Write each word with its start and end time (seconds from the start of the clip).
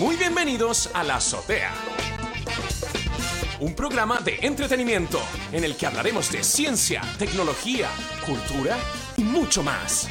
Muy 0.00 0.16
bienvenidos 0.16 0.88
a 0.94 1.04
La 1.04 1.16
Azotea. 1.16 1.74
Un 3.60 3.74
programa 3.74 4.18
de 4.20 4.38
entretenimiento 4.40 5.20
en 5.52 5.62
el 5.62 5.76
que 5.76 5.84
hablaremos 5.84 6.32
de 6.32 6.42
ciencia, 6.42 7.02
tecnología, 7.18 7.86
cultura 8.24 8.78
y 9.18 9.24
mucho 9.24 9.62
más. 9.62 10.08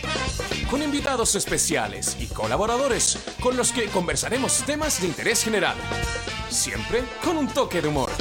Con 0.69 0.83
invitados 0.83 1.33
especiales 1.33 2.15
y 2.19 2.27
colaboradores 2.27 3.17
con 3.41 3.57
los 3.57 3.71
que 3.71 3.85
conversaremos 3.85 4.63
temas 4.63 5.01
de 5.01 5.07
interés 5.07 5.43
general. 5.43 5.75
Siempre 6.49 7.01
con 7.25 7.37
un 7.37 7.47
toque 7.47 7.81
de 7.81 7.87
humor. 7.87 8.11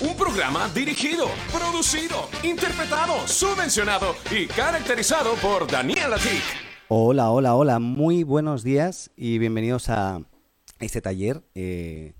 Un 0.00 0.16
programa 0.16 0.68
dirigido, 0.68 1.26
producido, 1.52 2.28
interpretado, 2.44 3.26
subvencionado 3.26 4.14
y 4.30 4.46
caracterizado 4.46 5.34
por 5.42 5.68
Daniel 5.68 6.12
Atik. 6.12 6.44
Hola, 6.86 7.32
hola, 7.32 7.56
hola, 7.56 7.80
muy 7.80 8.22
buenos 8.22 8.62
días 8.62 9.10
y 9.16 9.38
bienvenidos 9.38 9.88
a 9.88 10.20
este 10.78 11.00
taller 11.00 11.44
eh, 11.54 12.14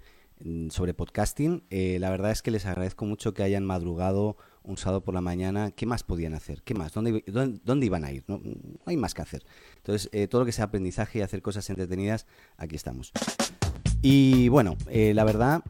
sobre 0.70 0.94
podcasting. 0.94 1.64
Eh, 1.70 1.98
la 2.00 2.10
verdad 2.10 2.30
es 2.30 2.42
que 2.42 2.50
les 2.50 2.66
agradezco 2.66 3.04
mucho 3.04 3.34
que 3.34 3.42
hayan 3.42 3.64
madrugado 3.64 4.36
un 4.62 4.76
sábado 4.76 5.02
por 5.02 5.14
la 5.14 5.20
mañana. 5.20 5.70
¿Qué 5.70 5.86
más 5.86 6.02
podían 6.02 6.34
hacer? 6.34 6.62
¿Qué 6.62 6.74
más? 6.74 6.92
¿Dónde, 6.92 7.24
dónde, 7.26 7.86
iban 7.86 8.04
a 8.04 8.12
ir? 8.12 8.24
No, 8.26 8.40
hay 8.86 8.96
más 8.96 9.14
que 9.14 9.22
hacer. 9.22 9.44
Entonces, 9.76 10.10
eh, 10.12 10.28
todo 10.28 10.42
lo 10.42 10.46
que 10.46 10.52
sea 10.52 10.66
aprendizaje 10.66 11.18
y 11.18 11.22
hacer 11.22 11.42
cosas 11.42 11.68
entretenidas, 11.70 12.26
aquí 12.56 12.76
estamos. 12.76 13.12
Y 14.02 14.48
bueno, 14.48 14.76
la 14.88 15.24
verdad 15.24 15.64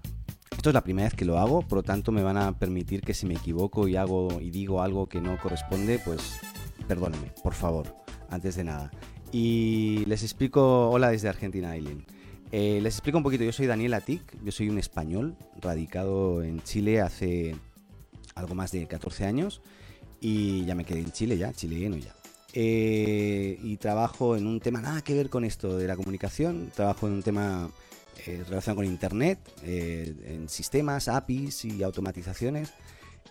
esto 0.59 0.71
es 0.71 0.75
la 0.75 0.83
primera 0.83 1.07
vez 1.07 1.15
que 1.15 1.25
lo 1.25 1.39
hago, 1.39 1.63
por 1.63 1.79
lo 1.79 1.83
tanto 1.85 2.11
me 2.11 2.21
van 2.21 2.37
a 2.37 2.59
permitir 2.59 3.01
que 3.01 3.15
si 3.15 3.27
me 3.27 3.35
equivoco 3.35 3.87
y 3.87 3.95
hago 3.95 4.41
y 4.41 4.51
digo 4.51 4.83
algo 4.83 5.09
que 5.09 5.21
no 5.21 5.39
corresponde, 5.39 6.01
pues 6.01 6.41
perdónenme, 6.89 7.33
por 7.45 7.55
favor, 7.55 7.95
antes 8.29 8.57
de 8.57 8.65
nada. 8.65 8.91
Y 9.31 10.05
les 10.07 10.25
explico, 10.25 10.91
hola 10.91 11.11
desde 11.11 11.29
Argentina 11.29 11.77
Island. 11.77 12.03
Eh, 12.51 12.81
les 12.83 12.95
explico 12.95 13.19
un 13.19 13.25
poquito, 13.25 13.45
yo 13.45 13.53
soy 13.53 13.67
Daniel 13.67 13.95
Atic, 13.95 14.23
yo 14.43 14.53
soy 14.53 14.69
un 14.69 14.79
español 14.79 15.37
radicado 15.61 16.43
en 16.43 16.63
Chile 16.63 17.01
hace 17.01 17.57
algo 18.35 18.55
más 18.55 18.73
de 18.73 18.87
14 18.87 19.27
años 19.27 19.61
y 20.21 20.65
ya 20.65 20.75
me 20.75 20.85
quedé 20.85 21.01
en 21.01 21.13
Chile 21.13 21.37
ya, 21.37 21.53
chileno 21.53 21.97
ya. 21.97 22.15
Eh, 22.55 23.59
y 23.63 23.77
trabajo 23.77 24.37
en 24.37 24.47
un 24.47 24.61
tema 24.61 24.81
nada 24.81 25.03
que 25.03 25.15
ver 25.15 25.29
con 25.29 25.45
esto 25.45 25.77
de 25.77 25.87
la 25.87 25.97
comunicación, 25.97 26.71
trabajo 26.75 27.07
en 27.07 27.13
un 27.15 27.23
tema 27.23 27.71
eh, 28.27 28.45
relación 28.49 28.75
con 28.75 28.85
Internet, 28.85 29.39
eh, 29.63 30.13
en 30.25 30.49
sistemas, 30.49 31.09
APIs 31.09 31.65
y 31.65 31.83
automatizaciones, 31.83 32.73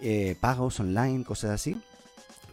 eh, 0.02 0.36
pagos 0.40 0.80
online, 0.80 1.24
cosas 1.26 1.52
así. 1.52 1.76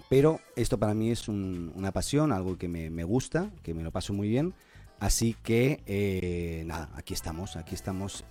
Pero 0.09 0.41
esto 0.57 0.79
para 0.79 0.95
mí 0.95 1.11
es 1.11 1.29
una 1.29 1.93
pasión, 1.93 2.33
algo 2.33 2.59
que 2.59 2.69
me, 2.69 3.05
gusta, 3.05 3.51
que 3.63 3.73
me 3.73 3.83
lo 3.83 3.91
paso 3.91 4.13
muy 4.13 4.29
bien. 4.29 4.53
Así 5.01 5.37
que 5.43 6.63
nada, 6.67 6.89
aquí 6.95 7.15
estamos, 7.15 7.57
aquí 7.57 7.75
estamos 7.75 8.25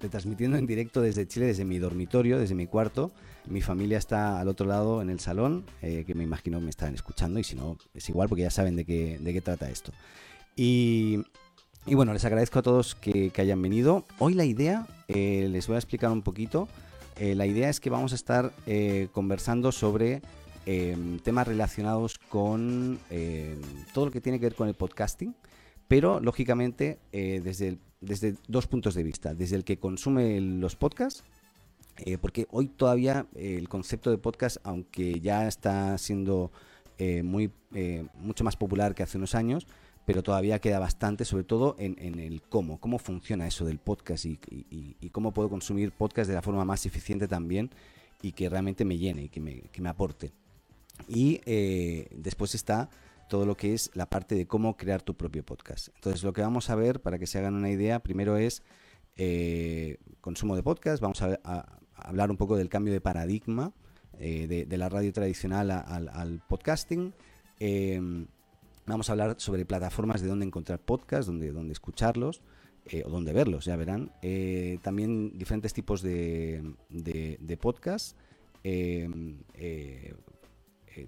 retransmitiendo 0.00 0.58
en 0.58 0.66
directo 0.66 1.00
desde 1.00 1.26
Chile, 1.26 1.46
desde 1.46 1.64
mi 1.64 1.78
dormitorio, 1.78 2.38
desde 2.38 2.54
mi 2.54 2.66
cuarto. 2.66 3.12
Mi 3.46 3.62
familia 3.62 3.96
está 3.98 4.40
al 4.40 4.48
otro 4.48 4.66
lado 4.66 5.00
en 5.00 5.08
el 5.08 5.20
salón, 5.20 5.64
que 5.80 6.12
me 6.14 6.24
imagino 6.24 6.60
me 6.60 6.70
están 6.70 6.94
escuchando 6.94 7.38
y 7.38 7.44
si 7.44 7.54
no, 7.54 7.78
es 7.94 8.08
igual 8.08 8.28
porque 8.28 8.42
ya 8.42 8.50
saben 8.50 8.76
de 8.76 8.84
qué, 8.84 9.18
de 9.18 9.32
qué 9.32 9.40
trata 9.40 9.70
esto. 9.70 9.92
Y 11.88 11.94
bueno, 11.94 12.12
les 12.12 12.24
agradezco 12.24 12.58
a 12.58 12.62
todos 12.62 12.96
que, 12.96 13.30
hayan 13.38 13.62
venido. 13.62 14.04
Hoy 14.18 14.34
la 14.34 14.44
idea, 14.44 14.88
eh, 15.06 15.48
les 15.50 15.68
voy 15.68 15.76
a 15.76 15.78
explicar 15.78 16.10
un 16.10 16.22
poquito. 16.22 16.68
Eh, 17.16 17.36
la 17.36 17.46
idea 17.46 17.70
es 17.70 17.78
que 17.78 17.90
vamos 17.90 18.10
a 18.10 18.16
estar 18.16 18.52
eh, 18.66 19.08
conversando 19.12 19.70
sobre 19.70 20.20
em, 20.66 21.20
temas 21.20 21.46
relacionados 21.46 22.18
con 22.18 22.98
todo 23.94 24.06
lo 24.06 24.10
que 24.10 24.20
tiene 24.20 24.40
que 24.40 24.46
ver 24.46 24.56
con 24.56 24.66
el 24.66 24.74
podcasting, 24.74 25.34
pero 25.88 26.20
lógicamente 26.20 26.98
desde, 27.12 27.78
desde 28.00 28.34
dos 28.48 28.66
puntos 28.66 28.94
de 28.94 29.02
vista. 29.02 29.34
Desde 29.34 29.56
el 29.56 29.64
que 29.64 29.78
consume 29.78 30.40
los 30.40 30.76
podcasts, 30.76 31.24
porque 32.20 32.46
hoy 32.50 32.68
todavía 32.68 33.26
el 33.34 33.68
concepto 33.68 34.10
de 34.10 34.18
podcast, 34.18 34.58
aunque 34.64 35.20
ya 35.20 35.46
está 35.46 35.96
siendo 35.98 36.50
muy, 37.22 37.50
mucho 38.14 38.44
más 38.44 38.56
popular 38.56 38.94
que 38.94 39.02
hace 39.02 39.18
unos 39.18 39.34
años, 39.34 39.66
pero 40.06 40.22
todavía 40.22 40.60
queda 40.60 40.78
bastante, 40.78 41.24
sobre 41.24 41.42
todo 41.42 41.74
en, 41.78 42.18
el 42.20 42.40
cómo, 42.42 42.78
cómo 42.78 42.98
funciona 42.98 43.46
eso 43.46 43.64
del 43.64 43.78
podcast 43.80 44.24
y, 44.24 44.38
cómo 45.10 45.32
puedo 45.32 45.50
consumir 45.50 45.90
podcast 45.90 46.28
de 46.28 46.34
la 46.34 46.42
forma 46.42 46.64
más 46.64 46.86
eficiente 46.86 47.26
también 47.26 47.70
y 48.22 48.32
que 48.32 48.48
realmente 48.48 48.84
me 48.84 48.98
llene 48.98 49.24
y 49.24 49.28
que 49.28 49.40
me, 49.40 49.88
aporte. 49.88 50.30
Y 51.08 51.40
eh, 51.44 52.08
después 52.14 52.54
está 52.54 52.88
todo 53.28 53.46
lo 53.46 53.56
que 53.56 53.74
es 53.74 53.90
la 53.94 54.06
parte 54.06 54.34
de 54.34 54.46
cómo 54.46 54.76
crear 54.76 55.02
tu 55.02 55.14
propio 55.14 55.44
podcast. 55.44 55.88
Entonces 55.94 56.22
lo 56.22 56.32
que 56.32 56.42
vamos 56.42 56.70
a 56.70 56.74
ver, 56.74 57.00
para 57.00 57.18
que 57.18 57.26
se 57.26 57.38
hagan 57.38 57.54
una 57.54 57.70
idea, 57.70 58.00
primero 58.00 58.36
es 58.36 58.62
eh, 59.16 59.98
consumo 60.20 60.56
de 60.56 60.62
podcast, 60.62 61.00
vamos 61.02 61.22
a, 61.22 61.38
hablar 61.94 62.30
un 62.30 62.36
poco 62.36 62.56
del 62.56 62.68
cambio 62.68 62.92
de 62.92 63.00
paradigma 63.00 63.72
eh, 64.18 64.66
de, 64.68 64.76
la 64.76 64.88
radio 64.88 65.12
tradicional 65.12 65.70
al, 65.70 66.42
podcasting. 66.48 67.14
Vamos 68.86 69.08
a 69.08 69.12
hablar 69.12 69.34
sobre 69.38 69.64
plataformas 69.64 70.20
de 70.20 70.28
dónde 70.28 70.46
encontrar 70.46 70.78
podcasts, 70.78 71.26
dónde, 71.26 71.50
dónde 71.50 71.72
escucharlos 71.72 72.40
eh, 72.88 73.02
o 73.04 73.10
dónde 73.10 73.32
verlos, 73.32 73.64
ya 73.64 73.74
verán. 73.74 74.12
Eh, 74.22 74.78
también 74.80 75.36
diferentes 75.36 75.72
tipos 75.72 76.02
de, 76.02 76.62
de, 76.88 77.56
podcasts. 77.56 78.14
Eh, 78.62 80.14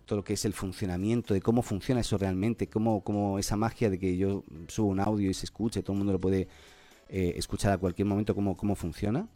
todo 0.04 0.18
lo 0.18 0.24
que 0.24 0.34
es 0.34 0.44
el 0.44 0.52
funcionamiento, 0.52 1.34
de 1.34 1.40
cómo 1.40 1.62
funciona 1.62 2.00
eso 2.00 2.18
realmente, 2.18 2.68
cómo, 2.68 3.02
cómo, 3.02 3.38
esa 3.38 3.56
magia 3.56 3.90
de 3.90 3.98
que 3.98 4.16
yo 4.16 4.44
subo 4.68 4.88
un 4.88 5.00
audio 5.00 5.30
y 5.30 5.34
se 5.34 5.46
escuche, 5.46 5.82
todo 5.82 5.92
el 5.92 5.98
mundo 5.98 6.12
lo 6.12 6.20
puede 6.20 6.48
escuchar 7.08 7.72
a 7.72 7.78
cualquier 7.78 8.06
momento, 8.06 8.34
cómo, 8.34 8.56
cómo 8.56 8.74
funciona. 8.74 9.28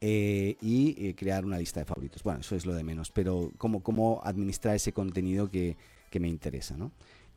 y 0.00 1.14
crear 1.14 1.44
una 1.44 1.58
lista 1.58 1.80
de 1.80 1.86
favoritos. 1.86 2.22
Bueno, 2.22 2.40
eso 2.40 2.56
es 2.56 2.66
lo 2.66 2.74
de 2.74 2.82
menos, 2.82 3.10
pero 3.10 3.52
cómo, 3.56 3.82
cómo 3.82 4.20
administrar 4.24 4.74
ese 4.74 4.92
contenido 4.92 5.48
que, 5.48 5.76
que 6.10 6.20
me 6.20 6.28
interesa, 6.28 6.76
¿no? 6.76 6.92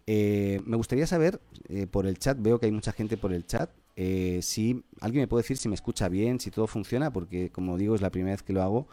Eh, 0.07 0.61
me 0.65 0.77
gustaría 0.77 1.05
saber 1.05 1.39
eh, 1.69 1.87
por 1.87 2.07
el 2.07 2.17
chat, 2.17 2.37
veo 2.39 2.59
que 2.59 2.65
hay 2.65 2.71
mucha 2.71 2.91
gente 2.91 3.17
por 3.17 3.33
el 3.33 3.45
chat, 3.45 3.69
eh, 3.95 4.39
si 4.41 4.83
alguien 4.99 5.21
me 5.21 5.27
puede 5.27 5.43
decir 5.43 5.57
si 5.57 5.69
me 5.69 5.75
escucha 5.75 6.09
bien, 6.09 6.39
si 6.39 6.49
todo 6.49 6.67
funciona, 6.67 7.13
porque 7.13 7.49
como 7.51 7.77
digo 7.77 7.93
es 7.95 8.01
la 8.01 8.09
primera 8.09 8.33
vez 8.33 8.43
que 8.43 8.53
lo 8.53 8.61
hago 8.61 8.87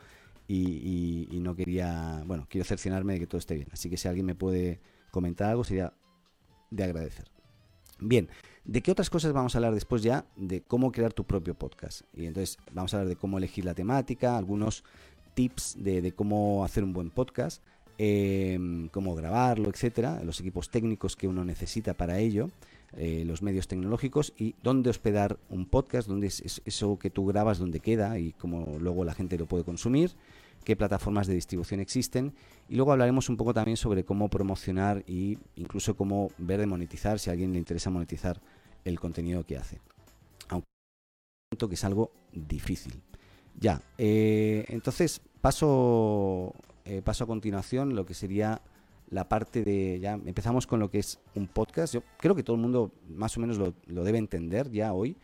y, 0.48 1.38
no 1.40 1.54
quería, 1.54 2.22
bueno, 2.26 2.46
quiero 2.48 2.64
cerciorarme 2.64 3.14
de 3.14 3.20
que 3.20 3.26
todo 3.26 3.38
esté 3.38 3.54
bien. 3.54 3.68
Así 3.72 3.90
que 3.90 3.96
si 3.96 4.08
alguien 4.08 4.26
me 4.26 4.34
puede 4.34 4.80
comentar 5.10 5.50
algo 5.50 5.62
sería 5.62 5.92
de 6.70 6.84
agradecer. 6.84 7.26
Bien, 8.00 8.28
¿de 8.64 8.80
qué 8.82 8.90
otras 8.90 9.10
cosas 9.10 9.32
vamos 9.32 9.54
a 9.54 9.58
hablar 9.58 9.74
después 9.74 10.02
ya? 10.02 10.24
De 10.36 10.62
cómo 10.62 10.90
crear 10.92 11.12
tu 11.12 11.24
propio 11.24 11.54
podcast. 11.54 12.02
Y 12.14 12.26
entonces 12.26 12.58
vamos 12.72 12.94
a 12.94 12.98
hablar 12.98 13.08
de 13.08 13.16
cómo 13.16 13.38
elegir 13.38 13.64
la 13.64 13.74
temática, 13.74 14.36
algunos 14.36 14.84
tips 15.34 15.76
de 15.78 16.12
cómo 16.12 16.64
hacer 16.64 16.82
un 16.82 16.92
buen 16.92 17.10
podcast. 17.10 17.62
Em, 18.00 18.88
cómo 18.90 19.16
grabarlo, 19.16 19.68
etcétera, 19.68 20.22
los 20.22 20.38
equipos 20.38 20.70
técnicos 20.70 21.16
que 21.16 21.26
uno 21.26 21.44
necesita 21.44 21.94
para 21.94 22.20
ello, 22.20 22.48
eh, 22.96 23.24
los 23.26 23.42
medios 23.42 23.68
tecnológicos 23.68 24.32
y 24.36 24.54
dónde 24.62 24.90
hospedar 24.90 25.38
un 25.50 25.66
podcast, 25.66 26.08
dónde 26.08 26.28
es 26.28 26.62
eso 26.64 26.98
que 26.98 27.10
tú 27.10 27.26
grabas, 27.26 27.58
dónde 27.58 27.80
queda 27.80 28.18
y 28.18 28.32
cómo 28.32 28.78
luego 28.80 29.04
la 29.04 29.14
gente 29.14 29.36
lo 29.36 29.46
puede 29.46 29.64
consumir, 29.64 30.12
qué 30.64 30.74
plataformas 30.76 31.26
de 31.26 31.34
distribución 31.34 31.80
existen 31.80 32.32
y 32.68 32.76
luego 32.76 32.92
hablaremos 32.92 33.28
un 33.28 33.36
poco 33.36 33.52
también 33.52 33.76
sobre 33.76 34.04
cómo 34.04 34.28
promocionar 34.28 35.04
e 35.06 35.38
incluso 35.56 35.96
cómo 35.96 36.30
ver 36.38 36.60
de 36.60 36.66
monetizar 36.66 37.18
si 37.18 37.30
a 37.30 37.32
alguien 37.32 37.52
le 37.52 37.58
interesa 37.58 37.90
monetizar 37.90 38.40
el 38.84 38.98
contenido 38.98 39.44
que 39.44 39.58
hace. 39.58 39.80
Aunque 40.48 40.66
que 41.68 41.74
es 41.74 41.84
algo 41.84 42.10
difícil. 42.32 43.02
Ya, 43.58 43.82
eh, 43.98 44.64
entonces 44.68 45.20
paso 45.40 46.54
eh, 46.84 47.02
paso 47.02 47.24
a 47.24 47.26
continuación 47.26 47.94
lo 47.94 48.06
que 48.06 48.14
sería 48.14 48.62
la 49.10 49.28
parte 49.28 49.64
de, 49.64 49.98
ya 50.00 50.14
empezamos 50.14 50.66
con 50.66 50.80
lo 50.80 50.90
que 50.90 50.98
es 50.98 51.18
un 51.34 51.46
podcast. 51.46 51.94
Yo 51.94 52.02
creo 52.18 52.34
que 52.34 52.42
todo 52.42 52.56
el 52.56 52.62
mundo 52.62 52.92
más 53.08 53.36
o 53.36 53.40
menos 53.40 53.58
lo, 53.58 54.04
debe 54.04 54.18
entender 54.18 54.70
ya 54.70 54.92
hoy, 54.92 55.16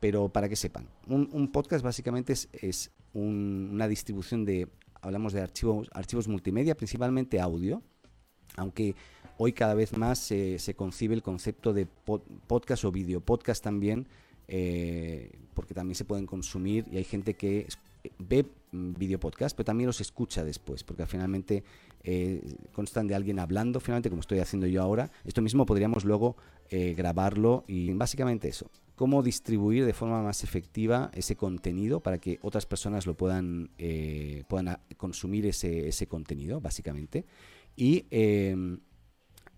pero 0.00 0.28
para 0.28 0.48
que 0.48 0.56
sepan, 0.56 0.88
un, 1.06 1.48
podcast 1.52 1.84
básicamente 1.84 2.32
es, 2.32 2.90
una 3.12 3.88
distribución 3.88 4.44
de, 4.44 4.68
hablamos 5.00 5.32
de 5.32 5.40
archivos, 5.40 5.88
archivos 5.92 6.28
multimedia, 6.28 6.76
principalmente 6.76 7.40
audio, 7.40 7.82
aunque 8.56 8.94
hoy 9.38 9.52
cada 9.52 9.74
vez 9.74 9.96
más 9.96 10.18
se, 10.18 10.74
concibe 10.76 11.14
el 11.14 11.22
concepto 11.22 11.72
de 11.72 11.86
podcast 11.86 12.84
o 12.84 12.92
video 12.92 13.20
podcast 13.20 13.62
también, 13.62 14.06
eh, 14.48 15.30
porque 15.54 15.74
también 15.74 15.94
se 15.94 16.04
pueden 16.04 16.26
consumir 16.26 16.86
y 16.90 16.96
hay 16.96 17.04
gente 17.04 17.34
que 17.34 17.66
ve 18.18 18.46
video 18.70 19.18
podcast, 19.18 19.56
pero 19.56 19.64
también 19.64 19.86
los 19.86 20.00
escucha 20.00 20.44
después, 20.44 20.84
porque 20.84 21.06
finalmente 21.06 21.64
eh, 22.10 22.40
constan 22.72 23.06
de 23.06 23.14
alguien 23.14 23.38
hablando, 23.38 23.80
finalmente 23.80 24.08
como 24.08 24.20
estoy 24.20 24.38
haciendo 24.38 24.66
yo 24.66 24.80
ahora. 24.80 25.10
Esto 25.26 25.42
mismo 25.42 25.66
podríamos 25.66 26.06
luego 26.06 26.36
eh, 26.70 26.94
grabarlo 26.96 27.64
y 27.66 27.92
básicamente 27.92 28.48
eso, 28.48 28.70
cómo 28.96 29.22
distribuir 29.22 29.84
de 29.84 29.92
forma 29.92 30.22
más 30.22 30.42
efectiva 30.42 31.10
ese 31.12 31.36
contenido 31.36 32.00
para 32.00 32.16
que 32.16 32.38
otras 32.40 32.64
personas 32.64 33.06
lo 33.06 33.14
puedan, 33.14 33.68
eh, 33.76 34.44
puedan 34.48 34.78
consumir 34.96 35.44
ese, 35.44 35.86
ese, 35.86 36.06
contenido, 36.06 36.62
básicamente. 36.62 37.26
Y 37.76 38.06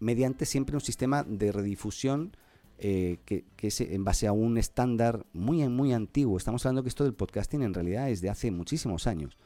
mediante 0.01 0.45
siempre 0.45 0.75
un 0.75 0.81
sistema 0.81 1.23
de 1.23 1.53
redifusión 1.53 2.33
eh, 2.83 3.19
que, 3.27 3.45
es 3.61 3.83
en 3.83 4.05
base 4.05 4.27
a 4.27 4.33
un 4.33 4.57
estándar 4.57 5.27
muy, 5.35 5.69
muy 5.69 5.93
antiguo. 5.93 6.39
Estamos 6.39 6.65
hablando 6.65 6.83
que 6.83 6.89
esto 6.89 7.05
del 7.05 7.13
podcasting 7.13 7.61
en 7.61 7.75
realidad 7.75 8.09
es 8.09 8.23
de 8.23 8.31
hace 8.31 8.51
muchísimos 8.51 9.07
años, 9.07 9.37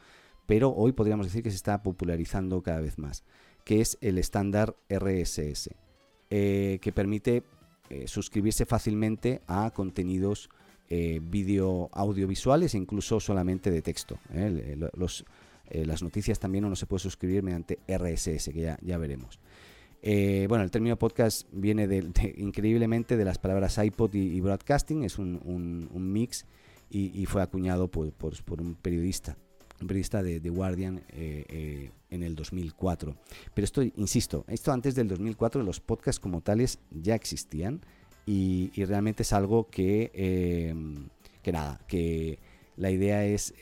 pero 0.45 0.69
hoy 0.71 0.91
podríamos 0.91 1.27
decir 1.27 1.43
que 1.43 1.49
se 1.49 1.55
está 1.55 1.83
popularizando 1.83 2.61
cada 2.61 2.81
vez 2.81 2.97
más, 2.97 3.23
que 3.63 3.81
es 3.81 3.97
el 4.01 4.17
estándar 4.17 4.75
RSS, 4.89 5.69
eh, 6.29 6.79
que 6.81 6.91
permite 6.91 7.43
eh, 7.89 8.07
suscribirse 8.07 8.65
fácilmente 8.65 9.41
a 9.47 9.71
contenidos 9.71 10.49
vídeo 10.87 11.89
audiovisuales 11.93 12.75
e 12.75 12.77
incluso 12.77 13.19
solamente 13.19 13.71
de 13.71 13.81
texto. 13.81 14.19
las 14.31 16.03
noticias 16.03 16.39
también 16.39 16.63
uno 16.63 16.75
se 16.75 16.85
puede 16.85 16.99
suscribir 16.99 17.41
mediante 17.41 17.79
RSS, 17.87 18.49
que 18.53 18.75
ya, 18.79 18.97
veremos. 18.99 19.39
Eh, 20.07 20.45
bueno, 20.47 20.63
el 20.63 20.69
término 20.69 20.99
podcast 20.99 21.47
viene 21.51 21.89
increíblemente 22.37 23.17
de 23.17 23.25
las 23.25 23.39
palabras 23.39 23.79
iPod 23.79 24.13
y, 24.13 24.39
broadcasting, 24.39 25.03
es 25.03 25.17
un, 25.17 25.89
mix 25.95 26.45
y, 26.91 27.25
fue 27.25 27.41
acuñado 27.41 27.89
por, 27.89 28.13
un 28.61 28.75
periodista 28.75 29.35
de 29.79 30.39
The 30.39 30.49
Guardian 30.49 30.97
eh, 31.09 31.45
eh, 31.49 31.91
en 32.09 32.23
el 32.23 32.35
2004. 32.35 33.15
Pero 33.53 33.65
esto, 33.65 33.81
insisto, 33.83 34.45
esto 34.47 34.71
antes 34.71 34.95
del 34.95 35.07
2004 35.07 35.63
los 35.63 35.79
podcasts 35.79 36.19
como 36.19 36.41
tales 36.41 36.79
ya 36.91 37.15
existían 37.15 37.81
y, 38.25 38.71
realmente 38.85 39.23
es 39.23 39.33
algo 39.33 39.69
que, 39.69 40.11
que 41.43 41.51
nada, 41.51 41.79
que 41.87 42.39
la 42.75 42.89
idea 42.89 43.23
es, 43.23 43.53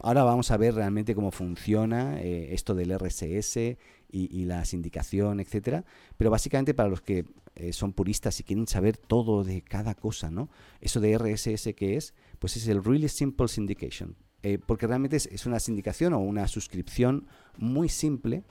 ahora 0.00 0.24
vamos 0.24 0.50
a 0.50 0.56
ver 0.56 0.74
realmente 0.74 1.14
cómo 1.14 1.30
funciona 1.30 2.20
esto 2.20 2.74
del 2.74 2.98
RSS 2.98 3.76
y, 4.12 4.44
la 4.44 4.64
sindicación, 4.64 5.40
etcétera. 5.40 5.84
Pero 6.16 6.30
básicamente 6.30 6.74
para 6.74 6.88
los 6.88 7.00
que 7.00 7.24
eh, 7.54 7.72
son 7.72 7.92
puristas 7.92 8.38
y 8.40 8.44
quieren 8.44 8.66
saber 8.66 8.96
todo 8.96 9.42
de 9.42 9.62
cada 9.62 9.94
cosa, 9.94 10.30
¿no? 10.30 10.50
Eso 10.80 11.00
de 11.00 11.16
RSS 11.18 11.74
que 11.74 11.96
es, 11.96 12.14
pues 12.38 12.56
es 12.56 12.68
el 12.68 12.84
Really 12.84 13.08
Simple 13.08 13.48
Syndication. 13.48 14.16
Eh, 14.42 14.58
porque 14.64 14.86
realmente 14.86 15.16
es, 15.16 15.46
una 15.46 15.60
sindicación 15.60 16.12
o 16.14 16.18
una 16.18 16.48
suscripción 16.48 17.26
muy 17.58 17.88
simple 17.88 18.42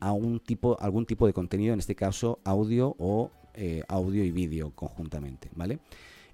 a 0.00 0.12
un 0.12 0.40
tipo, 0.40 0.76
algún 0.80 1.06
tipo 1.06 1.26
de 1.26 1.32
contenido, 1.32 1.72
en 1.72 1.78
este 1.78 1.94
caso 1.94 2.40
audio 2.44 2.96
o 2.98 3.30
eh, 3.54 3.82
audio 3.86 4.24
y 4.24 4.32
vídeo 4.32 4.72
conjuntamente, 4.74 5.48
¿vale? 5.54 5.78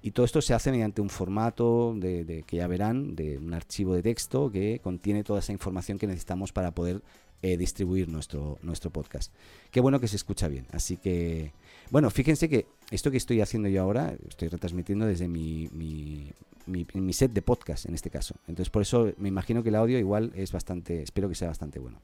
Y 0.00 0.12
todo 0.12 0.24
esto 0.24 0.40
se 0.40 0.54
hace 0.54 0.70
mediante 0.70 1.02
un 1.02 1.10
formato 1.10 1.92
de, 1.96 2.44
que 2.46 2.56
ya 2.56 2.66
verán, 2.66 3.16
de 3.16 3.36
un 3.36 3.52
archivo 3.52 3.94
de 3.94 4.02
texto 4.02 4.50
que 4.50 4.80
contiene 4.82 5.24
toda 5.24 5.40
esa 5.40 5.52
información 5.52 5.98
que 5.98 6.06
necesitamos 6.06 6.52
para 6.52 6.70
poder 6.70 7.02
eh, 7.42 7.56
distribuir 7.56 8.08
nuestro, 8.08 8.58
nuestro 8.62 8.90
podcast. 8.90 9.34
Qué 9.70 9.80
bueno 9.80 10.00
que 10.00 10.08
se 10.08 10.16
escucha 10.16 10.48
bien. 10.48 10.66
Así 10.70 10.96
que, 10.96 11.52
bueno, 11.90 12.10
fíjense 12.10 12.48
que 12.48 12.66
esto 12.90 13.10
que 13.10 13.16
estoy 13.16 13.40
haciendo 13.40 13.68
yo 13.68 13.82
ahora, 13.82 14.14
estoy 14.28 14.48
retransmitiendo 14.48 15.06
desde 15.06 15.28
mi, 15.28 15.68
mi, 15.72 16.32
mi, 16.66 17.12
set 17.12 17.32
de 17.32 17.42
podcast 17.42 17.86
en 17.86 17.94
este 17.94 18.10
caso. 18.10 18.34
Entonces, 18.46 18.70
por 18.70 18.82
eso 18.82 19.12
me 19.16 19.28
imagino 19.28 19.62
que 19.62 19.70
el 19.70 19.74
audio 19.74 19.98
igual 19.98 20.32
es 20.34 20.52
bastante, 20.52 21.02
espero 21.02 21.28
que 21.28 21.34
sea 21.34 21.48
bastante 21.48 21.78
bueno. 21.78 22.00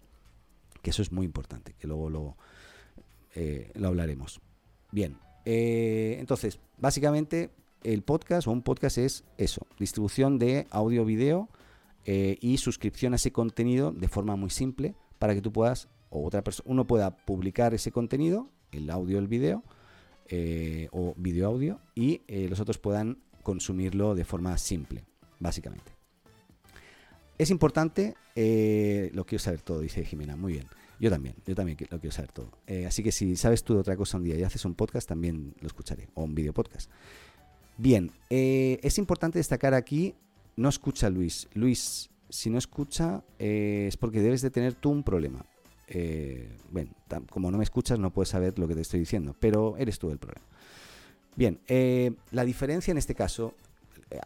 Que 0.82 0.90
eso 0.90 1.02
es 1.02 1.12
muy 1.12 1.26
importante, 1.26 1.74
que 1.78 1.86
luego 1.86 2.10
lo, 2.10 2.36
eh, 3.34 3.70
lo 3.74 3.88
hablaremos. 3.88 4.40
Bien, 4.90 5.16
eh, 5.44 6.16
entonces, 6.18 6.58
básicamente 6.78 7.50
el 7.82 8.02
podcast 8.02 8.46
o 8.46 8.52
un 8.52 8.62
podcast 8.62 8.98
es 8.98 9.24
eso, 9.36 9.66
distribución 9.78 10.38
de 10.38 10.66
audio-video 10.70 11.48
y 12.06 12.58
suscripción 12.58 13.14
a 13.14 13.16
ese 13.16 13.32
contenido 13.32 13.90
de 13.90 14.08
forma 14.08 14.36
muy 14.36 14.50
simple 14.50 14.94
para 15.18 15.34
que 15.34 15.40
tú 15.40 15.52
puedas, 15.52 15.88
o 16.10 16.26
otra 16.26 16.44
persona, 16.44 16.70
uno 16.70 16.86
pueda 16.86 17.16
publicar 17.16 17.72
ese 17.72 17.90
contenido, 17.92 18.50
el 18.72 18.90
audio, 18.90 19.18
el 19.18 19.26
video, 19.26 19.62
eh, 20.28 20.88
o 20.92 21.14
video 21.16 21.48
audio, 21.48 21.80
y 21.94 22.22
eh, 22.28 22.48
los 22.48 22.60
otros 22.60 22.78
puedan 22.78 23.18
consumirlo 23.42 24.14
de 24.14 24.24
forma 24.24 24.56
simple, 24.58 25.04
básicamente. 25.38 25.92
Es 27.36 27.50
importante, 27.50 28.14
eh, 28.34 29.10
lo 29.12 29.26
quiero 29.26 29.42
saber 29.42 29.60
todo, 29.60 29.80
dice 29.80 30.04
Jimena, 30.04 30.36
muy 30.36 30.54
bien. 30.54 30.66
Yo 31.00 31.10
también, 31.10 31.34
yo 31.46 31.54
también 31.54 31.76
lo 31.90 31.98
quiero 31.98 32.14
saber 32.14 32.30
todo. 32.32 32.50
así 32.86 33.02
que 33.02 33.10
si 33.10 33.36
sabes 33.36 33.64
tú 33.64 33.74
de 33.74 33.80
otra 33.80 33.96
cosa 33.96 34.16
un 34.16 34.24
día 34.24 34.36
y 34.36 34.44
haces 34.44 34.64
un 34.64 34.74
podcast, 34.74 35.08
también 35.08 35.54
lo 35.60 35.66
escucharé, 35.66 36.08
o 36.14 36.22
un 36.22 36.34
video 36.34 36.54
podcast. 36.54 36.88
Bien, 37.76 38.12
es 38.30 38.96
importante 38.98 39.38
destacar 39.38 39.74
aquí, 39.74 40.14
no 40.56 40.68
escucha 40.68 41.10
Luis. 41.10 41.48
Luis, 41.52 42.10
si 42.30 42.48
no 42.48 42.58
escucha 42.58 43.24
es 43.38 43.96
porque 43.96 44.20
debes 44.20 44.40
de 44.40 44.50
tener 44.50 44.74
tú 44.74 44.90
un 44.90 45.02
problema. 45.02 45.44
Eh, 45.88 46.56
bueno, 46.70 46.90
como 47.30 47.50
no 47.50 47.58
me 47.58 47.64
escuchas 47.64 47.98
no 47.98 48.10
puedes 48.10 48.30
saber 48.30 48.58
lo 48.58 48.66
que 48.66 48.74
te 48.74 48.80
estoy 48.80 49.00
diciendo, 49.00 49.34
pero 49.38 49.76
eres 49.76 49.98
tú 49.98 50.10
el 50.10 50.18
problema. 50.18 50.46
Bien, 51.36 51.60
eh, 51.66 52.12
la 52.30 52.44
diferencia 52.44 52.92
en 52.92 52.98
este 52.98 53.14
caso, 53.14 53.54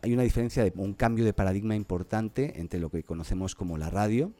hay 0.02 0.12
una 0.12 0.22
diferencia 0.22 0.62
de 0.62 0.72
un 0.76 0.92
cambio 0.92 1.24
de 1.24 1.32
paradigma 1.32 1.74
importante 1.74 2.60
entre 2.60 2.80
lo 2.80 2.90
que 2.90 3.02
conocemos 3.02 3.54
como 3.54 3.78
la 3.78 3.90
radio, 3.90 4.32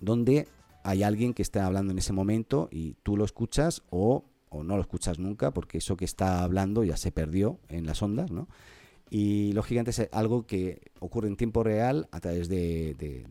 donde 0.00 0.46
hay 0.82 1.02
alguien 1.02 1.34
que 1.34 1.42
está 1.42 1.66
hablando 1.66 1.92
en 1.92 1.98
ese 1.98 2.12
momento 2.12 2.68
y 2.70 2.94
tú 3.02 3.16
lo 3.16 3.24
escuchas 3.24 3.82
o, 3.90 4.24
no 4.52 4.76
lo 4.76 4.80
escuchas 4.80 5.18
nunca 5.18 5.50
porque 5.50 5.78
eso 5.78 5.96
que 5.96 6.06
está 6.06 6.42
hablando 6.42 6.84
ya 6.84 6.96
se 6.96 7.12
perdió 7.12 7.58
en 7.68 7.86
las 7.86 8.02
ondas, 8.02 8.30
¿no? 8.30 8.48
Y 9.10 9.52
lógicamente 9.52 9.90
es 9.90 10.08
algo 10.12 10.46
que 10.46 10.80
ocurre 10.98 11.28
en 11.28 11.36
tiempo 11.36 11.62
real 11.62 12.08
a 12.10 12.20
través 12.20 12.48
eh, 12.50 12.94
de 12.94 13.28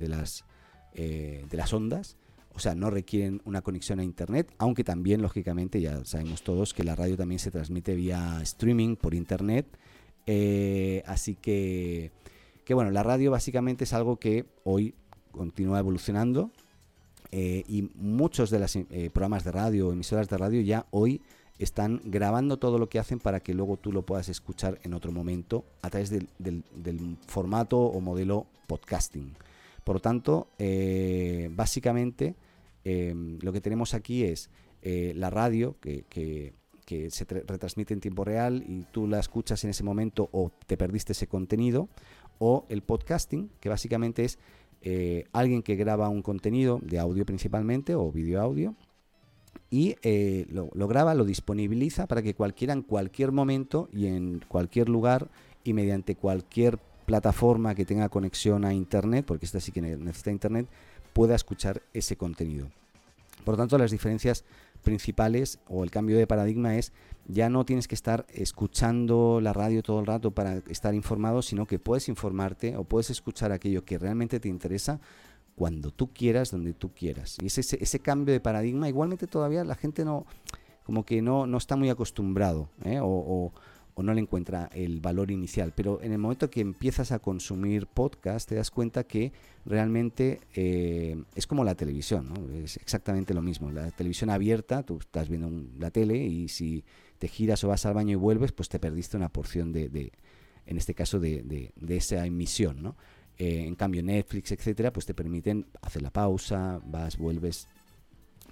las 1.57 1.73
ondas. 1.73 2.17
O 2.55 2.59
sea, 2.59 2.73
no 2.73 2.89
requieren 2.89 3.41
una 3.45 3.61
conexión 3.61 3.99
a 3.99 4.03
Internet, 4.03 4.53
aunque 4.57 4.83
también, 4.83 5.21
lógicamente, 5.21 5.81
ya 5.81 6.03
sabemos 6.05 6.41
todos 6.41 6.73
que 6.73 6.83
la 6.83 6.95
radio 6.95 7.17
también 7.17 7.39
se 7.39 7.51
transmite 7.51 7.95
vía 7.95 8.39
streaming 8.41 8.95
por 8.95 9.13
Internet. 9.13 9.65
Eh, 10.25 11.03
así 11.05 11.35
que, 11.35 12.11
que, 12.63 12.73
bueno, 12.73 12.91
la 12.91 13.03
radio 13.03 13.31
básicamente 13.31 13.83
es 13.83 13.93
algo 13.93 14.17
que 14.17 14.45
hoy 14.63 14.95
continúa 15.31 15.79
evolucionando 15.79 16.51
eh, 17.31 17.63
y 17.67 17.89
muchos 17.95 18.49
de 18.49 18.59
los 18.59 18.77
programas 19.11 19.43
de 19.43 19.51
radio, 19.51 19.91
emisoras 19.91 20.29
de 20.29 20.37
radio 20.37 20.61
ya 20.61 20.85
hoy 20.91 21.21
están 21.57 22.01
grabando 22.03 22.57
todo 22.57 22.77
lo 22.77 22.89
que 22.89 22.99
hacen 22.99 23.19
para 23.19 23.39
que 23.39 23.53
luego 23.53 23.77
tú 23.77 23.91
lo 23.91 24.03
puedas 24.03 24.29
escuchar 24.29 24.79
en 24.83 24.93
otro 24.93 25.11
momento 25.11 25.65
a 25.81 25.89
través 25.89 26.09
del, 26.09 26.27
formato 27.27 27.79
o 27.79 27.99
modelo 28.01 28.47
podcasting. 28.67 29.35
Por 29.83 29.97
lo 29.97 29.99
tanto, 30.01 30.47
eh, 30.57 31.49
básicamente 31.51 32.35
em, 32.85 33.37
lo 33.41 33.51
que 33.51 33.59
tenemos 33.59 33.93
aquí 33.93 34.23
es 34.23 34.49
eh, 34.81 35.11
la 35.15 35.29
radio 35.29 35.75
que, 35.81 36.53
se 37.09 37.25
retransmite 37.25 37.93
en 37.93 37.99
tiempo 37.99 38.23
real 38.23 38.63
y 38.67 38.85
tú 38.91 39.07
la 39.07 39.19
escuchas 39.19 39.63
en 39.63 39.71
ese 39.71 39.83
momento 39.83 40.29
o 40.31 40.51
te 40.67 40.77
perdiste 40.77 41.11
ese 41.11 41.27
contenido, 41.27 41.89
o 42.37 42.65
el 42.69 42.83
podcasting, 42.83 43.49
que 43.59 43.69
básicamente 43.69 44.23
es 44.23 44.39
eh, 44.81 45.25
alguien 45.33 45.63
que 45.63 45.75
graba 45.75 46.09
un 46.09 46.21
contenido 46.21 46.79
de 46.81 46.99
audio 46.99 47.25
principalmente 47.25 47.95
o 47.95 48.11
video 48.11 48.41
audio 48.41 48.75
y 49.69 49.95
eh, 50.03 50.45
lo, 50.49 50.87
graba, 50.87 51.15
lo 51.15 51.25
disponibiliza 51.25 52.07
para 52.07 52.21
que 52.21 52.33
cualquiera 52.33 52.73
en 52.73 52.81
cualquier 52.81 53.31
momento 53.31 53.89
y 53.91 54.07
en 54.07 54.41
cualquier 54.47 54.89
lugar 54.89 55.29
y 55.63 55.73
mediante 55.73 56.15
cualquier 56.15 56.77
plataforma 57.05 57.75
que 57.75 57.85
tenga 57.85 58.09
conexión 58.09 58.65
a 58.65 58.73
Internet, 58.73 59.25
porque 59.27 59.45
esta 59.45 59.59
sí 59.59 59.71
que 59.71 59.81
necesita 59.81 60.31
Internet, 60.31 60.67
pueda 61.15 61.33
escuchar 61.33 61.81
ese 61.93 62.17
contenido. 62.17 62.67
Por 63.45 63.53
lo 63.53 63.57
tanto, 63.57 63.77
las 63.77 63.91
diferencias 63.91 64.43
principales 64.83 65.59
o 65.69 65.85
el 65.85 65.89
cambio 65.89 66.17
de 66.17 66.27
paradigma 66.27 66.75
es 66.75 66.91
ya 67.25 67.49
no 67.49 67.63
tienes 67.63 67.87
que 67.87 67.95
estar 67.95 68.25
escuchando 68.33 69.39
la 69.41 69.53
radio 69.53 69.81
todo 69.81 70.01
el 70.01 70.07
rato 70.07 70.31
para 70.31 70.57
estar 70.67 70.93
informado, 70.93 71.41
sino 71.41 71.67
que 71.67 71.79
puedes 71.79 72.09
informarte 72.09 72.75
o 72.75 72.83
puedes 72.83 73.09
escuchar 73.11 73.53
aquello 73.53 73.85
que 73.85 73.97
realmente 73.97 74.41
te 74.41 74.49
interesa 74.49 74.99
cuando 75.55 75.89
tú 75.89 76.11
quieras, 76.11 76.51
donde 76.51 76.73
tú 76.73 76.91
quieras. 76.93 77.37
Y 77.41 77.45
ese, 77.45 77.61
ese 77.81 77.99
cambio 77.99 78.33
de 78.33 78.41
paradigma, 78.41 78.89
igualmente 78.89 79.25
todavía 79.25 79.63
la 79.63 79.75
gente 79.75 80.03
no, 80.03 80.25
como 80.83 81.05
que 81.05 81.21
no, 81.21 81.47
no 81.47 81.57
está 81.57 81.77
muy 81.77 81.89
acostumbrado 81.89 82.67
¿eh? 82.83 82.99
o, 83.01 83.53
no 84.03 84.13
le 84.13 84.21
encuentra 84.21 84.69
el 84.73 84.99
valor 84.99 85.31
inicial. 85.31 85.73
Pero 85.75 86.01
en 86.01 86.11
el 86.11 86.17
momento 86.17 86.49
que 86.49 86.61
empiezas 86.61 87.11
a 87.11 87.19
consumir 87.19 87.87
podcast, 87.87 88.49
te 88.49 88.55
das 88.55 88.71
cuenta 88.71 89.05
que 89.05 89.31
realmente 89.65 90.41
eh, 90.53 91.23
es 91.35 91.47
como 91.47 91.63
la 91.63 91.75
televisión, 91.75 92.29
¿no? 92.29 92.57
es 92.57 92.77
exactamente 92.77 93.33
lo 93.33 93.41
mismo. 93.41 93.71
La 93.71 93.91
televisión 93.91 94.29
abierta, 94.29 94.83
tú 94.83 94.97
estás 94.99 95.29
viendo 95.29 95.51
la 95.79 95.91
tele 95.91 96.17
y 96.17 96.49
si 96.49 96.83
te 97.19 97.27
giras 97.27 97.63
o 97.63 97.69
vas 97.69 97.85
al 97.85 97.93
baño 97.93 98.11
y 98.11 98.15
vuelves, 98.15 98.51
pues 98.51 98.69
te 98.69 98.79
perdiste 98.79 99.17
una 99.17 99.29
porción 99.29 99.71
de, 99.71 100.11
en 100.65 100.77
este 100.77 100.93
caso, 100.93 101.19
de, 101.19 101.41
de, 101.43 101.71
de 101.75 101.97
esa 101.97 102.25
emisión, 102.25 102.83
¿no? 102.83 102.95
Eh, 103.37 103.65
en 103.67 103.75
cambio, 103.75 104.01
Netflix, 104.01 104.51
etcétera, 104.51 104.93
pues 104.93 105.05
te 105.05 105.13
permiten 105.13 105.67
hacer 105.81 106.01
la 106.01 106.09
pausa, 106.09 106.79
vas, 106.85 107.17
vuelves, 107.17 107.67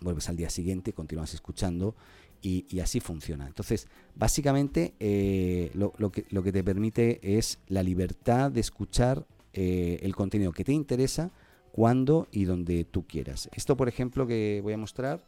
vuelves 0.02 0.28
al 0.28 0.36
día 0.36 0.50
siguiente, 0.50 0.92
continúas 0.92 1.34
escuchando 1.34 1.96
y, 2.44 2.80
así 2.82 3.00
funciona. 3.00 3.48
Entonces, 3.48 3.88
básicamente 4.16 4.94
eh, 5.00 5.72
lo, 5.74 5.92
que, 6.12 6.26
lo, 6.30 6.44
que, 6.44 6.52
te 6.52 6.64
permite 6.64 7.38
es 7.38 7.60
la 7.70 7.82
libertad 7.82 8.52
de 8.52 8.60
escuchar 8.60 9.26
eh, 9.54 10.00
el 10.02 10.14
contenido 10.14 10.52
que 10.52 10.66
te 10.66 10.74
interesa 10.74 11.32
cuando 11.72 12.28
y 12.32 12.44
donde 12.44 12.84
tú 12.84 13.08
quieras. 13.08 13.50
Esto, 13.54 13.78
por 13.78 13.88
ejemplo, 13.88 14.28
que 14.28 14.60
voy 14.62 14.74
a 14.74 14.78
mostrar 14.78 15.24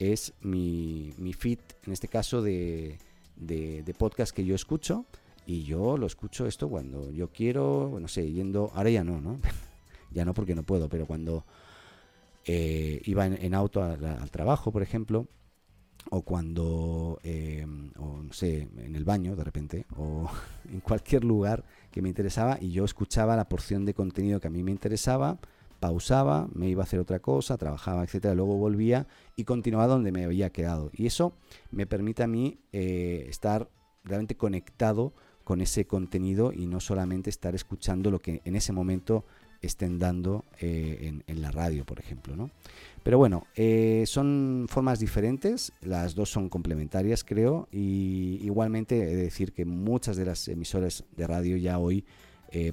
es 0.00 0.34
mi, 0.42 1.14
mi 1.16 1.32
feed, 1.32 1.60
en 1.86 1.92
este 1.92 2.08
caso 2.08 2.42
de, 2.42 2.98
de, 3.36 3.94
podcast 3.96 4.34
que 4.34 4.44
yo 4.44 4.54
escucho 4.54 5.06
y 5.46 5.62
yo 5.62 5.96
lo 5.96 6.06
escucho 6.06 6.46
esto 6.46 6.68
cuando 6.68 7.10
yo 7.12 7.28
quiero, 7.28 7.98
no 8.00 8.08
sé, 8.08 8.30
yendo, 8.32 8.70
ahora 8.74 8.90
ya 8.90 9.04
no, 9.04 9.20
¿no? 9.20 9.40
ya 10.10 10.24
no 10.24 10.34
porque 10.34 10.54
no 10.54 10.64
puedo, 10.64 10.88
pero 10.88 11.06
cuando 11.06 11.44
eh, 12.46 13.00
iba 13.04 13.26
en, 13.26 13.54
auto 13.54 13.82
al 13.82 14.30
trabajo, 14.30 14.72
por 14.72 14.82
ejemplo, 14.82 15.26
o 16.10 16.22
cuando, 16.22 17.18
eh, 17.22 17.66
o 17.98 18.22
no 18.22 18.32
sé, 18.32 18.68
en 18.76 18.96
el 18.96 19.04
baño 19.04 19.36
de 19.36 19.44
repente, 19.44 19.86
o 19.96 20.28
en 20.72 20.80
cualquier 20.80 21.24
lugar 21.24 21.64
que 21.90 22.02
me 22.02 22.08
interesaba 22.08 22.58
y 22.60 22.70
yo 22.70 22.84
escuchaba 22.84 23.36
la 23.36 23.48
porción 23.48 23.84
de 23.84 23.94
contenido 23.94 24.40
que 24.40 24.48
a 24.48 24.50
mí 24.50 24.62
me 24.62 24.70
interesaba, 24.70 25.38
pausaba, 25.80 26.48
me 26.52 26.68
iba 26.68 26.82
a 26.82 26.84
hacer 26.84 27.00
otra 27.00 27.20
cosa, 27.20 27.56
trabajaba, 27.56 28.02
etcétera, 28.02 28.34
luego 28.34 28.56
volvía 28.56 29.06
y 29.36 29.44
continuaba 29.44 29.86
donde 29.86 30.12
me 30.12 30.24
había 30.24 30.50
quedado. 30.50 30.90
Y 30.92 31.06
eso 31.06 31.34
me 31.70 31.86
permite 31.86 32.22
a 32.22 32.26
mí 32.26 32.58
eh, 32.72 33.26
estar 33.28 33.68
realmente 34.02 34.36
conectado 34.36 35.12
con 35.44 35.60
ese 35.60 35.86
contenido 35.86 36.52
y 36.52 36.66
no 36.66 36.80
solamente 36.80 37.30
estar 37.30 37.54
escuchando 37.54 38.10
lo 38.10 38.18
que 38.18 38.42
en 38.44 38.56
ese 38.56 38.72
momento 38.72 39.24
estén 39.60 39.98
dando 39.98 40.44
eh, 40.60 41.20
en, 41.26 41.42
la 41.42 41.50
radio, 41.50 41.84
por 41.84 41.98
ejemplo. 41.98 42.36
¿no? 42.36 42.50
Pero 43.02 43.18
bueno, 43.18 43.46
eh, 43.56 44.04
son 44.06 44.66
formas 44.68 45.00
diferentes, 45.00 45.72
las 45.80 46.14
dos 46.14 46.30
son 46.30 46.48
complementarias, 46.48 47.24
creo, 47.24 47.68
y 47.72 48.38
igualmente 48.42 48.96
he 48.98 49.16
de 49.16 49.22
decir 49.22 49.52
que 49.52 49.64
muchas 49.64 50.16
de 50.16 50.26
las 50.26 50.48
emisoras 50.48 51.04
de 51.16 51.26
radio 51.26 51.56
ya 51.56 51.78
hoy 51.78 52.04
eh, 52.50 52.72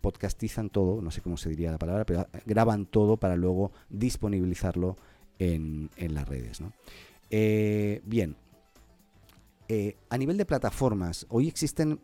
podcastizan 0.00 0.70
todo, 0.70 1.02
no 1.02 1.10
sé 1.10 1.20
cómo 1.20 1.36
se 1.36 1.50
diría 1.50 1.70
la 1.70 1.78
palabra, 1.78 2.04
pero 2.06 2.26
graban 2.46 2.86
todo 2.86 3.16
para 3.16 3.36
luego 3.36 3.72
disponibilizarlo 3.90 4.96
en, 5.38 5.90
las 5.96 6.28
redes. 6.28 6.60
¿no? 6.60 6.72
bien, 7.30 8.36
a 10.08 10.18
nivel 10.18 10.36
de 10.36 10.46
plataformas, 10.46 11.26
hoy 11.28 11.48
existen 11.48 11.98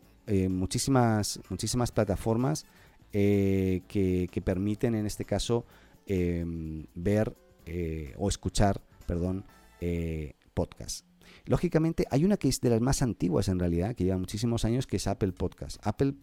muchísimas, 0.48 1.40
muchísimas 1.48 1.92
plataformas 1.92 2.66
eh, 3.12 3.82
que, 3.88 4.42
permiten 4.44 4.94
en 4.94 5.06
este 5.06 5.24
caso 5.24 5.66
em, 6.06 6.86
ver 6.94 7.36
eh, 7.66 8.14
o 8.18 8.28
escuchar, 8.28 8.80
perdón, 9.06 9.44
eh, 9.80 10.34
podcast. 10.54 11.06
Lógicamente 11.44 12.06
hay 12.10 12.24
una 12.24 12.36
que 12.36 12.48
es 12.48 12.60
de 12.60 12.70
las 12.70 12.80
más 12.80 13.02
antiguas 13.02 13.48
en 13.48 13.58
realidad, 13.58 13.94
que 13.94 14.04
lleva 14.04 14.18
muchísimos 14.18 14.64
años, 14.64 14.86
que 14.86 14.96
es 14.96 15.06
Apple 15.06 15.32
Podcast. 15.32 15.84
Apple 15.84 16.14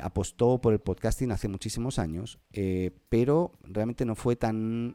apostó 0.00 0.60
por 0.60 0.72
el 0.72 0.80
podcasting 0.80 1.30
hace 1.30 1.48
muchísimos 1.48 1.98
años, 1.98 2.38
pero 3.08 3.52
realmente 3.62 4.04
no 4.04 4.14
fue 4.14 4.36
tan 4.36 4.94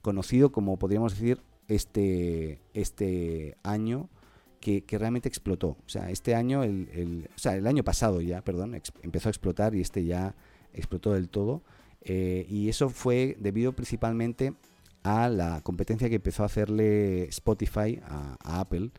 conocido 0.00 0.52
como 0.52 0.78
podríamos 0.78 1.12
decir 1.14 1.42
este, 1.68 2.60
este 2.72 3.56
año 3.62 4.08
que, 4.60 4.84
realmente 4.98 5.28
explotó. 5.28 5.68
O 5.68 5.88
sea, 5.88 6.10
este 6.10 6.34
año, 6.34 6.62
el, 6.62 7.28
o 7.34 7.38
sea, 7.38 7.56
el 7.56 7.66
año 7.66 7.84
pasado 7.84 8.20
ya, 8.20 8.42
perdón, 8.42 8.80
empezó 9.02 9.28
a 9.28 9.30
explotar 9.30 9.74
y 9.74 9.80
este 9.80 10.04
ya 10.04 10.34
explotó 10.72 11.12
del 11.14 11.28
todo. 11.28 11.62
Eh, 12.02 12.46
y 12.48 12.68
eso 12.68 12.88
fue 12.88 13.36
debido 13.40 13.72
principalmente 13.72 14.54
a 15.02 15.28
la 15.28 15.60
competencia 15.62 16.08
que 16.08 16.16
empezó 16.16 16.42
a 16.42 16.46
hacerle 16.46 17.24
Spotify 17.24 18.00
a, 18.04 18.60
Apple, 18.60 18.90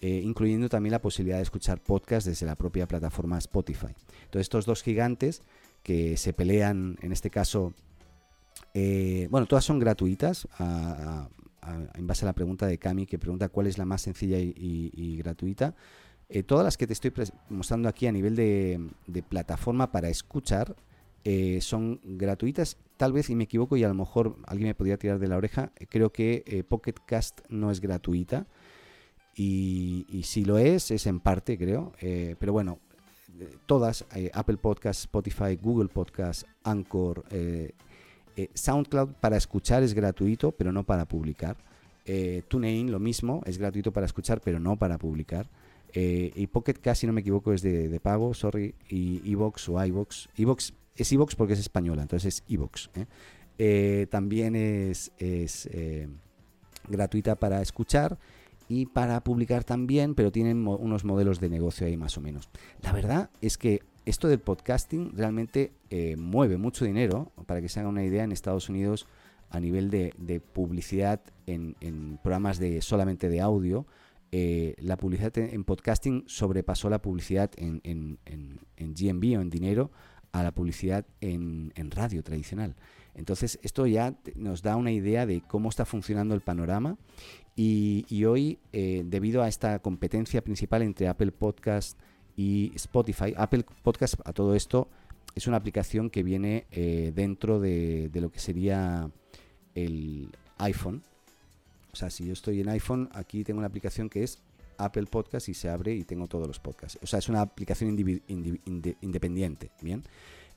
eh, 0.00 0.20
incluyendo 0.24 0.68
también 0.68 0.92
la 0.92 1.00
posibilidad 1.00 1.38
de 1.38 1.42
escuchar 1.42 1.82
podcast 1.82 2.26
desde 2.26 2.46
la 2.46 2.56
propia 2.56 2.86
plataforma 2.86 3.38
Spotify. 3.38 3.94
Entonces, 4.24 4.42
estos 4.42 4.66
dos 4.66 4.82
gigantes 4.82 5.42
que 5.82 6.16
se 6.16 6.32
pelean, 6.32 6.96
en 7.02 7.12
este 7.12 7.30
caso, 7.30 7.74
eh, 8.74 9.28
bueno, 9.30 9.46
todas 9.46 9.64
son 9.64 9.78
gratuitas, 9.78 10.46
a, 10.58 11.28
en 11.94 12.06
base 12.06 12.24
a 12.24 12.26
la 12.26 12.32
pregunta 12.32 12.66
de 12.66 12.78
Cami, 12.78 13.06
que 13.06 13.18
pregunta 13.18 13.48
cuál 13.48 13.66
es 13.66 13.78
la 13.78 13.84
más 13.84 14.02
sencilla 14.02 14.38
y, 14.38 15.16
gratuita. 15.18 15.74
Eh, 16.28 16.42
todas 16.42 16.64
las 16.64 16.76
que 16.76 16.86
te 16.86 16.92
estoy 16.92 17.12
mostrando 17.48 17.88
aquí 17.88 18.06
a 18.06 18.12
nivel 18.12 18.36
de, 18.36 19.22
plataforma 19.28 19.90
para 19.90 20.08
escuchar 20.08 20.76
eh, 21.24 21.60
son 21.60 22.00
gratuitas. 22.04 22.76
Tal 22.96 23.12
vez, 23.12 23.30
y 23.30 23.34
me 23.34 23.44
equivoco, 23.44 23.76
y 23.76 23.84
a 23.84 23.88
lo 23.88 23.94
mejor 23.94 24.36
alguien 24.46 24.68
me 24.68 24.74
podría 24.74 24.98
tirar 24.98 25.18
de 25.18 25.28
la 25.28 25.36
oreja, 25.36 25.72
eh, 25.76 25.86
creo 25.88 26.12
que 26.12 26.64
Pocket 26.68 26.94
Cast 27.06 27.40
no 27.48 27.70
es 27.70 27.80
gratuita. 27.80 28.46
Y, 29.34 30.04
y, 30.08 30.24
si 30.24 30.44
lo 30.44 30.58
es, 30.58 30.90
es 30.90 31.06
en 31.06 31.20
parte, 31.20 31.56
creo. 31.56 31.92
pero 32.40 32.52
bueno, 32.52 32.80
todas, 33.66 34.04
Apple 34.32 34.56
Podcast, 34.56 35.00
Spotify, 35.00 35.56
Google 35.60 35.88
Podcast, 35.88 36.42
Anchor, 36.64 37.24
eh, 38.38 38.50
SoundCloud 38.54 39.14
para 39.20 39.36
escuchar 39.36 39.82
es 39.82 39.94
gratuito, 39.94 40.52
pero 40.52 40.70
no 40.70 40.84
para 40.84 41.06
publicar. 41.08 41.56
Eh, 42.06 42.44
TuneIn 42.46 42.92
lo 42.92 43.00
mismo, 43.00 43.42
es 43.44 43.58
gratuito 43.58 43.92
para 43.92 44.06
escuchar, 44.06 44.40
pero 44.40 44.60
no 44.60 44.76
para 44.76 44.96
publicar. 44.96 45.50
Eh, 45.92 46.30
y 46.36 46.46
Pocket 46.46 46.74
Cast, 46.74 47.00
si 47.00 47.08
no 47.08 47.12
me 47.12 47.22
equivoco, 47.22 47.52
es 47.52 47.62
de, 47.62 47.98
pago, 48.00 48.32
sorry. 48.34 48.76
Y 48.88 49.28
Evox 49.28 49.68
o 49.68 49.84
iVox. 49.84 50.28
Evox 50.36 50.72
es 50.94 51.10
Evox 51.10 51.34
porque 51.34 51.54
es 51.54 51.58
española, 51.58 52.02
entonces 52.02 52.36
es 52.36 52.44
Evox. 52.48 52.90
también 54.08 54.54
es, 54.54 55.10
es 55.18 55.68
gratuita 56.88 57.34
para 57.34 57.60
escuchar 57.60 58.18
y 58.68 58.86
para 58.86 59.24
publicar 59.24 59.64
también, 59.64 60.14
pero 60.14 60.30
tienen 60.30 60.64
unos 60.64 61.04
modelos 61.04 61.40
de 61.40 61.48
negocio 61.48 61.88
ahí 61.88 61.96
más 61.96 62.16
o 62.16 62.20
menos. 62.20 62.48
La 62.82 62.92
verdad 62.92 63.30
es 63.40 63.58
que 63.58 63.82
esto 64.08 64.28
del 64.28 64.40
podcasting 64.40 65.12
realmente 65.14 65.72
eh, 65.90 66.16
mueve 66.16 66.56
mucho 66.56 66.84
dinero, 66.84 67.30
para 67.46 67.60
que 67.60 67.68
se 67.68 67.80
haga 67.80 67.90
una 67.90 68.04
idea, 68.04 68.24
en 68.24 68.32
Estados 68.32 68.68
Unidos 68.68 69.06
a 69.50 69.60
nivel 69.60 69.90
de, 69.90 70.40
publicidad 70.52 71.20
en, 71.46 72.18
programas 72.22 72.58
de 72.58 72.80
solamente 72.80 73.28
de 73.28 73.40
audio, 73.40 73.86
eh, 74.32 74.74
la 74.78 74.96
publicidad 74.96 75.36
en 75.38 75.64
podcasting 75.64 76.24
sobrepasó 76.26 76.90
la 76.90 77.00
publicidad 77.00 77.50
en, 77.56 77.80
en, 77.84 78.58
GMB 78.78 79.38
o 79.38 79.40
en 79.40 79.50
dinero 79.50 79.90
a 80.32 80.42
la 80.42 80.52
publicidad 80.52 81.06
en, 81.20 81.72
radio 81.90 82.22
tradicional. 82.22 82.76
Entonces, 83.14 83.58
esto 83.62 83.86
ya 83.86 84.14
nos 84.36 84.62
da 84.62 84.76
una 84.76 84.92
idea 84.92 85.26
de 85.26 85.42
cómo 85.42 85.68
está 85.68 85.84
funcionando 85.84 86.34
el 86.34 86.40
panorama 86.40 86.96
y, 87.56 88.24
hoy, 88.24 88.58
eh, 88.72 89.02
debido 89.04 89.42
a 89.42 89.48
esta 89.48 89.80
competencia 89.80 90.42
principal 90.42 90.82
entre 90.82 91.08
Apple 91.08 91.32
Podcast 91.32 91.98
y 92.38 92.70
Spotify. 92.76 93.34
Apple 93.36 93.66
Podcast 93.82 94.14
a 94.24 94.32
todo 94.32 94.54
esto 94.54 94.88
es 95.34 95.48
una 95.48 95.56
aplicación 95.56 96.08
que 96.08 96.22
viene 96.22 96.66
eh, 96.70 97.12
dentro 97.14 97.58
de, 97.58 98.10
lo 98.14 98.30
que 98.30 98.38
sería 98.38 99.10
el 99.74 100.30
iPhone. 100.58 101.02
O 101.92 101.96
sea, 101.96 102.10
si 102.10 102.26
yo 102.26 102.32
estoy 102.32 102.60
en 102.60 102.68
iPhone, 102.68 103.08
aquí 103.12 103.42
tengo 103.42 103.58
una 103.58 103.66
aplicación 103.66 104.08
que 104.08 104.22
es 104.22 104.38
Apple 104.78 105.06
Podcast 105.06 105.48
y 105.48 105.54
se 105.54 105.68
abre 105.68 105.94
y 105.94 106.04
tengo 106.04 106.28
todos 106.28 106.46
los 106.46 106.60
podcasts. 106.60 106.96
O 107.02 107.08
sea, 107.08 107.18
es 107.18 107.28
una 107.28 107.40
aplicación 107.40 107.90
independiente, 109.00 109.72
¿bien? 109.82 110.04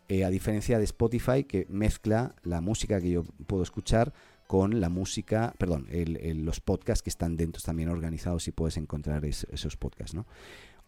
Eh, 0.08 0.24
a 0.24 0.30
diferencia 0.30 0.78
de 0.78 0.84
Spotify 0.84 1.46
que 1.46 1.66
mezcla 1.68 2.36
la 2.44 2.62
música 2.62 3.02
que 3.02 3.10
yo 3.10 3.24
puedo 3.48 3.64
escuchar 3.64 4.14
con 4.46 4.82
la 4.82 4.90
música, 4.90 5.56
perdón, 5.58 5.88
los 5.90 6.60
podcasts 6.60 7.02
que 7.02 7.10
están 7.10 7.38
dentro 7.38 7.62
también 7.64 7.88
organizados 7.88 8.48
y 8.50 8.52
puedes 8.52 8.76
encontrar 8.76 9.24
esos 9.26 9.78
podcasts, 9.78 10.14
¿no? 10.14 10.26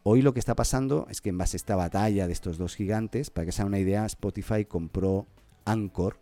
Hoy 0.06 0.22
lo 0.22 0.34
que 0.34 0.40
está 0.42 0.54
pasando 0.54 1.08
es 1.10 1.22
que 1.22 1.30
en 1.30 1.38
base 1.38 1.56
a 1.56 1.60
esta 1.60 1.78
batalla 1.78 2.28
de 2.28 2.34
estos 2.34 2.58
dos 2.58 2.76
gigantes, 2.76 3.30
para 3.30 3.46
que 3.46 3.54
sea 3.54 3.66
una 3.66 3.80
idea, 3.80 4.06
Spotify 4.06 4.66
compró 4.66 5.28
Anchor. 5.64 6.20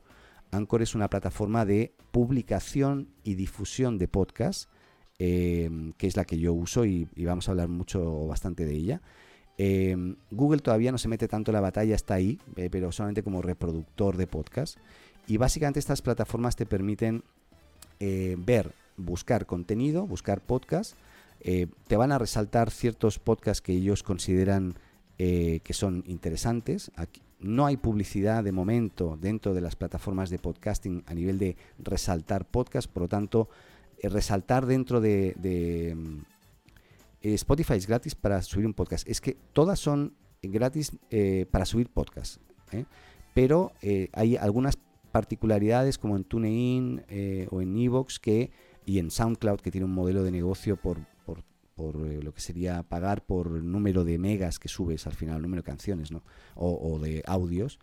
Anchor 0.51 0.83
es 0.83 0.93
una 0.93 1.09
plataforma 1.09 1.65
de 1.65 1.91
publicación 2.11 3.07
y 3.23 3.33
difusión 3.33 3.97
de 3.97 4.07
podcasts, 4.07 4.69
em, 5.17 5.93
que 5.93 6.05
es 6.05 6.15
la 6.15 6.25
que 6.25 6.37
yo 6.37 6.53
uso 6.53 6.85
y, 6.85 7.07
vamos 7.17 7.47
a 7.47 7.51
hablar 7.51 7.69
mucho 7.69 8.27
bastante 8.27 8.65
de 8.65 8.73
ella. 8.73 9.01
Em, 9.57 10.15
Google 10.29 10.61
todavía 10.61 10.91
no 10.91 10.99
se 10.99 11.07
mete 11.07 11.27
tanto 11.27 11.49
en 11.49 11.55
la 11.55 11.61
batalla, 11.61 11.95
está 11.95 12.13
ahí, 12.13 12.39
eh, 12.57 12.69
pero 12.71 12.91
solamente 12.91 13.23
como 13.23 13.41
reproductor 13.41 14.15
de 14.15 14.27
podcast. 14.27 14.77
Y 15.25 15.37
básicamente 15.37 15.79
estas 15.79 16.03
plataformas 16.03 16.55
te 16.55 16.67
permiten 16.67 17.23
eh, 17.99 18.35
ver, 18.37 18.73
buscar 18.97 19.45
contenido, 19.47 20.05
buscar 20.05 20.41
podcasts 20.41 20.95
eh, 21.43 21.67
te 21.87 21.97
van 21.97 22.11
a 22.11 22.19
resaltar 22.19 22.69
ciertos 22.69 23.17
podcasts 23.17 23.61
que 23.61 23.73
ellos 23.73 24.03
consideran 24.03 24.75
eh, 25.17 25.59
que 25.63 25.73
son 25.73 26.03
interesantes. 26.05 26.91
Aquí, 26.95 27.21
no 27.39 27.65
hay 27.65 27.77
publicidad 27.77 28.43
de 28.43 28.51
momento 28.51 29.17
dentro 29.19 29.55
de 29.55 29.61
las 29.61 29.75
plataformas 29.75 30.29
de 30.29 30.37
podcasting 30.37 31.03
a 31.07 31.15
nivel 31.15 31.39
de 31.39 31.57
resaltar 31.79 32.45
podcasts, 32.45 32.87
por 32.87 33.03
lo 33.03 33.09
tanto, 33.09 33.49
eh, 33.97 34.09
resaltar 34.09 34.67
dentro 34.67 35.01
de, 35.01 35.95
mm, 35.95 36.19
Spotify 37.23 37.73
es 37.73 37.87
gratis 37.87 38.13
para 38.13 38.41
subir 38.43 38.67
un 38.67 38.73
podcast. 38.73 39.07
Es 39.07 39.21
que 39.21 39.35
todas 39.53 39.79
son 39.79 40.13
gratis 40.41 40.91
para 41.51 41.65
subir 41.65 41.87
podcasts, 41.87 42.39
pero 43.35 43.73
hay 44.11 44.37
algunas 44.37 44.79
particularidades 45.11 45.99
como 45.99 46.17
en 46.17 46.23
TuneIn 46.23 47.03
o 47.51 47.61
en 47.61 47.77
Evox 47.77 48.19
que 48.19 48.49
y 48.87 48.97
en 48.97 49.11
SoundCloud 49.11 49.59
que 49.59 49.69
tiene 49.69 49.85
un 49.85 49.93
modelo 49.93 50.23
de 50.23 50.31
negocio 50.31 50.77
por 50.77 50.97
por 51.81 51.95
eh, 52.05 52.21
lo 52.21 52.31
que 52.31 52.41
sería 52.41 52.83
pagar 52.83 53.25
por 53.25 53.47
el 53.57 53.71
número 53.71 54.03
de 54.03 54.19
megas 54.19 54.59
que 54.59 54.67
subes 54.67 55.07
al 55.07 55.13
final, 55.13 55.37
el 55.37 55.41
número 55.41 55.63
de 55.63 55.65
canciones 55.65 56.11
¿no? 56.11 56.21
o, 56.53 56.99
de 56.99 57.23
audios 57.25 57.79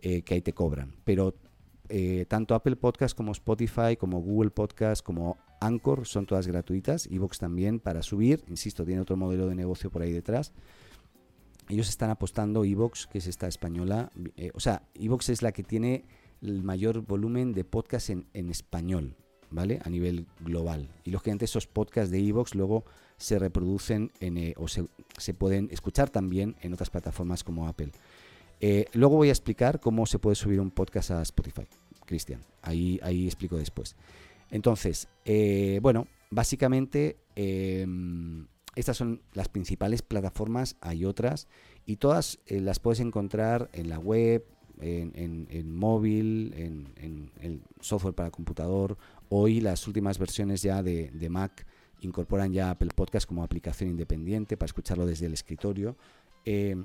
eh, 0.00 0.22
que 0.22 0.34
ahí 0.34 0.42
te 0.42 0.52
cobran. 0.52 0.96
Pero 1.04 1.36
eh, 1.88 2.26
tanto 2.28 2.56
Apple 2.56 2.74
Podcast 2.74 3.16
como 3.16 3.30
Spotify, 3.30 3.96
como 3.96 4.20
Google 4.20 4.50
Podcast, 4.50 5.00
como 5.04 5.38
Anchor, 5.60 6.08
son 6.08 6.26
todas 6.26 6.48
gratuitas. 6.48 7.06
Evox 7.06 7.38
también 7.38 7.78
para 7.78 8.02
subir. 8.02 8.42
Insisto, 8.48 8.84
tiene 8.84 9.00
otro 9.00 9.16
modelo 9.16 9.46
de 9.46 9.54
negocio 9.54 9.90
por 9.90 10.02
ahí 10.02 10.12
detrás. 10.12 10.52
Ellos 11.68 11.88
están 11.88 12.10
apostando, 12.10 12.64
Evox, 12.64 13.06
que 13.06 13.18
es 13.18 13.28
esta 13.28 13.46
española. 13.46 14.10
o 14.54 14.60
sea, 14.60 14.82
Evox 14.96 15.28
es 15.28 15.42
la 15.42 15.52
que 15.52 15.62
tiene 15.62 16.04
el 16.42 16.64
mayor 16.64 17.02
volumen 17.02 17.52
de 17.52 17.62
podcast 17.62 18.10
en, 18.10 18.26
en 18.32 18.50
español, 18.50 19.14
¿vale? 19.50 19.78
A 19.84 19.88
nivel 19.88 20.26
global. 20.40 20.88
Y 21.04 21.12
lógicamente 21.12 21.44
esos 21.44 21.68
podcasts 21.68 22.10
de 22.10 22.18
Evox 22.26 22.56
luego 22.56 22.84
se 23.16 23.38
reproducen 23.38 24.12
en, 24.20 24.36
eh, 24.38 24.54
o 24.56 24.68
se, 24.68 24.84
pueden 25.34 25.68
escuchar 25.70 26.10
también 26.10 26.56
en 26.60 26.72
otras 26.72 26.90
plataformas 26.90 27.44
como 27.44 27.66
Apple. 27.66 27.92
Eh, 28.60 28.86
luego 28.92 29.16
voy 29.16 29.28
a 29.28 29.32
explicar 29.32 29.80
cómo 29.80 30.06
se 30.06 30.18
puede 30.18 30.36
subir 30.36 30.60
un 30.60 30.70
podcast 30.70 31.10
a 31.10 31.22
Spotify, 31.22 31.66
Cristian. 32.04 32.40
Ahí, 32.62 32.98
ahí 33.02 33.26
explico 33.26 33.56
después. 33.56 33.96
Entonces, 34.50 35.08
eh, 35.24 35.78
bueno, 35.82 36.06
básicamente 36.30 37.16
eh, 37.34 37.86
estas 38.74 38.96
son 38.96 39.22
las 39.32 39.48
principales 39.48 40.02
plataformas, 40.02 40.76
hay 40.80 41.04
otras, 41.04 41.48
y 41.84 41.96
todas 41.96 42.38
las 42.48 42.78
puedes 42.78 43.00
encontrar 43.00 43.70
en 43.72 43.88
la 43.88 43.98
web, 43.98 44.44
en, 44.80 45.74
móvil, 45.74 46.52
en, 46.56 46.92
en 46.96 47.30
el 47.40 47.62
software 47.80 48.14
para 48.14 48.30
computador. 48.30 48.98
Hoy 49.28 49.60
las 49.60 49.86
últimas 49.86 50.18
versiones 50.18 50.62
ya 50.62 50.82
de, 50.82 51.10
de 51.10 51.28
Mac 51.30 51.66
incorporan 52.00 52.52
ya 52.52 52.70
Apple 52.70 52.90
Podcast 52.94 53.26
como 53.26 53.42
aplicación 53.42 53.90
independiente 53.90 54.56
para 54.56 54.66
escucharlo 54.66 55.06
desde 55.06 55.26
el 55.26 55.32
escritorio. 55.32 55.96
Eh, 56.44 56.76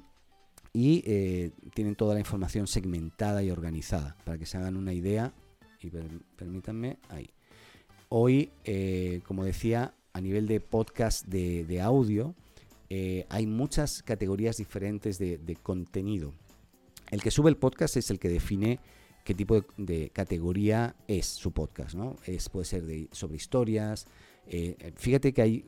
y 0.74 1.03
eh, 1.06 1.51
tienen 1.74 1.96
toda 1.96 2.13
la 2.13 2.20
información 2.20 2.65
segmentada 2.68 3.44
y 3.44 3.51
organizada 3.51 4.15
para 4.24 4.38
que 4.38 4.46
se 4.46 4.58
hagan 4.58 4.77
una 4.77 4.94
idea. 4.94 5.34
Y 5.82 5.89
per- 5.89 6.22
permítanme, 6.36 6.98
ahí. 7.10 7.30
Hoy, 8.10 8.51
eh, 8.63 9.22
como 9.25 9.44
decía, 9.44 9.94
a 10.13 10.22
nivel 10.22 10.48
de 10.48 10.60
podcast 10.60 11.25
de, 11.27 11.82
audio, 11.82 12.36
hay 13.30 13.48
muchas 13.48 14.03
categorías 14.03 14.58
diferentes 14.58 15.18
de, 15.18 15.58
contenido. 15.63 16.34
El 17.10 17.22
que 17.22 17.32
sube 17.32 17.50
el 17.50 17.58
podcast 17.58 17.96
es 17.96 18.10
el 18.12 18.20
que 18.20 18.27
define 18.27 18.80
qué 19.24 19.34
tipo 19.34 19.63
de, 19.77 20.10
categoría 20.10 20.96
es 21.08 21.25
su 21.25 21.51
podcast, 21.51 21.96
¿no? 21.96 22.18
Es, 22.25 22.50
puede 22.50 22.65
ser 22.65 22.84
sobre 23.12 23.38
historias. 23.38 24.08
Eh, 24.48 24.93
fíjate 24.95 25.33
que 25.33 25.41
hay 25.41 25.65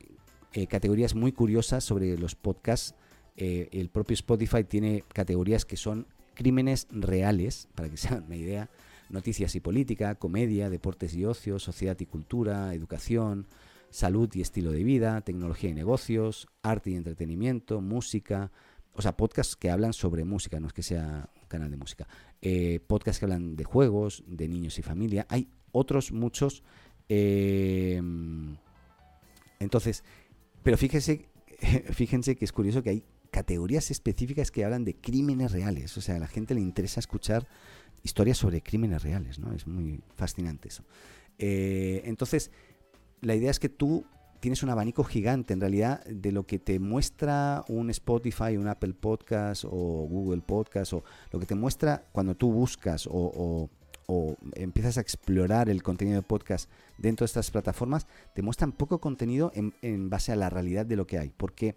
eh, 0.54 0.68
categorías 0.68 1.16
muy 1.16 1.32
curiosas 1.32 1.84
sobre 1.84 2.18
los 2.18 2.36
podcasts. 2.36 2.96
Eh, 3.36 3.70
el 3.72 3.90
propio 3.90 4.14
Spotify 4.14 4.64
tiene 4.64 5.04
categorías 5.12 5.66
que 5.66 5.78
son 5.78 6.06
crímenes 6.36 6.88
reales, 6.92 7.68
para 7.74 7.90
que 7.90 7.98
se 7.98 8.10
hagan 8.10 8.26
una 8.26 8.36
idea, 8.36 8.70
noticias 9.10 9.56
y 9.56 9.60
política, 9.60 10.16
comedia, 10.16 10.70
deportes 10.70 11.16
y 11.16 11.26
ocio, 11.26 11.58
sociedad 11.58 12.00
y 12.00 12.06
cultura, 12.06 12.74
educación, 12.74 13.48
salud 13.90 14.30
y 14.34 14.42
estilo 14.42 14.72
de 14.72 14.84
vida, 14.84 15.22
tecnología 15.22 15.72
y 15.72 15.74
negocios, 15.74 16.48
arte 16.62 16.92
y 16.92 16.96
entretenimiento, 16.96 17.82
música, 17.82 18.52
o 18.94 19.02
sea, 19.02 19.18
podcasts 19.18 19.56
que 19.56 19.72
hablan 19.72 19.94
sobre 19.94 20.24
música, 20.24 20.60
no 20.60 20.68
es 20.68 20.74
que 20.74 20.84
sea 20.84 21.30
un 21.42 21.48
canal 21.48 21.72
de 21.72 21.78
música, 21.78 22.08
eh, 22.42 22.80
podcasts 22.86 23.20
que 23.20 23.26
hablan 23.26 23.56
de 23.56 23.64
juegos, 23.64 24.24
de 24.28 24.48
niños 24.48 24.78
y 24.78 24.84
familia, 24.84 25.26
hay 25.30 25.48
otros 25.72 26.12
muchos. 26.12 26.64
Eh, 27.10 28.02
entonces, 29.60 30.04
pero 30.64 30.78
fíjese, 30.78 31.28
fíjense 31.92 32.36
que 32.36 32.46
es 32.46 32.52
curioso 32.52 32.84
que 32.84 32.90
hay 32.92 33.04
categorías 33.32 33.90
específicas 33.92 34.52
que 34.52 34.64
hablan 34.64 34.86
de 34.86 34.96
crímenes 34.96 35.52
reales. 35.52 35.98
O 35.98 36.02
sea, 36.02 36.18
a 36.18 36.20
la 36.20 36.28
gente 36.28 36.54
le 36.54 36.62
interesa 36.62 37.00
escuchar 37.00 37.48
historias 38.04 38.38
sobre 38.38 38.62
crímenes 38.62 39.02
reales, 39.04 39.40
¿no? 39.40 39.52
Es 39.54 39.66
muy 39.66 40.02
fascinante 40.16 40.68
eso. 40.68 40.84
Eh, 41.40 42.02
entonces, 42.06 42.52
la 43.22 43.36
idea 43.36 43.50
es 43.50 43.60
que 43.60 43.70
tú 43.70 44.06
tienes 44.40 44.62
un 44.62 44.70
abanico 44.70 45.04
gigante 45.06 45.54
en 45.54 45.62
realidad 45.62 46.04
de 46.04 46.34
lo 46.34 46.46
que 46.46 46.60
te 46.60 46.78
muestra 46.78 47.64
un 47.70 47.90
Spotify, 47.90 48.58
un 48.58 48.68
Apple 48.68 48.94
Podcast 48.94 49.64
o 49.66 49.70
Google 50.06 50.42
Podcast 50.42 50.94
o 50.94 51.04
lo 51.32 51.40
que 51.40 51.46
te 51.46 51.56
muestra 51.56 52.06
cuando 52.12 52.36
tú 52.36 52.52
buscas 52.52 53.08
o- 53.08 53.70
o 54.08 54.38
empiezas 54.54 54.98
a 54.98 55.02
explorar 55.02 55.70
el 55.70 55.84
contenido 55.84 56.18
de 56.18 56.28
podcast 56.28 56.70
dentro 56.98 57.24
de 57.24 57.28
estas 57.28 57.52
plataformas, 57.52 58.08
te 58.34 58.42
muestran 58.42 58.72
poco 58.72 59.00
contenido 59.00 59.52
en, 59.56 59.74
en 59.82 60.10
base 60.10 60.32
a 60.32 60.36
la 60.36 60.50
realidad 60.50 60.86
de 60.86 60.96
lo 60.96 61.08
que 61.08 61.18
hay. 61.18 61.30
Porque 61.36 61.76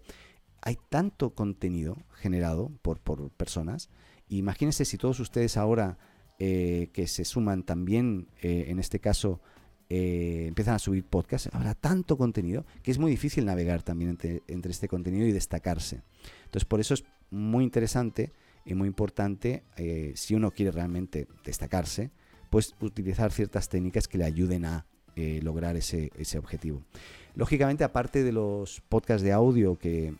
hay 0.61 0.77
tanto 0.89 1.31
contenido 1.31 1.97
generado 2.13 2.71
por, 2.81 2.99
por 2.99 3.29
personas. 3.31 3.89
Imagínense 4.29 4.85
si 4.85 4.97
todos 4.97 5.19
ustedes 5.19 5.57
ahora 5.57 5.97
eh, 6.39 6.89
que 6.93 7.07
se 7.07 7.25
suman 7.25 7.63
también, 7.63 8.27
eh, 8.41 8.65
en 8.67 8.79
este 8.79 8.99
caso, 8.99 9.41
eh, 9.89 10.45
empiezan 10.47 10.75
a 10.75 10.79
subir 10.79 11.05
podcasts, 11.05 11.49
habrá 11.53 11.73
tanto 11.73 12.17
contenido 12.17 12.65
que 12.83 12.91
es 12.91 12.99
muy 12.99 13.09
difícil 13.09 13.45
navegar 13.45 13.83
también 13.83 14.11
entre, 14.11 14.43
entre 14.47 14.71
este 14.71 14.87
contenido 14.87 15.25
y 15.25 15.31
destacarse. 15.31 16.01
Entonces, 16.45 16.65
por 16.65 16.79
eso 16.79 16.93
es 16.93 17.05
muy 17.31 17.63
interesante 17.63 18.33
y 18.67 18.75
muy 18.75 18.89
importante, 18.89 19.63
eh, 19.77 20.11
si 20.15 20.35
uno 20.35 20.51
quiere 20.51 20.71
realmente 20.71 21.27
destacarse, 21.45 22.11
pues 22.49 22.75
utilizar 22.81 23.31
ciertas 23.31 23.69
técnicas 23.69 24.09
que 24.09 24.17
le 24.17 24.25
ayuden 24.25 24.65
a 24.65 24.85
eh, 25.15 25.39
lograr 25.41 25.77
ese, 25.77 26.11
ese 26.17 26.37
objetivo. 26.37 26.83
Lógicamente, 27.33 27.85
aparte 27.85 28.23
de 28.23 28.33
los 28.33 28.81
podcasts 28.89 29.23
de 29.23 29.31
audio 29.31 29.77
que, 29.77 30.13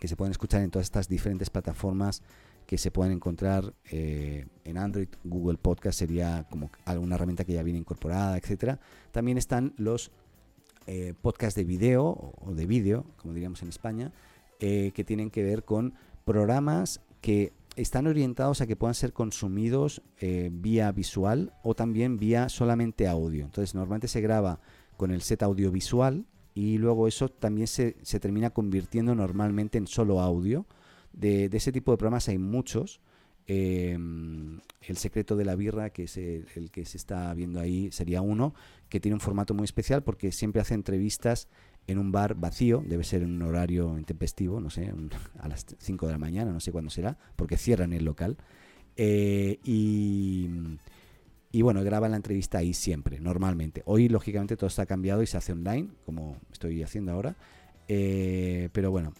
que 0.00 0.08
se 0.08 0.16
pueden 0.16 0.30
escuchar 0.30 0.62
en 0.62 0.70
todas 0.70 0.86
estas 0.86 1.06
diferentes 1.06 1.50
plataformas 1.50 2.22
que 2.66 2.78
se 2.78 2.90
pueden 2.90 3.12
encontrar 3.12 3.74
eh, 3.90 4.46
en 4.64 4.78
Android, 4.78 5.08
Google 5.22 5.58
Podcast 5.58 5.98
sería 5.98 6.46
como 6.50 6.70
alguna 6.86 7.16
herramienta 7.16 7.44
que 7.44 7.52
ya 7.52 7.62
viene 7.62 7.78
incorporada, 7.78 8.38
etcétera. 8.38 8.80
También 9.12 9.38
están 9.38 9.74
los 9.76 10.10
podcasts 11.20 11.56
de 11.56 11.64
video 11.64 12.32
o 12.38 12.54
de 12.54 12.64
vídeo, 12.64 13.06
como 13.16 13.34
diríamos 13.34 13.60
en 13.60 13.68
España, 13.68 14.12
que 14.60 15.04
tienen 15.04 15.30
que 15.30 15.42
ver 15.42 15.64
con 15.64 15.94
programas 16.24 17.00
que 17.20 17.52
están 17.76 18.06
orientados 18.06 18.60
a 18.60 18.66
que 18.66 18.76
puedan 18.76 18.94
ser 18.94 19.12
consumidos 19.12 20.02
eh, 20.18 20.50
vía 20.52 20.90
visual 20.92 21.52
o 21.62 21.74
también 21.74 22.18
vía 22.18 22.48
solamente 22.48 23.06
audio. 23.06 23.44
Entonces, 23.44 23.74
normalmente 23.74 24.08
se 24.08 24.20
graba 24.20 24.60
con 24.96 25.10
el 25.10 25.20
set 25.20 25.42
audiovisual 25.42 26.24
y 26.54 26.78
luego 26.78 27.06
eso 27.06 27.28
también 27.28 27.66
se, 27.66 27.96
se 28.02 28.18
termina 28.18 28.50
convirtiendo 28.50 29.14
normalmente 29.14 29.76
en 29.78 29.86
solo 29.86 30.20
audio. 30.20 30.66
De, 31.12 31.50
ese 31.52 31.70
tipo 31.70 31.92
de 31.92 31.98
programas 31.98 32.28
hay 32.28 32.38
muchos. 32.38 33.00
Eh, 33.46 33.96
el 34.82 34.96
secreto 34.96 35.36
de 35.36 35.44
la 35.44 35.54
birra, 35.54 35.90
que 35.90 36.04
es 36.04 36.16
el 36.16 36.70
que 36.72 36.84
se 36.84 36.96
está 36.96 37.32
viendo 37.34 37.60
ahí, 37.60 37.92
sería 37.92 38.22
uno, 38.22 38.54
que 38.88 39.00
tiene 39.00 39.14
un 39.14 39.20
formato 39.20 39.54
muy 39.54 39.64
especial 39.64 40.02
porque 40.02 40.32
siempre 40.32 40.60
hace 40.60 40.74
entrevistas 40.74 41.48
en 41.86 41.98
un 41.98 42.10
bar 42.12 42.34
vacío, 42.34 42.82
debe 42.86 43.04
ser 43.04 43.22
en 43.22 43.34
un 43.34 43.42
horario 43.42 43.98
intempestivo, 43.98 44.60
no 44.60 44.70
sé, 44.70 44.92
a 45.38 45.48
las 45.48 45.66
5 45.78 46.06
de 46.06 46.12
la 46.12 46.18
mañana, 46.18 46.52
no 46.52 46.60
sé 46.60 46.72
cuándo 46.72 46.90
será, 46.90 47.16
porque 47.36 47.56
cierran 47.56 47.92
el 47.92 48.04
local. 48.04 48.36
Eh, 48.96 49.58
y, 49.64 50.48
y 51.52 51.62
bueno, 51.62 51.84
graba 51.84 52.08
la 52.08 52.16
entrevista 52.16 52.58
ahí 52.58 52.74
siempre, 52.74 53.20
normalmente. 53.20 53.82
Hoy, 53.86 54.08
lógicamente, 54.08 54.56
todo 54.56 54.68
está 54.68 54.86
cambiado 54.86 55.22
y 55.22 55.26
se 55.26 55.36
hace 55.36 55.52
online, 55.52 55.88
como 56.04 56.38
estoy 56.52 56.82
haciendo 56.82 57.12
ahora. 57.12 57.36
Eh, 57.88 58.68
pero 58.72 58.90
bueno. 58.90 59.12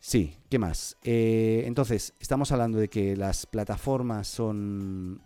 Sí, 0.00 0.36
¿qué 0.48 0.58
más? 0.58 0.96
Eh, 1.02 1.64
entonces, 1.66 2.14
estamos 2.18 2.50
hablando 2.52 2.78
de 2.78 2.88
que 2.88 3.14
las 3.14 3.44
plataformas 3.44 4.26
son 4.26 5.20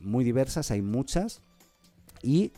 muy 0.00 0.24
diversas, 0.24 0.70
hay 0.70 0.82
muchas. 0.82 1.40
Y 2.22 2.52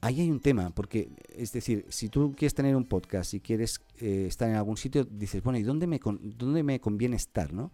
ahí 0.00 0.20
hay 0.20 0.30
un 0.30 0.40
tema, 0.40 0.70
porque 0.70 1.10
es 1.28 1.52
decir, 1.52 1.86
si 1.88 2.08
tú 2.08 2.34
quieres 2.36 2.54
tener 2.54 2.76
un 2.76 2.84
podcast 2.84 3.34
y 3.34 3.40
quieres 3.40 3.80
eh, 4.00 4.26
estar 4.28 4.48
en 4.48 4.56
algún 4.56 4.76
sitio, 4.76 5.04
dices, 5.04 5.42
bueno, 5.42 5.58
¿y 5.58 5.62
dónde 5.62 5.86
me, 5.86 6.00
dónde 6.20 6.62
me 6.62 6.80
conviene 6.80 7.16
estar? 7.16 7.52
¿no? 7.52 7.72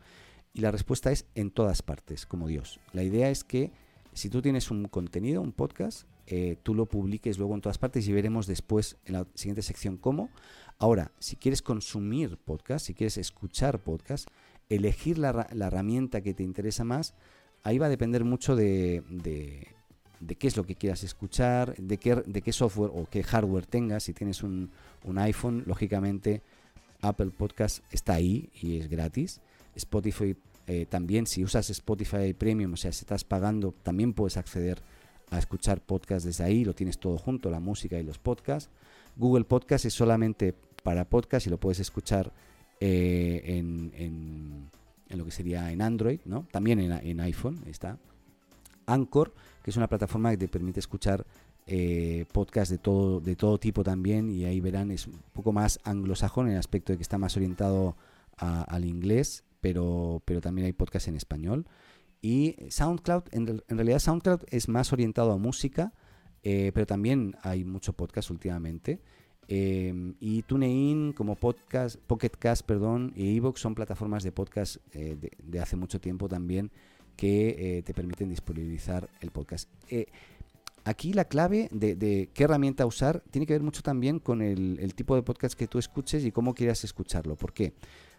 Y 0.53 0.61
la 0.61 0.71
respuesta 0.71 1.11
es 1.13 1.27
en 1.35 1.51
todas 1.51 1.83
partes, 1.83 2.27
como 2.27 2.49
Dios. 2.49 2.81
La 2.93 3.03
idea 3.03 3.31
es 3.31 3.45
que 3.45 3.73
si 4.13 4.31
tú 4.31 4.41
tienes 4.41 4.71
un 4.71 4.87
contenido, 4.87 5.43
un 5.43 5.53
podcast, 5.53 6.09
eh, 6.27 6.57
tú 6.63 6.75
lo 6.75 6.87
publiques 6.87 7.37
luego 7.39 7.55
en 7.55 7.61
todas 7.61 7.79
partes 7.79 8.07
y 8.09 8.13
veremos 8.13 8.47
después 8.47 8.97
en 9.05 9.15
la 9.15 9.27
siguiente 9.35 9.63
sección 9.63 9.99
cómo. 9.99 10.31
Ahora, 10.79 11.13
si 11.19 11.37
quieres 11.37 11.61
consumir 11.63 12.39
podcast, 12.39 12.87
si 12.87 12.95
quieres 12.95 13.19
escuchar 13.19 13.81
podcast, 13.83 14.29
elegir 14.69 15.19
la, 15.19 15.47
la 15.53 15.67
herramienta 15.67 16.23
que 16.23 16.33
te 16.33 16.43
interesa 16.43 16.85
más, 16.85 17.15
ahí 17.63 17.79
va 17.79 17.87
a 17.87 17.91
depender 17.91 18.25
mucho 18.25 18.57
de- 18.57 19.03
de 20.21 20.35
qué 20.37 20.47
es 20.47 20.57
lo 20.57 20.65
que 20.65 20.75
quieras 20.77 21.03
escuchar, 21.05 21.75
de 21.77 21.99
qué, 21.99 22.15
de 22.17 22.43
qué 22.43 22.53
software 22.53 22.91
o 22.95 23.07
qué 23.11 23.23
hardware 23.23 23.67
tengas. 23.67 24.05
Si 24.05 24.13
tienes 24.13 24.43
un, 24.43 24.71
un 25.05 25.19
iPhone, 25.19 25.65
lógicamente 25.67 26.43
Apple 27.03 27.31
Podcast 27.37 27.85
está 27.93 28.15
ahí 28.15 28.49
y 28.61 28.79
es 28.79 28.89
gratis. 28.89 29.41
Spotify 29.75 30.37
eh, 30.67 30.87
también, 30.89 31.27
si 31.27 31.45
usas 31.45 31.69
Spotify 31.69 32.33
Premium, 32.33 32.73
o 32.73 32.77
sea, 32.77 32.91
si 32.93 33.01
estás 33.01 33.25
pagando, 33.25 33.75
también 33.83 34.15
puedes 34.15 34.37
acceder 34.39 34.81
a 35.31 35.39
escuchar 35.39 35.81
podcast 35.81 36.25
desde 36.25 36.45
ahí, 36.45 36.65
lo 36.65 36.75
tienes 36.75 36.99
todo 36.99 37.19
junto, 37.19 37.51
la 37.51 37.61
música 37.61 37.99
y 37.99 38.03
los 38.03 38.19
podcasts. 38.19 38.71
Google 39.17 39.45
Podcast 39.45 39.85
es 39.85 39.93
solamente 39.95 40.55
para 40.83 41.05
podcast 41.09 41.47
y 41.47 41.51
lo 41.51 41.59
puedes 41.59 41.81
escuchar 41.81 42.33
eh, 42.81 43.43
en, 43.45 43.93
en- 43.97 44.71
en 45.11 45.19
lo 45.19 45.25
que 45.27 45.31
sería 45.31 45.71
en 45.71 45.83
Android, 45.83 46.21
¿no? 46.25 46.47
También 46.51 46.81
en, 46.81 46.91
en 46.93 47.21
iPhone 47.21 47.63
está. 47.67 47.99
Anchor, 48.87 49.35
que 49.63 49.71
es 49.71 49.77
una 49.77 49.89
plataforma 49.89 50.31
que 50.31 50.39
te 50.39 50.49
permite 50.49 50.81
escuchar 50.81 51.27
eh, 51.67 52.27
podcast 52.33 52.71
de 52.71 52.79
todo, 52.79 53.21
de 53.21 53.37
todo 53.37 53.59
tipo 53.59 53.83
también, 53.83 54.31
y 54.31 54.45
ahí 54.45 54.61
verán, 54.61 54.91
es 54.91 55.07
un 55.07 55.21
poco 55.33 55.53
más 55.53 55.79
anglosajón 55.85 56.47
en 56.47 56.53
el 56.53 56.59
aspecto 56.59 56.93
de 56.93 56.99
que 56.99 57.03
está 57.03 57.19
más 57.19 57.37
orientado 57.37 57.97
al 58.37 58.85
inglés, 58.85 59.45
pero, 59.61 60.21
pero 60.25 60.41
también 60.41 60.67
hay 60.67 60.73
podcast 60.73 61.09
en 61.09 61.17
español. 61.17 61.67
Y 62.21 62.57
SoundCloud, 62.71 63.25
en, 63.33 63.63
realidad 63.69 63.99
SoundCloud 63.99 64.41
es 64.51 64.69
más 64.69 64.93
orientado 64.93 65.33
a 65.33 65.39
música, 65.39 65.93
eh, 66.43 66.73
pero 66.75 66.87
también 66.87 67.37
hay 67.43 67.65
mucho 67.65 67.93
podcast 67.93 68.31
últimamente. 68.31 69.01
Em, 69.47 70.15
y 70.21 70.43
TuneIn 70.43 71.13
como 71.13 71.37
podcast, 71.37 71.97
Pocketcast, 72.07 72.65
perdón, 72.65 73.13
y 73.15 73.37
Evox 73.37 73.61
son 73.61 73.75
plataformas 73.75 74.23
de 74.23 74.33
podcast 74.33 74.77
eh, 74.93 75.19
de, 75.43 75.61
hace 75.61 75.77
mucho 75.77 76.01
tiempo 76.01 76.29
también 76.29 76.71
que 77.17 77.83
te 77.85 77.95
permiten 77.95 78.29
disponibilizar 78.29 79.09
el 79.21 79.31
podcast. 79.31 79.69
Aquí 80.87 81.15
la 81.15 81.25
clave 81.25 81.69
de, 81.73 82.29
qué 82.35 82.45
herramienta 82.45 82.85
usar 82.85 83.23
tiene 83.31 83.47
que 83.47 83.55
ver 83.55 83.63
mucho 83.63 83.83
también 83.83 84.19
con 84.19 84.43
el, 84.43 84.95
tipo 84.95 85.17
de 85.17 85.23
podcast 85.23 85.59
que 85.59 85.67
tú 85.67 85.79
escuches 85.79 86.25
y 86.27 86.31
cómo 86.31 86.55
quieras 86.55 86.85
escucharlo. 86.85 87.37
¿Por 87.37 87.55
qué? 87.55 87.73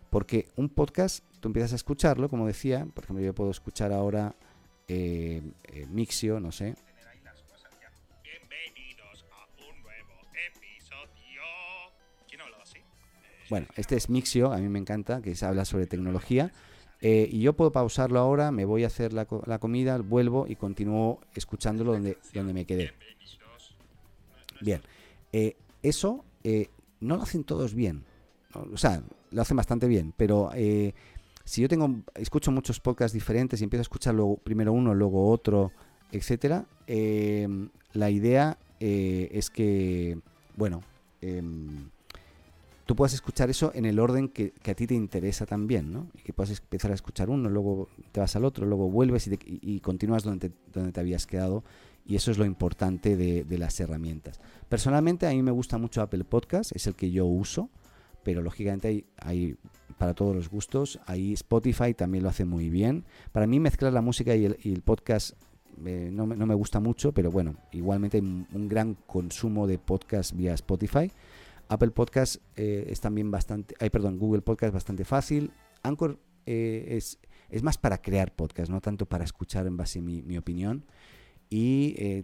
Porque 0.09 0.47
un 0.55 0.69
podcast, 0.69 1.23
tú 1.41 1.49
empiezas 1.49 1.73
a 1.73 1.75
escucharlo, 1.75 2.27
como 2.27 2.47
decía, 2.47 2.87
por 2.95 3.03
ejemplo, 3.03 3.23
yo 3.23 3.35
puedo 3.35 3.51
escuchar 3.51 3.93
ahora 3.93 4.35
eh, 4.87 5.43
eh, 5.65 5.85
Mixio, 5.91 6.39
no 6.39 6.51
sé. 6.51 6.75
Bueno, 13.47 13.67
este 13.75 13.95
es 13.95 14.09
Mixio, 14.09 14.51
a 14.51 14.57
mí 14.57 14.69
me 14.69 14.79
encanta, 14.79 15.21
que 15.21 15.35
se 15.35 15.45
habla 15.45 15.65
sobre 15.65 15.85
tecnología. 15.85 16.51
Eh, 17.01 17.29
y 17.31 17.41
yo 17.41 17.53
puedo 17.53 17.71
pausarlo 17.71 18.19
ahora, 18.19 18.51
me 18.51 18.65
voy 18.65 18.83
a 18.83 18.87
hacer 18.87 19.13
la, 19.13 19.27
la 19.45 19.59
comida, 19.59 19.97
vuelvo 19.97 20.47
y 20.47 20.55
continúo 20.55 21.19
escuchándolo 21.33 21.93
donde, 21.93 22.17
donde 22.33 22.53
me 22.53 22.65
quedé. 22.65 22.93
Bien, 24.61 24.81
eh, 25.31 25.55
eso 25.83 26.23
eh, 26.43 26.69
no 27.01 27.17
lo 27.17 27.23
hacen 27.23 27.43
todos 27.43 27.73
bien. 27.73 28.05
O 28.53 28.77
sea, 28.77 29.03
lo 29.31 29.41
hacen 29.41 29.57
bastante 29.57 29.87
bien, 29.87 30.13
pero 30.15 30.49
si 31.43 31.61
yo 31.61 31.67
tengo 31.67 32.03
escucho 32.15 32.51
muchos 32.51 32.79
podcasts 32.79 33.13
diferentes 33.13 33.59
y 33.59 33.65
empiezo 33.65 33.81
a 33.81 33.83
escuchar 33.83 34.15
primero 34.43 34.71
uno, 34.71 34.93
luego 34.93 35.29
otro, 35.29 35.73
etcétera, 36.11 36.65
la 36.87 38.09
idea 38.09 38.57
es 38.79 39.49
que, 39.49 40.17
bueno, 40.55 40.83
em, 41.19 41.89
tú 42.85 42.95
puedas 42.95 43.13
escuchar 43.13 43.49
eso 43.49 43.71
en 43.73 43.85
el 43.85 43.99
orden 43.99 44.29
que, 44.29 44.53
a 44.65 44.73
ti 44.73 44.87
te 44.87 44.93
interesa 44.93 45.45
también, 45.45 45.91
¿no? 45.91 46.07
Y 46.13 46.21
que 46.21 46.33
puedas 46.33 46.57
empezar 46.57 46.91
a 46.91 46.93
escuchar 46.93 47.29
uno, 47.29 47.49
luego 47.49 47.89
te 48.11 48.19
vas 48.19 48.35
al 48.35 48.45
otro, 48.45 48.65
luego 48.65 48.89
vuelves 48.89 49.27
y, 49.27 49.79
continúas 49.79 50.23
donde 50.23 50.49
te, 50.49 50.55
donde 50.71 50.91
te 50.91 50.99
habías 50.99 51.25
quedado. 51.25 51.63
Y 52.05 52.15
eso 52.15 52.29
es 52.29 52.37
lo 52.37 52.45
importante 52.45 53.17
de, 53.17 53.57
las 53.57 53.79
herramientas. 53.79 54.39
Personalmente 54.69 55.25
a 55.25 55.31
mí 55.31 55.41
me 55.41 55.51
gusta 55.51 55.79
mucho 55.79 56.01
Apple 56.01 56.23
Podcast, 56.23 56.75
es 56.75 56.85
el 56.85 56.95
que 56.95 57.09
yo 57.09 57.25
uso, 57.25 57.69
pero 58.23 58.41
lógicamente 58.41 58.87
hay, 58.87 59.05
hay 59.17 59.57
para 59.97 60.13
todos 60.13 60.35
los 60.35 60.49
gustos. 60.49 60.99
Ahí 61.07 61.33
Spotify 61.33 61.95
también 61.95 62.23
lo 62.23 62.29
hace 62.29 62.45
muy 62.45 62.69
bien. 62.69 63.05
Para 63.31 63.47
mí 63.47 63.59
mezclar 63.59 63.91
la 63.91 64.01
música 64.01 64.35
y 64.35 64.45
el, 64.45 64.81
podcast 64.83 65.31
eh, 65.83 66.09
no, 66.11 66.27
no, 66.27 66.45
me 66.45 66.53
gusta 66.53 66.79
mucho, 66.79 67.11
pero 67.11 67.31
bueno, 67.31 67.55
igualmente 67.71 68.17
hay 68.17 68.23
un 68.23 68.69
gran 68.69 68.93
consumo 69.07 69.65
de 69.65 69.79
podcast 69.79 70.33
vía 70.33 70.53
Spotify. 70.53 71.11
Apple 71.69 71.91
Podcast 71.91 72.37
eh, 72.55 72.87
es 72.89 73.01
también 73.01 73.31
bastante, 73.31 73.75
ay, 73.79 73.89
perdón, 73.89 74.17
Google 74.17 74.41
Podcast 74.41 74.69
es 74.69 74.73
bastante 74.73 75.05
fácil. 75.05 75.51
Anchor 75.83 76.19
eh, 76.45 76.85
es, 76.91 77.19
es 77.49 77.63
más 77.63 77.77
para 77.77 78.01
crear 78.01 78.33
podcast, 78.33 78.69
no 78.69 78.81
tanto 78.81 79.05
para 79.05 79.23
escuchar 79.23 79.67
en 79.67 79.77
base 79.77 79.99
a 79.99 80.01
mi, 80.01 80.37
opinión. 80.37 80.85
Y 81.49 81.95
eh, 81.97 82.23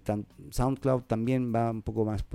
SoundCloud 0.51 1.03
también 1.03 1.53
va 1.53 1.71
un 1.71 1.81
poco 1.81 2.05
más, 2.05 2.25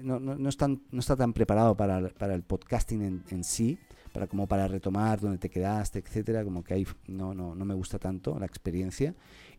no, 0.00 0.18
no, 0.18 0.36
no, 0.36 0.48
no 0.48 1.00
está 1.00 1.16
tan 1.16 1.32
preparado 1.32 1.76
para, 1.76 2.08
para 2.08 2.34
el 2.34 2.42
podcasting 2.42 3.02
en, 3.02 3.24
en, 3.30 3.44
sí, 3.44 3.78
para 4.12 4.26
como 4.26 4.46
para 4.46 4.68
retomar 4.68 5.20
donde 5.20 5.38
te 5.38 5.50
quedaste, 5.50 5.98
etcétera, 5.98 6.44
como 6.44 6.62
que 6.62 6.74
ahí 6.74 6.86
no, 7.06 7.34
no, 7.34 7.54
no 7.54 7.64
me 7.64 7.74
gusta 7.74 7.98
tanto 7.98 8.38
la 8.38 8.46
experiencia. 8.46 9.14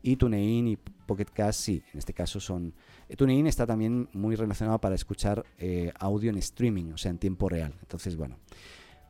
Y 0.08 0.18
TuneIn 0.18 0.68
y 0.68 0.78
Pocket 0.78 1.26
Cast 1.34 1.62
sí, 1.62 1.82
en 1.92 1.98
este 1.98 2.14
caso 2.14 2.40
son... 2.40 2.76
Eh, 3.10 3.16
TuneIn 3.16 3.48
está 3.48 3.66
también 3.66 4.08
muy 4.14 4.36
relacionado 4.36 4.80
para 4.80 4.94
escuchar 4.94 5.44
eh, 5.58 5.92
audio 5.98 6.30
en 6.30 6.38
streaming, 6.38 6.92
o 6.94 6.98
sea, 6.98 7.10
en 7.10 7.18
tiempo 7.18 7.50
real. 7.50 7.74
Entonces, 7.82 8.16
bueno. 8.16 8.38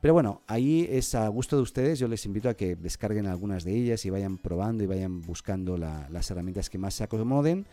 Pero 0.00 0.14
bueno, 0.14 0.40
ahí 0.46 0.88
es 0.90 1.14
a 1.14 1.28
gusto 1.28 1.56
de 1.56 1.62
ustedes. 1.62 1.98
Yo 1.98 2.08
les 2.08 2.24
invito 2.24 2.48
a 2.48 2.54
que 2.54 2.76
descarguen 2.76 3.26
algunas 3.26 3.62
de 3.62 3.76
ellas 3.76 4.06
y 4.06 4.10
vayan 4.10 4.38
probando 4.38 4.84
y 4.84 4.86
vayan 4.86 5.20
buscando 5.20 5.76
las 5.76 6.30
herramientas 6.30 6.70
que 6.70 6.78
más 6.78 6.94
se 6.94 7.04
acomoden. 7.04 7.66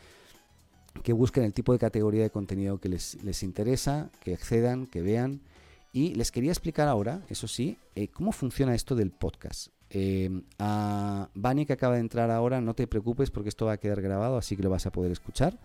Que 1.02 1.14
busquen 1.14 1.46
el 1.46 1.54
tipo 1.54 1.72
de 1.72 1.80
categoría 1.80 2.24
de 2.24 2.30
contenido 2.30 2.82
que 2.82 2.90
les, 2.90 3.24
les 3.24 3.42
interesa, 3.42 4.12
que 4.20 4.34
accedan, 4.34 4.86
que 4.86 5.02
vean. 5.02 5.40
Y 5.94 6.14
les 6.16 6.30
quería 6.30 6.52
explicar 6.52 6.90
ahora, 6.90 7.22
eso 7.30 7.48
sí, 7.48 7.78
eh, 7.96 8.10
cómo 8.10 8.34
funciona 8.34 8.76
esto 8.76 8.96
del 8.96 9.12
podcast. 9.12 9.70
Eh, 9.96 10.42
a 10.58 11.30
Bani 11.36 11.68
que 11.68 11.74
acaba 11.74 11.94
de 11.94 12.02
entrar 12.02 12.32
ahora, 12.32 12.60
no 12.62 12.74
te 12.74 12.88
preocupes 12.88 13.30
porque 13.30 13.50
esto 13.50 13.68
va 13.68 13.74
a 13.74 13.78
quedar 13.78 14.02
grabado, 14.02 14.38
así 14.38 14.58
que 14.58 14.64
lo 14.64 14.72
vas 14.72 14.88
a 14.88 14.92
poder 14.92 15.12
escuchar. 15.12 15.60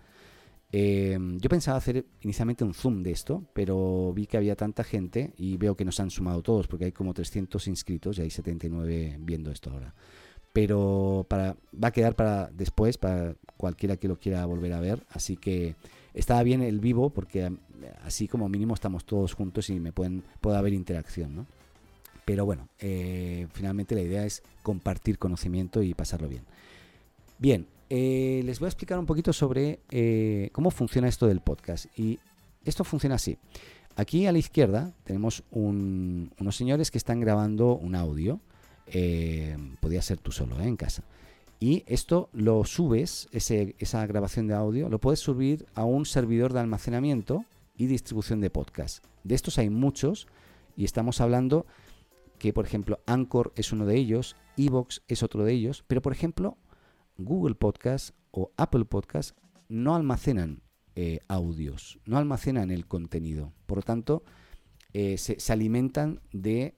Eh, 0.71 1.17
yo 1.39 1.49
pensaba 1.49 1.79
hacer 1.79 2.05
inicialmente 2.21 2.63
un 2.63 2.75
zoom 2.75 3.01
de 3.01 3.09
esto, 3.09 3.43
pero 3.53 4.13
vi 4.13 4.27
que 4.27 4.37
había 4.37 4.55
tanta 4.55 4.83
gente 4.83 5.33
y 5.35 5.57
veo 5.57 5.75
que 5.75 5.83
nos 5.83 5.99
han 5.99 6.11
sumado 6.11 6.43
todos 6.43 6.67
porque 6.67 6.85
hay 6.85 6.91
como 6.91 7.11
300 7.15 7.67
inscritos 7.67 8.19
y 8.19 8.21
hay 8.21 8.29
79 8.29 9.17
viendo 9.19 9.49
esto 9.49 9.71
ahora. 9.71 9.95
Pero 10.53 11.25
para, 11.27 11.55
va 11.73 11.87
a 11.87 11.91
quedar 11.91 12.15
para 12.15 12.51
después, 12.51 12.99
para 12.99 13.35
cualquiera 13.57 13.97
que 13.97 14.07
lo 14.07 14.19
quiera 14.19 14.45
volver 14.45 14.73
a 14.73 14.79
ver. 14.79 15.03
Así 15.09 15.37
que 15.37 15.75
estaba 16.13 16.43
bien 16.43 16.61
el 16.61 16.79
vivo 16.79 17.09
porque 17.09 17.51
así 18.03 18.27
como 18.27 18.47
mínimo 18.47 18.75
estamos 18.75 19.05
todos 19.05 19.33
juntos 19.33 19.71
y 19.71 19.79
me 19.79 19.91
pueden, 19.91 20.23
puede 20.39 20.57
haber 20.57 20.73
interacción, 20.73 21.35
¿no? 21.35 21.45
Pero 22.29 22.45
bueno, 22.45 22.69
eh, 22.77 23.47
finalmente 23.53 23.95
la 23.95 24.01
idea 24.01 24.23
es 24.23 24.43
compartir 24.61 25.17
conocimiento 25.17 25.81
y 25.81 25.95
pasarlo 25.95 26.29
bien. 26.29 26.43
Bien, 27.39 27.65
eh, 27.89 28.43
les 28.45 28.59
voy 28.59 28.67
a 28.67 28.69
explicar 28.69 28.99
un 28.99 29.07
poquito 29.07 29.33
sobre 29.33 29.79
eh, 29.89 30.51
cómo 30.51 30.69
funciona 30.69 31.07
esto 31.07 31.25
del 31.25 31.41
podcast. 31.41 31.87
Y 31.97 32.19
esto 32.63 32.83
funciona 32.83 33.15
así. 33.15 33.39
Aquí 33.95 34.27
a 34.27 34.31
la 34.31 34.37
izquierda 34.37 34.93
tenemos 35.05 35.41
unos 35.49 36.55
señores 36.55 36.91
que 36.91 36.99
están 36.99 37.19
grabando 37.19 37.75
un 37.75 37.95
audio. 37.95 38.39
podría 39.79 40.03
ser 40.03 40.19
tú 40.19 40.31
solo 40.31 40.61
en 40.61 40.77
casa. 40.77 41.01
Y 41.59 41.83
esto 41.87 42.29
lo 42.31 42.63
subes, 42.63 43.27
esa 43.31 44.05
grabación 44.05 44.45
de 44.45 44.53
audio, 44.53 44.87
lo 44.87 44.99
puedes 44.99 45.19
subir 45.19 45.65
a 45.73 45.83
un 45.83 46.05
servidor 46.05 46.53
de 46.53 46.59
almacenamiento 46.59 47.43
y 47.75 47.87
distribución 47.87 48.39
de 48.39 48.51
podcast. 48.51 49.03
De 49.23 49.33
estos 49.33 49.57
hay 49.57 49.71
muchos 49.71 50.27
y 50.77 50.85
estamos 50.85 51.21
hablando 51.21 51.65
que 52.39 52.53
por 52.53 52.65
ejemplo 52.65 52.99
Anchor 53.05 53.53
es 53.55 53.71
uno 53.71 53.85
de 53.85 53.97
ellos, 53.97 54.35
Evox 54.57 55.03
es 55.07 55.21
otro 55.21 55.43
de 55.43 55.53
ellos, 55.53 55.83
pero 55.87 56.01
por 56.01 56.13
ejemplo 56.13 56.57
Google 57.17 57.55
Podcast 57.55 58.15
o 58.31 58.51
Apple 58.57 58.85
Podcast 58.85 59.37
no 59.67 59.95
almacenan 59.95 60.63
eh, 60.95 61.19
audios, 61.27 61.99
no 62.05 62.17
almacenan 62.17 62.71
el 62.71 62.87
contenido. 62.87 63.53
Por 63.65 63.79
lo 63.79 63.81
tanto, 63.83 64.23
eh, 64.93 65.17
se, 65.17 65.37
alimentan 65.53 66.21
de 66.33 66.75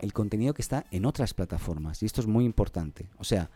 el 0.00 0.12
contenido 0.12 0.54
que 0.54 0.62
está 0.62 0.86
en 0.90 1.04
otras 1.04 1.34
plataformas. 1.34 2.02
Y 2.02 2.06
esto 2.06 2.20
es 2.20 2.26
muy 2.26 2.44
importante. 2.44 3.10
O 3.18 3.24
sea, 3.24 3.50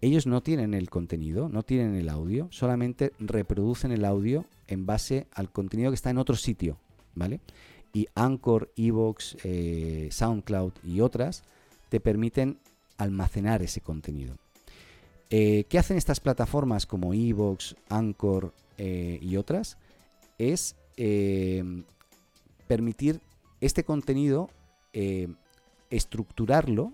ellos 0.00 0.26
no 0.26 0.42
tienen 0.42 0.74
el 0.74 0.90
contenido, 0.90 1.48
no 1.48 1.64
tienen 1.64 1.96
el 1.96 2.08
audio, 2.08 2.48
solamente 2.50 3.12
reproducen 3.18 3.92
el 3.92 4.04
audio 4.04 4.46
en 4.68 4.86
base 4.86 5.26
al 5.32 5.50
contenido 5.50 5.90
que 5.90 5.96
está 5.96 6.10
en 6.10 6.18
otro 6.18 6.36
sitio. 6.36 6.78
¿Vale? 7.14 7.40
Y 7.92 8.08
Anchor, 8.14 8.72
Evox, 8.76 9.36
eh, 9.44 10.08
SoundCloud 10.10 10.72
y 10.84 11.00
otras 11.00 11.44
te 11.88 12.00
permiten 12.00 12.58
almacenar 12.96 13.62
ese 13.62 13.80
contenido. 13.80 14.36
Eh, 15.30 15.64
¿Qué 15.68 15.78
hacen 15.78 15.96
estas 15.96 16.20
plataformas 16.20 16.86
como 16.86 17.14
Evox, 17.14 17.76
Anchor 17.88 18.52
eh, 18.78 19.18
y 19.20 19.36
otras? 19.36 19.78
Es 20.38 20.76
permitir 22.66 23.20
este 23.60 23.82
contenido, 23.82 24.50
estructurarlo, 25.90 26.92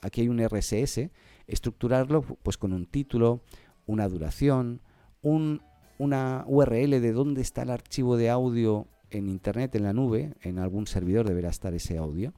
aquí 0.00 0.22
hay 0.22 0.28
un 0.28 0.40
RSS, 0.42 1.10
estructurarlo 1.46 2.22
pues 2.22 2.56
con 2.56 2.72
un 2.72 2.86
título, 2.86 3.42
una 3.86 4.08
duración, 4.08 4.80
un, 5.22 5.60
una 5.98 6.44
URL 6.46 7.00
de 7.00 7.12
dónde 7.12 7.42
está 7.42 7.62
el 7.62 7.70
archivo 7.70 8.16
de 8.16 8.30
audio 8.30 8.86
en 9.10 9.28
internet, 9.28 9.74
en 9.74 9.82
la 9.84 9.92
nube, 9.92 10.34
en 10.42 10.58
algún 10.58 10.86
servidor 10.86 11.26
deberá 11.26 11.50
estar 11.50 11.74
ese 11.74 11.98
audio. 11.98 12.32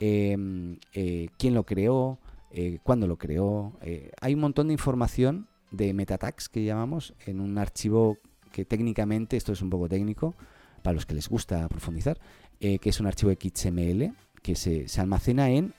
Em, 0.00 0.78
eh, 0.92 1.28
quién 1.38 1.54
lo 1.54 1.64
creó, 1.64 2.18
eh, 2.50 2.78
cuándo 2.82 3.06
lo 3.06 3.16
creó. 3.16 3.72
Eh, 3.82 4.10
hay 4.20 4.34
un 4.34 4.40
montón 4.40 4.68
de 4.68 4.74
información 4.74 5.48
de 5.70 5.92
metatags 5.92 6.48
que 6.48 6.64
llamamos 6.64 7.14
en 7.26 7.40
un 7.40 7.58
archivo 7.58 8.18
que 8.52 8.64
técnicamente, 8.64 9.36
esto 9.36 9.52
es 9.52 9.60
un 9.60 9.70
poco 9.70 9.88
técnico, 9.88 10.34
para 10.82 10.94
los 10.94 11.06
que 11.06 11.14
les 11.14 11.28
gusta 11.28 11.68
profundizar, 11.68 12.18
que 12.58 12.80
es 12.82 13.00
un 13.00 13.06
archivo 13.06 13.32
XML 13.32 14.14
que 14.42 14.54
se, 14.54 14.86
almacena 14.98 15.50
en 15.50 15.74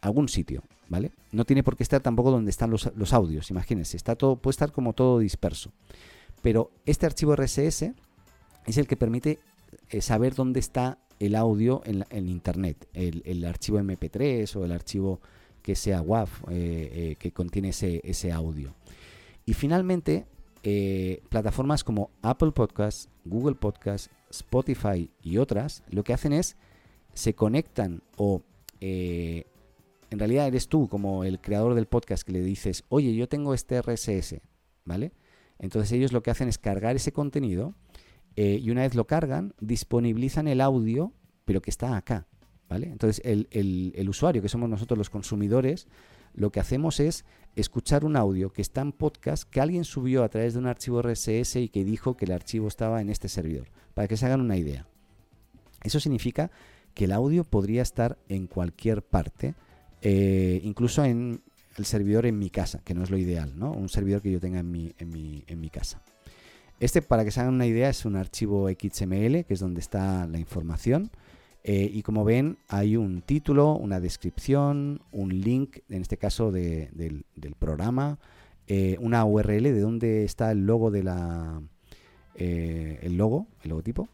algún 0.00 0.28
sitio, 0.28 0.62
¿vale? 0.88 1.12
No 1.30 1.44
tiene 1.44 1.62
por 1.62 1.76
qué 1.76 1.82
estar 1.82 2.00
tampoco 2.00 2.30
donde 2.30 2.50
están 2.50 2.70
los, 2.70 2.90
los 2.96 3.12
audios, 3.12 3.50
imagínense, 3.50 3.96
está 3.96 4.16
todo, 4.16 4.36
puede 4.36 4.52
estar 4.52 4.72
como 4.72 4.92
todo 4.92 5.18
disperso. 5.18 5.72
Pero 6.42 6.70
este 6.86 7.06
archivo 7.06 7.36
RSS 7.36 7.92
es 8.66 8.78
el 8.78 8.86
que 8.86 8.96
permite 8.96 9.40
saber 10.00 10.34
dónde 10.34 10.60
está 10.60 10.98
el 11.18 11.34
audio 11.34 11.82
en, 11.84 12.28
Internet, 12.28 12.88
el, 12.92 13.44
archivo 13.44 13.78
MP3 13.78 14.54
o 14.56 14.64
el 14.64 14.72
archivo 14.72 15.20
que 15.62 15.74
sea 15.74 16.02
WAV 16.02 16.28
eh, 16.50 17.16
que 17.18 17.32
contiene 17.32 17.70
ese, 17.70 18.32
audio. 18.32 18.74
Y 19.44 19.54
finalmente, 19.54 20.26
plataformas 21.28 21.84
como 21.84 22.10
Apple 22.22 22.52
Podcasts, 22.52 23.08
Google 23.24 23.54
Podcasts, 23.54 24.10
Spotify 24.30 25.10
y 25.22 25.38
otras, 25.38 25.82
lo 25.90 26.04
que 26.04 26.12
hacen 26.12 26.32
es 26.32 26.56
se 27.14 27.34
conectan 27.34 28.02
o 28.16 28.42
en 30.10 30.18
realidad 30.18 30.46
eres 30.46 30.68
tú 30.68 30.88
como 30.88 31.24
el 31.24 31.40
creador 31.40 31.74
del 31.74 31.86
podcast 31.86 32.22
que 32.24 32.32
le 32.32 32.40
dices, 32.40 32.84
oye, 32.88 33.14
yo 33.14 33.28
tengo 33.28 33.54
este 33.54 33.80
RSS, 33.80 34.40
¿vale? 34.84 35.12
Entonces 35.58 35.92
ellos 35.92 36.12
lo 36.12 36.22
que 36.22 36.30
hacen 36.30 36.48
es 36.48 36.58
cargar 36.58 36.96
ese 36.96 37.12
contenido 37.12 37.74
eh, 38.36 38.60
y 38.62 38.70
una 38.70 38.82
vez 38.82 38.94
lo 38.94 39.06
cargan, 39.06 39.54
disponibilizan 39.60 40.48
el 40.48 40.60
audio, 40.60 41.12
pero 41.44 41.60
que 41.60 41.70
está 41.70 41.96
acá, 41.96 42.26
¿vale? 42.68 42.88
Entonces 42.88 43.20
el, 43.24 43.48
el 43.50 44.08
usuario, 44.08 44.42
que 44.42 44.48
somos 44.48 44.68
nosotros 44.68 44.98
los 44.98 45.10
consumidores, 45.10 45.88
lo 46.34 46.50
que 46.50 46.60
hacemos 46.60 47.00
es 47.00 47.24
escuchar 47.54 48.04
un 48.04 48.16
audio 48.16 48.52
que 48.52 48.62
está 48.62 48.82
en 48.82 48.92
podcast 48.92 49.48
que 49.48 49.60
alguien 49.60 49.84
subió 49.84 50.22
a 50.22 50.28
través 50.28 50.52
de 50.52 50.60
un 50.60 50.66
archivo 50.66 51.00
RSS 51.00 51.56
y 51.56 51.68
que 51.70 51.84
dijo 51.84 52.16
que 52.16 52.26
el 52.26 52.32
archivo 52.32 52.68
estaba 52.68 53.00
en 53.00 53.08
este 53.08 53.28
servidor, 53.28 53.68
para 53.94 54.06
que 54.06 54.16
se 54.16 54.26
hagan 54.26 54.42
una 54.42 54.56
idea. 54.56 54.86
Eso 55.82 55.98
significa 55.98 56.50
que 56.94 57.04
el 57.04 57.12
audio 57.12 57.44
podría 57.44 57.82
estar 57.82 58.18
en 58.28 58.46
cualquier 58.46 59.02
parte 59.02 59.54
eh, 60.02 60.60
incluso 60.62 61.04
en 61.04 61.42
el 61.76 61.84
servidor 61.84 62.26
en 62.26 62.38
mi 62.38 62.50
casa, 62.50 62.80
que 62.84 62.94
no 62.94 63.02
es 63.02 63.10
lo 63.10 63.18
ideal, 63.18 63.58
¿no? 63.58 63.72
Un 63.72 63.88
servidor 63.88 64.22
que 64.22 64.30
yo 64.30 64.40
tenga 64.40 64.60
en 64.60 64.70
mi, 64.70 64.94
en 64.98 65.10
mi, 65.10 65.44
en 65.46 65.60
mi 65.60 65.68
casa. 65.68 66.02
Este, 66.78 67.02
para 67.02 67.24
que 67.24 67.30
se 67.30 67.40
hagan 67.40 67.54
una 67.54 67.66
idea, 67.66 67.88
es 67.88 68.04
un 68.04 68.16
archivo 68.16 68.68
XML, 68.68 69.44
que 69.44 69.54
es 69.54 69.60
donde 69.60 69.80
está 69.80 70.26
la 70.26 70.38
información. 70.38 71.10
Eh, 71.64 71.90
y 71.92 72.02
como 72.02 72.24
ven, 72.24 72.58
hay 72.68 72.96
un 72.96 73.22
título, 73.22 73.72
una 73.72 73.98
descripción, 73.98 75.00
un 75.10 75.40
link, 75.40 75.78
en 75.88 76.02
este 76.02 76.16
caso 76.16 76.52
del, 76.52 77.24
del, 77.34 77.54
programa, 77.58 78.18
eh, 78.68 78.96
una 79.00 79.24
URL 79.24 79.64
de 79.64 79.80
dónde 79.80 80.24
está 80.24 80.52
el 80.52 80.66
logo 80.66 80.90
de 80.90 81.02
la. 81.02 81.60
el 82.36 83.16
logo, 83.16 83.48
el 83.62 83.70
logotipo, 83.70 84.08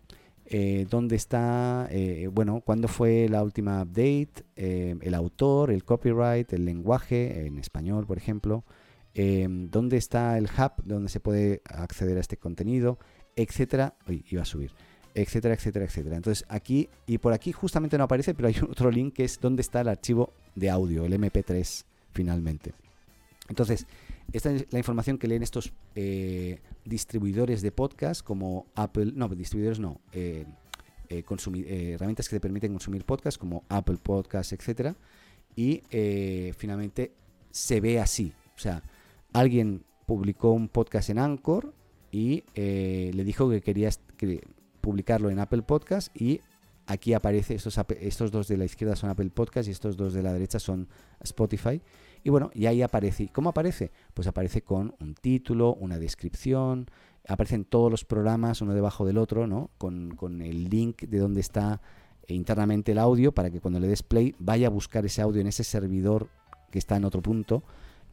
eh, 0.55 0.87
dónde 0.91 1.17
está, 1.17 1.89
eh, 1.91 2.29
bueno, 2.31 2.61
cuándo 2.61 2.87
fue 2.87 3.27
la 3.31 3.43
última 3.43 3.81
update, 3.81 4.45
eh, 4.57 4.97
el 5.01 5.15
autor, 5.15 5.71
el 5.71 5.83
copyright, 5.83 6.53
el 6.53 6.67
lenguaje, 6.67 7.47
en 7.47 7.59
español, 7.59 8.07
por 8.07 8.19
ejemplo, 8.19 8.63
dónde 9.15 9.97
está 9.97 10.39
el 10.39 10.45
hub 10.45 10.83
donde 10.85 11.09
se 11.09 11.21
puede 11.21 11.63
acceder 11.65 12.17
a 12.17 12.21
este 12.21 12.37
contenido, 12.37 12.99
etcétera. 13.37 13.95
Uy, 14.09 14.25
iba 14.31 14.43
a 14.43 14.47
subir. 14.47 14.73
Etcétera, 15.15 15.55
etcétera, 15.55 15.85
etcétera. 15.85 16.17
Entonces 16.17 16.45
aquí 16.49 16.89
y 17.07 17.19
por 17.19 17.33
aquí 17.33 17.53
justamente 17.53 17.99
no 17.99 18.05
aparece, 18.05 18.35
pero 18.35 18.49
hay 18.49 18.57
otro 18.69 18.91
link 18.91 19.15
que 19.15 19.25
es 19.25 19.39
dónde 19.41 19.63
está 19.63 19.83
el 19.83 19.89
archivo 19.89 20.33
de 20.55 20.71
audio, 20.71 21.05
el 21.05 21.13
MP3 21.13 21.85
finalmente. 22.13 22.73
Entonces, 23.49 23.87
esta 24.33 24.51
es 24.51 24.67
la 24.71 24.79
información 24.79 25.19
que 25.19 25.29
leen 25.29 25.43
estos 25.43 25.73
eh, 25.95 26.61
distribuidores 26.85 27.61
de 27.61 27.73
podcast 27.73 28.23
como 28.23 28.67
Apple, 28.75 29.13
no, 29.15 29.29
distribuidores 29.29 29.79
no, 29.79 30.01
eh, 30.13 30.47
eh, 31.09 31.93
herramientas 31.95 32.29
que 32.29 32.37
te 32.37 32.41
permiten 32.41 32.73
consumir 32.73 33.05
podcast 33.05 33.37
como 33.37 33.65
Apple 33.69 33.99
Podcast, 34.03 34.53
etcétera. 34.53 34.97
Y 35.55 35.83
finalmente 36.57 37.13
se 37.51 37.83
ve 37.83 38.01
así. 38.01 38.33
O 38.57 38.59
sea, 38.59 38.83
alguien 39.33 39.85
publicó 40.07 40.53
un 40.53 40.69
podcast 40.69 41.11
en 41.11 41.19
Anchor 41.19 41.75
y 42.11 42.45
le 42.55 43.25
dijo 43.25 43.49
que 43.49 43.61
quería 43.61 43.91
publicarlo 44.81 45.31
en 45.31 45.39
Apple 45.39 45.63
Podcast 45.63 46.15
y 46.21 46.41
aquí 46.87 47.15
aparece, 47.15 47.55
estos, 47.55 47.79
estos 48.01 48.31
dos 48.31 48.49
de 48.49 48.57
la 48.57 48.65
izquierda 48.65 48.97
son 48.97 49.11
Apple 49.11 49.31
Podcast 49.31 49.69
y 49.69 49.71
estos 49.71 49.97
dos 49.97 50.13
de 50.13 50.23
la 50.23 50.33
derecha 50.33 50.59
son 50.59 50.89
Spotify. 51.21 51.81
Y 52.25 52.31
bueno, 52.31 52.51
y 52.55 52.67
ahí 52.67 52.83
aparece. 52.83 53.29
¿Cómo 53.33 53.51
aparece? 53.51 53.91
Pues 54.15 54.29
aparece 54.29 54.63
con 54.63 54.95
un 55.01 55.15
título, 55.15 55.75
una 55.75 55.99
descripción, 55.99 56.87
aparecen 57.27 57.65
todos 57.65 57.91
los 57.91 58.05
programas 58.05 58.61
uno 58.61 58.75
debajo 58.75 59.05
del 59.05 59.19
otro, 59.19 59.47
¿no? 59.47 59.71
Con, 59.79 60.43
el 60.43 60.69
link 60.69 61.03
de 61.03 61.19
donde 61.19 61.41
está 61.41 61.81
internamente 62.29 62.93
el 62.93 62.99
audio 62.99 63.33
para 63.33 63.51
que 63.51 63.61
cuando 63.61 63.81
le 63.81 63.89
des 63.89 64.03
play 64.03 64.35
vaya 64.39 64.69
a 64.69 64.71
buscar 64.71 65.05
ese 65.05 65.23
audio 65.23 65.41
en 65.41 65.49
ese 65.49 65.65
servidor 65.65 66.29
que 66.71 66.79
está 66.79 66.97
en 66.97 67.05
otro 67.05 67.21
punto 67.21 67.65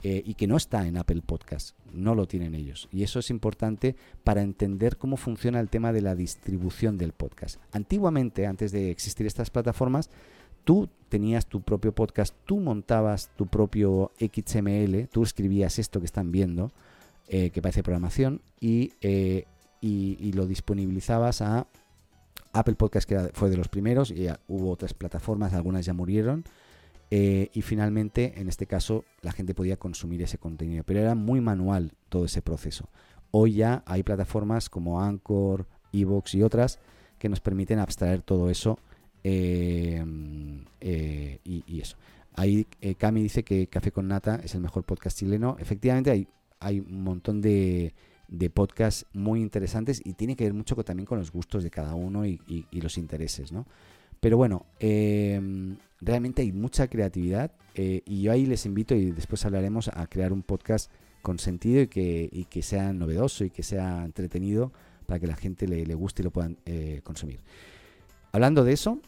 eh, 0.01 0.21
y 0.25 0.35
que 0.35 0.47
no 0.47 0.55
está 0.55 0.88
en 0.88 0.97
Apple 0.97 1.21
Podcast, 1.25 1.75
no 1.91 2.15
lo 2.15 2.25
tienen 2.25 2.55
ellos. 2.55 2.88
Y 2.91 3.03
eso 3.03 3.19
es 3.19 3.29
importante 3.29 3.97
para 4.23 4.41
entender 4.41 4.97
cómo 4.97 5.17
funciona 5.17 5.59
el 5.59 5.69
tema 5.69 5.91
de 5.91 6.01
la 6.01 6.15
distribución 6.15 6.97
del 6.97 7.12
podcast. 7.12 7.59
Antiguamente, 7.73 8.47
antes 8.47 8.71
de 8.71 8.91
existir 8.91 9.25
estas 9.25 9.49
plataformas, 9.49 10.09
tú 10.63 10.88
tenías 11.09 11.47
tu 11.47 11.62
propio 11.62 11.93
podcast, 11.93 12.33
tú 12.45 12.62
montabas 12.62 13.29
tu 13.35 13.47
propio 13.47 14.12
XML, 14.19 15.09
tú 15.09 15.23
escribías 15.23 15.79
esto 15.79 15.99
que 15.99 16.05
están 16.05 16.31
viendo, 16.31 16.71
eh, 17.27 17.49
que 17.49 17.62
parece 17.62 17.83
programación, 17.83 18.41
eh, 18.62 19.45
y, 19.81 20.17
y, 20.19 20.31
lo 20.31 20.45
disponibilizabas 20.45 21.41
a 21.41 21.67
Apple 22.53 22.75
Podcast, 22.75 23.07
que 23.07 23.31
fue 23.33 23.49
de 23.49 23.57
los 23.57 23.67
primeros, 23.67 24.12
y 24.12 24.27
hubo 24.47 24.71
otras 24.71 24.93
plataformas, 24.93 25.53
algunas 25.53 25.85
ya 25.85 25.93
murieron, 25.93 26.45
eh, 27.12 27.50
y 27.54 27.62
finalmente, 27.62 28.34
en 28.38 28.48
este 28.48 28.65
caso, 28.65 29.06
la 29.22 29.32
gente 29.32 29.54
podía 29.54 29.78
consumir 29.78 30.22
ese 30.22 30.38
contenido, 30.38 30.84
pero 30.86 31.00
era 31.00 31.15
muy 31.15 31.41
manual 31.41 31.93
todo 32.10 32.26
ese 32.26 32.41
proceso. 32.41 32.89
Hoy 33.32 33.54
ya 33.54 33.84
hay 33.86 34.04
plataformas 34.04 34.69
como 34.69 35.02
Anchor, 35.02 35.67
Evox 35.93 36.36
y 36.36 36.43
otras 36.43 36.80
que 37.17 37.30
nos 37.30 37.39
permiten 37.39 37.80
abstraer 37.80 38.22
todo 38.22 38.50
eso 38.50 38.80
Em, 39.24 40.63
eh, 40.80 41.39
y, 41.43 41.82
eso. 41.82 41.98
Ahí 42.36 42.65
eh, 42.82 42.95
Cami 42.95 43.22
dice 43.22 43.43
que 43.43 43.67
Café 43.67 43.91
con 43.91 44.08
Nata 44.08 44.39
es 44.43 44.56
el 44.56 44.62
mejor 44.62 44.84
podcast 44.84 45.17
chileno. 45.17 45.58
Efectivamente, 45.60 46.12
hay, 46.12 46.28
hay 46.60 46.80
un 46.80 47.04
montón 47.04 47.41
de, 47.41 47.93
de 48.28 48.50
podcasts 48.50 49.06
muy 49.13 49.41
interesantes 49.41 50.02
y 50.04 50.13
tiene 50.13 50.36
que 50.36 50.45
ver 50.45 50.54
mucho 50.54 50.76
también 50.78 51.06
con 51.06 51.19
los 51.19 51.32
gustos 51.32 51.63
de 51.63 51.69
cada 51.69 51.95
uno 51.95 52.26
y, 52.26 52.39
los 52.72 52.98
intereses, 52.98 53.52
¿no? 53.52 53.65
Pero 54.19 54.38
bueno, 54.38 54.65
em, 54.79 55.77
realmente 56.01 56.41
hay 56.41 56.51
mucha 56.51 56.88
creatividad 56.88 57.51
eh, 57.75 58.01
y 58.05 58.23
yo 58.23 58.32
ahí 58.32 58.45
les 58.45 58.65
invito 58.65 58.95
y 58.95 59.12
después 59.12 59.45
hablaremos 59.45 59.89
a 59.89 60.08
crear 60.08 60.34
un 60.34 60.43
podcast 60.43 60.91
con 61.21 61.39
sentido 61.39 61.82
y 61.82 61.88
que, 61.88 62.29
y 62.32 62.45
que 62.45 62.62
sea 62.62 62.93
novedoso 62.93 63.43
y 63.43 63.49
que 63.49 63.63
sea 63.63 64.03
entretenido 64.05 64.71
para 65.05 65.19
que 65.19 65.27
la 65.27 65.36
gente 65.36 65.67
le, 65.67 65.86
le 65.86 65.95
guste 65.95 66.21
y 66.21 66.25
lo 66.25 66.32
puedan 66.32 66.58
consumir. 67.03 67.39
Hablando 68.32 68.63
de 68.63 68.73
eso, 68.73 69.01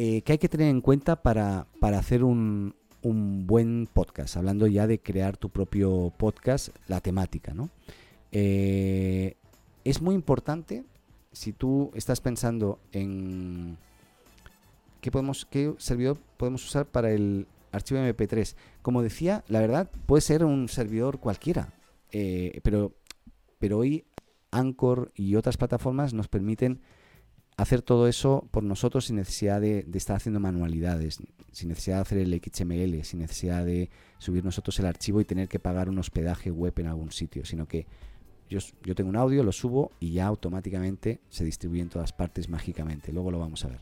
eh, 0.00 0.22
¿qué 0.22 0.34
hay 0.34 0.38
que 0.38 0.48
tener 0.48 0.68
en 0.68 0.80
cuenta 0.80 1.22
para, 1.22 1.66
hacer 1.82 2.22
un, 2.22 2.72
buen 3.02 3.88
podcast? 3.92 4.36
Hablando 4.36 4.68
ya 4.68 4.86
de 4.86 5.00
crear 5.00 5.36
tu 5.36 5.50
propio 5.50 6.12
podcast, 6.16 6.68
la 6.86 7.00
temática, 7.00 7.52
¿no? 7.52 7.68
Eh, 8.30 9.34
es 9.82 10.00
muy 10.00 10.14
importante 10.14 10.84
si 11.32 11.52
tú 11.52 11.90
estás 11.94 12.20
pensando 12.20 12.78
en 12.92 13.76
qué 15.00 15.10
podemos, 15.10 15.46
qué 15.46 15.74
servidor 15.78 16.18
podemos 16.36 16.64
usar 16.64 16.86
para 16.86 17.10
el 17.10 17.46
archivo 17.72 18.00
MP3. 18.00 18.54
Como 18.82 19.02
decía, 19.02 19.44
la 19.48 19.60
verdad 19.60 19.90
puede 20.06 20.20
ser 20.20 20.44
un 20.44 20.68
servidor 20.68 21.18
cualquiera, 21.20 21.72
eh, 22.12 22.60
pero, 22.62 22.94
pero 23.58 23.78
hoy 23.78 24.04
Anchor 24.50 25.12
y 25.14 25.34
otras 25.36 25.56
plataformas 25.56 26.14
nos 26.14 26.28
permiten 26.28 26.80
hacer 27.56 27.82
todo 27.82 28.06
eso 28.06 28.48
por 28.52 28.62
nosotros 28.62 29.06
sin 29.06 29.16
necesidad 29.16 29.60
de, 29.60 29.84
estar 29.94 30.16
haciendo 30.16 30.38
manualidades, 30.38 31.18
sin 31.50 31.68
necesidad 31.68 31.96
de 31.96 32.02
hacer 32.02 32.18
el 32.18 32.40
XML, 32.40 33.04
sin 33.04 33.18
necesidad 33.18 33.66
de 33.66 33.90
subir 34.18 34.44
nosotros 34.44 34.78
el 34.78 34.86
archivo 34.86 35.20
y 35.20 35.24
tener 35.24 35.48
que 35.48 35.58
pagar 35.58 35.88
un 35.88 35.98
hospedaje 35.98 36.52
web 36.52 36.72
en 36.78 36.86
algún 36.86 37.10
sitio, 37.10 37.44
sino 37.44 37.66
que 37.66 37.86
yo, 38.48 38.60
yo 38.84 38.94
tengo 38.94 39.10
un 39.10 39.16
audio, 39.16 39.42
lo 39.42 39.50
subo 39.50 39.90
y 39.98 40.12
ya 40.12 40.26
automáticamente 40.26 41.20
se 41.28 41.44
distribuye 41.44 41.82
en 41.82 41.88
todas 41.88 42.12
partes 42.12 42.48
mágicamente. 42.48 43.12
Luego 43.12 43.32
lo 43.32 43.40
vamos 43.40 43.64
a 43.64 43.68
ver. 43.68 43.80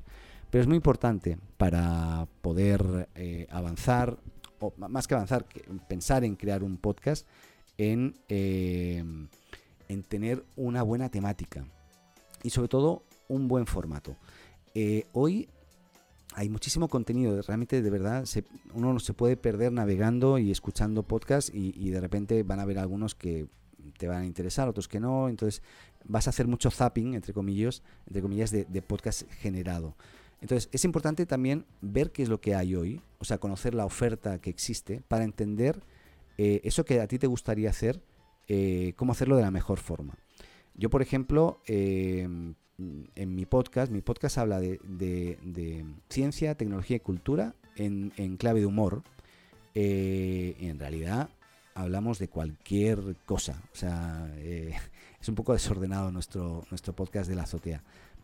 Pero 0.50 0.62
es 0.62 0.68
muy 0.68 0.76
importante 0.76 1.38
para 1.56 2.26
poder 2.42 3.08
eh, 3.14 3.46
avanzar, 3.50 4.16
o 4.60 4.72
más 4.76 5.06
que 5.06 5.14
avanzar, 5.14 5.46
pensar 5.88 6.24
en 6.24 6.36
crear 6.36 6.62
un 6.62 6.76
podcast, 6.76 7.26
en, 7.78 8.14
eh, 8.28 9.04
en 9.88 10.02
tener 10.02 10.44
una 10.56 10.82
buena 10.82 11.10
temática. 11.10 11.66
Y 12.42 12.50
sobre 12.50 12.68
todo 12.68 13.02
un 13.28 13.48
buen 13.48 13.66
formato. 13.66 14.16
Eh, 14.74 15.06
hoy 15.12 15.48
hay 16.34 16.50
muchísimo 16.50 16.88
contenido, 16.88 17.40
realmente 17.40 17.80
de 17.80 17.90
verdad 17.90 18.24
uno 18.74 18.92
no 18.92 19.00
se 19.00 19.14
puede 19.14 19.38
perder 19.38 19.72
navegando 19.72 20.36
y 20.36 20.50
escuchando 20.50 21.02
podcasts 21.02 21.50
y, 21.52 21.88
de 21.88 21.98
repente 21.98 22.42
van 22.42 22.58
a 22.58 22.62
haber 22.62 22.78
algunos 22.78 23.14
que 23.14 23.46
te 23.96 24.06
van 24.06 24.22
a 24.22 24.26
interesar, 24.26 24.68
otros 24.68 24.86
que 24.86 25.00
no, 25.00 25.30
entonces 25.30 25.62
vas 26.04 26.26
a 26.26 26.30
hacer 26.30 26.46
mucho 26.46 26.70
zapping, 26.70 27.14
entre 27.14 27.32
comillas, 27.32 27.82
entre 28.06 28.20
comillas 28.20 28.50
de, 28.50 28.82
podcast 28.82 29.22
generado. 29.40 29.96
Entonces 30.40 30.68
es 30.72 30.84
importante 30.84 31.26
también 31.26 31.64
ver 31.80 32.12
qué 32.12 32.22
es 32.22 32.28
lo 32.28 32.40
que 32.40 32.54
hay 32.54 32.74
hoy, 32.74 33.00
o 33.18 33.24
sea, 33.24 33.38
conocer 33.38 33.74
la 33.74 33.86
oferta 33.86 34.38
que 34.38 34.50
existe 34.50 35.02
para 35.08 35.24
entender 35.24 35.80
eh, 36.38 36.60
eso 36.64 36.84
que 36.84 37.00
a 37.00 37.06
ti 37.06 37.18
te 37.18 37.26
gustaría 37.26 37.70
hacer, 37.70 38.02
eh, 38.48 38.92
cómo 38.96 39.12
hacerlo 39.12 39.36
de 39.36 39.42
la 39.42 39.50
mejor 39.50 39.78
forma. 39.78 40.14
Yo, 40.74 40.90
por 40.90 41.00
ejemplo, 41.00 41.60
em, 41.66 42.54
en 42.78 43.34
mi 43.34 43.46
podcast, 43.46 43.90
mi 43.90 44.02
podcast 44.02 44.36
habla 44.36 44.60
de, 44.60 45.86
ciencia, 46.10 46.54
tecnología 46.54 46.96
y 46.96 47.00
cultura 47.00 47.54
en, 47.76 48.10
clave 48.36 48.60
de 48.60 48.66
humor. 48.66 49.02
Eh, 49.74 50.56
en 50.60 50.78
realidad 50.78 51.30
hablamos 51.74 52.18
de 52.18 52.28
cualquier 52.28 53.16
cosa. 53.24 53.62
O 53.72 53.76
sea, 53.76 54.30
es 55.20 55.28
un 55.28 55.34
poco 55.34 55.54
desordenado 55.54 56.12
nuestro, 56.12 56.64
nuestro 56.70 56.94
podcast 56.94 57.30
de 57.30 57.36
la 57.36 57.44
azotea. 57.44 57.82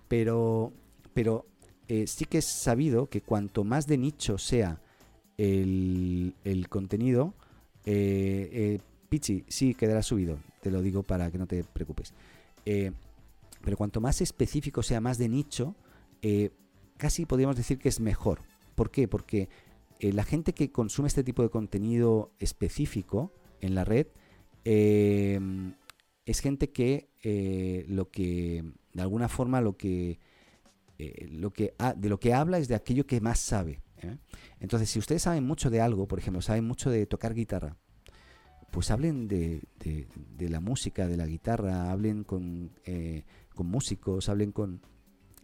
Pero, 0.09 0.75
pero 1.15 1.47
eh, 1.93 2.07
sí 2.07 2.25
que 2.25 2.39
es 2.39 2.45
sabido 2.45 3.09
que 3.09 3.21
cuanto 3.21 3.65
más 3.65 3.87
de 3.87 3.99
nicho 3.99 4.39
sea 4.39 4.81
el, 5.37 6.35
el 6.45 6.69
contenido, 6.69 7.35
Pichi, 9.09 9.45
sí 9.49 9.75
quedará 9.75 10.03
subido. 10.03 10.39
Te 10.61 10.71
lo 10.71 10.83
digo 10.83 11.03
para 11.03 11.31
que 11.31 11.39
no 11.39 11.47
te 11.47 11.65
preocupes. 11.65 12.15
Pero 13.63 13.77
cuanto 13.77 14.01
más 14.01 14.21
específico 14.21 14.83
sea, 14.83 15.01
más 15.01 15.19
de 15.19 15.29
nicho, 15.29 15.75
eh, 16.21 16.51
casi 16.97 17.27
podríamos 17.27 17.57
decir 17.57 17.79
que 17.79 17.89
es 17.89 18.01
mejor. 18.01 18.41
¿Por 18.75 18.91
qué? 18.91 19.09
Porque 19.09 19.49
eh, 20.01 20.13
la 20.13 20.25
gente 20.25 20.53
que 20.53 20.73
consume 20.73 21.09
este 21.09 21.25
tipo 21.25 21.43
de 21.43 21.51
contenido 21.51 22.33
específico 22.39 23.33
en 23.61 23.75
la 23.75 23.85
red 23.85 24.09
eh, 24.65 25.41
es 26.27 26.41
gente 26.41 26.71
que 26.71 27.11
lo 27.89 28.11
que 28.11 28.65
de 28.95 29.03
alguna 29.03 29.29
forma 29.29 29.61
lo 29.61 29.77
que 29.77 30.19
lo 31.31 31.53
que 31.53 31.75
de 31.97 32.09
lo 32.09 32.19
que 32.19 32.35
habla 32.35 32.59
es 32.59 32.69
de 32.69 32.75
aquello 32.75 33.07
que 33.07 33.21
más 33.21 33.39
sabe. 33.39 33.81
Entonces, 34.59 34.91
si 34.91 34.99
ustedes 34.99 35.23
saben 35.23 35.45
mucho 35.45 35.71
de 35.71 35.81
algo, 35.81 36.09
por 36.09 36.19
ejemplo, 36.19 36.43
saben 36.43 36.65
mucho 36.65 36.91
de 36.91 37.07
tocar 37.07 37.35
guitarra, 37.35 37.77
pues 38.71 38.91
hablen 38.91 39.29
de, 39.29 39.63
de, 39.79 40.49
la 40.49 40.61
música, 40.61 41.07
de 41.07 41.17
la 41.17 41.27
guitarra, 41.27 41.93
hablen 41.93 42.25
con 42.25 42.73
con 43.55 43.67
músicos, 43.67 44.29
hablen 44.29 44.53
con... 44.53 44.81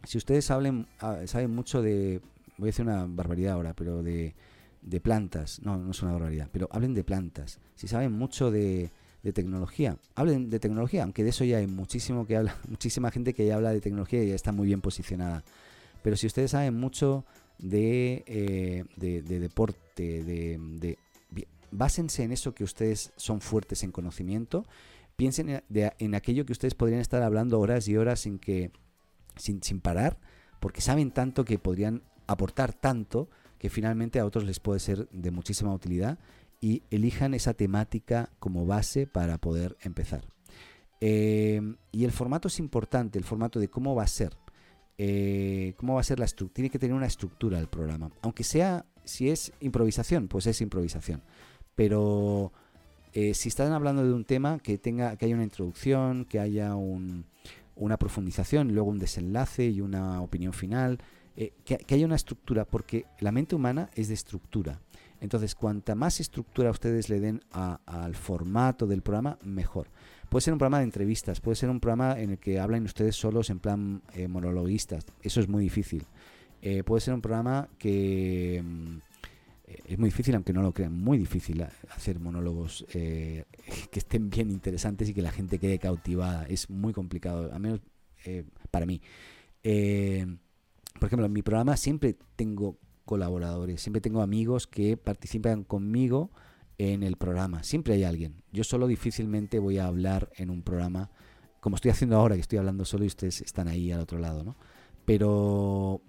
Si 0.05 0.19
ustedes 0.19 0.51
hablen, 0.51 0.87
ah, 1.01 1.21
saben 1.27 1.55
mucho 1.55 1.83
de... 1.83 2.21
Voy 2.57 2.69
a 2.69 2.71
decir 2.71 2.85
una 2.85 3.07
barbaridad 3.07 3.55
ahora, 3.55 3.75
pero 3.75 4.03
de, 4.03 4.35
de 4.83 5.01
plantas. 5.01 5.61
No, 5.63 5.77
no 5.77 5.91
es 5.91 6.03
una 6.03 6.13
barbaridad, 6.13 6.49
pero 6.53 6.69
hablen 6.73 6.95
de 6.95 7.05
plantas. 7.05 7.61
Si 7.75 7.87
saben 7.87 8.13
mucho 8.13 8.51
de, 8.51 8.91
de 9.29 9.33
tecnología, 9.33 9.97
hablen 10.15 10.51
de 10.51 10.59
tecnología, 10.59 11.03
aunque 11.05 11.23
de 11.23 11.31
eso 11.31 11.45
ya 11.45 11.59
hay 11.59 11.67
muchísimo 11.67 12.27
que 12.27 12.37
habla, 12.37 12.57
muchísima 12.69 13.11
gente 13.11 13.35
que 13.35 13.47
ya 13.47 13.57
habla 13.57 13.73
de 13.73 13.81
tecnología 13.81 14.23
y 14.23 14.29
ya 14.29 14.35
está 14.35 14.53
muy 14.53 14.67
bien 14.67 14.81
posicionada. 14.81 15.45
Pero 16.03 16.17
si 16.17 16.27
ustedes 16.27 16.53
saben 16.53 16.75
mucho 16.75 17.25
de, 17.59 18.25
eh, 18.27 18.85
de, 18.97 19.23
deporte, 19.23 20.23
de, 20.23 20.59
de, 20.59 20.99
básense 21.71 22.23
en 22.23 22.33
eso 22.33 22.55
que 22.55 22.65
ustedes 22.65 23.13
son 23.17 23.41
fuertes 23.41 23.83
en 23.83 23.93
conocimiento 23.93 24.65
piensen 25.19 25.61
en, 25.71 26.15
aquello 26.15 26.47
que 26.47 26.53
ustedes 26.53 26.75
podrían 26.75 27.01
estar 27.01 27.23
hablando 27.25 27.59
horas 27.59 27.89
y 27.89 27.97
horas 27.97 28.21
sin 28.21 28.39
que 28.39 28.71
sin, 29.37 29.61
sin 29.65 29.81
parar, 29.81 30.17
porque 30.61 30.81
saben 30.81 31.11
tanto 31.11 31.45
que 31.45 31.59
podrían 31.59 32.03
aportar 32.29 32.73
tanto 32.73 33.29
que 33.59 33.69
finalmente 33.69 34.21
a 34.21 34.25
otros 34.25 34.45
les 34.45 34.61
puede 34.61 34.79
ser 34.79 35.09
de 35.11 35.33
muchísima 35.33 35.75
utilidad 35.75 36.19
y 36.61 36.83
elijan 36.91 37.35
esa 37.35 37.55
temática 37.55 38.31
como 38.39 38.67
base 38.67 39.07
para 39.07 39.39
poder 39.39 39.77
empezar. 39.81 40.27
Eh, 41.01 41.61
y 41.93 42.05
el 42.05 42.13
formato 42.13 42.49
es 42.49 42.59
importante, 42.59 43.19
el 43.19 43.25
formato 43.25 43.61
de 43.61 43.69
cómo 43.69 43.95
va 43.95 44.03
a 44.03 44.09
ser. 44.09 44.37
Eh, 45.01 45.75
cómo 45.77 45.95
va 45.95 46.01
a 46.01 46.05
ser 46.05 46.19
la. 46.19 46.27
Tiene 46.27 46.71
que 46.71 46.79
tener 46.79 46.95
una 46.95 47.07
estructura 47.07 47.59
el 47.61 47.69
programa. 47.69 48.11
Aunque 48.23 48.43
sea, 48.43 48.85
si 49.05 49.31
es 49.31 49.53
improvisación, 49.61 50.27
pues 50.27 50.47
es 50.47 50.61
improvisación. 50.61 51.23
Pero 51.77 52.53
eh, 53.13 53.35
si 53.35 53.49
están 53.49 53.73
hablando 53.73 54.05
de 54.05 54.13
un 54.13 54.25
tema, 54.25 54.59
que 54.59 54.79
tenga, 54.79 55.17
que 55.17 55.27
haya 55.27 55.35
una 55.35 55.45
introducción, 55.45 56.25
que 56.25 56.41
haya 56.41 56.75
una 56.75 57.97
profundización, 57.97 58.75
luego 58.75 58.91
un 58.91 58.99
desenlace 58.99 59.67
y 59.69 59.81
una 59.81 60.21
opinión 60.21 60.53
final, 60.53 60.99
eh, 61.37 61.53
que, 61.65 61.95
haya 61.95 62.05
una 62.05 62.17
estructura, 62.17 62.65
porque 62.65 63.07
la 63.21 63.31
mente 63.31 63.55
humana 63.55 63.91
es 63.95 64.09
de 64.09 64.15
estructura. 64.15 64.81
Entonces, 65.21 65.55
cuanta 65.55 65.95
más 65.95 66.21
estructura 66.21 66.71
ustedes 66.71 67.09
le 67.09 67.21
den 67.21 67.41
al 67.51 68.15
formato 68.15 68.87
del 68.87 69.03
programa, 69.03 69.39
mejor. 69.43 69.89
Puede 70.29 70.43
ser 70.43 70.53
un 70.53 70.59
programa 70.59 70.79
de 70.79 70.85
entrevistas, 70.85 71.41
puede 71.41 71.57
ser 71.57 71.71
un 71.71 71.81
programa 71.81 72.19
en 72.21 72.31
el 72.31 72.39
que 72.39 72.61
hablan 72.61 72.85
ustedes 72.85 73.17
solos 73.17 73.51
en 73.51 73.59
plan 73.59 74.03
eh, 74.15 74.29
monologuistas. 74.29 75.07
Eso 75.23 75.41
es 75.41 75.49
muy 75.49 75.65
difícil. 75.65 76.07
puede 76.85 77.01
ser 77.01 77.15
un 77.15 77.23
programa 77.23 77.69
que... 77.79 78.63
Mm, 78.65 78.99
eh, 79.69 79.83
es 79.87 79.99
muy 79.99 80.09
difícil, 80.09 80.35
aunque 80.35 80.53
no 80.53 80.63
lo 80.63 80.73
crean, 80.73 80.95
muy 80.95 81.19
difícil 81.19 81.63
hacer 81.91 82.19
monólogos 82.19 82.87
eh, 82.95 83.45
que 83.91 83.99
estén 83.99 84.31
bien 84.31 84.51
interesantes 84.51 85.09
y 85.09 85.15
que 85.15 85.23
la 85.23 85.31
gente 85.31 85.59
quede 85.59 85.79
cautivada. 85.79 86.47
Es 86.47 86.71
muy 86.71 86.93
complicado, 86.93 87.53
al 87.53 87.61
menos 87.61 87.81
eh, 88.25 88.45
para 88.71 88.87
mí. 88.87 89.01
por 89.63 91.07
ejemplo, 91.07 91.27
en 91.27 91.33
mi 91.33 91.43
programa 91.43 91.77
siempre 91.77 92.17
tengo 92.37 92.79
colaboradores, 93.09 93.81
siempre 93.81 94.03
tengo 94.03 94.21
amigos 94.21 94.67
que 94.67 94.99
participan 94.99 95.65
conmigo 95.65 96.31
en 96.77 97.03
el 97.03 97.17
programa. 97.17 97.63
Siempre 97.63 97.95
hay 97.95 98.05
alguien. 98.05 98.43
Yo 98.53 98.65
solo 98.65 98.87
difícilmente 98.87 99.59
voy 99.59 99.79
a 99.79 99.87
hablar 99.87 100.31
en 100.37 100.51
un 100.51 100.63
programa 100.63 101.11
como 101.61 101.77
estoy 101.77 101.91
haciendo 101.91 102.17
ahora, 102.17 102.35
que 102.35 102.43
estoy 102.43 102.59
hablando 102.59 102.85
solo 102.85 103.05
y 103.05 103.07
ustedes 103.07 103.41
están 103.41 103.67
ahí 103.67 103.91
al 103.91 104.01
otro 104.01 104.19
lado, 104.19 104.45
¿no? 104.45 104.57
Pero, 105.07 106.03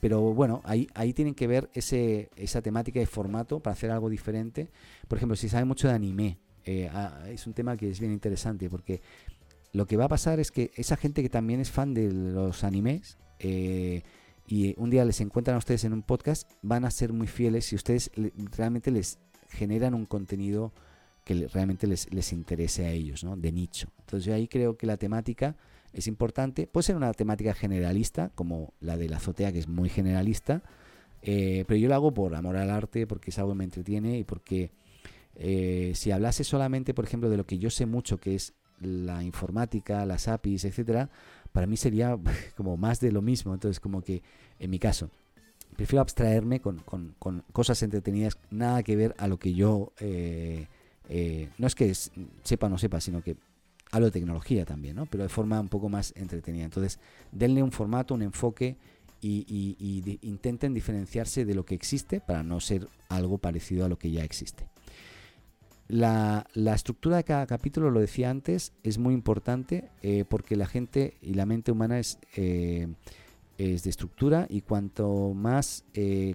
pero 0.00 0.32
bueno, 0.32 0.62
ahí, 0.64 0.88
ahí 0.94 1.12
tienen 1.12 1.34
que 1.34 1.46
ver 1.46 1.68
ese, 1.74 2.30
esa 2.34 2.62
temática 2.62 2.98
de 2.98 3.06
formato 3.06 3.60
para 3.60 3.74
hacer 3.74 3.90
algo 3.90 4.08
diferente. 4.08 4.70
Por 5.06 5.18
ejemplo, 5.18 5.36
si 5.36 5.50
saben 5.50 5.68
mucho 5.68 5.86
de 5.86 5.94
anime, 5.94 6.38
eh, 6.64 6.88
ah, 6.90 7.26
es 7.28 7.46
un 7.46 7.52
tema 7.52 7.76
que 7.76 7.90
es 7.90 8.00
bien 8.00 8.10
interesante 8.10 8.70
porque 8.70 9.02
lo 9.72 9.86
que 9.86 9.98
va 9.98 10.06
a 10.06 10.08
pasar 10.08 10.40
es 10.40 10.50
que 10.50 10.72
esa 10.76 10.96
gente 10.96 11.22
que 11.22 11.28
también 11.28 11.60
es 11.60 11.70
fan 11.70 11.92
de 11.92 12.10
los 12.10 12.64
animes 12.64 13.18
eh, 13.38 14.02
y 14.46 14.74
un 14.78 14.90
día 14.90 15.04
les 15.04 15.20
encuentran 15.20 15.56
a 15.56 15.58
ustedes 15.58 15.84
en 15.84 15.92
un 15.92 16.02
podcast, 16.02 16.50
van 16.62 16.84
a 16.84 16.90
ser 16.90 17.12
muy 17.12 17.26
fieles 17.26 17.66
si 17.66 17.76
ustedes 17.76 18.10
realmente 18.56 18.90
les 18.90 19.18
generan 19.48 19.94
un 19.94 20.06
contenido 20.06 20.72
que 21.24 21.48
realmente 21.48 21.86
les, 21.86 22.12
les 22.12 22.32
interese 22.32 22.86
a 22.86 22.90
ellos, 22.90 23.24
¿no? 23.24 23.36
De 23.36 23.50
nicho. 23.50 23.88
Entonces 24.00 24.24
yo 24.24 24.34
ahí 24.34 24.46
creo 24.46 24.76
que 24.76 24.86
la 24.86 24.96
temática 24.96 25.56
es 25.92 26.06
importante. 26.06 26.66
Puede 26.66 26.84
ser 26.84 26.96
una 26.96 27.12
temática 27.12 27.54
generalista, 27.54 28.30
como 28.34 28.74
la 28.80 28.96
de 28.96 29.08
la 29.08 29.16
azotea, 29.16 29.50
que 29.50 29.58
es 29.58 29.66
muy 29.66 29.88
generalista, 29.88 30.62
eh, 31.22 31.64
pero 31.66 31.78
yo 31.78 31.88
lo 31.88 31.94
hago 31.94 32.14
por 32.14 32.34
amor 32.34 32.56
al 32.56 32.70
arte, 32.70 33.06
porque 33.06 33.30
es 33.30 33.38
algo 33.38 33.52
que 33.52 33.58
me 33.58 33.64
entretiene 33.64 34.18
y 34.18 34.24
porque 34.24 34.70
eh, 35.34 35.92
si 35.94 36.12
hablase 36.12 36.44
solamente, 36.44 36.94
por 36.94 37.04
ejemplo, 37.04 37.28
de 37.28 37.36
lo 37.36 37.46
que 37.46 37.58
yo 37.58 37.70
sé 37.70 37.86
mucho, 37.86 38.18
que 38.18 38.36
es 38.36 38.54
la 38.80 39.22
informática, 39.24 40.06
las 40.06 40.28
APIs, 40.28 40.64
etcétera, 40.64 41.10
para 41.56 41.66
mí 41.66 41.78
sería 41.78 42.18
como 42.54 42.76
más 42.76 43.00
de 43.00 43.10
lo 43.10 43.22
mismo. 43.22 43.54
Entonces, 43.54 43.80
como 43.80 44.02
que 44.02 44.22
en 44.58 44.68
mi 44.68 44.78
caso, 44.78 45.08
prefiero 45.74 46.02
abstraerme 46.02 46.60
con, 46.60 46.84
cosas 47.50 47.82
entretenidas, 47.82 48.36
nada 48.50 48.82
que 48.82 48.94
ver 48.94 49.14
a 49.16 49.26
lo 49.26 49.38
que 49.38 49.54
yo, 49.54 49.90
eh, 50.00 50.66
no 51.56 51.66
es 51.66 51.74
que 51.74 51.94
sepa 51.94 52.66
o 52.66 52.68
no 52.68 52.76
sepa, 52.76 53.00
sino 53.00 53.22
que 53.22 53.36
hablo 53.90 54.04
de 54.04 54.12
tecnología 54.12 54.66
también, 54.66 54.96
¿no? 54.96 55.06
pero 55.06 55.22
de 55.22 55.30
forma 55.30 55.58
un 55.58 55.68
poco 55.68 55.88
más 55.88 56.12
entretenida. 56.14 56.66
Entonces, 56.66 56.98
denle 57.32 57.62
un 57.62 57.72
formato, 57.72 58.12
un 58.12 58.20
enfoque 58.20 58.76
y, 59.22 60.18
intenten 60.20 60.74
diferenciarse 60.74 61.46
de 61.46 61.54
lo 61.54 61.64
que 61.64 61.74
existe 61.74 62.20
para 62.20 62.42
no 62.42 62.60
ser 62.60 62.86
algo 63.08 63.38
parecido 63.38 63.86
a 63.86 63.88
lo 63.88 63.98
que 63.98 64.10
ya 64.10 64.24
existe. 64.24 64.68
La, 65.88 66.46
estructura 66.74 67.18
de 67.18 67.24
cada 67.24 67.46
capítulo, 67.46 67.90
lo 67.90 68.00
decía 68.00 68.30
antes, 68.30 68.72
es 68.82 68.98
muy 68.98 69.14
importante 69.14 69.90
eh, 70.02 70.24
porque 70.28 70.56
la 70.56 70.66
gente 70.66 71.16
y 71.20 71.34
la 71.34 71.46
mente 71.46 71.70
humana 71.70 72.00
es, 72.00 72.18
eh, 72.34 72.88
es 73.56 73.84
de 73.84 73.90
estructura 73.90 74.46
y 74.48 74.62
cuanto 74.62 75.32
más, 75.32 75.84
eh, 75.94 76.34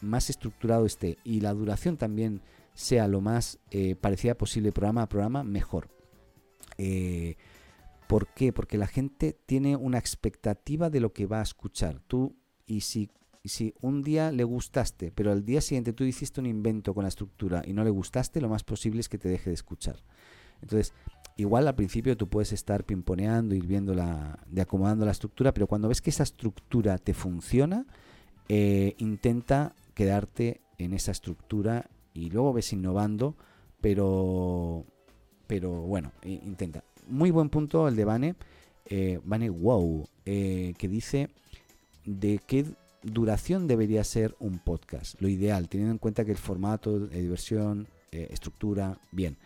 más 0.00 0.30
estructurado 0.30 0.86
esté 0.86 1.18
y 1.24 1.40
la 1.40 1.54
duración 1.54 1.96
también 1.96 2.40
sea 2.74 3.08
lo 3.08 3.20
más 3.20 3.58
parecida 4.00 4.36
posible 4.36 4.70
programa 4.70 5.02
a 5.02 5.08
programa, 5.08 5.42
mejor. 5.42 5.88
¿Por 8.06 8.28
qué? 8.28 8.52
Porque 8.52 8.78
la 8.78 8.86
gente 8.86 9.36
tiene 9.46 9.74
una 9.74 9.98
expectativa 9.98 10.88
de 10.88 11.00
lo 11.00 11.12
que 11.12 11.26
va 11.26 11.40
a 11.40 11.42
escuchar. 11.42 11.98
Tú, 12.06 12.36
y 12.66 12.82
si, 12.82 13.10
si 13.44 13.74
un 13.80 14.02
día 14.02 14.32
le 14.32 14.44
gustaste, 14.44 15.12
pero 15.12 15.32
al 15.32 15.44
día 15.44 15.60
siguiente 15.60 15.92
tú 15.92 16.04
hiciste 16.04 16.40
un 16.40 16.46
invento 16.46 16.94
con 16.94 17.04
la 17.04 17.08
estructura 17.08 17.62
y 17.64 17.72
no 17.72 17.84
le 17.84 17.90
gustaste, 17.90 18.40
lo 18.40 18.48
más 18.48 18.64
posible 18.64 19.00
es 19.00 19.08
que 19.08 19.18
te 19.18 19.28
deje 19.28 19.50
de 19.50 19.54
escuchar. 19.54 19.96
Entonces, 20.60 20.92
igual 21.36 21.68
al 21.68 21.74
principio 21.74 22.16
tú 22.16 22.28
puedes 22.28 22.52
estar 22.52 22.84
pimponeando, 22.84 23.54
ir 23.54 23.66
viendo 23.66 23.94
la, 23.94 24.38
de 24.48 24.62
acomodando 24.62 25.04
la 25.04 25.12
estructura, 25.12 25.54
pero 25.54 25.66
cuando 25.66 25.88
ves 25.88 26.02
que 26.02 26.10
esa 26.10 26.24
estructura 26.24 26.98
te 26.98 27.14
funciona, 27.14 27.86
eh, 28.48 28.94
intenta 28.98 29.74
quedarte 29.94 30.60
en 30.78 30.92
esa 30.92 31.12
estructura 31.12 31.88
y 32.14 32.30
luego 32.30 32.52
ves 32.52 32.72
innovando, 32.72 33.36
pero 33.80 34.84
pero 35.48 35.70
bueno, 35.70 36.12
intenta. 36.22 36.84
Muy 37.08 37.30
buen 37.30 37.48
punto 37.48 37.88
el 37.88 37.96
de 37.96 38.04
Vane, 38.04 38.34
eh, 38.84 39.18
Wow, 39.24 40.06
eh, 40.26 40.74
que 40.76 40.88
dice 40.88 41.30
de 42.04 42.38
qué 42.46 42.66
duración 43.08 43.66
debería 43.66 44.04
ser 44.04 44.36
un 44.38 44.58
podcast, 44.58 45.20
lo 45.20 45.28
ideal, 45.28 45.68
teniendo 45.68 45.92
en 45.92 45.98
cuenta 45.98 46.24
que 46.24 46.32
el 46.32 46.38
formato 46.38 46.98
diversión, 46.98 47.88
eh, 48.12 48.28
estructura, 48.30 48.98
bien. 49.12 49.36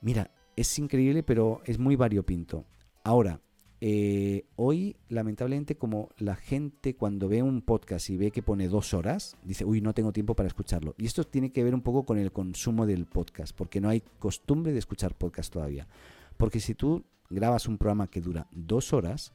Mira, 0.00 0.30
es 0.56 0.78
increíble, 0.78 1.22
pero 1.22 1.60
es 1.64 1.78
muy 1.78 1.96
variopinto. 1.96 2.64
Ahora, 3.02 3.40
eh, 3.80 4.46
hoy, 4.56 4.96
lamentablemente, 5.08 5.76
como 5.76 6.08
la 6.18 6.36
gente 6.36 6.94
cuando 6.94 7.28
ve 7.28 7.42
un 7.42 7.60
podcast 7.60 8.08
y 8.10 8.16
ve 8.16 8.30
que 8.30 8.42
pone 8.42 8.68
dos 8.68 8.94
horas, 8.94 9.36
dice, 9.44 9.64
uy, 9.64 9.80
no 9.80 9.92
tengo 9.92 10.12
tiempo 10.12 10.34
para 10.34 10.46
escucharlo. 10.46 10.94
Y 10.96 11.06
esto 11.06 11.24
tiene 11.24 11.52
que 11.52 11.64
ver 11.64 11.74
un 11.74 11.82
poco 11.82 12.04
con 12.04 12.18
el 12.18 12.32
consumo 12.32 12.86
del 12.86 13.06
podcast, 13.06 13.54
porque 13.54 13.80
no 13.80 13.88
hay 13.88 14.02
costumbre 14.18 14.72
de 14.72 14.78
escuchar 14.78 15.14
podcast 15.14 15.52
todavía. 15.52 15.86
Porque 16.36 16.60
si 16.60 16.74
tú 16.74 17.04
grabas 17.28 17.68
un 17.68 17.76
programa 17.76 18.06
que 18.06 18.20
dura 18.20 18.46
dos 18.52 18.92
horas, 18.92 19.32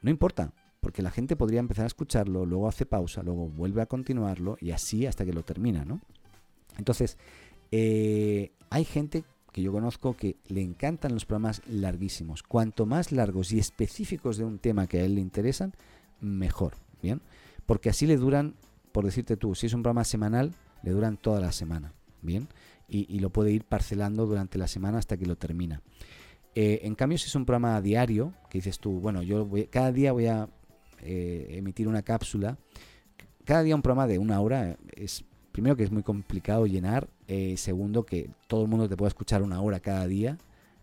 no 0.00 0.10
importa, 0.10 0.52
porque 0.82 1.00
la 1.00 1.12
gente 1.12 1.36
podría 1.36 1.60
empezar 1.60 1.84
a 1.84 1.86
escucharlo, 1.86 2.44
luego 2.44 2.66
hace 2.66 2.86
pausa, 2.86 3.22
luego 3.22 3.48
vuelve 3.48 3.82
a 3.82 3.86
continuarlo 3.86 4.56
y 4.60 4.72
así 4.72 5.06
hasta 5.06 5.24
que 5.24 5.32
lo 5.32 5.44
termina, 5.44 5.84
¿no? 5.84 6.00
Entonces, 6.76 7.16
eh, 7.70 8.50
hay 8.68 8.84
gente 8.84 9.22
que 9.52 9.62
yo 9.62 9.70
conozco 9.70 10.16
que 10.16 10.34
le 10.48 10.60
encantan 10.60 11.14
los 11.14 11.24
programas 11.24 11.62
larguísimos. 11.68 12.42
Cuanto 12.42 12.84
más 12.84 13.12
largos 13.12 13.52
y 13.52 13.60
específicos 13.60 14.38
de 14.38 14.44
un 14.44 14.58
tema 14.58 14.88
que 14.88 14.98
a 14.98 15.04
él 15.04 15.14
le 15.14 15.20
interesan, 15.20 15.72
mejor, 16.20 16.74
¿bien? 17.00 17.22
Porque 17.64 17.88
así 17.88 18.08
le 18.08 18.16
duran, 18.16 18.56
por 18.90 19.04
decirte 19.04 19.36
tú, 19.36 19.54
si 19.54 19.66
es 19.66 19.74
un 19.74 19.84
programa 19.84 20.02
semanal, 20.02 20.52
le 20.82 20.90
duran 20.90 21.16
toda 21.16 21.40
la 21.40 21.52
semana, 21.52 21.92
¿bien? 22.22 22.48
Y, 22.88 23.20
lo 23.20 23.30
puede 23.30 23.52
ir 23.52 23.64
parcelando 23.64 24.26
durante 24.26 24.58
la 24.58 24.66
semana 24.66 24.98
hasta 24.98 25.16
que 25.16 25.26
lo 25.26 25.36
termina. 25.36 25.80
Eh, 26.54 26.80
en 26.82 26.94
cambio, 26.94 27.16
si 27.16 27.26
es 27.26 27.34
un 27.36 27.46
programa 27.46 27.80
diario, 27.80 28.34
que 28.50 28.58
dices 28.58 28.80
tú, 28.80 29.00
bueno, 29.00 29.22
yo 29.22 29.46
voy, 29.46 29.68
cada 29.68 29.92
día 29.92 30.12
voy 30.12 30.26
a 30.26 30.50
eh, 31.02 31.46
emitir 31.50 31.88
una 31.88 32.02
cápsula, 32.02 32.58
cada 33.44 33.62
día 33.62 33.74
un 33.74 33.82
programa 33.82 34.06
de 34.06 34.18
una 34.18 34.40
hora 34.40 34.76
es 34.94 35.24
primero 35.50 35.76
que 35.76 35.82
es 35.82 35.90
muy 35.90 36.02
complicado 36.02 36.66
llenar, 36.66 37.08
eh, 37.28 37.56
segundo 37.56 38.04
que 38.04 38.30
todo 38.46 38.62
el 38.62 38.68
mundo 38.68 38.88
te 38.88 38.96
puede 38.96 39.08
escuchar 39.08 39.42
una 39.42 39.60
hora 39.60 39.80
cada 39.80 40.06
día, 40.06 40.38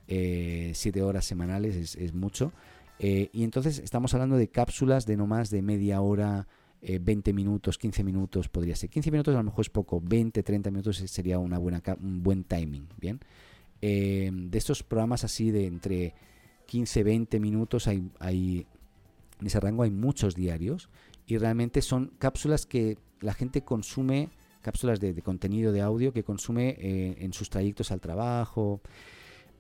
eh, 0.07 0.72
siete 0.76 1.01
horas 1.01 1.26
semanales 1.26 1.95
es, 1.95 2.13
mucho. 2.13 2.51
Y 2.99 3.43
entonces 3.43 3.80
estamos 3.80 4.13
hablando 4.13 4.36
de 4.36 4.49
cápsulas 4.49 5.05
de 5.05 5.15
no 5.15 5.26
más 5.26 5.49
de 5.49 5.61
media 5.61 6.01
hora, 6.01 6.47
20 6.82 7.32
minutos, 7.32 7.78
15 7.78 8.03
minutos 8.03 8.49
podría 8.49 8.76
ser. 8.76 8.89
15 8.89 9.11
minutos 9.11 9.34
a 9.36 9.38
lo 9.38 9.43
mejor 9.45 9.61
es 9.61 9.70
poco, 9.70 10.01
20, 10.01 10.43
30 10.43 10.70
minutos 10.70 10.97
sería 10.97 11.39
una 11.39 11.57
buena, 11.57 11.82
un 12.01 12.22
buen 12.22 12.43
timing, 12.43 12.89
¿bien? 12.99 13.20
de 13.80 14.57
estos 14.57 14.84
programas 14.84 15.24
así 15.24 15.51
de 15.51 15.65
entre 15.65 16.13
15, 16.70 17.03
20 17.03 17.39
minutos 17.39 17.88
hay, 17.88 18.11
hay, 18.20 18.67
en 19.39 19.47
ese 19.47 19.59
rango 19.59 19.83
hay 19.83 19.91
muchos 19.91 20.35
diarios 20.35 20.89
y 21.25 21.37
realmente 21.37 21.81
son 21.81 22.11
cápsulas 22.19 22.65
que 22.65 22.97
la 23.21 23.33
gente 23.33 23.63
consume 23.63 24.29
cápsulas 24.61 24.99
de, 24.99 25.13
contenido 25.21 25.71
de 25.71 25.81
audio 25.81 26.13
que 26.13 26.23
consume 26.23 26.75
eh, 26.79 27.15
en 27.19 27.33
sus 27.33 27.49
trayectos 27.49 27.91
al 27.91 28.01
trabajo. 28.01 28.81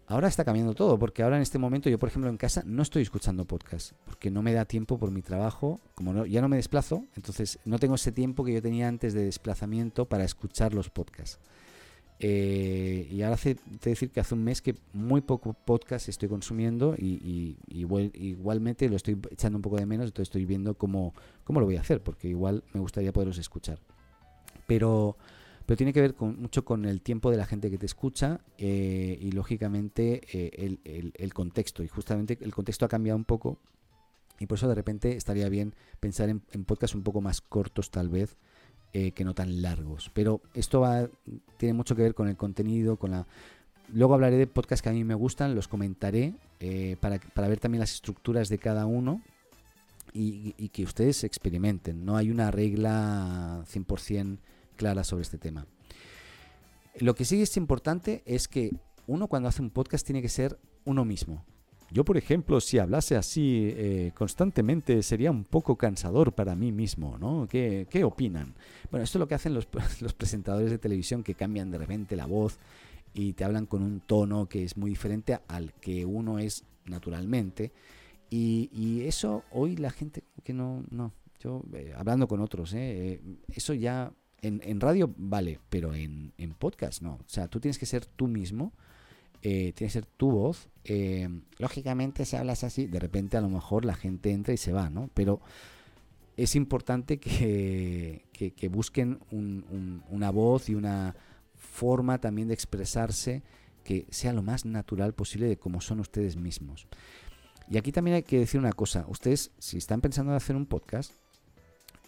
Ahora 0.07 0.27
está 0.27 0.43
cambiando 0.43 0.73
todo, 0.73 0.97
porque 0.97 1.21
ahora 1.21 1.35
en 1.35 1.43
este 1.43 1.59
momento 1.59 1.89
yo, 1.89 1.99
por 1.99 2.09
ejemplo, 2.09 2.31
en 2.31 2.37
casa 2.37 2.63
no 2.65 2.81
estoy 2.81 3.03
escuchando 3.03 3.45
podcast, 3.45 3.93
porque 4.05 4.31
no 4.31 4.41
me 4.41 4.53
da 4.53 4.65
tiempo 4.65 4.97
por 4.97 5.11
mi 5.11 5.21
trabajo, 5.21 5.79
como 5.93 6.25
ya 6.25 6.41
no 6.41 6.49
me 6.49 6.55
desplazo, 6.55 7.05
entonces 7.15 7.59
no 7.63 7.77
tengo 7.77 7.93
ese 7.93 8.11
tiempo 8.11 8.43
que 8.43 8.53
yo 8.53 8.61
tenía 8.61 8.87
antes 8.87 9.13
de 9.13 9.23
desplazamiento 9.23 10.05
para 10.05 10.23
escuchar 10.23 10.73
los 10.73 10.89
podcasts. 10.89 11.39
Eh, 12.21 13.07
y 13.09 13.21
ahora 13.21 13.35
hace 13.35 13.55
te 13.55 13.91
decir 13.91 14.09
que 14.09 14.19
hace 14.19 14.35
un 14.35 14.43
mes 14.43 14.61
que 14.61 14.75
muy 14.91 15.21
poco 15.21 15.53
podcast 15.53 16.09
estoy 16.09 16.27
consumiendo 16.27 16.95
y, 16.97 17.55
igualmente 17.69 18.89
lo 18.89 18.97
estoy 18.97 19.17
echando 19.31 19.57
un 19.57 19.61
poco 19.61 19.77
de 19.77 19.85
menos, 19.85 20.07
entonces 20.07 20.27
estoy 20.27 20.45
viendo 20.45 20.73
cómo, 20.73 21.13
cómo 21.45 21.61
lo 21.61 21.65
voy 21.65 21.77
a 21.77 21.81
hacer, 21.81 22.01
porque 22.01 22.27
igual 22.27 22.63
me 22.73 22.81
gustaría 22.81 23.13
poderlos 23.13 23.37
escuchar 23.37 23.79
pero, 24.69 25.17
pero 25.65 25.77
tiene 25.77 25.91
que 25.93 25.99
ver 25.99 26.13
con, 26.13 26.39
mucho 26.39 26.63
con 26.63 26.85
el 26.85 27.01
tiempo 27.01 27.31
de 27.31 27.37
la 27.37 27.47
gente 27.47 27.71
que 27.71 27.79
te 27.79 27.87
escucha 27.87 28.39
eh, 28.59 29.17
y 29.19 29.31
lógicamente 29.31 30.21
eh, 30.31 31.11
el, 31.15 31.33
contexto. 31.33 31.81
Y 31.81 31.87
justamente 31.87 32.37
el 32.39 32.53
contexto 32.53 32.85
ha 32.85 32.87
cambiado 32.87 33.17
un 33.17 33.25
poco 33.25 33.57
y 34.39 34.45
por 34.45 34.59
eso 34.59 34.69
de 34.69 34.75
repente 34.75 35.17
estaría 35.17 35.49
bien 35.49 35.73
pensar 35.99 36.29
en, 36.29 36.39
podcasts 36.65 36.93
un 36.93 37.01
poco 37.01 37.19
más 37.19 37.41
cortos 37.41 37.89
tal 37.89 38.09
vez 38.09 38.37
eh, 38.93 39.11
que 39.11 39.23
no 39.23 39.33
tan 39.33 39.61
largos. 39.61 40.11
Pero 40.13 40.41
esto 40.53 40.85
tiene 41.57 41.73
mucho 41.73 41.95
que 41.95 42.01
ver 42.01 42.13
con 42.13 42.27
el 42.27 42.37
contenido, 42.37 42.97
con 42.97 43.11
la... 43.11 43.27
Luego 43.91 44.13
hablaré 44.13 44.37
de 44.37 44.47
podcasts 44.47 44.83
que 44.83 44.89
a 44.89 44.93
mí 44.93 45.03
me 45.03 45.15
gustan, 45.15 45.55
los 45.55 45.67
comentaré 45.67 46.35
para, 46.99 47.19
para 47.19 47.47
ver 47.47 47.59
también 47.59 47.79
las 47.79 47.93
estructuras 47.93 48.47
de 48.49 48.59
cada 48.59 48.85
uno 48.85 49.23
y, 50.13 50.53
y, 50.57 50.69
que 50.69 50.83
ustedes 50.83 51.23
experimenten. 51.23 52.05
No 52.05 52.15
hay 52.15 52.29
una 52.29 52.51
regla 52.51 53.63
100% 53.71 54.37
clara 54.75 55.03
sobre 55.03 55.23
este 55.23 55.39
tema. 55.39 55.65
Lo 56.99 57.15
que 57.15 57.25
sí 57.25 57.41
es 57.41 57.57
importante 57.57 58.23
es 58.25 58.47
que 58.47 58.71
uno 59.07 59.27
cuando 59.27 59.49
hace 59.49 59.61
un 59.61 59.69
podcast 59.69 60.05
tiene 60.05 60.21
que 60.21 60.29
ser 60.29 60.59
uno 60.85 61.05
mismo. 61.05 61.45
Yo, 61.91 62.05
por 62.05 62.17
ejemplo, 62.17 62.61
si 62.61 62.77
hablase 62.77 63.15
así 63.15 63.73
eh, 63.75 64.11
constantemente 64.13 65.01
sería 65.01 65.31
un 65.31 65.43
poco 65.43 65.75
cansador 65.75 66.33
para 66.33 66.55
mí 66.55 66.71
mismo, 66.71 67.17
¿no? 67.17 67.47
¿Qué, 67.47 67.87
opinan? 68.03 68.53
Bueno, 68.91 69.03
esto 69.03 69.17
es 69.17 69.19
lo 69.19 69.27
que 69.27 69.35
hacen 69.35 69.53
los, 69.53 69.65
presentadores 69.65 70.71
de 70.71 70.77
televisión 70.77 71.23
que 71.23 71.35
cambian 71.35 71.71
de 71.71 71.77
repente 71.77 72.15
la 72.15 72.25
voz 72.25 72.59
y 73.13 73.33
te 73.33 73.43
hablan 73.43 73.65
con 73.65 73.81
un 73.81 74.01
tono 74.01 74.47
que 74.47 74.63
es 74.63 74.77
muy 74.77 74.91
diferente 74.91 75.39
al 75.47 75.73
que 75.73 76.05
uno 76.05 76.39
es 76.39 76.63
naturalmente. 76.85 77.71
Y, 78.29 79.01
eso 79.05 79.43
hoy 79.51 79.75
la 79.75 79.89
gente 79.89 80.23
que 80.43 80.53
no, 80.53 80.83
no, 80.91 81.13
yo 81.39 81.63
eh, 81.73 81.93
hablando 81.95 82.27
con 82.27 82.41
otros, 82.41 82.73
eh, 82.75 83.19
eso 83.55 83.73
ya 83.73 84.13
en, 84.41 84.79
radio 84.79 85.13
vale, 85.17 85.59
pero 85.69 85.93
en, 85.93 86.33
podcast 86.57 87.01
no. 87.01 87.13
O 87.13 87.27
sea, 87.27 87.47
tú 87.47 87.59
tienes 87.59 87.77
que 87.77 87.85
ser 87.85 88.05
tú 88.05 88.27
mismo, 88.27 88.73
eh, 89.41 89.73
tienes 89.73 89.93
que 89.93 89.99
ser 90.01 90.05
tu 90.05 90.31
voz. 90.31 90.69
Eh, 90.83 91.29
lógicamente, 91.57 92.25
si 92.25 92.35
hablas 92.35 92.63
así, 92.63 92.87
de 92.87 92.99
repente 92.99 93.37
a 93.37 93.41
lo 93.41 93.49
mejor 93.49 93.85
la 93.85 93.95
gente 93.95 94.31
entra 94.31 94.53
y 94.53 94.57
se 94.57 94.73
va, 94.73 94.89
¿no? 94.89 95.09
Pero 95.13 95.39
es 96.37 96.55
importante 96.55 97.19
que, 97.19 98.23
busquen 98.71 99.19
una 100.09 100.31
voz 100.31 100.69
y 100.69 100.75
una 100.75 101.15
forma 101.55 102.19
también 102.19 102.47
de 102.47 102.53
expresarse 102.53 103.43
que 103.83 104.05
sea 104.09 104.33
lo 104.33 104.43
más 104.43 104.65
natural 104.65 105.13
posible 105.13 105.47
de 105.47 105.57
cómo 105.57 105.81
son 105.81 105.99
ustedes 105.99 106.35
mismos. 106.35 106.87
Y 107.69 107.77
aquí 107.77 107.91
también 107.91 108.15
hay 108.15 108.23
que 108.23 108.39
decir 108.39 108.59
una 108.59 108.73
cosa, 108.73 109.05
ustedes 109.07 109.51
si 109.59 109.77
están 109.77 110.01
pensando 110.01 110.31
en 110.31 110.37
hacer 110.37 110.55
un 110.55 110.65
podcast, 110.65 111.13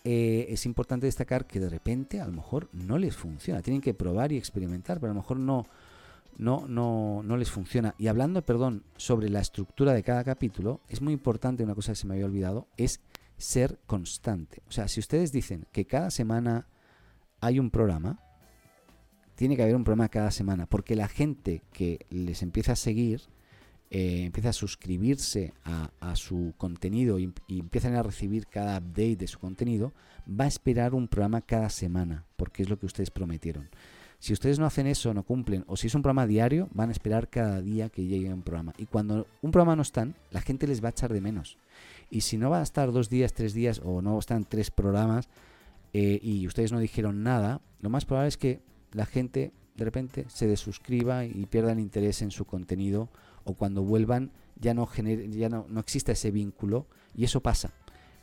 eh, 0.04 0.48
es 0.50 0.66
importante 0.66 1.06
destacar 1.06 1.46
que 1.46 1.60
de 1.60 1.70
repente 1.70 2.20
a 2.20 2.26
lo 2.26 2.32
mejor 2.32 2.70
no 2.74 2.98
les 2.98 3.16
funciona. 3.16 3.62
Tienen 3.62 3.82
que 3.82 3.94
probar 3.94 4.32
y 4.32 4.38
experimentar, 4.38 5.00
pero 5.00 5.12
a 5.12 5.14
lo 5.14 5.22
mejor 5.22 5.38
no, 5.38 5.68
no, 6.38 6.68
no, 6.68 7.22
no 7.24 7.38
les 7.38 7.52
funciona. 7.52 7.96
Y 7.98 8.08
hablando, 8.08 8.44
perdón, 8.44 8.84
sobre 8.98 9.30
la 9.30 9.40
estructura 9.40 9.94
de 9.94 10.04
cada 10.04 10.24
capítulo, 10.24 10.82
es 10.90 11.02
muy 11.02 11.14
importante, 11.14 11.64
una 11.64 11.76
cosa 11.76 11.92
que 11.92 11.98
se 11.98 12.08
me 12.08 12.16
había 12.16 12.26
olvidado, 12.26 12.68
es 12.78 13.02
ser 13.38 13.80
constante. 13.88 14.62
O 14.68 14.72
sea, 14.72 14.88
si 14.88 15.00
ustedes 15.00 15.32
dicen 15.32 15.66
que 15.72 15.86
cada 15.86 16.12
semana 16.12 16.68
hay 17.40 17.60
un 17.60 17.72
programa, 17.72 18.20
tiene 19.36 19.56
que 19.56 19.64
haber 19.64 19.76
un 19.76 19.84
programa 19.84 20.10
cada 20.10 20.32
semana, 20.32 20.68
porque 20.68 20.96
la 20.96 21.08
gente 21.08 21.64
que 21.74 22.06
les 22.10 22.44
empieza 22.44 22.74
a 22.74 22.76
seguir, 22.76 23.22
eh, 23.90 24.24
empieza 24.26 24.50
a 24.50 24.54
suscribirse 24.54 25.54
a, 25.66 26.16
su 26.16 26.54
contenido 26.58 27.20
y, 27.20 27.34
empiezan 27.50 27.96
a 27.96 28.04
recibir 28.04 28.48
cada 28.48 28.78
update 28.78 29.16
de 29.16 29.28
su 29.28 29.40
contenido, 29.40 29.94
va 30.28 30.46
a 30.46 30.48
esperar 30.48 30.94
un 30.94 31.08
programa 31.08 31.42
cada 31.42 31.70
semana, 31.70 32.26
porque 32.38 32.64
es 32.64 32.70
lo 32.70 32.78
que 32.78 32.86
ustedes 32.86 33.10
prometieron. 33.10 33.70
Si 34.22 34.34
ustedes 34.34 34.60
no 34.60 34.68
hacen 34.68 34.86
eso, 34.86 35.16
no 35.16 35.24
cumplen, 35.24 35.64
o 35.66 35.76
si 35.76 35.88
es 35.88 35.96
un 35.96 36.04
programa 36.04 36.28
diario, 36.28 36.70
van 36.76 36.90
a 36.90 36.92
esperar 36.92 37.28
cada 37.28 37.60
día 37.60 37.90
que 37.90 38.06
llegue 38.06 38.32
un 38.32 38.44
programa. 38.44 38.72
Y 38.78 38.86
cuando 38.86 39.26
un 39.42 39.50
programa 39.50 39.76
no 39.76 39.82
están, 39.82 40.14
la 40.30 40.42
gente 40.42 40.68
les 40.68 40.84
va 40.84 40.90
a 40.90 40.92
echar 40.92 41.12
de 41.12 41.22
menos. 41.22 41.58
Y 42.12 42.22
si 42.22 42.38
no 42.38 42.52
va 42.52 42.60
a 42.60 42.62
estar 42.62 42.92
dos 42.92 43.10
días, 43.10 43.34
tres 43.34 43.56
días, 43.56 43.82
o 43.84 44.04
no 44.04 44.20
están 44.20 44.46
tres 44.46 44.70
programas, 44.70 45.28
eh, 45.94 46.20
y 46.22 46.46
ustedes 46.46 46.72
no 46.72 46.78
dijeron 46.78 47.24
nada, 47.24 47.62
lo 47.80 47.90
más 47.90 48.06
probable 48.06 48.28
es 48.28 48.38
que 48.38 48.62
la 48.92 49.08
gente 49.08 49.54
de 49.76 49.86
repente 49.86 50.26
se 50.28 50.46
desuscriba 50.46 51.26
y 51.26 51.48
pierda 51.48 51.72
el 51.72 51.80
interés 51.80 52.22
en 52.22 52.30
su 52.30 52.46
contenido 52.46 53.10
o 53.44 53.56
cuando 53.56 53.82
vuelvan 53.82 54.30
ya 54.56 54.76
no, 54.76 54.88
ya 55.32 55.50
no, 55.50 55.66
no 55.68 55.80
existe 55.80 56.12
ese 56.12 56.30
vínculo 56.30 56.86
y 57.16 57.24
eso 57.24 57.42
pasa. 57.42 57.74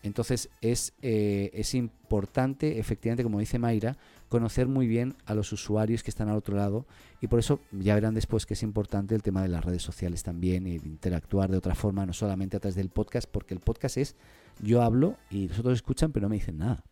Entonces 0.03 0.49
es, 0.61 0.93
eh, 1.03 1.51
es 1.53 1.75
importante, 1.75 2.79
efectivamente, 2.79 3.25
como 3.25 3.41
dice 3.41 3.59
Mayra, 3.59 3.97
conocer 4.29 4.69
muy 4.69 4.87
bien 4.87 5.17
a 5.25 5.35
los 5.35 5.53
usuarios 5.53 6.03
que 6.03 6.11
están 6.11 6.29
al 6.29 6.37
otro 6.37 6.57
lado 6.57 6.87
y 7.21 7.29
por 7.29 7.39
eso 7.39 7.61
ya 7.73 7.95
verán 7.95 8.15
después 8.15 8.47
que 8.47 8.55
es 8.55 8.63
importante 8.63 9.15
el 9.15 9.23
tema 9.23 9.43
de 9.43 9.49
las 9.49 9.65
redes 9.65 9.83
sociales 9.83 10.23
también 10.23 10.67
y 10.67 10.77
interactuar 10.77 11.51
de 11.51 11.57
otra 11.57 11.75
forma, 11.75 12.07
no 12.07 12.13
solamente 12.13 12.57
a 12.57 12.61
través 12.61 12.77
del 12.77 12.91
podcast, 12.91 13.29
porque 13.31 13.55
el 13.55 13.61
podcast 13.61 13.97
es 13.97 14.17
yo 14.61 14.83
hablo 14.83 15.17
y 15.31 15.49
los 15.49 15.59
otros 15.59 15.75
escuchan 15.75 16.13
pero 16.13 16.25
no 16.25 16.31
me 16.31 16.37
dicen 16.37 16.59
nada. 16.59 16.85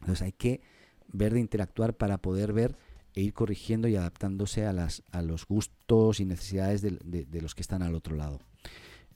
Entonces 0.00 0.22
hay 0.22 0.32
que 0.32 0.60
ver 1.12 1.32
de 1.32 1.40
interactuar 1.40 1.94
para 1.94 2.18
poder 2.18 2.52
ver 2.52 2.76
e 3.14 3.22
ir 3.22 3.32
corrigiendo 3.32 3.88
y 3.88 3.96
adaptándose 3.96 4.66
a, 4.66 4.72
las, 4.72 5.02
a 5.10 5.22
los 5.22 5.46
gustos 5.46 6.20
y 6.20 6.26
necesidades 6.26 6.82
de, 6.82 7.40
los 7.40 7.54
que 7.54 7.62
están 7.62 7.82
al 7.82 7.94
otro 7.94 8.14
lado. 8.14 8.40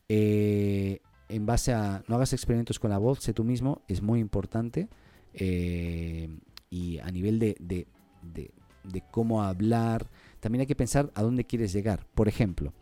Eh, 0.09 1.01
en 1.29 1.47
base 1.47 1.73
a 1.73 2.03
no 2.09 2.17
hagas 2.17 2.33
experimentos 2.33 2.79
con 2.79 2.91
la 2.91 2.99
voz, 2.99 3.21
sé 3.21 3.35
tú 3.35 3.45
mismo, 3.45 3.83
es 3.89 4.01
muy 4.01 4.21
importante. 4.21 4.89
Eh, 5.35 6.29
y 6.71 6.99
a 6.99 7.11
nivel 7.11 7.39
de, 7.39 7.57
de, 7.59 9.03
cómo 9.11 9.43
hablar, 9.43 10.09
también 10.39 10.61
hay 10.61 10.67
que 10.67 10.77
pensar 10.77 11.11
a 11.15 11.23
dónde 11.23 11.45
quieres 11.45 11.73
llegar. 11.73 12.07
Por 12.15 12.29
ejemplo, 12.29 12.73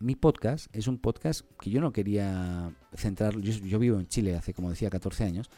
mi 0.00 0.16
podcast 0.16 0.74
es 0.74 0.88
un 0.88 0.98
podcast 0.98 1.42
que 1.60 1.70
yo 1.70 1.80
no 1.80 1.92
quería 1.92 2.74
centrar, 2.94 3.38
yo, 3.38 3.52
yo, 3.52 3.78
vivo 3.78 4.00
en 4.00 4.08
Chile 4.08 4.34
hace, 4.34 4.54
como 4.54 4.70
decía, 4.70 4.88
14 4.88 5.24
años, 5.24 5.50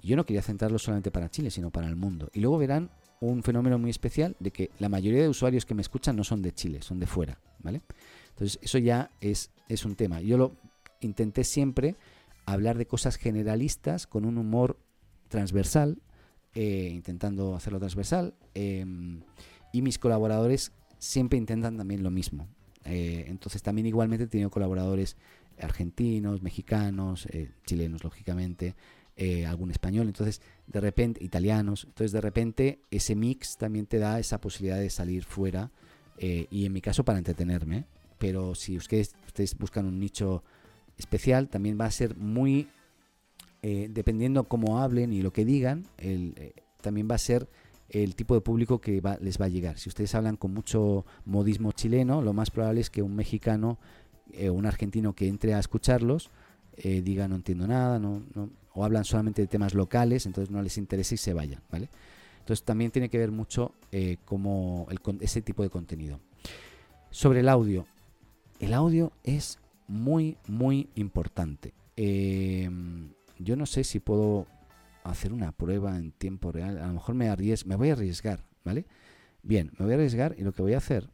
y 0.00 0.08
yo 0.08 0.16
no 0.16 0.24
quería 0.24 0.42
centrarlo 0.42 0.78
solamente 0.78 1.10
para 1.10 1.30
Chile, 1.30 1.50
sino 1.50 1.70
para 1.70 1.88
el 1.88 1.96
mundo. 1.96 2.30
Y 2.32 2.40
luego 2.40 2.58
verán 2.58 2.90
un 3.20 3.42
fenómeno 3.42 3.78
muy 3.78 3.90
especial 3.90 4.36
de 4.38 4.50
que 4.50 4.70
la 4.78 4.88
mayoría 4.88 5.22
de 5.22 5.28
usuarios 5.28 5.66
que 5.66 5.74
me 5.74 5.82
escuchan 5.82 6.16
no 6.16 6.24
son 6.24 6.40
de 6.42 6.52
Chile, 6.52 6.80
son 6.80 6.98
de 6.98 7.06
fuera, 7.06 7.38
¿vale? 7.58 7.82
Entonces, 8.30 8.58
eso 8.62 8.78
ya 8.78 9.10
es, 9.20 9.50
es 9.68 9.84
un 9.84 9.96
tema. 9.96 10.20
Yo 10.20 10.38
lo 10.38 10.56
intenté 11.00 11.44
siempre 11.44 11.96
hablar 12.46 12.78
de 12.78 12.86
cosas 12.86 13.16
generalistas 13.16 14.06
con 14.06 14.24
un 14.24 14.38
humor 14.38 14.78
transversal, 15.28 15.98
eh, 16.54 16.90
intentando 16.92 17.54
hacerlo 17.54 17.78
transversal, 17.78 18.34
em, 18.54 19.20
y 19.72 19.82
mis 19.82 19.98
colaboradores 19.98 20.72
siempre 20.98 21.38
intentan 21.38 21.76
también 21.76 22.02
lo 22.02 22.10
mismo. 22.10 22.48
Eh, 22.84 23.24
entonces 23.28 23.62
también 23.62 23.86
igualmente 23.86 24.24
he 24.24 24.26
tenido 24.26 24.50
colaboradores 24.50 25.16
argentinos, 25.60 26.42
mexicanos, 26.42 27.26
eh, 27.26 27.50
chilenos 27.66 28.04
lógicamente, 28.04 28.74
algún 29.46 29.70
español, 29.70 30.06
entonces 30.06 30.40
de 30.66 30.80
repente, 30.80 31.22
italianos, 31.22 31.84
entonces 31.84 32.10
de 32.10 32.22
repente 32.22 32.80
ese 32.90 33.14
mix 33.14 33.58
también 33.58 33.84
te 33.84 33.98
da 33.98 34.18
esa 34.18 34.40
posibilidad 34.40 34.78
de 34.78 34.88
salir 34.88 35.24
fuera 35.24 35.70
y 36.18 36.64
en 36.64 36.72
mi 36.72 36.80
caso 36.80 37.04
para 37.04 37.18
entretenerme, 37.18 37.84
pero 38.16 38.54
si 38.54 38.78
ustedes, 38.78 39.14
ustedes 39.26 39.58
buscan 39.58 39.84
un 39.84 39.98
nicho 39.98 40.42
especial, 40.96 41.48
también 41.48 41.78
va 41.78 41.86
a 41.86 41.90
ser 41.90 42.16
muy, 42.16 42.68
eh, 43.62 43.88
dependiendo 43.90 44.44
cómo 44.44 44.80
hablen 44.80 45.12
y 45.12 45.20
lo 45.20 45.32
que 45.32 45.44
digan, 45.44 45.86
eh, 45.98 46.52
también 46.80 47.08
va 47.10 47.16
a 47.16 47.18
ser 47.18 47.48
el 47.90 48.14
tipo 48.14 48.34
de 48.34 48.40
público 48.40 48.80
que 48.80 49.02
les 49.20 49.40
va 49.40 49.46
a 49.46 49.48
llegar. 49.48 49.78
Si 49.78 49.88
ustedes 49.88 50.14
hablan 50.14 50.36
con 50.36 50.54
mucho 50.54 51.04
modismo 51.24 51.72
chileno, 51.72 52.22
lo 52.22 52.32
más 52.32 52.50
probable 52.50 52.80
es 52.80 52.88
que 52.88 53.02
un 53.02 53.14
mexicano 53.14 53.78
o 54.28 54.32
eh, 54.32 54.48
un 54.48 54.64
argentino 54.64 55.14
que 55.14 55.28
entre 55.28 55.54
a 55.54 55.58
escucharlos 55.58 56.30
diga 56.82 57.28
no 57.28 57.34
entiendo 57.34 57.66
nada, 57.66 57.98
no, 57.98 58.22
o 58.72 58.84
hablan 58.86 59.04
solamente 59.04 59.42
de 59.42 59.48
temas 59.48 59.74
locales, 59.74 60.24
entonces 60.24 60.50
no 60.50 60.62
les 60.62 60.78
interesa 60.78 61.14
y 61.14 61.18
se 61.18 61.34
vayan, 61.34 61.60
¿vale? 61.70 61.90
Entonces 62.38 62.64
también 62.64 62.90
tiene 62.90 63.10
que 63.10 63.18
ver 63.18 63.30
mucho 63.30 63.74
como 64.24 64.86
el, 64.88 64.98
ese 65.20 65.42
tipo 65.42 65.62
de 65.62 65.68
contenido. 65.68 66.20
Sobre 67.10 67.40
el 67.40 67.50
audio. 67.50 67.86
El 68.60 68.72
audio 68.72 69.12
es 69.24 69.58
muy, 69.88 70.38
muy 70.46 70.88
importante. 70.94 71.74
Em, 71.96 73.10
yo 73.40 73.56
no 73.56 73.66
sé 73.66 73.84
si 73.84 74.00
puedo 74.00 74.46
hacer 75.02 75.32
una 75.32 75.52
prueba 75.52 75.96
en 75.96 76.12
tiempo 76.12 76.52
real. 76.52 76.78
A 76.78 76.86
lo 76.86 76.94
mejor 76.94 77.14
me, 77.14 77.34
me 77.66 77.76
voy 77.76 77.90
a 77.90 77.92
arriesgar, 77.94 78.44
¿vale? 78.64 78.86
Bien, 79.42 79.72
me 79.78 79.86
voy 79.86 79.92
a 79.92 79.96
arriesgar 79.96 80.34
y 80.38 80.42
lo 80.42 80.52
que 80.52 80.62
voy 80.62 80.74
a 80.74 80.78
hacer 80.78 81.08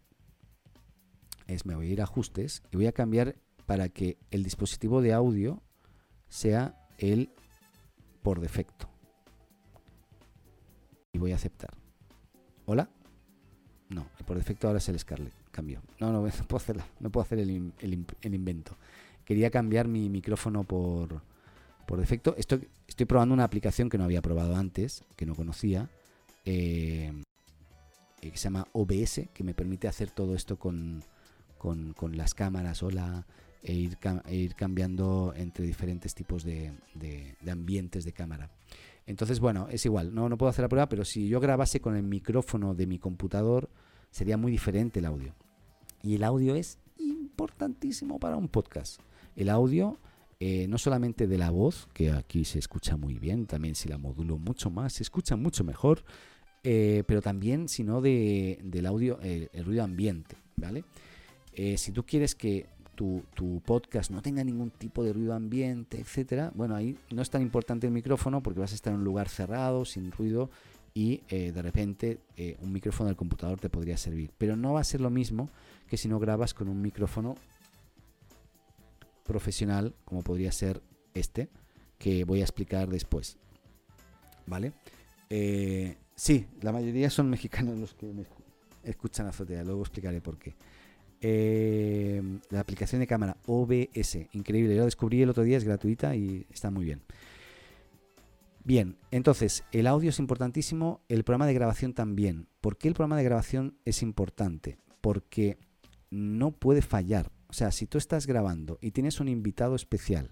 es 1.46 1.64
me 1.64 1.76
voy 1.76 1.88
a 1.88 1.92
ir 1.92 2.00
a 2.00 2.04
ajustes 2.04 2.62
y 2.72 2.76
voy 2.76 2.86
a 2.86 2.92
cambiar 2.92 3.36
para 3.64 3.88
que 3.88 4.18
el 4.30 4.42
dispositivo 4.42 5.00
de 5.00 5.12
audio 5.12 5.62
sea 6.28 6.74
el 6.98 7.30
por 8.22 8.40
defecto. 8.40 8.88
Y 11.12 11.18
voy 11.18 11.32
a 11.32 11.36
aceptar. 11.36 11.70
¿Hola? 12.66 12.90
No, 13.88 14.06
el 14.18 14.24
por 14.24 14.36
defecto 14.36 14.66
ahora 14.66 14.78
es 14.78 14.88
el 14.88 14.98
Scarlett. 14.98 15.32
Cambio. 15.52 15.80
No, 16.00 16.12
no, 16.12 16.20
no 16.26 16.44
puedo 16.48 16.56
hacer, 16.56 16.76
no 16.98 17.10
puedo 17.10 17.22
hacer 17.24 17.38
el, 17.38 17.50
invento. 18.22 18.76
Quería 19.24 19.50
cambiar 19.50 19.86
mi 19.86 20.10
micrófono 20.10 20.64
por, 20.64 21.22
por 21.86 21.98
defecto. 21.98 22.34
Estoy, 22.36 22.68
probando 23.06 23.34
una 23.34 23.44
aplicación 23.44 23.88
que 23.88 23.98
no 23.98 24.04
había 24.04 24.22
probado 24.22 24.56
antes, 24.56 25.04
que 25.16 25.26
no 25.26 25.34
conocía, 25.34 25.88
eh, 26.44 27.12
que 28.20 28.36
se 28.36 28.44
llama 28.44 28.66
OBS, 28.72 29.28
que 29.32 29.44
me 29.44 29.54
permite 29.54 29.88
hacer 29.88 30.10
todo 30.10 30.34
esto 30.34 30.58
con, 30.58 31.02
con, 31.58 32.16
las 32.16 32.34
cámaras 32.34 32.82
hola, 32.82 33.26
e 33.62 33.72
ir, 33.72 33.98
e 34.26 34.36
ir 34.36 34.54
cambiando 34.54 35.32
entre 35.36 35.66
diferentes 35.66 36.14
tipos 36.14 36.44
de, 36.44 36.72
de, 36.94 37.36
de, 37.40 37.50
ambientes 37.50 38.04
de 38.04 38.12
cámara. 38.12 38.50
Entonces, 39.06 39.38
bueno, 39.40 39.68
es 39.70 39.84
igual, 39.86 40.14
no, 40.14 40.28
no 40.28 40.36
puedo 40.36 40.50
hacer 40.50 40.64
la 40.64 40.68
prueba, 40.68 40.88
pero 40.88 41.04
si 41.04 41.28
yo 41.28 41.40
grabase 41.40 41.80
con 41.80 41.96
el 41.96 42.02
micrófono 42.02 42.74
de 42.74 42.86
mi 42.86 42.98
computador, 42.98 43.70
sería 44.10 44.36
muy 44.36 44.50
diferente 44.50 44.98
el 44.98 45.06
audio. 45.06 45.34
Y 46.02 46.16
el 46.16 46.24
audio 46.24 46.54
es 46.54 46.78
importantísimo 46.98 48.18
para 48.18 48.36
un 48.36 48.48
podcast. 48.48 49.00
El 49.36 49.48
audio, 49.48 49.98
eh, 50.38 50.66
no 50.68 50.76
solamente 50.76 51.26
de 51.26 51.38
la 51.38 51.50
voz, 51.50 51.88
que 51.94 52.10
aquí 52.10 52.44
se 52.44 52.58
escucha 52.58 52.98
muy 52.98 53.14
bien, 53.18 53.46
también 53.46 53.74
si 53.74 53.88
la 53.88 53.96
modulo 53.96 54.36
mucho 54.36 54.70
más, 54.70 54.92
se 54.92 55.02
escucha 55.02 55.34
mucho 55.34 55.64
mejor, 55.64 56.04
eh, 56.62 57.04
pero 57.06 57.22
también, 57.22 57.68
sino 57.68 58.02
de, 58.02 58.58
del 58.62 58.84
audio, 58.84 59.18
el 59.22 59.64
ruido 59.64 59.82
ambiente, 59.82 60.36
¿vale? 60.56 60.84
Eh, 61.54 61.78
si 61.78 61.90
tú 61.90 62.04
quieres 62.04 62.34
que 62.34 62.66
tu, 62.94 63.22
tu, 63.34 63.62
podcast 63.64 64.10
no 64.10 64.20
tenga 64.20 64.44
ningún 64.44 64.70
tipo 64.70 65.02
de 65.02 65.14
ruido 65.14 65.32
ambiente, 65.32 65.98
etcétera, 65.98 66.52
bueno, 66.54 66.74
ahí 66.74 66.98
no 67.10 67.22
es 67.22 67.30
tan 67.30 67.40
importante 67.40 67.86
el 67.86 67.92
micrófono 67.94 68.42
porque 68.42 68.60
vas 68.60 68.72
a 68.72 68.74
estar 68.74 68.92
en 68.92 68.98
un 68.98 69.04
lugar 69.04 69.30
cerrado, 69.30 69.86
sin 69.86 70.12
ruido, 70.12 70.50
y 70.92 71.20
de 71.28 71.60
repente 71.60 72.20
un 72.62 72.72
micrófono 72.72 73.08
del 73.08 73.16
computador 73.16 73.60
te 73.60 73.68
podría 73.68 73.98
servir. 73.98 74.30
Pero 74.38 74.56
no 74.56 74.72
va 74.72 74.80
a 74.80 74.84
ser 74.84 75.02
lo 75.02 75.10
mismo 75.10 75.50
que 75.88 75.98
si 75.98 76.08
no 76.08 76.18
grabas 76.18 76.54
con 76.54 76.68
un 76.68 76.80
micrófono 76.80 77.36
profesional 79.26 79.94
como 80.04 80.22
podría 80.22 80.52
ser 80.52 80.82
este, 81.14 81.48
que 81.98 82.24
voy 82.24 82.40
a 82.40 82.44
explicar 82.44 82.88
después. 82.88 83.36
¿Vale? 84.46 84.72
Eh, 85.28 85.96
sí, 86.14 86.46
la 86.62 86.72
mayoría 86.72 87.10
son 87.10 87.28
mexicanos 87.28 87.78
los 87.78 87.94
que 87.94 88.06
me 88.06 88.24
escuchan 88.84 89.26
azotea, 89.26 89.64
luego 89.64 89.82
explicaré 89.82 90.20
por 90.20 90.38
qué. 90.38 90.54
la 92.50 92.60
aplicación 92.60 93.00
de 93.00 93.06
cámara 93.06 93.36
OBS, 93.46 94.28
increíble, 94.32 94.74
yo 94.74 94.80
la 94.80 94.84
descubrí 94.84 95.22
el 95.22 95.30
otro 95.30 95.42
día, 95.42 95.56
es 95.56 95.64
gratuita 95.64 96.14
y 96.14 96.46
está 96.50 96.70
muy 96.70 96.84
bien. 96.84 97.02
Bien, 98.66 98.96
entonces 99.12 99.62
el 99.70 99.86
audio 99.86 100.10
es 100.10 100.18
importantísimo, 100.18 101.00
el 101.08 101.22
programa 101.22 101.46
de 101.46 101.54
grabación 101.54 101.92
también. 101.92 102.48
¿Por 102.60 102.76
qué 102.76 102.88
el 102.88 102.94
programa 102.94 103.16
de 103.16 103.22
grabación 103.22 103.78
es 103.84 104.02
importante? 104.02 104.76
Porque 105.00 105.56
no 106.10 106.50
puede 106.50 106.82
fallar. 106.82 107.30
O 107.56 107.58
sea, 107.58 107.70
si 107.70 107.86
tú 107.86 107.96
estás 107.96 108.26
grabando 108.26 108.76
y 108.82 108.90
tienes 108.90 109.18
un 109.18 109.28
invitado 109.28 109.76
especial 109.76 110.30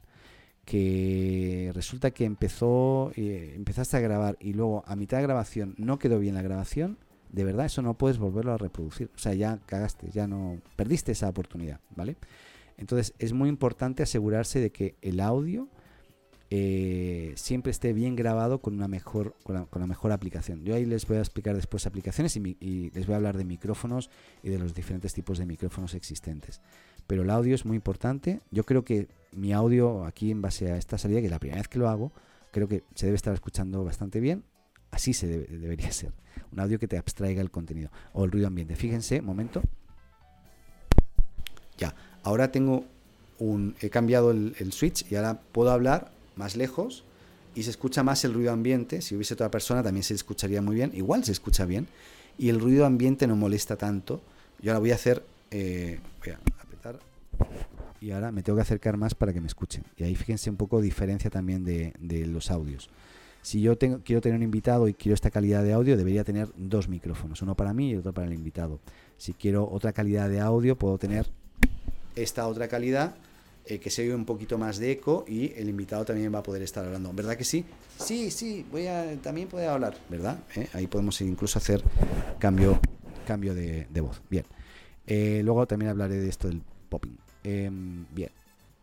que 0.66 1.70
resulta 1.72 2.10
que 2.10 2.26
empezó, 2.26 3.12
eh, 3.16 3.54
empezaste 3.56 3.96
a 3.96 4.00
grabar 4.00 4.36
y 4.40 4.52
luego 4.52 4.84
a 4.86 4.94
mitad 4.94 5.16
de 5.16 5.22
grabación 5.22 5.74
no 5.78 5.98
quedó 5.98 6.18
bien 6.18 6.34
la 6.34 6.42
grabación, 6.42 6.98
de 7.32 7.44
verdad 7.44 7.64
eso 7.64 7.80
no 7.80 7.94
puedes 7.94 8.18
volverlo 8.18 8.52
a 8.52 8.58
reproducir. 8.58 9.10
O 9.14 9.18
sea, 9.18 9.32
ya 9.32 9.58
cagaste, 9.64 10.10
ya 10.10 10.26
no 10.26 10.60
perdiste 10.76 11.12
esa 11.12 11.30
oportunidad, 11.30 11.80
¿vale? 11.96 12.18
Entonces 12.76 13.14
es 13.18 13.32
muy 13.32 13.48
importante 13.48 14.02
asegurarse 14.02 14.60
de 14.60 14.70
que 14.70 14.96
el 15.00 15.18
audio 15.20 15.70
eh, 16.50 17.32
siempre 17.36 17.70
esté 17.70 17.92
bien 17.92 18.16
grabado 18.16 18.60
con 18.60 18.74
una 18.74 18.86
mejor 18.86 19.34
con 19.42 19.66
la, 19.72 19.86
mejor 19.86 20.12
aplicación. 20.12 20.62
Yo 20.62 20.74
ahí 20.74 20.84
les 20.84 21.06
voy 21.06 21.16
a 21.16 21.20
explicar 21.20 21.56
después 21.56 21.86
aplicaciones 21.86 22.36
y, 22.36 22.90
les 22.94 23.06
voy 23.06 23.14
a 23.14 23.16
hablar 23.16 23.36
de 23.36 23.44
micrófonos 23.44 24.10
y 24.42 24.50
de 24.50 24.58
los 24.58 24.74
diferentes 24.74 25.14
tipos 25.14 25.38
de 25.38 25.46
micrófonos 25.46 25.94
existentes. 25.94 26.60
Pero 27.07 27.22
el 27.22 27.30
audio 27.30 27.55
es 27.55 27.64
muy 27.64 27.76
importante. 27.76 28.40
Yo 28.50 28.64
creo 28.64 28.84
que 28.84 29.09
mi 29.32 29.52
audio 29.52 30.05
aquí 30.05 30.30
en 30.30 30.42
base 30.42 30.70
a 30.70 30.76
esta 30.76 30.98
salida, 30.98 31.20
que 31.20 31.26
es 31.26 31.32
la 31.32 31.38
primera 31.38 31.61
vez 31.61 31.68
que 31.68 31.78
lo 31.78 31.88
hago, 31.88 32.12
creo 32.50 32.68
que 32.68 32.84
se 32.94 33.07
debe 33.07 33.16
estar 33.16 33.34
escuchando 33.34 33.84
bastante 33.84 34.20
bien. 34.20 34.44
Así 34.90 35.12
se 35.12 35.26
debería 35.26 35.90
ser. 35.92 36.12
Un 36.52 36.61
audio 36.61 36.78
que 36.78 36.86
te 36.86 36.96
abstraiga 36.96 37.40
el 37.40 37.50
contenido 37.50 37.90
o 38.12 38.24
el 38.24 38.30
ruido 38.30 38.46
ambiente. 38.46 38.76
Fíjense, 38.76 39.20
momento. 39.20 39.62
Ya, 41.76 41.94
ahora 42.22 42.52
tengo 42.52 42.84
un, 43.38 43.74
he 43.80 43.90
cambiado 43.90 44.30
el 44.30 44.72
switch 44.72 45.11
y 45.11 45.16
ahora 45.16 45.40
puedo 45.52 45.70
hablar 45.70 46.12
más 46.36 46.57
lejos 46.57 47.05
y 47.55 47.62
se 47.62 47.70
escucha 47.70 48.02
más 48.02 48.24
el 48.24 48.34
ruido 48.34 48.52
ambiente. 48.52 49.00
Si 49.00 49.14
hubiese 49.14 49.34
otra 49.34 49.50
persona 49.50 49.82
también 49.82 50.02
se 50.02 50.14
escucharía 50.14 50.61
muy 50.61 50.74
bien. 50.74 50.90
Igual 50.94 51.24
se 51.24 51.32
escucha 51.32 51.64
bien. 51.64 51.86
Y 52.36 52.48
el 52.48 52.61
ruido 52.61 52.84
ambiente 52.84 53.26
no 53.26 53.36
molesta 53.36 53.76
tanto. 53.76 54.20
Yo 54.61 54.72
ahora 54.72 54.80
voy 54.80 54.90
a 54.90 54.94
hacer... 54.96 55.24
Eh, 55.50 56.00
voy 56.20 56.32
a. 56.32 56.63
Y 58.01 58.11
ahora 58.11 58.32
me 58.32 58.43
tengo 58.43 58.57
que 58.57 58.62
acercar 58.62 58.97
más 58.97 59.14
para 59.14 59.32
que 59.32 59.41
me 59.41 59.47
escuchen. 59.47 59.85
Y 59.97 60.05
ahí 60.05 60.14
fíjense 60.14 60.51
un 60.51 60.57
poco 60.57 60.80
diferencia 60.80 61.30
también 61.30 61.64
de, 61.64 61.93
los 62.26 62.51
audios. 62.51 62.91
Si 63.43 63.61
yo 63.61 63.76
tengo, 63.76 64.01
quiero 64.05 64.20
tener 64.20 64.37
un 64.37 64.43
invitado 64.43 64.89
y 64.89 64.95
quiero 64.95 65.14
esta 65.14 65.30
calidad 65.30 65.62
de 65.62 65.72
audio, 65.72 65.97
debería 65.97 66.24
tener 66.24 66.49
dos 66.57 66.89
micrófonos. 66.89 67.43
Uno 67.43 67.55
para 67.55 67.74
mí 67.74 67.91
y 67.91 67.97
otro 67.97 68.12
para 68.12 68.26
el 68.26 68.35
invitado. 68.35 68.80
Si 69.16 69.35
quiero 69.35 69.68
otra 69.70 69.93
calidad 69.93 70.28
de 70.28 70.41
audio, 70.41 70.76
puedo 70.76 70.99
tener 70.99 71.30
esta 72.16 72.47
otra 72.47 72.68
calidad 72.68 73.14
eh, 73.66 73.78
que 73.78 73.89
se 73.89 74.03
oye 74.03 74.14
un 74.14 74.26
poquito 74.26 74.59
más 74.59 74.76
de 74.76 74.93
eco 74.93 75.24
y 75.26 75.53
el 75.57 75.70
invitado 75.70 76.05
también 76.05 76.32
va 76.35 76.41
a 76.41 76.43
poder 76.43 76.61
estar 76.61 76.85
hablando. 76.85 77.12
¿Verdad 77.14 77.37
que 77.37 77.45
sí? 77.45 77.64
Sí, 77.99 78.30
sí, 78.30 78.66
voy 78.70 78.87
a, 78.89 79.16
también 79.22 79.49
puede 79.49 79.66
hablar, 79.66 79.97
¿verdad? 80.11 80.39
¿Eh? 80.55 80.68
Ahí 80.74 80.87
podemos 80.87 81.18
incluso 81.22 81.59
hacer 81.59 81.82
cambio, 82.39 82.78
cambio 83.26 83.55
de, 83.55 83.87
voz. 84.03 84.20
Bien. 84.28 84.45
Eh, 85.07 85.41
luego 85.45 85.66
también 85.66 85.91
hablaré 85.91 86.16
de 86.16 86.28
esto 86.28 86.49
del 86.49 86.61
popping. 86.91 87.16
Em, 87.45 88.07
bien. 88.12 88.30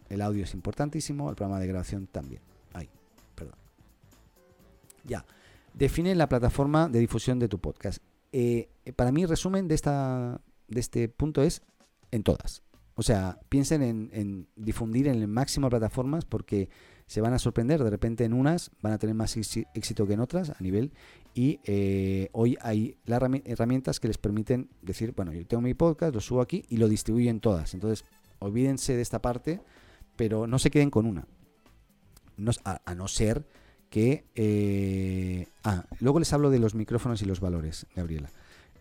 El 0.09 0.21
audio 0.21 0.43
es 0.43 0.53
importantísimo, 0.53 1.29
el 1.29 1.35
programa 1.35 1.59
de 1.59 1.67
grabación 1.67 2.07
también. 2.07 2.41
Ahí, 2.73 2.89
perdón. 3.35 3.55
Ya. 5.03 5.25
Define 5.73 6.15
la 6.15 6.29
plataforma 6.29 6.89
de 6.89 6.99
difusión 6.99 7.39
de 7.39 7.47
tu 7.47 7.59
podcast. 7.59 8.01
para 8.95 9.11
mí, 9.11 9.25
resumen 9.25 9.67
de, 9.67 9.75
esta, 9.75 10.41
de 10.67 10.79
este 10.79 11.09
punto 11.09 11.41
es 11.43 11.61
en 12.11 12.23
todas 12.23 12.61
O 12.95 13.03
sea, 13.03 13.39
piensen 13.49 13.81
en, 13.81 14.47
difundir 14.55 15.07
en 15.07 15.15
el 15.15 15.27
máximo 15.27 15.69
plataformas 15.69 16.25
porque 16.25 16.69
se 17.07 17.21
van 17.21 17.33
a 17.33 17.39
sorprender. 17.39 17.83
De 17.83 17.89
repente 17.89 18.25
en 18.25 18.33
unas 18.33 18.71
van 18.81 18.93
a 18.93 18.97
tener 18.97 19.15
más 19.15 19.35
éxito 19.37 20.05
que 20.05 20.13
en 20.13 20.19
otras 20.19 20.49
a 20.49 20.57
nivel. 20.59 20.91
Y 21.33 21.59
eh, 21.63 22.29
hoy 22.33 22.57
hay 22.61 22.97
herramientas 23.05 23.99
que 23.99 24.07
les 24.07 24.17
permiten 24.17 24.69
decir, 24.81 25.13
bueno, 25.15 25.33
yo 25.33 25.45
tengo 25.47 25.61
mi 25.61 25.73
podcast, 25.73 26.13
lo 26.13 26.21
subo 26.21 26.41
aquí 26.41 26.63
y 26.69 26.77
lo 26.77 26.87
distribuyo 26.87 27.29
en 27.29 27.39
todas. 27.39 27.73
Entonces, 27.73 28.05
olvídense 28.41 28.95
de 28.95 29.01
esta 29.01 29.21
parte, 29.21 29.61
pero 30.15 30.47
no 30.47 30.59
se 30.59 30.71
queden 30.71 30.89
con 30.89 31.05
una. 31.05 31.25
a, 32.65 32.95
no 32.95 33.07
ser 33.07 33.45
que... 33.89 34.25
Eh, 34.35 35.47
ah, 35.63 35.85
luego 35.99 36.19
les 36.19 36.33
hablo 36.33 36.49
de 36.49 36.59
los 36.59 36.75
micrófonos 36.75 37.21
y 37.21 37.25
los 37.25 37.39
valores, 37.39 37.85
Gabriela. 37.95 38.29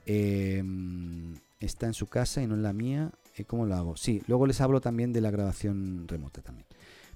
Em, 0.06 1.34
está 1.60 1.86
en 1.86 1.94
su 1.94 2.06
casa 2.06 2.42
y 2.42 2.46
no 2.46 2.54
en 2.54 2.62
la 2.62 2.72
mía. 2.72 3.12
Eh, 3.36 3.44
¿Cómo 3.44 3.66
lo 3.66 3.74
hago? 3.74 3.96
Sí, 3.96 4.22
luego 4.26 4.46
les 4.46 4.60
hablo 4.60 4.80
también 4.80 5.12
de 5.12 5.20
la 5.20 5.30
grabación 5.30 6.08
remota 6.08 6.42
también. 6.42 6.66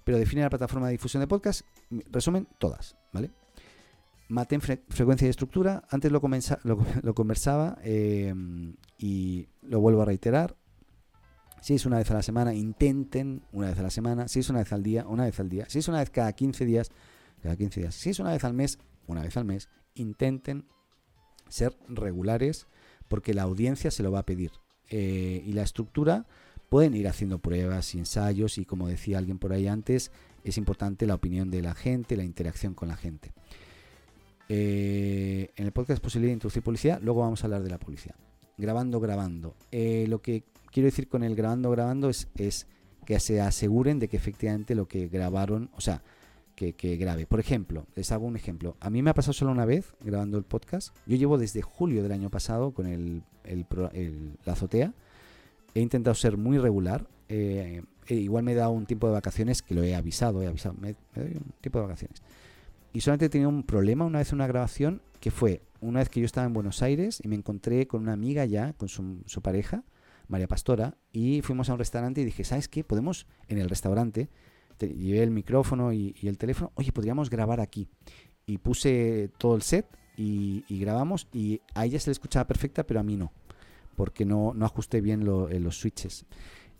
Pero 0.04 0.18
define 0.18 0.42
la 0.42 0.50
plataforma 0.50 0.86
de 0.86 0.92
difusión 0.92 1.20
de 1.22 1.26
podcast, 1.26 1.62
resumen, 2.10 2.46
todas, 2.58 2.96
¿vale? 3.12 3.30
Maten 4.28 4.60
frecuencia 4.60 5.26
y 5.26 5.30
estructura. 5.30 5.84
Antes 5.90 6.12
lo, 6.12 6.20
lo, 7.02 7.14
conversaba 7.14 7.78
em, 7.82 8.76
y 8.98 9.48
lo 9.62 9.80
vuelvo 9.80 10.02
a 10.02 10.04
reiterar. 10.04 10.56
Si 11.64 11.72
es 11.72 11.86
una 11.86 11.96
vez 11.96 12.10
a 12.10 12.14
la 12.14 12.22
semana, 12.22 12.52
intenten 12.52 13.40
una 13.50 13.68
vez 13.68 13.78
a 13.78 13.82
la 13.82 13.88
semana. 13.88 14.28
Si 14.28 14.40
es 14.40 14.50
una 14.50 14.58
vez 14.58 14.70
al 14.74 14.82
día, 14.82 15.06
una 15.08 15.24
vez 15.24 15.40
al 15.40 15.48
día. 15.48 15.64
Si 15.66 15.78
es 15.78 15.88
una 15.88 16.00
vez 16.00 16.10
cada 16.10 16.30
15 16.30 16.66
días, 16.66 16.90
cada 17.42 17.56
15 17.56 17.80
días. 17.80 17.94
Si 17.94 18.10
es 18.10 18.18
una 18.18 18.32
vez 18.32 18.44
al 18.44 18.52
mes, 18.52 18.78
una 19.06 19.22
vez 19.22 19.34
al 19.38 19.46
mes. 19.46 19.70
Intenten 19.94 20.66
ser 21.48 21.74
regulares 21.88 22.66
porque 23.08 23.32
la 23.32 23.44
audiencia 23.44 23.90
se 23.90 24.02
lo 24.02 24.12
va 24.12 24.18
a 24.18 24.26
pedir. 24.26 24.50
Eh, 24.90 25.42
y 25.42 25.54
la 25.54 25.62
estructura 25.62 26.26
pueden 26.68 26.92
ir 26.92 27.08
haciendo 27.08 27.38
pruebas 27.38 27.94
y 27.94 27.98
ensayos 27.98 28.58
y 28.58 28.66
como 28.66 28.86
decía 28.86 29.16
alguien 29.16 29.38
por 29.38 29.54
ahí 29.54 29.66
antes, 29.66 30.12
es 30.44 30.58
importante 30.58 31.06
la 31.06 31.14
opinión 31.14 31.50
de 31.50 31.62
la 31.62 31.74
gente, 31.74 32.18
la 32.18 32.24
interacción 32.24 32.74
con 32.74 32.88
la 32.88 32.98
gente. 32.98 33.32
Eh, 34.50 35.50
en 35.56 35.64
el 35.64 35.72
podcast 35.72 35.96
es 35.96 36.00
posible 36.00 36.30
introducir 36.30 36.62
publicidad, 36.62 37.00
luego 37.00 37.20
vamos 37.20 37.42
a 37.42 37.46
hablar 37.46 37.62
de 37.62 37.70
la 37.70 37.78
publicidad. 37.78 38.16
Grabando, 38.58 39.00
grabando. 39.00 39.56
Eh, 39.72 40.04
lo 40.10 40.20
que 40.20 40.44
quiero 40.74 40.88
decir 40.88 41.08
con 41.08 41.22
el 41.22 41.36
grabando, 41.36 41.70
grabando 41.70 42.10
es, 42.10 42.26
es 42.36 42.66
que 43.06 43.20
se 43.20 43.40
aseguren 43.40 44.00
de 44.00 44.08
que 44.08 44.16
efectivamente 44.16 44.74
lo 44.74 44.88
que 44.88 45.06
grabaron, 45.06 45.70
o 45.76 45.80
sea, 45.80 46.02
que, 46.56 46.96
grabe. 46.96 47.26
Por 47.26 47.38
ejemplo, 47.38 47.86
les 47.94 48.10
hago 48.10 48.26
un 48.26 48.36
ejemplo. 48.36 48.76
A 48.80 48.90
mí 48.90 49.00
me 49.00 49.10
ha 49.10 49.14
pasado 49.14 49.32
solo 49.32 49.52
una 49.52 49.64
vez 49.64 49.94
grabando 50.00 50.36
el 50.36 50.44
podcast. 50.44 50.96
Yo 51.06 51.16
llevo 51.16 51.38
desde 51.38 51.62
julio 51.62 52.02
del 52.02 52.10
año 52.12 52.28
pasado 52.28 52.72
con 52.72 52.86
el, 52.86 53.22
la 54.44 54.52
azotea. 54.52 54.92
He 55.74 55.80
intentado 55.80 56.14
ser 56.14 56.36
muy 56.36 56.58
regular. 56.58 57.06
Eh, 57.28 57.82
e 58.06 58.14
igual 58.14 58.44
me 58.44 58.52
he 58.52 58.54
dado 58.56 58.70
un 58.70 58.86
tiempo 58.86 59.06
de 59.06 59.14
vacaciones 59.14 59.62
que 59.62 59.74
lo 59.74 59.82
he 59.82 59.94
avisado. 59.94 60.42
He 60.42 60.46
avisado. 60.46 60.74
Me, 60.80 60.94
doy 61.14 61.36
un 61.36 61.52
tiempo 61.60 61.78
de 61.78 61.86
vacaciones. 61.86 62.22
Y 62.92 63.00
solamente 63.00 63.26
he 63.26 63.28
tenido 63.28 63.48
un 63.48 63.64
problema 63.64 64.04
una 64.04 64.18
vez 64.18 64.30
en 64.30 64.36
una 64.36 64.46
grabación 64.46 65.02
que 65.20 65.30
fue 65.30 65.62
una 65.80 66.00
vez 66.00 66.08
que 66.08 66.20
yo 66.20 66.26
estaba 66.26 66.46
en 66.46 66.52
Buenos 66.52 66.82
Aires 66.82 67.20
y 67.22 67.28
me 67.28 67.36
encontré 67.36 67.86
con 67.86 68.02
una 68.02 68.12
amiga 68.12 68.44
ya, 68.44 68.72
con 68.74 68.88
su, 68.88 69.22
su 69.26 69.42
pareja, 69.42 69.82
María 70.28 70.48
Pastora, 70.48 70.96
y 71.12 71.42
fuimos 71.42 71.68
a 71.68 71.74
un 71.74 71.78
restaurante 71.78 72.20
y 72.20 72.24
dije, 72.24 72.44
¿sabes 72.44 72.68
qué? 72.68 72.84
Podemos 72.84 73.26
en 73.48 73.58
el 73.58 73.68
restaurante 73.68 74.28
llevé 74.80 75.22
el 75.22 75.30
micrófono 75.30 75.92
y, 75.92 76.14
el 76.22 76.38
teléfono, 76.38 76.72
oye, 76.74 76.92
podríamos 76.92 77.30
grabar 77.30 77.60
aquí. 77.60 77.88
Y 78.46 78.58
puse 78.58 79.30
todo 79.38 79.56
el 79.56 79.62
set 79.62 79.86
y, 80.16 80.64
grabamos 80.68 81.28
y 81.32 81.60
a 81.74 81.86
ella 81.86 81.98
se 81.98 82.10
le 82.10 82.12
escuchaba 82.12 82.46
perfecta, 82.46 82.84
pero 82.84 83.00
a 83.00 83.02
mí 83.02 83.16
no, 83.16 83.32
porque 83.96 84.24
no, 84.24 84.52
no 84.54 84.66
ajusté 84.66 85.00
bien 85.00 85.22
eh, 85.22 85.60
los 85.60 85.78
switches. 85.78 86.26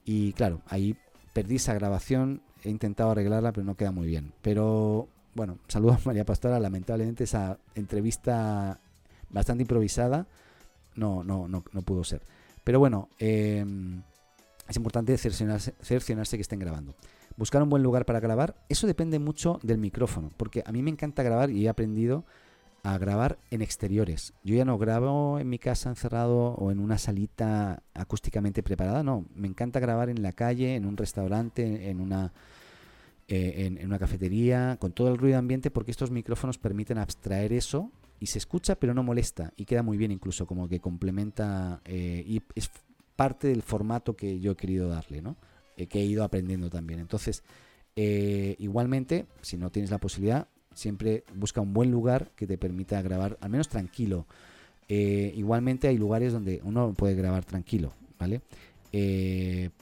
Y 0.05 0.33
claro, 0.35 0.61
ahí 0.67 0.97
perdí 1.33 1.57
esa 1.57 1.75
grabación, 1.75 2.43
he 2.63 2.71
intentado 2.71 3.11
arreglarla, 3.11 3.53
pero 3.53 3.65
no 3.65 3.77
queda 3.77 3.93
muy 3.93 4.07
bien. 4.07 4.33
Pero 4.43 5.09
bueno, 5.35 5.59
saludos 5.69 6.05
María 6.07 6.25
Pastora, 6.25 6.61
lamentablemente 6.61 7.25
esa 7.25 7.59
entrevista 7.75 8.79
bastante 9.31 9.63
improvisada 9.63 10.27
no, 10.97 11.25
no, 11.25 11.49
no, 11.49 11.65
no 11.73 11.83
pudo 11.83 12.05
ser. 12.05 12.23
Pero 12.65 12.79
bueno, 12.79 13.09
em, 13.19 14.03
es 14.69 14.77
importante 14.77 15.17
cerciorarse, 15.19 16.37
que 16.37 16.43
estén 16.43 16.59
grabando 16.59 16.95
buscar 17.37 17.63
un 17.63 17.69
buen 17.69 17.83
lugar 17.83 18.07
para 18.07 18.21
grabar, 18.21 18.55
eso 18.69 18.87
depende 18.87 19.19
mucho 19.19 19.59
del 19.63 19.79
micrófono, 19.79 20.31
porque 20.37 20.63
a 20.65 20.73
mí 20.73 20.83
me 20.83 20.91
encanta 20.91 21.23
grabar 21.23 21.51
y 21.51 21.67
he 21.67 21.69
aprendido 21.69 22.25
a 22.85 22.99
grabar 22.99 23.39
en 23.51 23.63
exteriores. 23.63 24.35
Yo 24.45 24.55
ya 24.55 24.65
no 24.65 24.79
grabo 24.79 25.39
en 25.41 25.49
mi 25.49 25.59
casa 25.59 25.89
encerrado 25.89 26.55
o 26.55 26.71
en 26.71 26.79
una 26.79 26.99
salita 26.99 27.83
acústicamente 27.95 28.63
preparada, 28.63 29.03
no, 29.03 29.25
me 29.35 29.49
encanta 29.49 29.81
grabar 29.81 30.11
en 30.11 30.23
la 30.23 30.33
calle, 30.33 30.77
en 30.77 30.87
un 30.87 30.97
restaurante, 30.97 31.91
en 31.91 32.01
una 32.01 32.33
eh, 33.27 33.73
en, 33.81 33.87
una 33.87 33.99
cafetería, 33.99 34.77
con 34.79 34.93
todo 34.93 35.09
el 35.09 35.17
ruido 35.17 35.39
ambiente, 35.39 35.71
porque 35.71 35.91
estos 35.91 36.11
micrófonos 36.11 36.59
permiten 36.59 36.99
abstraer 36.99 37.55
eso 37.55 37.91
y 38.21 38.27
se 38.27 38.39
escucha 38.39 38.77
pero 38.77 38.95
no 38.95 39.03
molesta 39.03 39.53
y 39.57 39.65
queda 39.65 39.83
muy 39.83 39.97
bien 39.97 40.11
incluso, 40.11 40.47
como 40.47 40.69
que 40.69 40.81
complementa 40.81 41.81
eh, 41.85 42.25
y 42.27 42.43
es 42.55 42.71
parte 43.17 43.49
del 43.49 43.63
formato 43.63 44.17
que 44.17 44.41
yo 44.41 44.53
he 44.53 44.57
querido 44.57 44.89
darle, 44.89 45.23
¿no? 45.23 45.37
Eh, 45.77 45.87
que 45.87 46.01
he 46.01 46.05
ido 46.05 46.25
aprendiendo 46.25 46.71
también. 46.71 47.01
Entonces, 47.01 47.43
eh, 47.97 48.57
igualmente, 48.59 49.27
si 49.43 49.57
no 49.57 49.71
tienes 49.71 49.91
la 49.91 49.99
posibilidad, 49.99 50.49
siempre 50.75 51.25
busca 51.35 51.61
un 51.61 51.73
buen 51.73 51.91
lugar 51.91 52.31
que 52.35 52.47
te 52.47 52.59
permita 52.59 53.01
grabar, 53.03 53.39
al 53.41 53.51
menos 53.51 53.69
tranquilo. 53.69 54.27
Igualmente 54.87 55.89
hay 55.89 55.97
lugares 55.97 56.33
donde 56.33 56.61
uno 56.63 56.93
puede 56.93 57.15
grabar 57.15 57.45
tranquilo, 57.45 57.95
¿vale? 58.19 58.43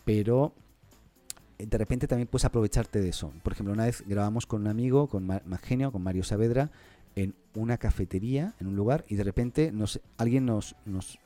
pero 0.05 0.55
de 1.59 1.79
repente 1.79 2.07
también 2.07 2.29
puedes 2.29 2.45
aprovecharte 2.45 3.01
de 3.01 3.09
eso. 3.09 3.33
Por 3.43 3.53
ejemplo, 3.53 3.73
una 3.73 3.87
vez 3.87 4.05
grabamos 4.07 4.47
con 4.47 4.63
un 4.63 4.69
amigo, 4.69 5.09
con 5.09 5.29
Genio, 5.63 5.93
con 5.93 6.03
Mario 6.03 6.25
Saavedra, 6.25 6.71
en 7.17 7.35
una 7.55 7.79
cafetería, 7.79 8.55
en 8.61 8.67
un 8.67 8.77
lugar, 8.77 9.05
y 9.09 9.17
de 9.17 9.25
repente 9.25 9.73
nos, 9.73 10.01
alguien 10.17 10.47
nos, 10.47 10.77
nos, 10.85 11.19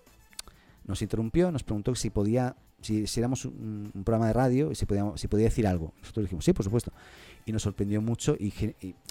nos 0.85 1.03
interrumpió, 1.03 1.51
nos 1.53 1.63
preguntó 1.63 1.95
si 1.95 2.11
podía 2.11 2.57
si, 2.81 3.05
éramos 3.17 3.45
un, 3.45 3.91
programa 4.05 4.29
de 4.29 4.33
radio 4.33 4.75
si, 4.75 4.87
podíamos, 4.87 5.21
si 5.21 5.29
podía 5.29 5.47
decir 5.47 5.67
algo. 5.67 5.93
Nosotros 6.01 6.25
dijimos, 6.25 6.45
sí, 6.45 6.53
por 6.53 6.65
supuesto. 6.65 6.93
Y 7.45 7.53
nos 7.53 7.63
sorprendió 7.63 8.01
mucho 8.01 8.37
y, 8.39 8.53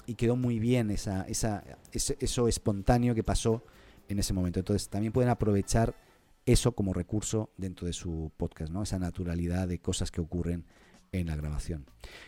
y, 0.06 0.14
quedó 0.14 0.36
muy 0.36 0.58
bien 0.58 0.90
esa, 0.90 1.22
esa, 1.22 1.64
eso 1.92 2.48
espontáneo 2.48 3.14
que 3.14 3.22
pasó 3.22 3.62
en 4.08 4.18
ese 4.18 4.32
momento. 4.32 4.60
Entonces 4.60 4.88
también 4.88 5.12
pueden 5.12 5.30
aprovechar 5.30 5.94
eso 6.44 6.72
como 6.72 6.92
recurso 6.92 7.50
dentro 7.56 7.86
de 7.86 7.92
su 7.92 8.30
podcast, 8.36 8.72
¿no? 8.72 8.82
Esa 8.82 8.98
naturalidad 8.98 9.66
de 9.66 9.78
cosas 9.78 10.10
que 10.10 10.20
ocurren 10.20 10.64
en 11.12 11.26
la 11.26 11.36
grabación. 11.36 11.86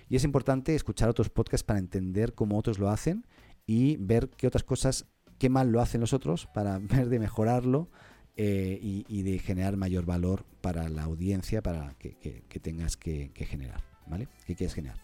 Y 0.08 0.16
es 0.16 0.24
importante 0.24 0.74
escuchar 0.74 1.08
otros 1.08 1.30
podcasts 1.30 1.64
para 1.64 1.78
entender 1.78 2.34
cómo 2.34 2.58
otros 2.58 2.78
lo 2.78 2.90
hacen 2.90 3.24
y 3.68 3.98
ver 3.98 4.30
qué 4.30 4.46
otras 4.46 4.64
cosas, 4.64 5.04
qué 5.38 5.50
mal 5.50 5.70
lo 5.70 5.80
hacen 5.80 6.00
los 6.00 6.12
otros 6.12 6.46
para 6.46 6.78
ver 6.82 7.08
de 7.08 7.20
mejorarlo 7.20 7.88
eh, 8.34 8.78
y, 8.80 9.22
de 9.22 9.38
generar 9.40 9.76
mayor 9.76 10.06
valor 10.06 10.44
para 10.60 10.88
la 10.88 11.02
audiencia 11.02 11.60
para 11.62 11.94
que, 11.98 12.14
tengas 12.62 12.96
que, 12.96 13.30
generar, 13.34 13.82
¿vale? 14.06 14.28
Que 14.46 14.54
quieres 14.54 14.74
generar. 14.74 14.98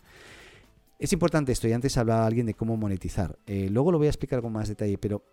Es 1.01 1.13
importante 1.13 1.51
esto, 1.53 1.69
y 1.69 1.73
antes 1.73 1.97
hablaba 1.99 2.27
alguien 2.27 2.47
de 2.47 2.55
cómo 2.55 2.77
monetizar. 2.77 3.37
Eh, 3.47 3.69
luego 3.71 3.93
lo 3.93 3.99
voy 3.99 4.07
a 4.07 4.11
explicar 4.11 4.41
con 4.41 4.53
más 4.53 4.69
detalle, 4.69 4.99
pero 4.99 5.25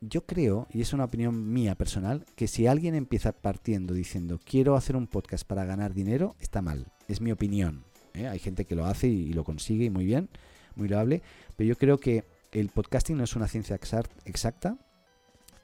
yo 0.00 0.24
creo, 0.24 0.68
y 0.70 0.80
es 0.80 0.92
una 0.92 1.04
opinión 1.04 1.52
mía 1.52 1.74
personal, 1.74 2.24
que 2.36 2.46
si 2.46 2.68
alguien 2.68 2.94
empieza 2.94 3.32
partiendo 3.32 3.92
diciendo 3.92 4.40
quiero 4.42 4.76
hacer 4.76 4.96
un 4.96 5.08
podcast 5.08 5.46
para 5.46 5.64
ganar 5.64 5.94
dinero, 5.94 6.36
está 6.38 6.62
mal. 6.62 6.86
Es 7.08 7.20
mi 7.20 7.32
opinión. 7.32 7.84
¿eh? 8.14 8.28
Hay 8.28 8.38
gente 8.38 8.64
que 8.64 8.76
lo 8.76 8.86
hace 8.86 9.08
y, 9.08 9.32
lo 9.32 9.44
consigue 9.44 9.86
y 9.86 9.90
muy 9.90 10.04
bien, 10.04 10.28
muy 10.76 10.88
loable, 10.88 11.22
pero 11.56 11.68
yo 11.68 11.76
creo 11.76 11.98
que 11.98 12.24
el 12.60 12.68
podcasting 12.68 13.16
no 13.16 13.24
es 13.24 13.36
una 13.36 13.48
ciencia 13.48 13.76
exacta 14.24 14.76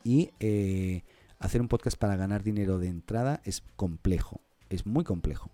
y 0.05 0.31
hacer 1.39 1.61
un 1.61 1.69
podcast 1.69 1.99
para 1.99 2.17
ganar 2.17 2.43
dinero 2.43 2.79
de 2.79 2.89
entrada 2.89 3.41
es 3.45 3.63
complejo, 3.77 4.41
es 4.71 4.87
muy 4.87 5.05
complejo. 5.05 5.51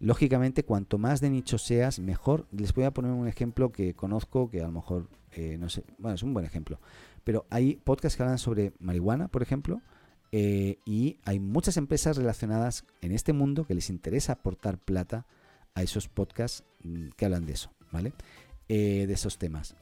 Lógicamente, 0.00 0.64
cuanto 0.64 0.96
más 0.96 1.20
de 1.20 1.30
nicho 1.30 1.58
seas, 1.58 1.98
mejor. 1.98 2.46
Les 2.52 2.72
voy 2.72 2.84
a 2.84 2.92
poner 2.92 3.10
un 3.10 3.26
ejemplo 3.26 3.72
que 3.72 3.94
conozco, 3.94 4.48
que 4.48 4.60
a 4.60 4.66
lo 4.66 4.72
mejor, 4.72 5.08
eh, 5.32 5.56
no 5.58 5.68
sé, 5.68 5.84
bueno, 5.98 6.14
es 6.14 6.22
un 6.22 6.32
buen 6.32 6.46
ejemplo. 6.46 6.80
Pero 7.24 7.46
hay 7.50 7.76
podcasts 7.76 8.16
que 8.16 8.22
hablan 8.22 8.38
sobre 8.38 8.72
marihuana, 8.78 9.28
por 9.28 9.42
ejemplo, 9.42 9.82
eh, 10.30 10.78
y 10.84 11.18
hay 11.24 11.40
muchas 11.40 11.76
empresas 11.76 12.16
relacionadas 12.16 12.84
en 13.00 13.12
este 13.12 13.32
mundo 13.32 13.64
que 13.64 13.74
les 13.74 13.90
interesa 13.90 14.34
aportar 14.34 14.78
plata 14.78 15.26
a 15.74 15.82
esos 15.82 16.08
podcasts 16.08 16.64
mm, 16.84 17.08
que 17.16 17.24
hablan 17.24 17.44
de 17.44 17.54
eso, 17.54 17.72
¿vale? 17.90 18.12
Eh, 18.70 19.06
de 19.06 19.14
esos 19.14 19.38
temas. 19.38 19.76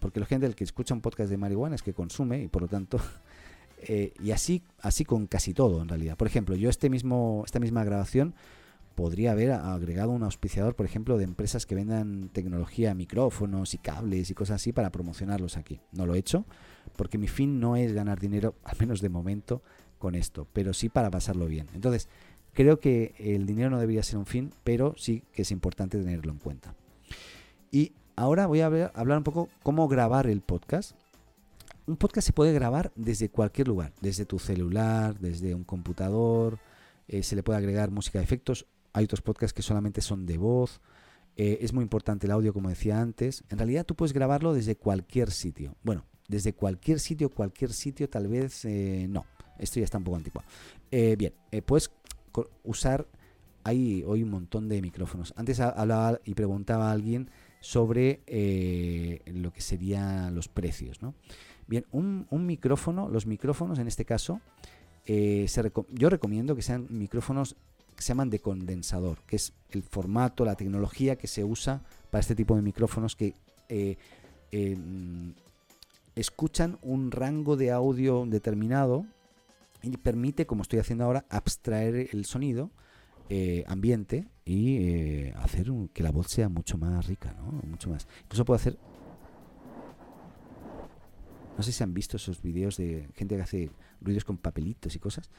porque 0.00 0.18
la 0.18 0.26
gente 0.26 0.46
el 0.46 0.56
que 0.56 0.64
escucha 0.64 0.92
un 0.92 1.00
podcast 1.00 1.30
de 1.30 1.36
marihuana 1.36 1.76
es 1.76 1.84
que 1.84 1.94
consume 1.94 2.42
y 2.42 2.48
por 2.48 2.62
lo 2.62 2.68
tanto 2.68 2.98
eh, 3.86 4.12
y 4.20 4.32
así, 4.32 4.62
así 4.80 5.04
con 5.04 5.26
casi 5.26 5.54
todo 5.54 5.80
en 5.80 5.88
realidad. 5.88 6.16
Por 6.16 6.26
ejemplo, 6.26 6.56
yo 6.56 6.68
este 6.68 6.90
mismo, 6.90 7.42
esta 7.44 7.60
misma 7.60 7.84
grabación 7.84 8.34
podría 8.94 9.32
haber 9.32 9.52
agregado 9.52 10.10
un 10.10 10.22
auspiciador, 10.22 10.74
por 10.74 10.86
ejemplo, 10.86 11.18
de 11.18 11.24
empresas 11.24 11.66
que 11.66 11.74
vendan 11.74 12.28
tecnología, 12.30 12.94
micrófonos 12.94 13.74
y 13.74 13.78
cables 13.78 14.30
y 14.30 14.34
cosas 14.34 14.56
así 14.56 14.72
para 14.72 14.90
promocionarlos 14.90 15.56
aquí. 15.56 15.80
No 15.92 16.06
lo 16.06 16.14
he 16.14 16.18
hecho 16.18 16.44
porque 16.96 17.18
mi 17.18 17.28
fin 17.28 17.60
no 17.60 17.76
es 17.76 17.92
ganar 17.92 18.20
dinero, 18.20 18.54
al 18.64 18.76
menos 18.78 19.00
de 19.00 19.08
momento, 19.08 19.62
con 19.98 20.14
esto, 20.14 20.46
pero 20.52 20.74
sí 20.74 20.88
para 20.88 21.10
pasarlo 21.10 21.46
bien. 21.46 21.68
Entonces, 21.74 22.08
creo 22.52 22.78
que 22.78 23.14
el 23.18 23.46
dinero 23.46 23.70
no 23.70 23.80
debería 23.80 24.02
ser 24.02 24.18
un 24.18 24.26
fin, 24.26 24.50
pero 24.62 24.94
sí 24.96 25.22
que 25.32 25.42
es 25.42 25.50
importante 25.50 25.98
tenerlo 25.98 26.32
en 26.32 26.38
cuenta. 26.38 26.74
Y 27.70 27.92
ahora 28.16 28.46
voy 28.46 28.60
a 28.60 28.66
hablar 28.66 29.18
un 29.18 29.24
poco 29.24 29.48
cómo 29.62 29.88
grabar 29.88 30.26
el 30.26 30.40
podcast. 30.40 30.92
Un 31.86 31.96
podcast 31.96 32.26
se 32.26 32.32
puede 32.32 32.52
grabar 32.52 32.92
desde 32.94 33.28
cualquier 33.28 33.68
lugar, 33.68 33.92
desde 34.00 34.24
tu 34.24 34.38
celular, 34.38 35.18
desde 35.18 35.54
un 35.54 35.64
computador, 35.64 36.58
eh, 37.08 37.22
se 37.22 37.36
le 37.36 37.42
puede 37.42 37.58
agregar 37.58 37.90
música 37.90 38.18
de 38.18 38.24
efectos. 38.24 38.66
Hay 38.92 39.04
otros 39.04 39.20
podcasts 39.20 39.52
que 39.52 39.62
solamente 39.62 40.00
son 40.00 40.24
de 40.24 40.38
voz. 40.38 40.80
Eh, 41.36 41.58
es 41.60 41.72
muy 41.72 41.82
importante 41.82 42.26
el 42.26 42.32
audio, 42.32 42.52
como 42.52 42.68
decía 42.68 43.00
antes. 43.00 43.44
En 43.50 43.58
realidad 43.58 43.84
tú 43.84 43.94
puedes 43.94 44.12
grabarlo 44.12 44.54
desde 44.54 44.76
cualquier 44.76 45.30
sitio. 45.30 45.74
Bueno, 45.82 46.04
desde 46.28 46.54
cualquier 46.54 47.00
sitio, 47.00 47.28
cualquier 47.28 47.72
sitio, 47.72 48.08
tal 48.08 48.28
vez 48.28 48.64
eh, 48.64 49.06
no. 49.08 49.26
Esto 49.58 49.80
ya 49.80 49.84
está 49.84 49.98
un 49.98 50.04
poco 50.04 50.16
antiguo. 50.16 50.42
bien, 50.90 51.34
puedes 51.66 51.90
usar. 52.62 53.06
Hay 53.62 54.04
hoy 54.06 54.22
un 54.22 54.30
montón 54.30 54.68
de 54.68 54.80
micrófonos. 54.82 55.32
Antes 55.36 55.60
hablaba 55.60 56.20
y 56.24 56.34
preguntaba 56.34 56.90
a 56.90 56.92
alguien 56.92 57.30
sobre 57.64 58.20
lo 59.26 59.50
que 59.52 59.62
serían 59.62 60.34
los 60.34 60.48
precios. 60.48 61.00
¿no? 61.00 61.14
Bien, 61.66 61.86
un, 61.92 62.26
micrófono, 62.46 63.08
los 63.08 63.26
micrófonos 63.26 63.78
en 63.78 63.88
este 63.88 64.04
caso, 64.04 64.40
eh, 65.06 65.46
yo 65.90 66.10
recomiendo 66.10 66.54
que 66.54 66.62
sean 66.62 66.86
micrófonos 66.90 67.56
que 67.96 68.02
se 68.02 68.08
llaman 68.08 68.28
de 68.28 68.40
condensador, 68.40 69.18
que 69.26 69.36
es 69.36 69.52
el 69.70 69.82
formato, 69.82 70.44
la 70.44 70.56
tecnología 70.56 71.16
que 71.16 71.26
se 71.26 71.44
usa 71.44 71.82
para 72.10 72.20
este 72.20 72.34
tipo 72.34 72.56
de 72.56 72.62
micrófonos 72.62 73.16
que 73.16 73.34
eh, 73.68 73.96
eh, 74.52 74.76
escuchan 76.16 76.78
un 76.82 77.10
rango 77.12 77.56
de 77.56 77.70
audio 77.70 78.26
determinado 78.26 79.06
y 79.82 79.96
permite, 79.96 80.46
como 80.46 80.62
estoy 80.62 80.80
haciendo 80.80 81.04
ahora, 81.04 81.24
abstraer 81.30 82.08
el 82.12 82.24
sonido 82.24 82.70
ambiente 83.66 84.26
y 84.44 85.28
hacer 85.36 85.70
que 85.92 86.02
la 86.02 86.10
voz 86.10 86.28
sea 86.28 86.48
mucho 86.48 86.78
más 86.78 87.06
rica, 87.06 87.34
¿no? 87.34 87.52
Mucho 87.68 87.90
más. 87.90 88.06
Incluso 88.24 88.44
puedo 88.44 88.56
hacer 88.56 88.78
no 91.56 91.62
sé 91.62 91.72
si 91.72 91.82
han 91.82 91.94
visto 91.94 92.16
esos 92.16 92.42
vídeos 92.42 92.76
de 92.76 93.08
gente 93.14 93.36
que 93.36 93.42
hace 93.42 93.70
ruidos 94.00 94.24
con 94.24 94.36
papelitos 94.38 94.94
y 94.96 94.98
cosas. 94.98 95.30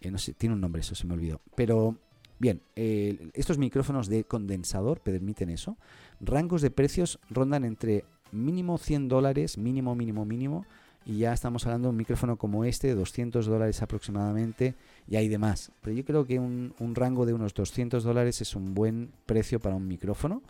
Eh, 0.00 0.10
no 0.10 0.18
sé, 0.18 0.34
tiene 0.34 0.54
un 0.54 0.60
nombre, 0.60 0.80
eso 0.80 0.94
se 0.94 1.06
me 1.06 1.14
olvidó. 1.14 1.40
Pero 1.54 1.96
bien, 2.38 2.60
estos 2.74 3.58
micrófonos 3.58 4.08
de 4.08 4.24
condensador 4.24 5.00
permiten 5.00 5.48
eso. 5.48 5.76
Rangos 6.20 6.62
de 6.62 6.70
precios 6.70 7.18
rondan 7.30 7.64
entre 7.64 8.04
mínimo 8.32 8.78
100 8.78 9.08
dólares, 9.08 9.58
mínimo, 9.58 9.94
mínimo, 9.94 10.24
mínimo. 10.24 10.66
Y 11.04 11.18
ya 11.18 11.32
estamos 11.32 11.66
hablando 11.66 11.88
de 11.88 11.90
un 11.90 11.96
micrófono 11.96 12.36
como 12.36 12.64
este, 12.64 12.94
200 12.94 13.46
dólares 13.46 13.82
aproximadamente, 13.82 14.76
y 15.06 15.16
hay 15.16 15.28
demás. 15.28 15.72
Pero 15.80 15.94
yo 15.96 16.04
creo 16.04 16.26
que 16.26 16.38
un, 16.38 16.74
rango 16.94 17.26
de 17.26 17.32
unos 17.32 17.54
200 17.54 18.04
dólares 18.04 18.40
es 18.40 18.54
un 18.54 18.74
buen 18.74 19.12
precio 19.26 19.60
para 19.60 19.76
un 19.76 19.86
micrófono. 19.88 20.42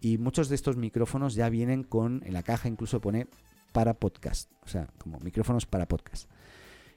Y 0.00 0.18
muchos 0.18 0.48
de 0.48 0.54
estos 0.54 0.76
micrófonos 0.76 1.34
ya 1.34 1.48
vienen 1.48 1.84
con, 1.84 2.22
en 2.24 2.32
la 2.32 2.42
caja 2.42 2.68
incluso 2.68 3.00
pone 3.00 3.26
para 3.72 3.94
podcast, 3.94 4.50
o 4.64 4.68
sea, 4.68 4.88
como 4.98 5.18
micrófonos 5.20 5.66
para 5.66 5.86
podcast. 5.86 6.28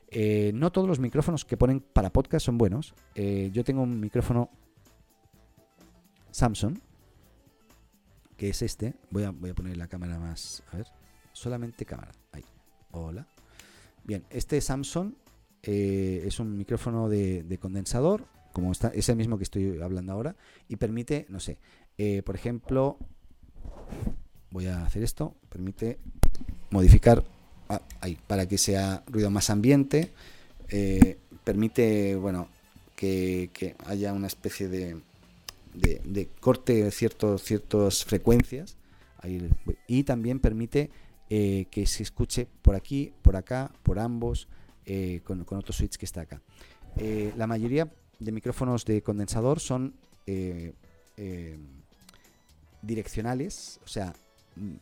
Eh, 0.10 0.52
no 0.54 0.72
todos 0.72 0.88
los 0.88 1.00
micrófonos 1.00 1.44
que 1.44 1.58
ponen 1.58 1.82
para 1.82 2.12
podcast 2.12 2.46
son 2.46 2.58
buenos. 2.58 2.94
Eh, 3.16 3.50
yo 3.52 3.64
tengo 3.64 3.82
un 3.82 4.00
micrófono 4.00 4.50
Samsung, 6.32 6.78
que 8.38 8.50
es 8.50 8.62
este. 8.62 8.96
Voy 9.10 9.24
a, 9.24 9.32
voy 9.32 9.50
a 9.50 9.56
poner 9.56 9.76
la 9.76 9.88
cámara 9.88 10.18
más. 10.20 10.64
A 10.72 10.78
ver, 10.78 10.88
solamente 11.34 11.86
cámara. 11.86 12.12
Ahí. 12.32 12.46
Hola. 12.92 13.28
Bien, 14.04 14.26
este 14.30 14.62
Samsung 14.62 15.14
eh, 15.64 16.24
es 16.26 16.40
un 16.40 16.58
micrófono 16.58 17.10
de, 17.10 17.58
condensador, 17.60 18.26
como 18.52 18.72
está, 18.72 18.90
es 18.90 19.10
el 19.10 19.16
mismo 19.16 19.38
que 19.38 19.44
estoy 19.44 19.80
hablando 19.82 20.14
ahora, 20.14 20.36
y 20.68 20.76
permite, 20.76 21.26
no 21.30 21.40
sé, 21.40 21.58
por 22.24 22.36
ejemplo, 22.36 22.98
voy 24.54 24.68
a 24.68 24.86
hacer 24.86 25.04
esto, 25.04 25.36
permite 25.50 25.98
modificar 26.70 27.24
ah, 27.70 27.82
ahí, 28.02 28.18
para 28.28 28.48
que 28.48 28.58
sea 28.58 29.04
ruido 29.08 29.30
más 29.30 29.50
ambiente. 29.50 30.12
Eh, 30.70 31.18
permite, 31.44 32.16
bueno, 32.16 32.48
que, 32.96 33.76
haya 33.86 34.14
una 34.14 34.28
especie 34.28 34.70
de, 34.70 35.02
de, 35.74 36.30
corte 36.40 36.84
de 36.84 36.92
ciertas 36.92 38.06
frecuencias. 38.06 38.78
y 39.88 40.04
también 40.04 40.40
permite 40.40 40.90
eh, 41.30 41.66
que 41.72 41.86
se 41.86 42.04
escuche 42.04 42.48
por 42.62 42.76
aquí, 42.76 43.12
por 43.22 43.36
acá, 43.36 43.72
por 43.82 44.00
ambos, 44.00 44.48
eh, 44.86 45.22
con, 45.24 45.44
con, 45.44 45.58
otro 45.58 45.74
switch 45.74 45.98
que 45.98 46.06
está 46.06 46.22
acá. 46.22 46.42
la 47.38 47.48
mayoría 47.48 47.92
de 48.20 48.32
micrófonos 48.32 48.86
de 48.86 49.02
condensador 49.02 49.60
son 49.60 49.96
direccionales, 52.82 53.80
o 53.84 53.88
sea, 53.88 54.14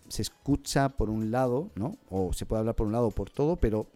se 0.10 0.22
escucha 0.22 0.90
por 0.90 1.10
un 1.10 1.32
lado, 1.32 1.70
¿no? 1.76 1.98
O 2.10 2.34
se 2.34 2.46
puede 2.46 2.60
hablar 2.60 2.76
por 2.76 2.88
un 2.88 2.94
lado 2.94 3.08
o 3.08 3.12
por 3.12 3.30
todo, 3.30 3.56
pero 3.56 3.88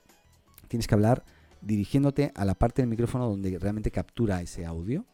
tienes 0.67 0.87
que 0.87 0.95
hablar 0.95 1.23
dirigiéndote 1.61 2.31
a 2.35 2.45
la 2.45 2.53
parte 2.53 2.81
del 2.81 2.89
micrófono 2.89 3.27
donde 3.27 3.57
realmente 3.57 3.91
captura 3.91 4.41
ese 4.41 4.65
audio. 4.65 5.05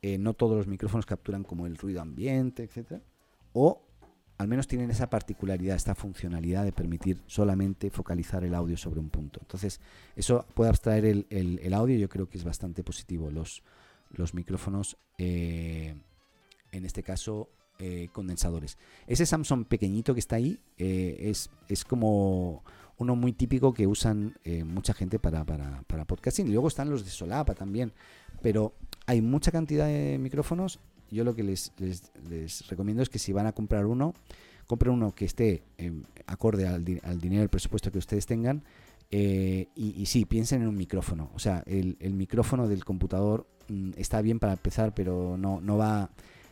Eh, 0.00 0.16
no 0.16 0.32
todos 0.32 0.56
los 0.56 0.66
micrófonos 0.66 1.06
capturan 1.06 1.42
como 1.42 1.66
el 1.66 1.76
ruido 1.76 2.00
ambiente, 2.00 2.62
etcétera. 2.62 3.02
O 3.52 3.82
al 4.38 4.46
menos 4.46 4.68
tienen 4.68 4.90
esa 4.90 5.10
particularidad, 5.10 5.74
esta 5.74 5.96
funcionalidad 5.96 6.64
de 6.64 6.70
permitir 6.70 7.20
solamente 7.26 7.90
focalizar 7.90 8.44
el 8.44 8.54
audio 8.54 8.76
sobre 8.76 9.00
un 9.00 9.10
punto. 9.10 9.40
Entonces, 9.42 9.80
eso 10.14 10.46
puede 10.54 10.70
abstraer 10.70 11.04
el, 11.04 11.26
el, 11.28 11.74
audio, 11.74 11.98
yo 11.98 12.08
creo 12.08 12.28
que 12.28 12.38
es 12.38 12.44
bastante 12.44 12.84
positivo. 12.84 13.32
Los, 13.32 13.62
micrófonos, 14.34 14.96
eh, 15.18 15.96
en 16.70 16.84
este 16.84 17.02
caso, 17.02 17.50
eh, 17.80 18.08
condensadores. 18.12 18.78
Ese 19.08 19.26
Samsung 19.26 19.66
pequeñito 19.66 20.14
que 20.14 20.20
está 20.20 20.36
ahí 20.36 20.60
eh, 20.76 21.32
es, 21.68 21.84
como 21.84 22.62
uno 22.96 23.16
muy 23.16 23.32
típico 23.32 23.74
que 23.74 23.88
usan 23.88 24.36
mucha 24.64 24.94
gente 24.94 25.18
para, 25.18 25.44
para, 25.44 25.82
para, 25.82 26.04
podcasting. 26.04 26.46
Y 26.46 26.52
luego 26.52 26.68
están 26.68 26.90
los 26.90 27.04
de 27.04 27.10
solapa 27.10 27.54
también. 27.54 27.92
Pero 28.40 28.72
hay 29.06 29.20
mucha 29.20 29.50
cantidad 29.50 29.86
de 29.86 30.16
micrófonos. 30.20 30.78
Yo 31.10 31.24
lo 31.24 31.34
que 31.34 31.42
les, 31.42 31.72
les, 31.78 32.68
recomiendo 32.68 33.02
es 33.02 33.08
que 33.08 33.18
si 33.18 33.32
van 33.32 33.46
a 33.46 33.52
comprar 33.52 33.86
uno, 33.86 34.14
compren 34.66 34.92
uno 34.92 35.14
que 35.14 35.24
esté 35.24 35.62
acorde 36.26 36.66
al, 36.66 36.84
al, 37.02 37.20
dinero, 37.20 37.42
el 37.42 37.48
presupuesto 37.48 37.90
que 37.90 37.98
ustedes 37.98 38.26
tengan. 38.26 38.64
y, 39.10 39.66
y, 39.74 40.06
sí, 40.06 40.24
piensen 40.24 40.62
en 40.62 40.68
un 40.68 40.76
micrófono. 40.76 41.30
O 41.34 41.38
sea, 41.38 41.62
el, 41.66 41.96
micrófono 42.14 42.68
del 42.68 42.84
computador 42.84 43.46
mm, 43.68 43.92
está 43.96 44.20
bien 44.22 44.38
para 44.38 44.52
empezar, 44.52 44.94
pero 44.94 45.36
no, 45.38 45.60
no 45.60 45.76
va 45.76 46.10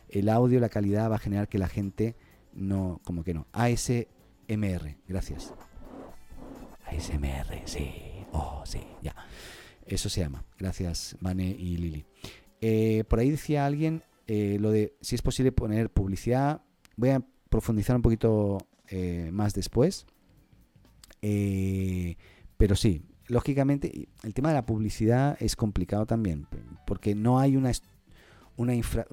el 0.09 0.29
audio, 0.29 0.59
la 0.59 0.69
calidad 0.69 1.11
va 1.11 1.15
a 1.15 1.19
generar 1.19 1.47
que 1.47 1.57
la 1.57 1.67
gente 1.67 2.15
no, 2.53 3.01
como 3.03 3.23
que 3.23 3.33
no. 3.33 3.47
ASMR, 3.51 4.97
gracias. 5.07 5.53
ASMR, 6.85 7.61
sí, 7.65 7.91
oh, 8.31 8.63
sí, 8.65 8.81
ya. 9.01 9.15
Eso 9.85 10.09
se 10.09 10.21
llama. 10.21 10.43
Gracias, 10.57 11.15
Mane 11.19 11.49
y 11.49 11.77
Lili. 11.77 12.05
Eh, 12.61 13.03
por 13.07 13.19
ahí 13.19 13.29
decía 13.29 13.65
alguien 13.65 14.03
eh, 14.27 14.57
lo 14.59 14.71
de 14.71 14.95
si 15.01 15.15
es 15.15 15.21
posible 15.21 15.51
poner 15.51 15.89
publicidad. 15.89 16.61
Voy 16.95 17.09
a 17.09 17.23
profundizar 17.49 17.95
un 17.95 18.01
poquito 18.01 18.57
eh, 18.89 19.29
más 19.31 19.53
después. 19.53 20.05
pero 21.21 22.75
sí, 22.75 23.01
lógicamente, 23.27 24.09
el 24.23 24.33
tema 24.33 24.49
de 24.49 24.55
la 24.55 24.65
publicidad 24.65 25.37
es 25.39 25.55
complicado 25.55 26.05
también, 26.05 26.47
porque 26.85 27.15
no 27.15 27.39
hay 27.39 27.55
una, 27.55 27.71
una 28.55 28.75
infra, 28.75 29.05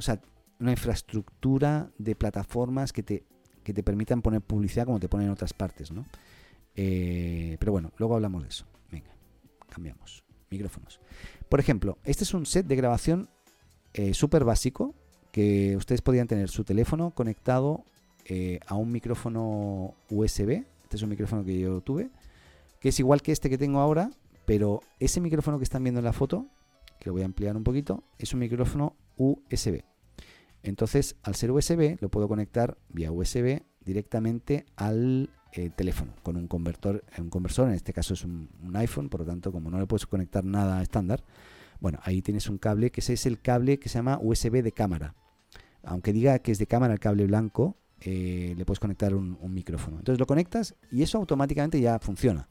una 0.60 0.70
infraestructura 0.70 1.90
de 1.98 2.14
plataformas 2.14 2.92
que 2.92 3.02
te, 3.02 3.24
te 3.62 3.82
permitan 3.82 4.22
poner 4.22 4.40
publicidad 4.40 4.86
como 4.86 5.00
te 5.00 5.08
ponen 5.08 5.26
en 5.26 5.32
otras 5.32 5.52
partes, 5.52 5.90
¿no? 5.90 6.04
Eh, 6.76 7.56
pero 7.60 7.72
bueno, 7.72 7.92
luego 7.98 8.14
hablamos 8.14 8.42
de 8.42 8.48
eso. 8.48 8.66
Venga, 8.90 9.10
cambiamos. 9.68 10.24
Micrófonos. 10.50 11.00
Por 11.48 11.60
ejemplo, 11.60 11.98
este 12.04 12.24
es 12.24 12.34
un 12.34 12.46
set 12.46 12.66
de 12.66 12.76
grabación 12.76 13.28
eh, 13.92 14.14
súper 14.14 14.44
básico 14.44 14.94
que 15.34 15.76
ustedes 15.76 16.00
podrían 16.00 16.28
tener 16.28 16.48
su 16.48 16.62
teléfono 16.62 17.10
conectado 17.10 17.82
eh, 18.24 18.60
a 18.68 18.76
un 18.76 18.92
micrófono 18.92 19.96
USB. 20.08 20.62
Este 20.84 20.94
es 20.94 21.02
un 21.02 21.08
micrófono 21.08 21.44
que 21.44 21.58
yo 21.58 21.80
tuve, 21.80 22.08
que 22.78 22.90
es 22.90 23.00
igual 23.00 23.20
que 23.20 23.32
este 23.32 23.50
que 23.50 23.58
tengo 23.58 23.80
ahora, 23.80 24.12
pero 24.44 24.80
ese 25.00 25.20
micrófono 25.20 25.58
que 25.58 25.64
están 25.64 25.82
viendo 25.82 25.98
en 25.98 26.04
la 26.04 26.12
foto, 26.12 26.46
que 27.00 27.06
lo 27.06 27.14
voy 27.14 27.22
a 27.22 27.24
ampliar 27.24 27.56
un 27.56 27.64
poquito, 27.64 28.04
es 28.16 28.32
un 28.32 28.38
micrófono 28.38 28.94
USB. 29.16 29.82
Entonces, 30.62 31.16
al 31.24 31.34
ser 31.34 31.50
USB, 31.50 31.96
lo 32.00 32.10
puedo 32.10 32.28
conectar 32.28 32.78
vía 32.90 33.10
USB 33.10 33.62
directamente 33.84 34.66
al 34.76 35.30
eh, 35.52 35.68
teléfono 35.74 36.14
con 36.22 36.36
un 36.36 36.46
convertor, 36.46 37.02
un 37.18 37.28
conversor, 37.28 37.70
en 37.70 37.74
este 37.74 37.92
caso 37.92 38.14
es 38.14 38.22
un, 38.22 38.48
iPhone, 38.74 39.08
por 39.08 39.22
lo 39.22 39.26
tanto, 39.26 39.50
como 39.50 39.68
no 39.68 39.80
le 39.80 39.86
puedes 39.86 40.06
conectar 40.06 40.44
nada 40.44 40.80
estándar, 40.80 41.24
bueno, 41.80 41.98
ahí 42.04 42.22
tienes 42.22 42.48
un 42.48 42.58
cable, 42.58 42.92
que 42.92 43.00
ese 43.00 43.14
es 43.14 43.26
el 43.26 43.40
cable 43.40 43.80
que 43.80 43.88
se 43.88 43.98
llama 43.98 44.20
USB 44.22 44.62
de 44.62 44.70
cámara. 44.70 45.16
Aunque 45.86 46.12
diga 46.12 46.38
que 46.38 46.52
es 46.52 46.58
de 46.58 46.66
cámara 46.66 46.92
el 46.92 47.00
cable 47.00 47.26
blanco, 47.26 47.76
eh, 48.00 48.54
le 48.56 48.64
puedes 48.64 48.80
conectar 48.80 49.14
un, 49.14 49.38
micrófono. 49.52 49.98
Entonces 49.98 50.18
lo 50.18 50.26
conectas 50.26 50.74
y 50.90 51.02
eso 51.02 51.18
automáticamente 51.18 51.80
ya 51.80 51.98
funciona. 51.98 52.48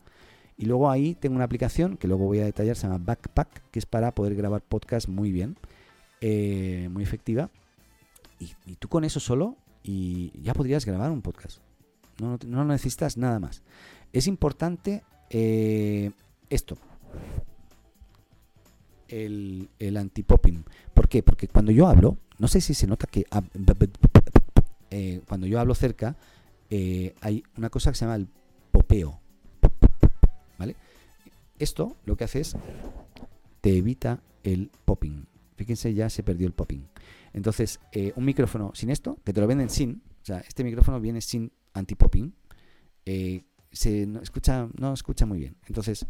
Y 0.57 0.65
luego 0.65 0.89
ahí 0.89 1.15
tengo 1.15 1.35
una 1.35 1.45
aplicación 1.45 1.97
que 1.97 2.07
luego 2.07 2.25
voy 2.25 2.39
a 2.39 2.45
detallar, 2.45 2.75
se 2.75 2.87
llama 2.87 3.03
Backpack, 3.03 3.71
que 3.71 3.79
es 3.79 3.85
para 3.85 4.13
poder 4.13 4.35
grabar 4.35 4.61
podcast 4.61 5.07
muy 5.07 5.31
bien 5.31 5.57
eh, 6.25 6.87
muy 6.89 7.03
efectiva. 7.03 7.49
Y, 8.39 8.75
tú 8.75 8.87
con 8.87 9.03
eso 9.03 9.19
solo 9.19 9.57
y 9.83 10.31
ya 10.41 10.53
podrías 10.53 10.85
grabar 10.85 11.11
un 11.11 11.21
podcast. 11.21 11.59
No, 12.21 12.37
no 12.45 12.63
necesitas 12.63 13.17
nada 13.17 13.39
más. 13.39 13.61
Es 14.13 14.27
importante 14.27 15.03
eh, 15.29 16.11
esto. 16.49 16.77
El, 19.07 19.69
el 19.79 19.97
anti-popping. 19.97 20.63
¿Por 20.93 21.07
qué? 21.07 21.23
Porque 21.23 21.47
cuando 21.47 21.71
yo 21.71 21.87
hablo, 21.87 22.17
no 22.39 22.47
sé 22.47 22.61
si 22.61 22.73
se 22.73 22.87
nota 22.87 23.07
que 23.07 23.25
eh, 24.89 25.21
cuando 25.27 25.47
yo 25.47 25.59
hablo 25.59 25.75
cerca, 25.75 26.15
eh, 26.69 27.15
hay 27.21 27.43
una 27.57 27.69
cosa 27.69 27.91
que 27.91 27.97
se 27.97 28.05
llama 28.05 28.15
el 28.15 28.27
popeo. 28.71 29.19
¿Vale? 30.57 30.75
Esto 31.59 31.95
lo 32.05 32.15
que 32.15 32.23
hace 32.23 32.41
es 32.41 32.55
te 33.61 33.77
evita 33.77 34.21
el 34.43 34.71
popping. 34.85 35.25
Fíjense, 35.55 35.93
ya 35.93 36.09
se 36.09 36.23
perdió 36.23 36.47
el 36.47 36.53
popping. 36.53 36.87
Entonces, 37.33 37.79
eh, 37.91 38.11
un 38.15 38.25
micrófono 38.25 38.71
sin 38.73 38.89
esto, 38.89 39.17
que 39.23 39.33
te 39.33 39.39
lo 39.39 39.47
venden 39.47 39.69
sin, 39.69 40.01
o 40.21 40.25
sea, 40.25 40.39
este 40.39 40.63
micrófono 40.63 40.99
viene 40.99 41.21
sin 41.21 41.51
anti-popping, 41.73 42.33
se 43.71 44.05
no, 44.05 44.21
escucha, 44.21 44.67
no 44.77 44.93
escucha 44.93 45.25
muy 45.25 45.39
bien. 45.39 45.55
Entonces, 45.67 46.05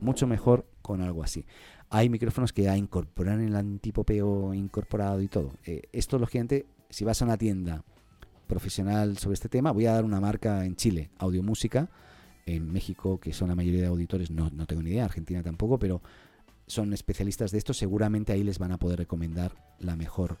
mucho 0.00 0.26
mejor 0.26 0.66
con 0.82 1.00
algo 1.00 1.22
así. 1.22 1.46
Hay 1.90 2.08
micrófonos 2.08 2.52
que 2.52 2.62
ya 2.62 2.76
incorporan 2.76 3.40
el 3.40 3.56
antipopeo 3.56 4.54
incorporado 4.54 5.20
y 5.20 5.28
todo. 5.28 5.52
Eh, 5.66 5.82
esto, 5.92 6.18
lógicamente, 6.18 6.66
si 6.88 7.04
vas 7.04 7.20
a 7.20 7.24
una 7.24 7.36
tienda 7.36 7.84
profesional 8.46 9.18
sobre 9.18 9.34
este 9.34 9.48
tema, 9.48 9.72
voy 9.72 9.86
a 9.86 9.92
dar 9.94 10.04
una 10.04 10.20
marca 10.20 10.64
en 10.64 10.76
Chile, 10.76 11.10
Audio 11.18 11.42
Música, 11.42 11.88
en 12.46 12.72
México, 12.72 13.18
que 13.18 13.32
son 13.32 13.48
la 13.48 13.56
mayoría 13.56 13.80
de 13.80 13.86
auditores, 13.88 14.30
no, 14.30 14.50
no 14.50 14.66
tengo 14.66 14.82
ni 14.82 14.90
idea, 14.90 15.04
Argentina 15.04 15.42
tampoco, 15.42 15.78
pero 15.78 16.00
son 16.66 16.92
especialistas 16.92 17.50
de 17.50 17.58
esto, 17.58 17.74
seguramente 17.74 18.32
ahí 18.32 18.44
les 18.44 18.58
van 18.58 18.72
a 18.72 18.78
poder 18.78 19.00
recomendar 19.00 19.52
la 19.80 19.96
mejor 19.96 20.38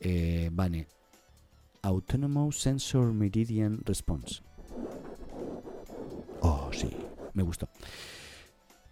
eh, 0.00 0.48
Bane. 0.52 0.86
Autonomous 1.82 2.60
Sensor 2.60 3.12
Meridian 3.12 3.80
Response. 3.84 4.42
Oh, 6.40 6.70
sí, 6.72 6.90
me 7.34 7.42
gustó. 7.42 7.68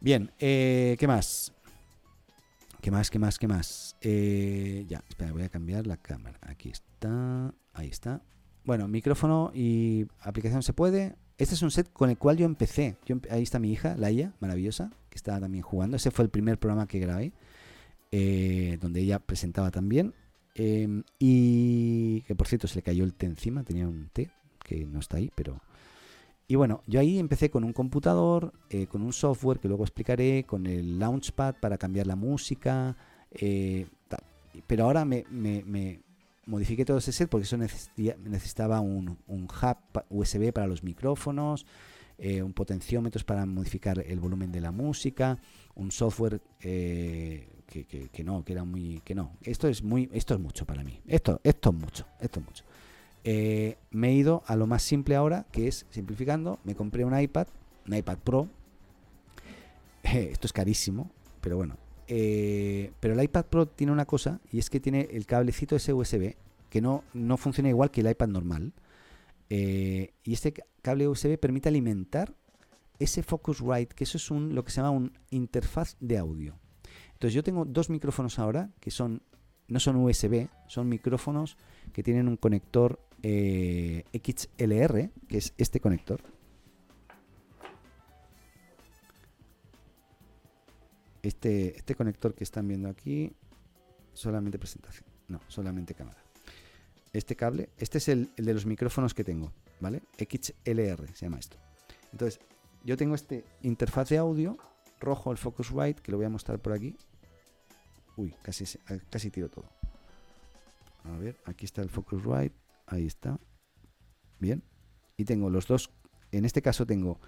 Bien, 0.01 0.31
eh, 0.39 0.97
¿qué 0.99 1.07
más? 1.07 1.53
¿Qué 2.87 2.93
más, 2.93 3.11
qué 3.11 3.19
más, 3.19 3.37
qué 3.41 3.49
más? 3.49 3.97
Eh, 4.01 4.85
ya, 4.87 5.03
espera, 5.09 5.33
voy 5.33 5.43
a 5.43 5.49
cambiar 5.49 5.89
la 5.89 5.97
cámara. 5.97 6.39
Aquí 6.41 6.69
está, 6.69 7.53
ahí 7.73 7.89
está. 7.89 8.23
Bueno, 8.65 8.87
micrófono 8.87 9.51
y 9.53 10.07
aplicación 10.21 10.63
se 10.63 10.73
puede. 10.73 11.17
Este 11.37 11.57
es 11.57 11.63
un 11.63 11.73
set 11.73 11.93
con 11.93 12.11
el 12.11 12.17
cual 12.17 12.37
yo 12.37 12.47
empecé. 12.47 12.97
ahí 13.29 13.43
está 13.43 13.59
mi 13.59 13.73
hija, 13.73 13.97
Laia, 13.97 14.35
maravillosa, 14.39 14.93
que 15.11 15.17
está 15.17 15.41
también 15.41 15.65
jugando. 15.65 15.97
Ese 15.97 16.13
fue 16.13 16.27
el 16.27 16.31
primer 16.31 16.61
programa 16.61 16.87
que 16.87 17.01
grabé, 17.01 17.33
eh, 18.13 18.79
donde 18.81 19.01
ella 19.01 19.19
presentaba 19.19 19.73
también. 19.73 20.15
Em, 20.55 21.03
y 21.19 22.21
que 22.21 22.37
por 22.37 22.47
cierto 22.47 22.69
se 22.69 22.77
le 22.77 22.83
cayó 22.83 23.03
el 23.03 23.15
té 23.15 23.27
encima, 23.27 23.65
tenía 23.65 23.89
un 23.89 24.11
té 24.13 24.31
que 24.63 24.87
no 24.87 25.01
está 25.01 25.17
ahí, 25.17 25.33
pero... 25.35 25.61
Y 26.49 26.55
bueno, 26.55 26.83
yo 26.87 27.01
ahí 27.01 27.19
empecé 27.19 27.51
con 27.51 27.65
un 27.65 27.73
computador, 27.73 28.53
eh, 28.71 28.87
con 28.87 29.03
un 29.03 29.13
software 29.13 29.59
que 29.59 29.69
luego 29.69 29.85
explicaré, 29.85 30.45
con 30.45 30.67
el 30.67 30.99
Launchpad 30.99 31.57
para 31.61 31.77
cambiar 31.77 32.07
la 32.07 32.15
música, 32.15 32.97
eh, 33.33 33.87
pero 34.67 34.85
ahora 34.85 35.05
me, 35.05 35.25
me, 35.31 36.01
modifiqué 36.47 36.85
todo 36.85 36.99
ese 36.99 37.13
set 37.13 37.29
porque 37.29 37.45
eso 37.45 37.57
necesitaba 37.57 38.81
un, 38.81 39.19
un 39.27 39.45
hub 39.45 40.05
USB 40.09 40.53
para 40.53 40.67
los 40.67 40.83
micrófonos, 40.83 41.67
eh, 42.19 42.43
un 42.43 42.53
potenciómetro 42.53 43.25
para 43.27 43.45
modificar 43.45 43.99
el 43.99 44.21
volumen 44.21 44.53
de 44.53 44.61
la 44.61 44.71
música, 44.71 45.39
un 45.75 45.91
software 45.91 46.41
eh, 46.61 47.49
que, 47.67 48.25
no, 48.25 48.45
que 48.45 48.53
era 48.53 48.65
muy, 48.65 49.03
que 49.05 49.15
no. 49.15 49.37
Esto 49.43 49.69
es 49.69 49.83
muy, 49.83 50.09
esto 50.13 50.35
es 50.35 50.41
mucho 50.41 50.65
para 50.65 50.83
mí. 50.83 51.01
Esto, 51.07 51.41
esto 51.43 51.71
es 51.71 51.77
mucho, 51.77 52.07
esto 52.21 52.41
es 52.41 52.47
mucho. 52.47 52.65
Eh, 53.29 53.77
me 53.91 54.11
he 54.11 54.13
ido 54.13 54.45
a 54.47 54.55
lo 54.55 54.69
más 54.69 54.83
simple 54.83 55.17
ahora, 55.17 55.47
que 55.51 55.67
es 55.67 55.85
simplificando. 55.91 56.61
Me 56.63 56.77
compré 56.77 57.05
un 57.05 57.19
iPad, 57.19 57.49
un 57.89 57.95
iPad 57.95 58.19
Pro. 58.19 58.49
esto 60.05 60.47
es 60.47 60.53
carísimo, 60.53 61.11
pero 61.41 61.57
bueno. 61.57 61.77
pero 62.07 63.15
el 63.15 63.23
iPad 63.23 63.47
Pro 63.47 63.67
tiene 63.67 63.93
una 63.93 64.07
cosa 64.07 64.41
y 64.53 64.61
es 64.61 64.71
que 64.71 64.79
tiene 64.79 65.09
el 65.11 65.27
cablecito 65.27 65.75
ese 65.75 65.93
USB 65.93 66.37
que 66.71 66.81
no, 66.81 67.03
no 67.15 67.37
funciona 67.37 67.69
igual 67.69 67.91
que 67.91 68.01
el 68.01 68.11
iPad 68.11 68.29
normal. 68.29 68.73
y 69.49 70.33
este 70.33 70.55
cable 70.83 71.09
USB 71.09 71.37
permite 71.37 71.69
alimentar 71.69 72.33
ese 73.01 73.25
Focusrite, 73.25 73.95
que 73.95 74.05
eso 74.05 74.19
es 74.19 74.31
un, 74.31 74.55
lo 74.55 74.65
que 74.65 74.71
se 74.71 74.77
llama 74.77 74.91
un 74.91 75.13
interfaz 75.31 75.97
de 75.99 76.17
audio. 76.17 76.55
Entonces 77.15 77.35
yo 77.35 77.43
tengo 77.43 77.65
dos 77.65 77.91
micrófonos 77.91 78.39
ahora 78.39 78.71
que 78.79 78.93
son 78.93 79.21
no 79.69 79.81
son 79.81 79.97
USB, 79.97 80.49
son 80.69 80.89
micrófonos 80.89 81.57
que 81.93 82.03
tienen 82.03 82.29
un 82.29 82.37
conector 82.37 83.01
eh, 83.23 84.05
XLR, 84.13 85.11
que 85.29 85.39
es 85.39 85.55
este 85.57 85.81
conector. 85.81 86.21
Este, 91.23 91.77
este 91.77 91.95
conector 91.95 92.35
que 92.35 92.45
están 92.45 92.69
viendo 92.69 92.89
aquí, 92.89 93.33
solamente 94.13 94.59
presentación, 94.59 95.09
no, 95.29 95.41
solamente 95.49 95.95
cámara. 95.95 96.23
Este 97.13 97.35
cable, 97.35 97.71
este 97.79 97.99
es 97.99 98.09
el, 98.09 98.31
de 98.37 98.55
los 98.55 98.65
micrófonos 98.65 99.13
que 99.13 99.25
tengo, 99.25 99.53
¿vale? 99.81 100.03
XLR 100.19 101.09
se 101.15 101.27
llama 101.27 101.39
esto. 101.39 101.57
Entonces, 102.13 102.41
yo 102.85 102.97
tengo 102.97 103.15
este 103.15 103.45
interfaz 103.63 104.11
de 104.11 104.19
audio, 104.19 104.57
rojo 105.01 105.33
el 105.33 105.39
Focusrite, 105.39 106.01
que 106.01 106.13
lo 106.13 106.19
voy 106.19 106.27
a 106.27 106.31
mostrar 106.31 106.61
por 106.61 106.73
aquí. 106.73 106.95
Uy, 108.17 108.35
casi, 108.43 108.65
casi 109.11 109.31
tiro 109.31 109.49
todo. 109.49 109.69
A 111.05 111.17
ver, 111.19 111.37
aquí 111.45 111.65
está 111.65 111.83
el 111.83 111.91
Focusrite, 111.91 112.55
ahí 112.87 113.07
está. 113.07 113.39
Bien. 114.39 114.63
Y 115.17 115.25
tengo 115.25 115.51
los 115.51 115.67
dos, 115.67 115.91
en 116.33 116.45
este 116.45 116.63
caso 116.63 116.87
tengo 116.87 117.19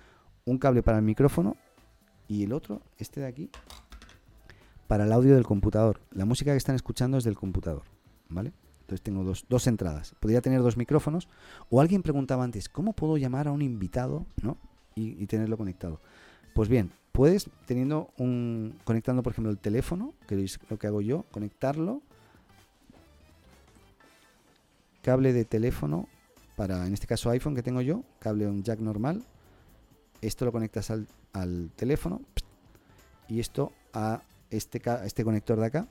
un 0.44 0.59
cable 0.59 0.82
para 0.82 0.98
el 0.98 1.04
micrófono 1.04 1.56
y 2.26 2.44
el 2.44 2.52
otro, 2.52 2.82
este 2.98 3.20
de 3.20 3.26
aquí, 3.26 3.50
para 4.86 5.04
el 5.04 5.12
audio 5.12 5.34
del 5.34 5.44
computador. 5.44 6.00
La 6.12 6.24
música 6.24 6.52
que 6.52 6.59
están 6.59 6.76
escuchando 6.76 7.16
es 7.16 7.24
del 7.24 7.36
computador, 7.36 7.82
¿vale? 8.28 8.52
Entonces 8.80 9.02
tengo 9.02 9.22
dos, 9.24 9.66
entradas. 9.66 10.14
Podría 10.18 10.40
tener 10.40 10.62
dos 10.62 10.78
micrófonos. 10.78 11.28
O 11.68 11.80
alguien 11.80 12.02
preguntaba 12.02 12.44
antes, 12.44 12.70
¿cómo 12.70 12.94
puedo 12.94 13.18
llamar 13.18 13.46
a 13.46 13.52
un 13.52 13.61
invitado? 13.61 14.24
¿no? 14.42 14.56
y, 14.98 15.26
tenerlo 15.26 15.56
conectado. 15.56 16.00
Pues 16.54 16.68
bien, 16.68 16.90
puedes 17.12 17.50
teniendo 17.66 18.11
un 18.18 18.74
conectando 18.84 19.22
por 19.22 19.32
ejemplo 19.32 19.50
el 19.50 19.59
teléfono, 19.59 20.14
que 20.26 20.42
es 20.42 20.59
lo 20.68 20.78
que 20.78 20.86
hago 20.86 21.00
yo, 21.00 21.24
conectarlo 21.30 22.02
cable 25.03 25.32
de 25.32 25.44
teléfono 25.44 26.09
para 26.57 26.86
en 26.86 26.92
este 26.92 27.07
caso 27.07 27.30
iPhone 27.30 27.55
que 27.55 27.62
tengo 27.62 27.80
yo, 27.80 28.03
cable 28.18 28.46
un 28.46 28.64
jack 28.64 28.80
normal. 28.80 29.24
Esto 30.20 30.44
lo 30.44 30.51
conectas 30.51 30.90
al, 30.90 31.07
al 31.32 31.70
teléfono 31.76 32.20
y 33.28 33.38
esto 33.38 33.72
a 33.92 34.22
este, 34.51 34.82
este 35.05 35.24
conector 35.24 35.61
de 35.61 35.66
acá 35.66 35.88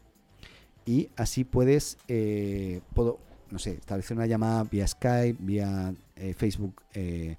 y 0.86 1.10
así 1.16 1.44
puedes 1.44 1.98
eh, 2.08 2.82
puedo 2.94 3.20
no 3.52 3.60
sé 3.60 3.74
establecer 3.76 4.18
una 4.18 4.26
llamada 4.26 4.64
vía 4.64 4.88
Skype, 4.88 5.38
vía 5.40 5.94
eh, 6.16 6.34
Facebook 6.34 6.82
eh, 6.94 7.38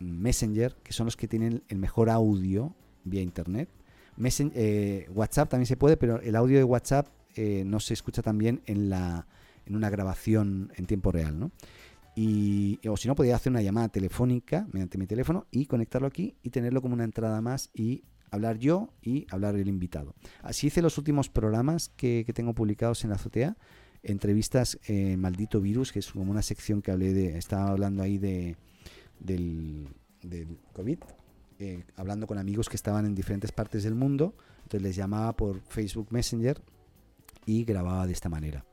Messenger, 0.00 0.74
que 0.82 0.92
son 0.92 1.06
los 1.06 1.16
que 1.16 1.26
tienen 1.26 1.62
el 1.68 1.78
mejor 1.78 2.10
audio 2.10 2.74
vía 3.04 3.22
internet. 3.22 3.68
WhatsApp 5.14 5.48
también 5.48 5.66
se 5.66 5.76
puede, 5.76 5.96
pero 5.96 6.20
el 6.20 6.36
audio 6.36 6.58
de 6.58 6.64
WhatsApp 6.64 7.06
no 7.36 7.78
se 7.78 7.94
escucha 7.94 8.20
tan 8.20 8.36
bien 8.36 8.60
en, 8.66 8.90
la, 8.90 9.26
en 9.68 9.76
una 9.76 9.90
grabación 9.90 10.72
en 10.76 10.86
tiempo 10.86 11.12
real, 11.12 11.38
¿no? 11.38 11.52
Y, 12.16 12.80
o 12.88 12.96
si 12.96 13.06
no, 13.06 13.14
podría 13.14 13.36
hacer 13.36 13.52
una 13.52 13.62
llamada 13.62 13.88
telefónica 13.90 14.66
mediante 14.72 14.98
mi 14.98 15.06
teléfono 15.06 15.46
y 15.52 15.66
conectarlo 15.66 16.08
aquí 16.08 16.34
y 16.42 16.50
tenerlo 16.50 16.82
como 16.82 16.94
una 16.94 17.04
entrada 17.04 17.40
más 17.40 17.70
y 17.72 18.02
hablar 18.32 18.58
yo 18.58 18.92
y 19.02 19.26
hablar 19.30 19.54
el 19.54 19.68
invitado. 19.68 20.14
Así 20.42 20.66
hice 20.66 20.82
los 20.82 20.98
últimos 20.98 21.28
programas 21.28 21.90
que, 21.90 22.24
tengo 22.34 22.54
publicados 22.54 23.04
en 23.04 23.10
la 23.10 23.16
azotea, 23.16 23.56
entrevistas 24.02 24.80
eh, 24.88 25.16
Maldito 25.16 25.60
Virus, 25.60 25.92
que 25.92 26.00
es 26.00 26.10
como 26.10 26.30
una 26.30 26.42
sección 26.42 26.82
que 26.82 26.90
hablé 26.90 27.12
de, 27.12 27.38
estaba 27.38 27.68
hablando 27.68 28.02
ahí 28.02 28.18
de, 28.18 28.56
del, 29.20 29.88
del 30.22 30.58
COVID, 30.72 30.98
eh, 31.60 31.84
hablando 31.94 32.26
con 32.26 32.38
amigos 32.38 32.68
que 32.68 32.76
estaban 32.76 33.06
en 33.06 33.14
diferentes 33.14 33.52
partes 33.52 33.84
del 33.84 33.94
mundo. 33.94 34.34
Entonces 34.64 34.82
les 34.82 34.96
llamaba 34.96 35.34
por 35.34 35.60
Facebook 35.60 36.08
Messenger 36.10 36.60
y 37.46 37.64
grababa 37.64 38.06
de 38.06 38.12
esta 38.12 38.28
manera. 38.28 38.64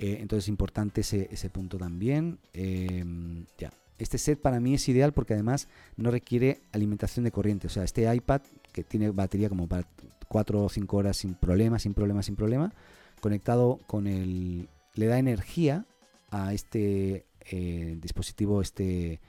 Eh, 0.00 0.16
entonces 0.20 0.46
es 0.46 0.48
importante 0.48 1.02
ese, 1.02 1.28
ese 1.30 1.50
punto 1.50 1.76
también. 1.78 2.38
Em, 2.54 3.44
ya. 3.58 3.70
Este 3.98 4.16
set 4.16 4.40
para 4.40 4.60
mí 4.60 4.74
es 4.74 4.88
ideal 4.88 5.12
porque 5.12 5.34
además 5.34 5.68
no 5.96 6.10
requiere 6.10 6.62
alimentación 6.72 7.24
de 7.24 7.30
corriente. 7.30 7.66
O 7.66 7.70
sea, 7.70 7.84
este 7.84 8.12
iPad 8.12 8.40
que 8.72 8.82
tiene 8.82 9.10
batería 9.10 9.50
como 9.50 9.68
para 9.68 9.86
4 10.28 10.64
o 10.64 10.68
5 10.70 10.96
horas 10.96 11.18
sin 11.18 11.34
problema, 11.34 11.78
sin 11.78 11.92
problema, 11.92 12.22
sin 12.22 12.34
problema, 12.34 12.72
conectado 13.20 13.78
con 13.86 14.06
el... 14.06 14.68
le 14.94 15.06
da 15.06 15.18
energía 15.18 15.84
a 16.30 16.54
este 16.54 17.26
eh, 17.50 17.98
dispositivo, 18.00 18.62
este 18.62 19.20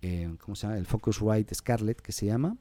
eh, 0.00 0.34
¿cómo 0.40 0.54
se 0.54 0.66
llama? 0.66 0.78
El 0.78 0.86
Focusrite 0.86 1.54
Scarlett, 1.54 2.00
que 2.00 2.12
se 2.12 2.26
llama, 2.26 2.56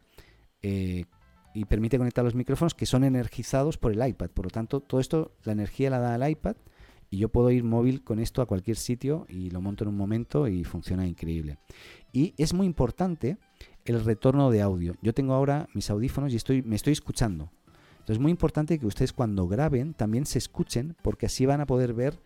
eh, 0.61 1.05
y 1.53 1.65
permite 1.65 1.97
conectar 1.97 2.23
los 2.23 2.35
micrófonos 2.35 2.73
que 2.73 2.85
son 2.85 3.03
energizados 3.03 3.77
por 3.77 3.91
el 3.91 4.05
iPad. 4.05 4.29
Por 4.29 4.45
lo 4.45 4.49
tanto, 4.49 4.79
todo 4.79 5.01
esto, 5.01 5.33
la 5.43 5.51
energía 5.51 5.89
la 5.89 5.99
da 5.99 6.15
el 6.15 6.31
iPad 6.31 6.55
y 7.13 7.17
yo 7.17 7.29
puedo 7.29 7.51
ir 7.51 7.63
móvil 7.63 8.03
con 8.03 8.17
esto 8.17 8.41
a 8.41 8.47
cualquier 8.47 8.75
sitio 8.75 9.27
y 9.29 9.51
lo 9.51 9.61
monto 9.61 9.83
en 9.83 9.89
un 9.89 9.97
momento 9.97 10.47
y 10.47 10.63
funciona 10.63 11.05
increíble. 11.05 11.59
Y 12.11 12.33
es 12.39 12.55
muy 12.55 12.65
importante 12.65 13.37
el 13.85 14.03
retorno 14.03 14.49
de 14.49 14.63
audio. 14.63 14.95
Yo 14.99 15.13
tengo 15.13 15.35
ahora 15.35 15.69
mis 15.75 15.91
audífonos 15.91 16.33
y 16.33 16.37
estoy, 16.37 16.63
me 16.63 16.75
estoy 16.75 16.93
escuchando. 16.93 17.51
Entonces 17.91 18.15
es 18.15 18.19
muy 18.19 18.31
importante 18.31 18.79
que 18.79 18.87
ustedes 18.87 19.13
cuando 19.13 19.47
graben 19.47 19.93
también 19.93 20.25
se 20.25 20.39
escuchen 20.39 20.95
porque 21.03 21.27
así 21.27 21.45
van 21.45 21.61
a 21.61 21.67
poder 21.67 21.93
ver 21.93 22.19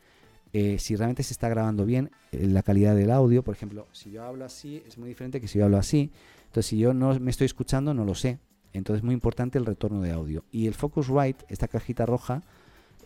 eh, 0.54 0.80
si 0.80 0.96
realmente 0.96 1.24
se 1.24 1.34
está 1.34 1.50
grabando 1.50 1.84
bien 1.84 2.10
eh, 2.32 2.48
la 2.48 2.64
calidad 2.64 2.96
del 2.96 3.12
audio. 3.12 3.44
Por 3.44 3.56
ejemplo, 3.56 3.90
si 3.92 4.12
yo 4.12 4.24
hablo 4.24 4.46
así 4.46 4.84
es 4.88 4.98
muy 4.98 5.10
diferente 5.10 5.42
que 5.42 5.50
si 5.50 5.60
yo 5.60 5.66
hablo 5.66 5.80
así. 5.80 6.14
Entonces 6.46 6.68
si 6.68 6.78
yo 6.78 6.94
no 6.94 7.20
me 7.20 7.30
estoy 7.30 7.44
escuchando 7.44 7.94
no 7.94 8.06
lo 8.06 8.16
sé. 8.16 8.40
Entonces 8.72 9.02
es 9.02 9.04
muy 9.04 9.14
importante 9.14 9.58
el 9.58 9.66
retorno 9.66 10.00
de 10.00 10.14
audio. 10.14 10.46
Y 10.50 10.68
el 10.68 10.76
Focusrite, 10.76 11.44
esta 11.50 11.68
cajita 11.68 12.06
roja, 12.06 12.44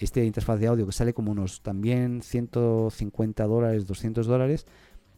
este 0.05 0.25
interfaz 0.25 0.59
de 0.59 0.67
audio 0.67 0.85
que 0.85 0.91
sale 0.91 1.13
como 1.13 1.31
unos 1.31 1.61
también 1.61 2.21
150 2.21 3.45
dólares, 3.45 3.85
200 3.85 4.25
dólares, 4.25 4.65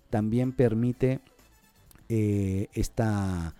también 0.09 0.51
permite 0.51 1.21
eh, 2.09 2.67
esta, 2.73 3.55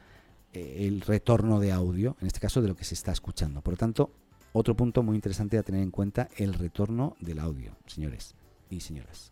eh, 0.52 0.86
el 0.88 1.02
retorno 1.02 1.60
de 1.60 1.72
audio, 1.72 2.18
en 2.20 2.28
este 2.28 2.40
caso 2.40 2.62
de 2.62 2.68
lo 2.68 2.76
que 2.76 2.84
se 2.84 2.94
está 2.94 3.12
escuchando. 3.12 3.62
Por 3.62 3.74
lo 3.74 3.78
tanto, 3.78 4.12
otro 4.52 4.76
punto 4.76 5.02
muy 5.02 5.16
interesante 5.16 5.58
a 5.58 5.64
tener 5.64 5.82
en 5.82 5.92
cuenta, 5.92 6.30
el 6.38 6.54
retorno 6.54 7.16
del 7.20 7.40
audio, 7.40 7.76
señores 7.88 8.36
y 8.70 8.82
señoras. 8.82 9.32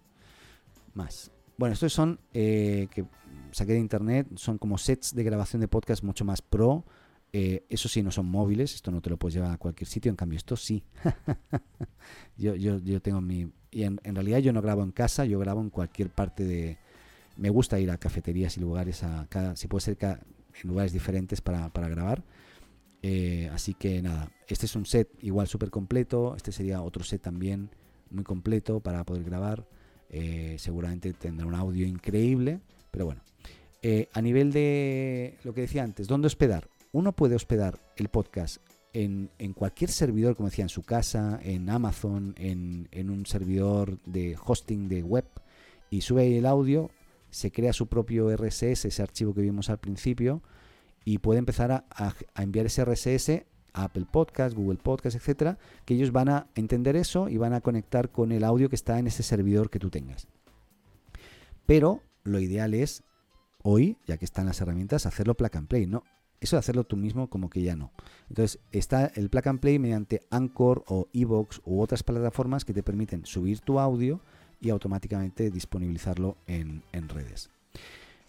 Más. 0.94 1.32
Bueno, 1.58 1.74
estos 1.74 1.94
son 1.94 2.20
eh, 2.34 2.88
que 2.89 3.06
saqué 3.52 3.74
de 3.74 3.80
internet, 3.80 4.28
son 4.36 4.58
como 4.58 4.78
sets 4.78 5.14
de 5.14 5.24
grabación 5.24 5.60
de 5.60 5.68
podcast 5.68 6.04
mucho 6.04 6.26
más 6.26 6.42
pro, 6.42 6.86
eh, 7.34 7.66
eso 7.70 7.88
sí, 7.88 8.04
no 8.04 8.12
son 8.12 8.26
móviles, 8.26 8.76
esto 8.76 8.92
no 8.92 9.02
te 9.02 9.10
lo 9.10 9.18
puedes 9.18 9.36
llevar 9.36 9.52
a 9.52 9.58
cualquier 9.58 9.88
sitio, 9.88 10.10
en 10.10 10.18
cambio 10.18 10.38
esto 10.38 10.58
sí. 10.58 10.84
yo, 12.38 12.56
yo, 12.56 13.02
tengo 13.02 13.22
mi... 13.22 13.52
Y 13.72 13.84
en, 13.84 14.00
realidad 14.04 14.40
yo 14.40 14.52
no 14.52 14.62
grabo 14.62 14.84
en 14.84 14.92
casa, 14.92 15.24
yo 15.24 15.40
grabo 15.40 15.62
en 15.62 15.70
cualquier 15.70 16.10
parte 16.10 16.44
de... 16.44 16.78
Me 17.38 17.50
gusta 17.50 17.80
ir 17.80 17.90
a 17.90 17.98
cafeterías 17.98 18.58
y 18.58 18.60
lugares, 18.60 19.04
a 19.04 19.26
cada, 19.30 19.56
si 19.56 19.68
puede 19.70 19.82
ser 19.82 19.98
en 20.02 20.20
lugares 20.70 20.92
diferentes 20.92 21.40
para, 21.40 21.70
para 21.70 21.88
grabar. 21.88 22.22
Eh, 23.02 23.50
así 23.54 23.74
que 23.74 24.02
nada, 24.02 24.30
este 24.48 24.66
es 24.66 24.76
un 24.76 24.86
set 24.86 25.10
igual 25.22 25.48
súper 25.48 25.72
completo, 25.72 26.36
este 26.36 26.52
sería 26.52 26.84
otro 26.84 27.04
set 27.04 27.22
también 27.22 27.70
muy 28.10 28.26
completo 28.26 28.82
para 28.82 29.06
poder 29.06 29.24
grabar. 29.24 29.66
Eh, 30.10 30.58
seguramente 30.60 31.14
tendrá 31.14 31.48
un 31.48 31.56
audio 31.56 31.88
increíble, 31.88 32.60
pero 32.92 33.06
bueno. 33.06 33.22
a 34.14 34.22
nivel 34.22 34.52
de 34.52 35.38
lo 35.46 35.54
que 35.54 35.62
decía 35.62 35.84
antes, 35.84 36.10
¿dónde 36.10 36.28
hospedar? 36.28 36.70
Uno 36.92 37.14
puede 37.14 37.36
hospedar 37.36 37.80
el 37.96 38.10
podcast 38.10 38.58
en, 38.94 39.30
cualquier 39.56 39.89
servidor, 39.89 40.36
como 40.36 40.50
decía, 40.50 40.66
en 40.66 40.70
su 40.70 40.84
casa, 40.84 41.39
en 41.44 41.70
Amazon, 41.70 42.36
en, 42.38 43.10
un 43.10 43.26
servidor 43.26 44.00
de 44.06 44.38
hosting 44.44 44.89
de 44.89 45.04
web, 45.04 45.26
y 45.89 46.02
sube 46.02 46.38
el 46.38 46.46
audio, 46.46 46.89
se 47.30 47.52
crea 47.52 47.74
su 47.74 47.88
propio 47.88 48.36
RSS, 48.36 48.86
ese 48.86 49.02
archivo 49.02 49.34
que 49.34 49.42
vimos 49.42 49.70
al 49.70 49.80
principio, 49.80 50.42
y 51.06 51.20
puede 51.20 51.39
empezar 51.39 51.72
a, 51.72 52.16
enviar 52.36 52.66
ese 52.66 52.84
RSS 52.84 53.46
a 53.74 53.86
Apple 53.86 54.06
Podcast, 54.12 54.56
Google 54.56 54.80
Podcast, 54.84 55.16
etcétera, 55.16 55.58
que 55.86 55.94
ellos 55.94 56.12
van 56.12 56.30
a 56.30 56.48
entender 56.56 56.98
eso 56.98 57.30
y 57.30 57.38
van 57.38 57.54
a 57.54 57.62
conectar 57.62 58.10
con 58.10 58.32
el 58.32 58.44
audio 58.44 58.70
que 58.70 58.76
está 58.76 59.00
en 59.00 59.08
ese 59.08 59.24
servidor 59.24 59.70
que 59.70 59.80
tú 59.80 59.89
tengas. 59.89 60.28
Pero 61.66 62.02
lo 62.24 62.39
ideal 62.39 62.74
es 62.74 63.04
hoy, 63.64 63.98
ya 64.06 64.18
que 64.18 64.26
están 64.26 64.46
las 64.46 64.60
herramientas, 64.60 65.06
hacerlo 65.06 65.36
plug 65.36 65.56
and 65.56 65.68
play, 65.68 65.88
¿no? 65.88 66.04
Eso 66.42 66.56
de 66.56 66.60
hacerlo 66.62 66.84
tú 66.84 66.98
mismo 66.98 67.30
como 67.30 67.52
que 67.52 67.62
ya 67.62 67.76
no. 67.76 67.92
Entonces 68.28 68.60
está 68.72 69.06
el 69.14 69.30
plug 69.30 69.48
and 69.48 69.60
play 69.60 69.78
mediante 69.78 70.24
Anchor 70.32 70.84
o 70.88 71.08
Evox 71.14 71.62
u 71.66 71.80
otras 71.80 72.02
plataformas 72.02 72.66
que 72.66 72.74
te 72.74 72.82
permiten 72.82 73.28
subir 73.28 73.60
tu 73.60 73.80
audio 73.80 74.20
y 74.60 74.72
automáticamente 74.72 75.52
disponibilizarlo 75.52 76.38
en, 76.48 76.82
redes. 77.10 77.52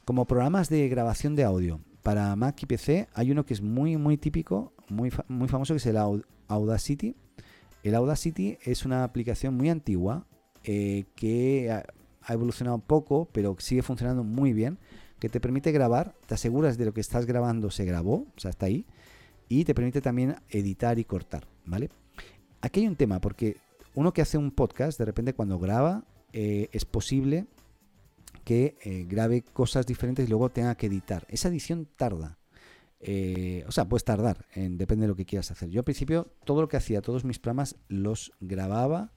Como 0.05 0.27
programas 0.27 0.69
de 0.69 0.89
grabación 0.91 1.35
de 1.37 1.45
audio 1.45 1.81
para 2.03 2.37
Mac 2.37 2.63
y 2.63 2.67
PC 2.67 3.09
hay 3.15 3.31
uno 3.31 3.47
que 3.47 3.55
es 3.55 3.63
muy 3.63 3.97
muy 3.97 4.19
típico, 4.19 4.75
muy, 4.91 5.11
muy 5.29 5.49
famoso 5.49 5.73
que 5.73 5.79
es 5.79 5.87
el 5.87 5.97
Audacity. 6.49 7.17
El 7.83 7.95
Audacity 7.95 8.59
es 8.63 8.85
una 8.85 9.05
aplicación 9.05 9.57
muy 9.57 9.71
antigua 9.71 10.27
eh, 10.65 11.05
que 11.17 11.71
ha 11.71 12.33
evolucionado 12.33 12.79
poco, 12.79 13.27
pero 13.33 13.57
sigue 13.59 13.83
funcionando 13.83 14.23
muy 14.23 14.53
bien 14.53 14.79
que 15.23 15.29
te 15.29 15.39
permite 15.39 15.71
grabar, 15.71 16.17
te 16.27 16.35
aseguras 16.35 16.77
de 16.77 16.85
lo 16.85 16.93
que 16.93 17.01
estás 17.01 17.27
grabando 17.27 17.71
se 17.71 17.85
grabó, 17.85 18.27
o 18.37 18.41
sea, 18.41 18.51
está 18.51 18.67
ahí, 18.67 18.87
y 19.49 19.65
te 19.65 19.73
permite 19.73 20.01
también 20.01 20.35
editar 20.51 20.99
y 20.99 21.05
cortar, 21.05 21.47
¿vale? 21.65 21.91
Aquí 22.61 22.81
hay 22.81 22.89
un 22.89 22.97
tema, 22.97 23.21
porque 23.21 23.57
uno 23.95 24.13
que 24.13 24.21
hace 24.21 24.37
un 24.37 24.51
podcast, 24.51 24.99
de 24.99 25.05
repente 25.05 25.33
cuando 25.33 25.61
graba, 25.61 26.03
eh, 26.33 26.71
es 26.73 26.85
posible 26.85 27.47
que 28.43 28.77
eh, 28.83 29.07
grabe 29.09 29.43
cosas 29.43 29.87
diferentes 29.87 30.27
y 30.27 30.29
luego 30.29 30.49
tenga 30.49 30.75
que 30.75 30.87
editar. 30.87 31.25
Esa 31.29 31.51
edición 31.51 31.87
tarda. 31.97 32.37
Eh, 32.99 33.65
o 33.69 33.71
sea, 33.71 33.89
puedes 33.89 34.03
tardar, 34.03 34.45
depende 34.57 35.03
de 35.03 35.09
lo 35.09 35.15
que 35.15 35.25
quieras 35.25 35.53
hacer. 35.53 35.69
Yo 35.69 35.83
al 35.83 35.85
principio 35.85 36.33
todo 36.45 36.63
lo 36.63 36.69
que 36.69 36.79
hacía, 36.79 37.01
todos 37.01 37.25
mis 37.25 37.39
programas 37.39 37.77
los 37.87 38.33
grababa 38.41 39.13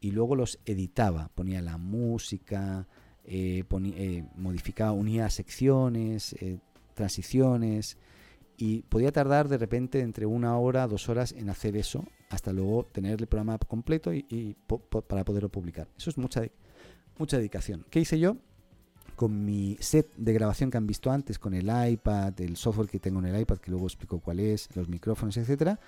y 0.00 0.10
luego 0.10 0.34
los 0.34 0.58
editaba. 0.64 1.30
Ponía 1.36 1.62
la 1.62 1.78
música, 1.78 2.88
eh, 3.30 3.64
eh, 3.70 4.24
modificaba, 4.36 4.92
unía 4.92 5.28
secciones, 5.28 6.32
eh, 6.40 6.58
transiciones 6.94 7.98
y 8.56 8.82
podía 8.82 9.12
tardar 9.12 9.48
de 9.48 9.58
repente 9.58 10.00
entre 10.00 10.24
una 10.24 10.56
hora, 10.58 10.86
dos 10.86 11.10
horas 11.10 11.32
en 11.32 11.50
hacer 11.50 11.76
eso 11.76 12.06
hasta 12.30 12.54
luego 12.54 12.84
tener 12.84 13.20
el 13.20 13.26
programa 13.26 13.58
completo 13.58 14.14
y, 14.14 14.56
para 15.08 15.24
poderlo 15.24 15.50
publicar. 15.50 15.88
Eso 15.96 16.08
es 16.08 16.16
mucha, 16.16 16.42
mucha 17.18 17.36
dedicación. 17.36 17.84
¿Qué 17.90 18.00
hice 18.00 18.18
yo? 18.18 18.38
Con 19.14 19.44
mi 19.44 19.76
set 19.80 20.10
de 20.16 20.32
grabación 20.32 20.70
que 20.70 20.78
han 20.78 20.86
visto 20.86 21.10
antes, 21.10 21.38
con 21.38 21.52
el 21.52 21.70
iPad, 21.90 22.40
el 22.40 22.56
software 22.56 22.88
que 22.88 22.98
tengo 22.98 23.18
en 23.20 23.26
el 23.26 23.40
iPad, 23.40 23.58
que 23.58 23.70
luego 23.70 23.86
explico 23.86 24.20
cuál 24.20 24.40
es, 24.40 24.74
los 24.74 24.88
micrófonos, 24.88 25.36
etcétera, 25.36 25.78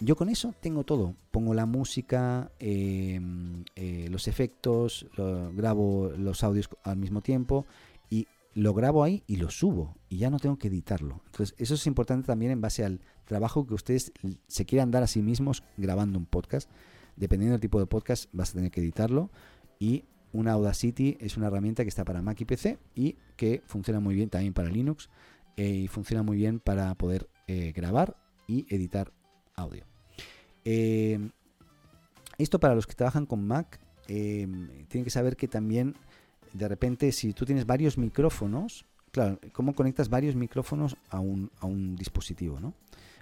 yo 0.00 0.16
con 0.16 0.28
eso 0.28 0.54
tengo 0.60 0.84
todo. 0.84 1.14
Pongo 1.30 1.54
la 1.54 1.66
música, 1.66 2.50
em, 2.58 3.64
eh, 3.74 4.08
los 4.10 4.28
efectos, 4.28 5.06
grabo 5.16 6.10
los 6.16 6.44
audios 6.44 6.68
al 6.82 6.96
mismo 6.96 7.22
tiempo 7.22 7.66
y 8.10 8.26
lo 8.54 8.72
grabo 8.72 9.04
ahí 9.04 9.22
y 9.26 9.36
lo 9.36 9.50
subo 9.50 9.96
y 10.08 10.16
ya 10.16 10.30
no 10.30 10.38
tengo 10.38 10.58
que 10.58 10.68
editarlo. 10.68 11.20
Entonces 11.26 11.54
eso 11.58 11.74
es 11.74 11.86
importante 11.86 12.26
también 12.26 12.52
en 12.52 12.60
base 12.60 12.84
al 12.84 13.00
trabajo 13.26 13.66
que 13.66 13.74
ustedes 13.74 14.12
se 14.46 14.64
quieran 14.64 14.90
dar 14.90 15.02
a 15.02 15.06
sí 15.06 15.22
mismos 15.22 15.62
grabando 15.76 16.18
un 16.18 16.26
podcast. 16.26 16.70
Dependiendo 17.16 17.52
del 17.52 17.60
tipo 17.60 17.78
de 17.78 17.86
podcast 17.86 18.30
vas 18.32 18.50
a 18.50 18.54
tener 18.54 18.70
que 18.70 18.80
editarlo 18.80 19.30
y 19.78 20.04
una 20.32 20.52
Audacity 20.52 21.16
es 21.20 21.36
una 21.36 21.46
herramienta 21.48 21.82
que 21.82 21.88
está 21.88 22.04
para 22.04 22.22
Mac 22.22 22.40
y 22.40 22.44
PC 22.44 22.78
y 22.94 23.16
que 23.36 23.62
funciona 23.66 24.00
muy 24.00 24.14
bien 24.14 24.30
también 24.30 24.52
para 24.52 24.68
Linux 24.68 25.08
eh, 25.56 25.68
y 25.68 25.88
funciona 25.88 26.22
muy 26.22 26.36
bien 26.36 26.60
para 26.60 26.94
poder 26.94 27.28
eh, 27.46 27.72
grabar 27.74 28.16
y 28.46 28.66
editar 28.74 29.12
audio. 29.56 29.84
Eh, 30.64 31.30
esto 32.38 32.60
para 32.60 32.74
los 32.74 32.86
que 32.86 32.94
trabajan 32.94 33.26
con 33.26 33.46
Mac, 33.46 33.80
eh, 34.08 34.46
tienen 34.88 35.04
que 35.04 35.10
saber 35.10 35.36
que 35.36 35.48
también 35.48 35.96
de 36.52 36.68
repente 36.68 37.10
si 37.12 37.32
tú 37.32 37.44
tienes 37.44 37.66
varios 37.66 37.98
micrófonos, 37.98 38.84
claro, 39.10 39.38
¿cómo 39.52 39.74
conectas 39.74 40.08
varios 40.08 40.36
micrófonos 40.36 40.96
a 41.08 41.20
un, 41.20 41.50
a 41.60 41.66
un 41.66 41.96
dispositivo, 41.96 42.60
¿no? 42.60 42.74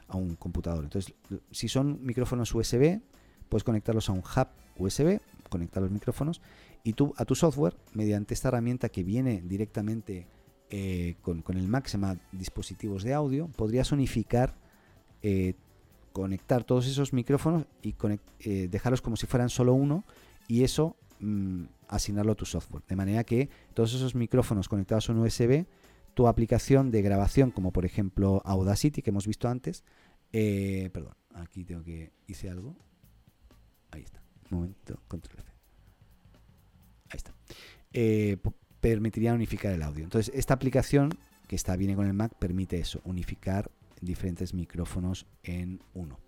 a 0.09 0.17
un 0.17 0.35
computador? 0.35 0.85
Entonces, 0.85 1.15
si 1.51 1.69
son 1.69 2.05
micrófonos 2.05 2.53
USB, 2.55 3.01
puedes 3.49 3.65
conectarlos 3.65 4.09
a 4.09 4.13
un 4.13 4.19
hub 4.19 4.49
USB, 4.77 5.21
conectar 5.49 5.83
los 5.83 5.93
micrófonos, 5.93 6.41
y 6.83 6.95
tú 6.95 7.15
a 7.17 7.25
tu 7.25 7.35
software, 7.35 7.77
mediante 7.93 8.35
esta 8.35 8.49
herramienta 8.49 8.89
que 8.89 9.05
viene 9.05 9.41
directamente 9.43 10.27
eh, 10.71 11.15
con, 11.23 11.43
el 11.49 11.69
Mac, 11.69 11.87
se 11.87 11.93
llama 11.97 12.19
dispositivos 12.33 13.05
de 13.05 13.15
audio, 13.15 13.47
podrías 13.49 13.93
unificar 13.93 14.57
conectar 16.15 16.63
todos 16.63 16.87
esos 16.87 17.13
micrófonos 17.13 17.67
y 17.83 17.97
eh, 18.39 18.69
dejarlos 18.71 19.03
como 19.03 19.17
si 19.17 19.27
fueran 19.27 19.51
solo 19.51 19.75
uno 19.75 20.05
y 20.47 20.63
eso 20.63 20.97
mm, 21.19 21.65
asignarlo 21.89 22.33
a 22.33 22.35
tu 22.37 22.47
software. 22.47 22.85
De 22.87 22.95
manera 22.95 23.25
que 23.25 23.51
todos 23.75 23.93
esos 23.95 24.15
micrófonos 24.15 24.69
conectados 24.69 25.11
a 25.11 25.13
un 25.13 25.19
USB, 25.19 25.67
tu 26.15 26.29
aplicación 26.29 26.93
de 26.93 27.03
grabación, 27.03 27.51
como 27.51 27.73
por 27.73 27.85
ejemplo 27.85 28.43
Audacity 28.45 29.03
que 29.03 29.11
hemos 29.11 29.27
visto 29.27 29.49
antes, 29.49 29.83
eh, 30.33 30.89
perdón, 30.93 31.15
aquí 31.35 31.65
tengo 31.65 31.83
que 31.83 32.13
hice 32.29 32.49
algo. 32.49 32.77
Ahí 33.91 34.03
está. 34.03 34.23
Un 34.53 34.59
momento, 34.59 35.03
control 35.09 35.41
F. 35.41 35.51
Ahí 37.11 37.17
está. 37.17 37.35
Eh, 37.93 38.39
permitiría 38.81 39.35
unificar 39.35 39.73
el 39.73 39.83
audio. 39.83 40.05
Entonces, 40.05 40.33
esta 40.33 40.55
aplicación 40.55 41.11
que 41.49 41.57
está 41.57 41.75
viene 41.75 41.97
con 41.97 42.07
el 42.07 42.15
Mac 42.15 42.35
permite 42.39 42.79
eso, 42.79 43.01
unificar 43.03 43.69
diferentes 44.05 44.55
micrófonos 44.55 45.27
en 45.43 45.81
uno. 45.95 46.19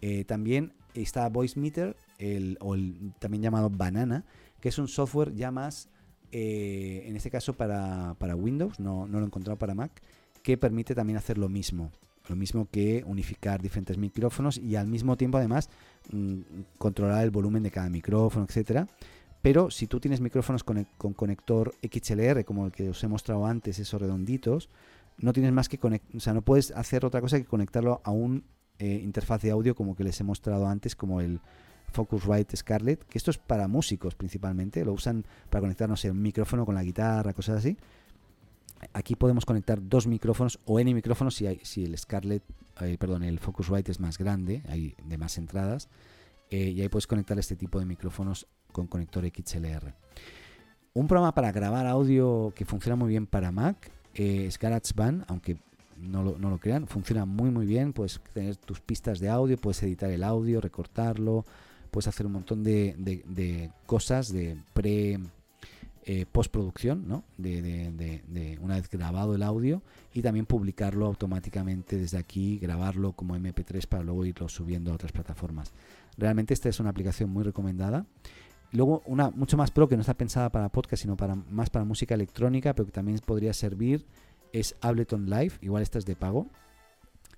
Eh, 0.00 0.24
también 0.24 0.72
está 0.94 1.28
Voice 1.28 1.58
Meter, 1.58 1.96
el, 2.18 2.58
o 2.60 2.74
el 2.74 3.12
también 3.18 3.42
llamado 3.42 3.70
Banana, 3.70 4.24
que 4.60 4.68
es 4.68 4.78
un 4.78 4.88
software 4.88 5.34
ya 5.34 5.50
más, 5.50 5.88
eh, 6.32 7.04
en 7.06 7.16
este 7.16 7.30
caso 7.30 7.54
para, 7.54 8.14
Windows, 8.34 8.80
no, 8.80 9.06
no, 9.06 9.18
lo 9.18 9.24
he 9.24 9.26
encontrado 9.26 9.58
para 9.58 9.74
Mac, 9.74 10.02
que 10.42 10.56
permite 10.56 10.94
también 10.94 11.16
hacer 11.16 11.38
lo 11.38 11.48
mismo. 11.48 11.90
lo 12.28 12.36
mismo 12.36 12.68
que 12.70 13.04
unificar 13.06 13.60
diferentes 13.60 13.98
micrófonos 13.98 14.56
y 14.56 14.76
al 14.76 14.86
mismo 14.86 15.16
tiempo 15.16 15.36
además 15.36 15.68
mm, 16.10 16.40
controlar 16.78 17.22
el 17.24 17.30
volumen 17.30 17.62
de 17.62 17.70
cada 17.70 17.90
micrófono, 17.90 18.46
etcétera. 18.46 18.86
Pero 19.44 19.70
si 19.70 19.86
tú 19.86 20.00
tienes 20.00 20.22
micrófonos 20.22 20.64
con, 20.64 20.86
conector 21.12 21.74
XLR, 21.82 22.46
como 22.46 22.64
el 22.64 22.72
que 22.72 22.88
os 22.88 23.04
he 23.04 23.08
mostrado 23.08 23.44
antes, 23.44 23.78
esos 23.78 24.00
redonditos, 24.00 24.70
no 25.18 25.32
tienes 25.32 25.52
más 25.52 25.68
que 25.68 25.78
conectar, 25.78 26.16
o 26.16 26.20
sea, 26.20 26.32
no 26.34 26.42
puedes 26.42 26.70
hacer 26.72 27.04
otra 27.04 27.20
cosa 27.20 27.38
que 27.38 27.44
conectarlo 27.44 28.00
a 28.04 28.10
un 28.10 28.44
eh, 28.78 29.00
interfaz 29.02 29.42
de 29.42 29.50
audio 29.50 29.74
como 29.74 29.94
que 29.94 30.04
les 30.04 30.20
he 30.20 30.24
mostrado 30.24 30.66
antes, 30.66 30.96
como 30.96 31.20
el 31.20 31.40
Focusrite 31.92 32.56
Scarlett, 32.56 33.04
que 33.04 33.18
esto 33.18 33.30
es 33.30 33.38
para 33.38 33.68
músicos 33.68 34.14
principalmente, 34.14 34.84
lo 34.84 34.92
usan 34.92 35.24
para 35.48 35.60
conectarnos 35.60 36.04
no 36.04 36.10
un 36.10 36.22
micrófono 36.22 36.66
con 36.66 36.74
la 36.74 36.82
guitarra, 36.82 37.32
cosas 37.32 37.58
así. 37.58 37.76
Aquí 38.92 39.14
podemos 39.14 39.46
conectar 39.46 39.78
dos 39.80 40.06
micrófonos 40.06 40.58
o 40.66 40.78
N 40.80 40.92
micrófonos 40.92 41.36
si, 41.36 41.46
hay, 41.46 41.60
si 41.62 41.84
el 41.84 41.96
Scarlett, 41.96 42.42
perdón, 42.98 43.22
el 43.22 43.38
Focusrite 43.38 43.92
es 43.92 44.00
más 44.00 44.18
grande, 44.18 44.62
hay 44.68 44.94
de 45.04 45.16
más 45.16 45.38
entradas, 45.38 45.88
eh, 46.50 46.70
y 46.70 46.82
ahí 46.82 46.88
puedes 46.88 47.06
conectar 47.06 47.38
este 47.38 47.56
tipo 47.56 47.78
de 47.78 47.86
micrófonos 47.86 48.46
con 48.72 48.88
conector 48.88 49.24
XLR. 49.24 49.94
Un 50.92 51.06
programa 51.06 51.34
para 51.34 51.52
grabar 51.52 51.86
audio 51.86 52.52
que 52.54 52.64
funciona 52.64 52.96
muy 52.96 53.08
bien 53.08 53.26
para 53.26 53.52
Mac 53.52 53.90
eh, 54.14 54.50
GarageBand, 54.60 55.24
aunque 55.28 55.58
no 55.96 56.22
lo, 56.22 56.58
crean, 56.58 56.86
funciona 56.86 57.24
muy 57.24 57.50
muy 57.50 57.66
bien. 57.66 57.92
Puedes 57.92 58.20
tener 58.32 58.56
tus 58.56 58.80
pistas 58.80 59.20
de 59.20 59.28
audio, 59.28 59.56
puedes 59.56 59.82
editar 59.82 60.10
el 60.10 60.22
audio, 60.22 60.60
recortarlo, 60.60 61.44
puedes 61.90 62.08
hacer 62.08 62.26
un 62.26 62.32
montón 62.32 62.62
de, 62.64 63.70
cosas 63.86 64.32
de 64.32 64.56
pre 64.72 65.18
eh, 66.06 66.26
postproducción, 66.30 67.08
¿no? 67.08 67.24
De, 67.38 68.58
una 68.60 68.74
vez 68.74 68.88
grabado 68.90 69.34
el 69.34 69.42
audio 69.42 69.82
y 70.12 70.22
también 70.22 70.46
publicarlo 70.46 71.06
automáticamente 71.06 71.96
desde 71.96 72.18
aquí, 72.18 72.58
grabarlo 72.58 73.12
como 73.12 73.36
MP3 73.36 73.86
para 73.86 74.02
luego 74.02 74.26
irlo 74.26 74.48
subiendo 74.48 74.90
a 74.90 74.94
otras 74.94 75.12
plataformas. 75.12 75.72
Realmente 76.18 76.54
esta 76.54 76.68
es 76.68 76.78
una 76.80 76.90
aplicación 76.90 77.30
muy 77.30 77.42
recomendada. 77.42 78.06
Luego 78.74 79.02
una 79.06 79.30
mucho 79.30 79.56
más 79.56 79.70
pro 79.70 79.88
que 79.88 79.94
no 79.94 80.00
está 80.00 80.14
pensada 80.14 80.50
para 80.50 80.68
podcast, 80.68 81.02
sino 81.02 81.16
para 81.16 81.36
más 81.36 81.70
para 81.70 81.84
música 81.84 82.14
electrónica, 82.14 82.74
pero 82.74 82.86
que 82.86 82.92
también 82.92 83.18
podría 83.24 83.52
servir 83.52 84.04
es 84.52 84.74
Ableton 84.80 85.30
Live. 85.30 85.54
Igual 85.60 85.82
esta 85.82 85.98
es 85.98 86.04
de 86.04 86.16
pago. 86.16 86.48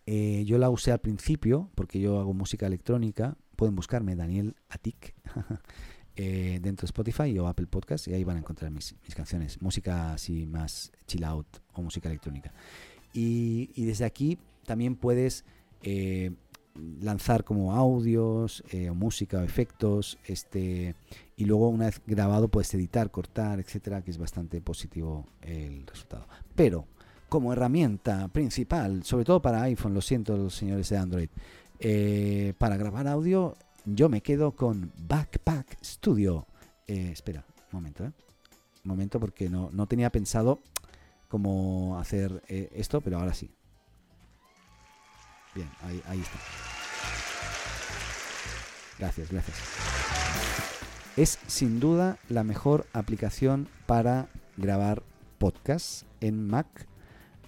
Eh, 0.07 0.45
yo 0.47 0.57
la 0.57 0.71
usé 0.71 0.93
al 0.93 1.01
principio 1.01 1.69
porque 1.75 2.01
yo 2.01 2.21
hago 2.21 2.33
música 2.33 2.67
electrónica. 2.67 3.37
Pueden 3.55 3.75
buscarme 3.75 4.17
Daniel 4.17 4.55
Atik 4.71 5.15
eh, 6.17 6.59
dentro 6.63 6.87
de 6.87 6.87
Spotify 6.87 7.39
o 7.39 7.49
Apple 7.49 7.67
Podcast 7.67 8.09
y 8.09 8.15
ahí 8.15 8.25
van 8.25 8.37
a 8.37 8.41
encontrar 8.41 8.71
mis, 8.71 8.95
canciones. 9.15 9.61
Música 9.61 10.15
así 10.15 10.47
más 10.47 10.91
chill 11.07 11.25
out 11.25 11.47
o 11.75 11.83
música 11.83 12.09
electrónica. 12.09 12.53
Y, 13.13 13.85
desde 13.85 14.07
aquí 14.07 14.39
también 14.65 14.97
puedes 14.97 15.45
eh, 15.83 16.33
lanzar 17.01 17.45
como 17.45 17.75
audios, 17.75 18.63
o 18.91 18.95
música 18.95 19.39
o 19.39 19.43
efectos, 19.43 20.19
este, 20.27 20.95
y 21.37 21.45
luego 21.45 21.69
una 21.69 21.87
vez 21.87 22.01
grabado 22.07 22.49
puedes 22.49 22.73
editar, 22.75 23.11
cortar, 23.11 23.61
etcétera, 23.61 24.03
que 24.03 24.11
es 24.11 24.19
bastante 24.19 24.61
positivo 24.61 25.27
el 25.43 25.87
resultado. 25.87 26.27
Pero 26.55 26.87
como 27.29 27.53
herramienta 27.53 28.29
principal, 28.29 29.05
sobre 29.05 29.25
todo 29.25 29.43
para 29.43 29.63
iPhone, 29.63 29.93
lo 29.93 30.01
siento 30.01 30.49
señores 30.49 30.89
de 30.89 30.97
Android, 30.97 31.29
eh, 31.79 32.55
para 32.57 32.77
grabar 32.79 33.07
audio, 33.07 33.55
yo 33.85 34.09
me 34.09 34.23
quedo 34.23 34.53
con 34.53 34.93
Backpack 34.97 35.79
Studio. 35.85 36.47
Eh, 36.87 37.11
espera, 37.13 37.45
un 37.73 37.79
momento, 37.81 38.05
Un 38.05 38.13
momento 38.85 39.21
porque 39.21 39.51
no, 39.51 39.69
no 39.73 39.87
tenía 39.87 40.11
pensado 40.11 40.61
cómo 41.29 41.99
hacer 41.99 42.43
esto, 42.49 43.01
pero 43.03 43.19
ahora 43.19 43.35
sí. 43.35 43.51
Bien, 45.55 45.69
ahí, 45.83 46.21
está. 46.21 46.39
Gracias, 48.99 49.31
gracias. 49.31 50.26
Es 51.17 51.39
sin 51.47 51.81
duda 51.81 52.19
la 52.29 52.45
mejor 52.45 52.87
aplicación 52.93 53.69
para 53.87 54.29
grabar 54.59 55.03
podcast 55.39 56.03
en 56.21 56.47
Mac, 56.47 56.87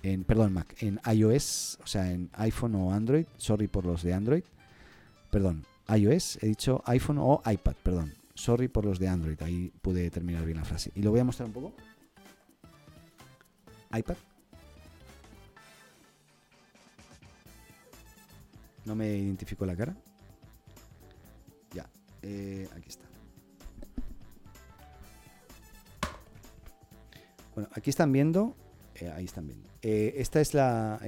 en 0.03 0.25
perdón, 0.25 0.55
Mac, 0.55 0.75
en 0.83 0.99
iOS, 1.05 1.79
o 1.85 1.87
sea, 1.87 2.11
en 2.11 2.31
iPhone 2.33 2.75
o 2.77 2.95
Android. 2.95 3.27
Sorry 3.37 3.69
por 3.69 3.85
los 3.85 4.03
de 4.03 4.15
Android. 4.15 4.43
Perdón, 5.31 5.67
iOS, 5.95 6.39
he 6.43 6.47
dicho 6.47 6.83
iPhone 6.87 7.19
o 7.19 7.43
iPad, 7.45 7.75
perdón. 7.83 8.15
Sorry 8.35 8.69
por 8.69 8.87
los 8.87 8.99
de 8.99 9.09
Android, 9.09 9.43
ahí 9.43 9.71
pude 9.83 10.11
terminar 10.11 10.47
bien 10.47 10.57
la 10.57 10.65
frase. 10.65 10.91
Y 10.95 11.03
lo 11.03 11.11
voy 11.11 11.21
a 11.21 11.25
mostrar 11.25 11.49
un 11.49 11.53
poco. 11.53 11.75
iPad. 13.93 14.17
No 18.87 18.95
me 18.95 19.15
identificó 19.15 19.67
la 19.67 19.77
cara. 19.77 19.95
Ya, 21.75 21.87
eh, 22.23 22.67
aquí 22.75 22.89
está. 22.89 23.08
Bueno, 27.59 27.71
aquí 27.75 27.91
están 27.91 28.13
viendo. 28.13 28.55
Eh, 28.95 29.11
ahí 29.11 29.25
están 29.25 29.49
viendo. 29.49 29.69
Eh, 29.83 30.15
esta 30.19 30.41
es 30.41 30.55
la 30.55 31.01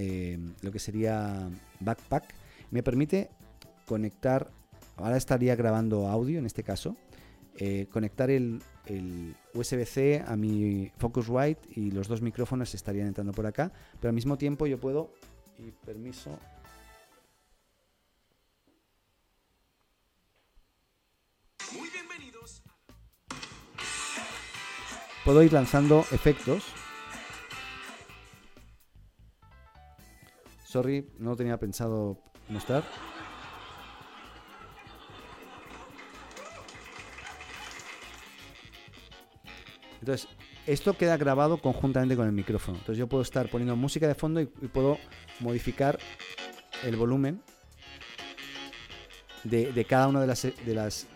lo 0.62 0.72
que 0.72 0.80
sería 0.80 1.48
Backpack. 1.78 2.24
Me 2.72 2.82
permite 2.82 3.30
conectar. 3.86 4.50
Ahora 4.96 5.16
estaría 5.16 5.54
grabando 5.54 6.08
audio 6.08 6.40
en 6.40 6.46
este 6.46 6.64
caso. 6.64 6.96
conectar 7.92 8.30
el, 8.30 8.60
el 8.86 9.36
USB-C 9.54 10.24
a 10.26 10.34
mi 10.34 10.90
Focusrite 10.98 11.60
y 11.76 11.92
los 11.92 12.08
dos 12.08 12.20
micrófonos 12.20 12.74
estarían 12.74 13.06
entrando 13.06 13.30
por 13.30 13.46
acá. 13.46 13.70
Pero 14.00 14.08
al 14.08 14.14
mismo 14.16 14.36
tiempo 14.36 14.66
yo 14.66 14.80
puedo. 14.80 15.12
Y 15.56 15.70
permiso, 15.70 16.36
puedo 25.30 25.44
ir 25.44 25.52
lanzando 25.52 26.00
efectos. 26.10 26.64
Sorry, 30.64 31.08
no 31.20 31.36
tenía 31.36 31.56
pensado 31.56 32.18
mostrar. 32.48 32.82
Entonces, 40.00 40.26
esto 40.66 40.94
queda 40.94 41.16
grabado 41.16 41.58
conjuntamente 41.58 42.16
con 42.16 42.26
el 42.26 42.32
micrófono. 42.32 42.78
Entonces 42.78 42.98
yo 42.98 43.06
puedo 43.06 43.22
estar 43.22 43.48
poniendo 43.48 43.76
música 43.76 44.08
de 44.08 44.16
fondo 44.16 44.40
y, 44.40 44.46
puedo 44.46 44.98
modificar 45.38 46.00
el 46.84 46.96
volumen 46.96 47.40
de, 49.44 49.86
cada 49.88 50.08
una 50.08 50.20
de 50.22 50.26
las, 50.26 50.42
de 50.42 50.74
las... 50.74 51.06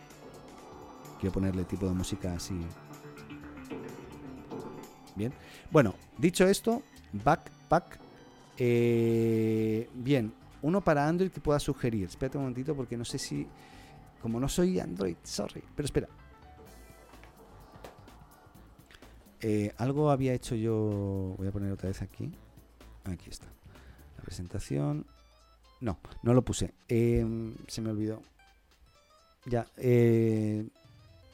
Quiero 1.18 1.32
ponerle 1.32 1.64
tipo 1.64 1.88
de 1.88 1.94
música 1.94 2.32
así 2.34 2.54
Bien. 5.16 5.32
Bueno, 5.70 5.94
dicho 6.18 6.46
esto, 6.46 6.82
Backpack. 7.12 7.98
Eh, 8.56 9.88
bien, 9.94 10.32
uno 10.62 10.80
para 10.80 11.06
Android 11.06 11.30
que 11.30 11.40
pueda 11.40 11.58
sugerir. 11.60 12.06
Espérate 12.06 12.38
un 12.38 12.44
momentito 12.44 12.74
porque 12.74 12.96
no 12.96 13.04
sé 13.04 13.18
si. 13.18 13.46
Como 14.20 14.40
no 14.40 14.48
soy 14.48 14.80
Android, 14.80 15.16
sorry. 15.22 15.62
Pero 15.76 15.84
espera. 15.84 16.08
Eh, 19.40 19.72
algo 19.76 20.10
había 20.10 20.32
hecho 20.32 20.54
yo. 20.54 21.34
Voy 21.36 21.46
a 21.46 21.52
poner 21.52 21.70
otra 21.70 21.88
vez 21.88 22.00
aquí. 22.02 22.32
Aquí 23.04 23.28
está. 23.28 23.46
La 24.16 24.22
presentación. 24.22 25.06
No, 25.80 25.98
no 26.22 26.32
lo 26.32 26.42
puse. 26.42 26.72
Em, 26.88 27.54
se 27.68 27.82
me 27.82 27.90
olvidó. 27.90 28.22
Ya. 29.44 29.66
Eh, 29.76 30.66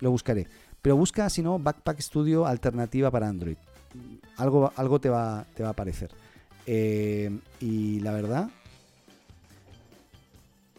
lo 0.01 0.11
buscaré. 0.11 0.49
Pero 0.83 0.97
busca, 0.97 1.31
si 1.31 1.43
no, 1.43 1.59
Backpack 1.59 2.01
Studio 2.01 2.47
alternativa 2.47 3.11
para 3.11 3.29
Android 3.29 3.57
algo, 4.37 4.73
algo 4.77 5.01
te, 5.01 5.09
va, 5.09 5.47
te 5.55 5.63
va 5.63 5.71
a 5.71 5.73
aparecer. 5.73 6.11
Eh, 6.67 7.31
y 7.61 8.01
la 8.01 8.13
verdad... 8.13 8.51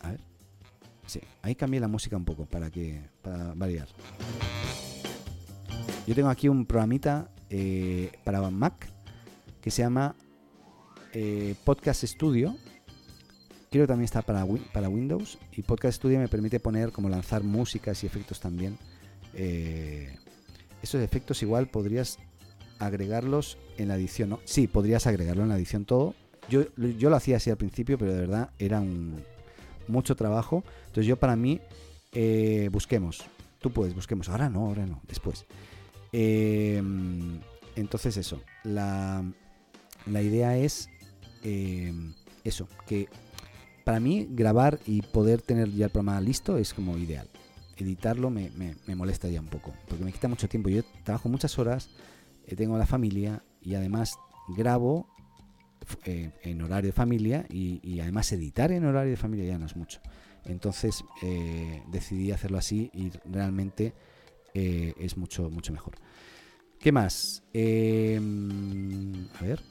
A 0.01 0.11
ver. 0.11 0.19
Sí, 1.05 1.19
ahí 1.41 1.55
cambié 1.55 1.79
la 1.79 1.87
música 1.87 2.15
un 2.15 2.25
poco 2.25 2.45
para 2.45 2.69
que 2.69 3.01
para 3.21 3.53
variar. 3.53 3.87
Yo 6.07 6.15
tengo 6.15 6.29
aquí 6.29 6.47
un 6.47 6.65
programita 6.65 7.29
eh, 7.49 8.11
para 8.23 8.49
Mac 8.49 8.87
que 9.61 9.69
se 9.69 9.81
llama 9.81 10.15
eh, 11.13 11.55
Podcast 11.65 12.03
Studio. 12.05 12.55
Creo 13.69 13.83
que 13.83 13.87
también 13.87 14.05
está 14.05 14.21
para, 14.21 14.45
para 14.73 14.89
Windows. 14.89 15.37
Y 15.51 15.61
Podcast 15.61 15.97
Studio 15.97 16.19
me 16.19 16.27
permite 16.27 16.59
poner 16.59 16.91
como 16.91 17.09
lanzar 17.09 17.43
músicas 17.43 18.03
y 18.03 18.07
efectos 18.07 18.39
también. 18.39 18.77
esos 19.33 21.01
efectos 21.01 21.43
igual 21.43 21.67
podrías 21.67 22.17
agregarlos 22.85 23.57
en 23.77 23.87
la 23.87 23.95
edición, 23.95 24.29
¿no? 24.29 24.39
Sí, 24.45 24.67
podrías 24.67 25.07
agregarlo 25.07 25.43
en 25.43 25.49
la 25.49 25.57
edición 25.57 25.85
todo. 25.85 26.15
Yo, 26.49 26.63
yo 26.75 27.09
lo 27.09 27.15
hacía 27.15 27.37
así 27.37 27.49
al 27.49 27.57
principio, 27.57 27.97
pero 27.97 28.13
de 28.13 28.21
verdad 28.21 28.49
era 28.59 28.83
mucho 29.87 30.15
trabajo. 30.15 30.63
Entonces 30.87 31.05
yo 31.05 31.17
para 31.17 31.35
mí, 31.35 31.61
eh, 32.11 32.69
busquemos. 32.71 33.23
Tú 33.59 33.71
puedes, 33.71 33.93
busquemos. 33.93 34.27
Ahora 34.29 34.49
no, 34.49 34.67
ahora 34.67 34.85
no, 34.85 35.01
después. 35.07 35.45
Em, 36.11 37.39
entonces 37.75 38.17
eso, 38.17 38.41
la, 38.63 39.23
la 40.05 40.21
idea 40.21 40.57
es 40.57 40.89
em, 41.43 42.13
eso, 42.43 42.67
que 42.87 43.07
para 43.83 43.99
mí 43.99 44.27
grabar 44.29 44.79
y 44.85 45.01
poder 45.01 45.41
tener 45.41 45.71
ya 45.71 45.85
el 45.85 45.91
programa 45.91 46.19
listo 46.19 46.57
es 46.57 46.73
como 46.73 46.97
ideal. 46.97 47.27
Editarlo 47.77 48.29
me, 48.29 48.51
me, 48.85 48.95
molesta 48.95 49.27
ya 49.27 49.39
un 49.39 49.47
poco, 49.47 49.73
porque 49.87 50.03
me 50.03 50.11
quita 50.11 50.27
mucho 50.27 50.47
tiempo. 50.47 50.69
Yo 50.69 50.83
trabajo 51.03 51.29
muchas 51.29 51.57
horas, 51.57 51.89
tengo 52.55 52.77
la 52.77 52.85
familia 52.85 53.43
y 53.61 53.75
además 53.75 54.17
grabo 54.49 55.07
eh, 56.05 56.31
en 56.43 56.61
horario 56.61 56.89
de 56.89 56.93
familia 56.93 57.45
y, 57.49 57.99
además 57.99 58.31
editar 58.31 58.71
en 58.71 58.85
horario 58.85 59.11
de 59.11 59.17
familia 59.17 59.45
ya 59.45 59.57
no 59.57 59.65
es 59.65 59.75
mucho. 59.75 59.99
Entonces 60.45 61.03
eh, 61.21 61.83
decidí 61.91 62.31
hacerlo 62.31 62.57
así 62.57 62.89
y 62.93 63.11
realmente 63.29 63.93
es 64.53 65.15
mucho, 65.15 65.49
mucho 65.49 65.71
mejor. 65.71 65.93
¿Qué 66.77 66.91
más? 66.91 67.43
Em, 67.53 69.27
a 69.39 69.43
ver, 69.43 69.61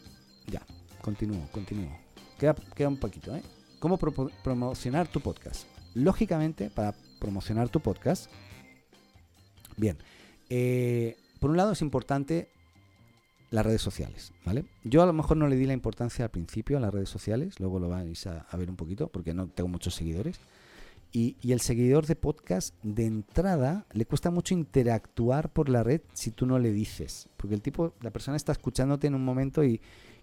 ya, 0.46 0.62
continúo, 1.02 1.48
continúo. 1.52 1.90
Queda, 2.38 2.54
queda 2.74 2.88
un 2.88 2.96
poquito, 2.96 3.34
¿eh? 3.36 3.42
¿Cómo 3.80 3.98
promocionar 3.98 5.08
tu 5.08 5.20
podcast? 5.20 5.66
Lógicamente, 5.94 6.70
para 6.70 6.94
promocionar 7.18 7.68
tu 7.68 7.80
podcast, 7.80 8.30
bien, 9.76 9.98
eh, 10.50 11.16
por 11.40 11.50
un 11.50 11.56
lado 11.56 11.72
es 11.72 11.80
importante 11.80 12.50
las 13.50 13.66
redes 13.66 13.82
sociales, 13.82 14.32
¿vale? 14.44 14.64
Yo 14.84 15.02
a 15.02 15.06
lo 15.06 15.12
mejor 15.12 15.36
no 15.36 15.48
le 15.48 15.56
di 15.56 15.66
la 15.66 15.72
importancia 15.72 16.24
al 16.24 16.30
principio 16.30 16.76
a 16.76 16.80
las 16.80 16.94
redes 16.94 17.08
sociales, 17.08 17.58
luego 17.58 17.80
lo 17.80 17.88
vais 17.88 18.26
a, 18.26 18.46
ver 18.56 18.70
un 18.70 18.76
poquito 18.76 19.08
porque 19.08 19.34
no 19.34 19.48
tengo 19.48 19.68
muchos 19.68 19.94
seguidores. 19.94 20.38
Y, 21.12 21.36
el 21.42 21.60
seguidor 21.60 22.06
de 22.06 22.14
podcast 22.14 22.72
de 22.84 23.06
entrada 23.06 23.84
le 23.92 24.06
cuesta 24.06 24.30
mucho 24.30 24.54
interactuar 24.54 25.52
por 25.52 25.68
la 25.68 25.82
red 25.82 26.02
si 26.12 26.30
tú 26.30 26.46
no 26.46 26.60
le 26.60 26.72
dices, 26.72 27.28
porque 27.36 27.56
el 27.56 27.62
tipo, 27.62 27.94
la 28.00 28.12
persona 28.12 28.36
está 28.36 28.52
escuchándote 28.52 29.08
en 29.08 29.16
un 29.16 29.24
momento 29.24 29.64
y, 29.64 29.80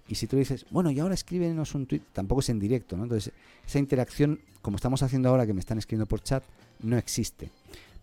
y 0.08 0.16
si 0.16 0.28
tú 0.28 0.38
dices, 0.38 0.66
bueno, 0.72 0.90
y 0.90 1.00
ahora 1.02 1.14
escríbenos 1.14 1.76
un 1.76 1.88
tweet, 1.88 2.04
tampoco 2.14 2.40
es 2.40 2.48
en 2.48 2.60
directo, 2.60 2.96
¿no? 2.96 3.04
Entonces, 3.04 3.34
esa 3.66 3.80
interacción, 3.80 4.40
como 4.62 4.78
estamos 4.78 5.04
haciendo 5.04 5.28
ahora, 5.28 5.46
que 5.46 5.54
me 5.54 5.60
están 5.60 5.78
escribiendo 5.78 6.06
por 6.06 6.22
chat, 6.22 6.46
no 6.82 6.98
existe. 6.98 7.52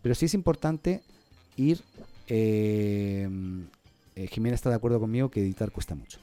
Pero 0.02 0.14
sí 0.14 0.26
es 0.26 0.34
importante 0.34 1.02
ir. 1.56 1.80
Eh, 2.26 3.28
eh, 4.16 4.26
Jimena 4.28 4.54
está 4.54 4.70
de 4.70 4.76
acuerdo 4.76 5.00
conmigo 5.00 5.30
que 5.30 5.40
editar 5.40 5.70
cuesta 5.70 5.94
mucho. 5.94 6.18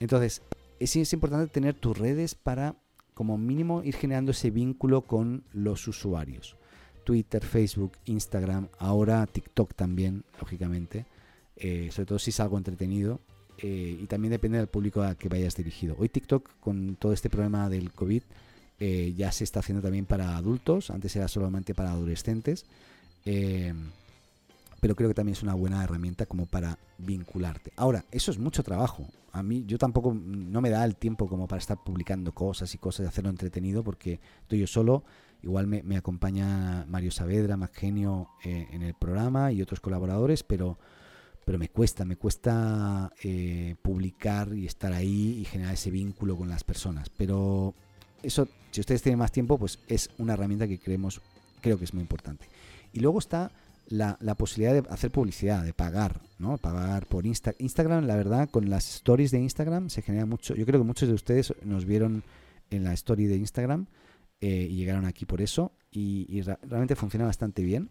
Entonces, 0.00 0.42
sí 0.80 1.00
es 1.00 1.12
importante 1.12 1.50
tener 1.52 1.74
tus 1.74 1.96
redes 1.96 2.34
para, 2.34 2.76
como 3.14 3.38
mínimo, 3.38 3.82
ir 3.82 3.96
generando 3.96 4.32
ese 4.32 4.50
vínculo 4.50 5.02
con 5.02 5.44
los 5.52 5.88
usuarios. 5.88 6.56
Twitter, 7.04 7.44
Facebook, 7.44 7.92
Instagram, 8.04 8.68
ahora 8.78 9.26
TikTok 9.26 9.74
también, 9.74 10.24
lógicamente. 10.38 11.06
Eh, 11.56 11.88
sobre 11.90 12.06
todo 12.06 12.18
si 12.18 12.30
es 12.30 12.38
algo 12.38 12.56
entretenido 12.56 13.20
eh, 13.58 13.98
y 14.00 14.06
también 14.06 14.30
depende 14.30 14.58
del 14.58 14.68
público 14.68 15.02
a 15.02 15.16
que 15.16 15.28
vayas 15.28 15.56
dirigido. 15.56 15.96
Hoy 15.98 16.08
TikTok, 16.08 16.48
con 16.60 16.94
todo 16.96 17.12
este 17.12 17.30
problema 17.30 17.68
del 17.68 17.92
COVID, 17.92 18.22
ya 19.16 19.32
se 19.32 19.42
está 19.42 19.58
haciendo 19.58 19.82
también 19.82 20.06
para 20.06 20.36
adultos, 20.36 20.90
antes 20.90 21.16
era 21.16 21.26
solamente 21.26 21.74
para 21.74 21.90
adolescentes, 21.90 22.64
pero 24.80 24.94
creo 24.94 25.08
que 25.08 25.14
también 25.14 25.34
es 25.34 25.42
una 25.42 25.54
buena 25.54 25.82
herramienta 25.82 26.26
como 26.26 26.46
para 26.46 26.78
vincularte. 26.98 27.72
Ahora, 27.76 28.04
eso 28.10 28.30
es 28.30 28.38
mucho 28.38 28.62
trabajo. 28.62 29.06
A 29.32 29.42
mí, 29.42 29.64
yo 29.66 29.78
tampoco, 29.78 30.14
no 30.14 30.60
me 30.60 30.70
da 30.70 30.84
el 30.84 30.96
tiempo 30.96 31.28
como 31.28 31.46
para 31.46 31.60
estar 31.60 31.82
publicando 31.82 32.32
cosas 32.32 32.74
y 32.74 32.78
cosas 32.78 33.04
y 33.04 33.08
hacerlo 33.08 33.30
entretenido, 33.30 33.82
porque 33.82 34.20
estoy 34.42 34.60
yo 34.60 34.66
solo. 34.66 35.04
Igual 35.42 35.68
me, 35.68 35.96
acompaña 35.96 36.84
Mario 36.88 37.12
Saavedra, 37.12 37.56
más 37.56 37.70
genio 37.70 38.28
en 38.42 38.82
el 38.82 38.94
programa 38.94 39.52
y 39.52 39.62
otros 39.62 39.78
colaboradores, 39.78 40.42
pero 40.42 40.78
pero 41.48 41.58
me 41.58 41.70
cuesta, 41.70 42.04
me 42.04 42.16
cuesta 42.16 43.10
eh, 43.22 43.74
publicar 43.80 44.52
y 44.52 44.66
estar 44.66 44.92
ahí 44.92 45.38
y 45.38 45.46
generar 45.46 45.72
ese 45.72 45.90
vínculo 45.90 46.36
con 46.36 46.50
las 46.50 46.62
personas. 46.62 47.08
Pero 47.08 47.72
eso, 48.22 48.46
si 48.70 48.82
ustedes 48.82 49.00
tienen 49.00 49.18
más 49.18 49.32
tiempo, 49.32 49.56
pues 49.56 49.78
es 49.88 50.10
una 50.18 50.34
herramienta 50.34 50.68
que 50.68 50.78
creemos, 50.78 51.22
creo 51.62 51.78
que 51.78 51.84
es 51.84 51.94
muy 51.94 52.02
importante. 52.02 52.46
Y 52.92 53.00
luego 53.00 53.18
está 53.18 53.50
la, 53.88 54.34
posibilidad 54.36 54.74
de 54.74 54.88
hacer 54.90 55.10
publicidad, 55.10 55.64
de 55.64 55.72
pagar, 55.72 56.20
¿no? 56.38 56.58
Pagar 56.58 57.06
por 57.06 57.26
Insta 57.26 57.54
Instagram, 57.58 58.06
la 58.06 58.16
verdad, 58.16 58.48
con 58.50 58.68
las 58.68 58.96
stories 58.96 59.30
de 59.30 59.40
Instagram 59.40 59.90
se 59.90 60.02
genera 60.02 60.26
mucho. 60.26 60.54
Yo 60.54 60.66
creo 60.66 60.80
que 60.80 60.86
muchos 60.86 61.08
de 61.08 61.14
ustedes 61.14 61.54
nos 61.64 61.84
vieron 61.84 62.22
en 62.70 62.84
la 62.84 62.92
story 62.92 63.26
de 63.26 63.36
Instagram 63.36 63.86
eh, 64.40 64.68
y 64.70 64.76
llegaron 64.76 65.06
aquí 65.06 65.24
por 65.24 65.40
eso 65.40 65.72
y, 65.90 66.42
realmente 66.42 66.96
funciona 66.96 67.24
bastante 67.24 67.62
bien. 67.62 67.88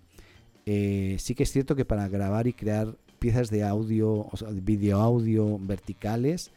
Eh, 0.66 1.18
sí 1.20 1.34
que 1.34 1.44
es 1.44 1.52
cierto 1.52 1.76
que 1.76 1.86
para 1.86 2.08
grabar 2.08 2.48
y 2.48 2.54
crear 2.54 2.96
piezas 3.20 3.50
de 3.50 3.64
audio, 3.64 4.28
o 4.32 4.38
sea, 4.38 4.50
video 4.50 5.02
audio 5.02 5.58
verticales. 5.60 6.52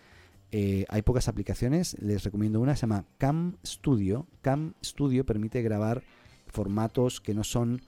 Eh, 0.53 0.85
hay 0.89 1.03
pocas 1.03 1.29
aplicaciones, 1.29 1.97
les 2.01 2.25
recomiendo 2.25 2.61
una, 2.61 2.75
se 2.75 2.83
llama 2.83 3.05
Cam 3.19 3.57
Studio. 3.65 4.27
Cam 4.43 4.75
Studio 4.85 5.25
permite 5.25 5.63
grabar 5.63 6.03
formatos 6.49 7.21
que 7.21 7.35
no 7.35 7.45
son 7.45 7.81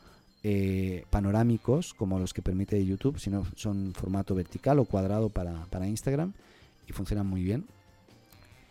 eh, 0.44 1.04
panorámicos 1.10 1.94
como 1.94 2.18
los 2.18 2.34
que 2.34 2.42
permite 2.42 2.84
YouTube, 2.84 3.20
sino 3.20 3.46
son 3.54 3.92
formato 3.94 4.34
vertical 4.34 4.80
o 4.80 4.84
cuadrado 4.84 5.28
para, 5.28 5.86
Instagram 5.86 6.32
y 6.88 6.92
funcionan 6.92 7.26
muy 7.26 7.42
bien. 7.42 7.66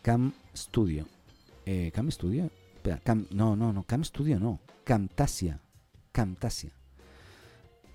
Cam 0.02 0.34
Studio. 0.56 1.07
Eh, 1.65 1.91
Cam 1.93 2.11
Studio. 2.11 2.49
Cam, 3.03 3.26
no, 3.31 3.56
no, 3.56 3.72
no, 3.72 3.84
Cam 3.84 4.03
Studio 4.03 4.39
no. 4.39 4.60
Camtasia. 4.84 5.61
Camtasia. 6.11 6.72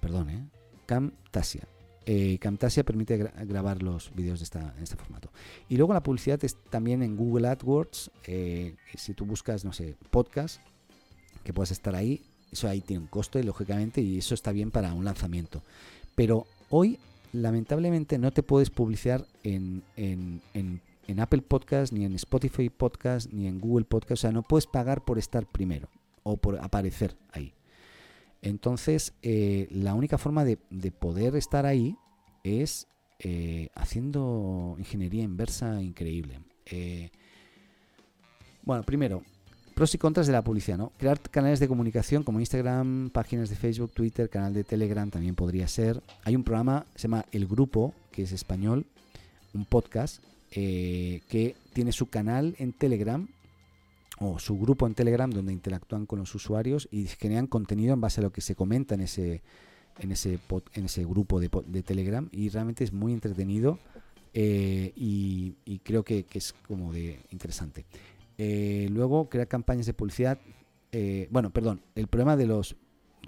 Perdón, 0.01 0.31
¿eh? 0.31 0.49
Camtasia 0.87 1.69
eh, 2.07 2.39
Camtasia 2.39 2.85
permite 2.85 3.19
grabar 3.19 3.83
los 3.83 4.15
vídeos 4.15 4.39
de 4.39 4.59
en 4.61 4.83
este 4.83 4.97
formato. 4.97 5.31
Y 5.69 5.77
luego 5.77 5.93
la 5.93 6.03
publicidad 6.03 6.43
es 6.45 6.57
también 6.71 7.03
en 7.03 7.17
Google 7.17 7.49
AdWords. 7.49 8.11
Si 8.95 9.13
tú 9.15 9.27
buscas, 9.27 9.65
no 9.65 9.73
sé, 9.73 9.97
podcast, 10.11 10.63
que 11.43 11.53
puedas 11.53 11.73
estar 11.73 11.95
ahí, 11.97 12.23
eso 12.57 12.69
ahí 12.69 12.81
tiene 12.81 13.03
un 13.03 13.09
costo, 13.09 13.39
y 13.39 13.43
lógicamente, 13.43 14.01
y 14.01 14.19
eso 14.19 14.35
está 14.35 14.51
bien 14.51 14.71
para 14.71 14.95
un 14.95 15.05
lanzamiento. 15.05 15.63
Pero 16.15 16.47
hoy, 16.71 16.99
lamentablemente, 17.33 18.19
no 18.19 18.33
te 18.33 18.43
puedes 18.43 18.71
publicitar 18.71 19.27
en, 19.43 19.83
en, 19.97 20.41
en, 20.55 21.21
Apple 21.21 21.43
Podcast, 21.43 21.93
ni 21.93 22.05
en 22.05 22.15
Spotify 22.15 22.71
Podcast, 22.71 23.31
ni 23.31 23.47
en 23.47 23.61
Google 23.61 23.85
Podcast. 23.85 24.13
O 24.13 24.23
sea, 24.23 24.33
no 24.33 24.43
puedes 24.43 24.67
pagar 24.67 25.05
por 25.05 25.19
estar 25.19 25.47
primero 25.47 25.89
o 26.23 26.39
por 26.39 26.59
aparecer 26.59 27.15
ahí. 27.31 27.53
Entonces, 28.41 29.13
eh, 29.23 29.69
la 29.71 29.95
única 29.95 30.19
forma 30.19 30.45
de, 30.45 30.57
poder 30.99 31.37
estar 31.37 31.67
ahí 31.67 31.97
es 32.43 32.89
eh, 33.19 33.69
haciendo 33.75 34.77
ingeniería 34.79 35.23
inversa 35.23 35.83
increíble. 35.83 36.41
Eh, 36.65 37.11
bueno, 38.63 38.83
primero, 38.83 39.23
pros 39.77 39.95
y 39.95 39.99
contras 39.99 40.27
de 40.27 40.33
la 40.33 40.43
publicidad, 40.43 40.79
¿no? 40.79 40.91
Crear 40.97 41.21
canales 41.21 41.61
de 41.61 41.69
comunicación 41.69 42.23
como 42.23 42.41
Instagram, 42.41 43.11
páginas 43.11 43.51
de 43.51 43.57
Facebook, 43.57 43.93
Twitter, 43.93 44.31
canal 44.31 44.55
de 44.55 44.65
Telegram 44.65 45.11
también 45.11 45.35
podría 45.35 45.69
ser. 45.69 46.03
Hay 46.25 46.35
un 46.35 46.45
programa, 46.45 46.87
se 46.95 47.03
llama 47.03 47.27
El 47.31 47.47
Grupo, 47.47 47.93
que 48.11 48.23
es 48.23 48.33
español, 48.33 48.87
un 49.53 49.67
podcast, 49.67 50.23
que 50.51 51.55
tiene 51.75 51.93
su 51.93 52.07
canal 52.07 52.57
en 52.59 52.73
Telegram 52.73 53.29
o 54.19 54.39
su 54.39 54.59
grupo 54.59 54.87
en 54.87 54.95
Telegram 54.95 55.31
donde 55.31 55.53
interactúan 55.53 56.07
con 56.07 56.21
los 56.21 56.35
usuarios 56.35 56.89
y 56.91 57.07
generan 57.09 57.47
contenido 57.47 57.93
en 57.93 58.01
base 58.01 58.23
a 58.23 58.25
lo 58.25 58.33
que 58.33 58.41
se 58.41 58.55
comenta 58.55 58.95
en 58.95 59.03
ese 59.03 59.43
en 59.99 60.13
ese 60.13 60.39
en 60.73 60.87
ese 60.87 61.05
grupo 61.05 61.39
de, 61.39 61.51
de, 61.67 61.83
Telegram 61.83 62.27
y 62.33 62.49
realmente 62.49 62.83
es 62.83 62.95
muy 62.95 63.13
entretenido 63.13 63.79
eh, 64.33 64.93
y, 64.97 65.79
creo 65.83 66.03
que, 66.03 66.27
es 66.33 66.55
como 66.67 66.93
de 66.93 67.21
interesante 67.31 67.85
eh, 68.39 68.89
luego 68.91 69.29
crear 69.29 69.49
campañas 69.49 69.87
de 69.87 69.95
publicidad 69.95 70.39
eh, 70.93 71.29
bueno 71.31 71.51
perdón 71.51 71.81
el 71.95 72.07
problema 72.07 72.37
de 72.37 72.47
los 72.47 72.77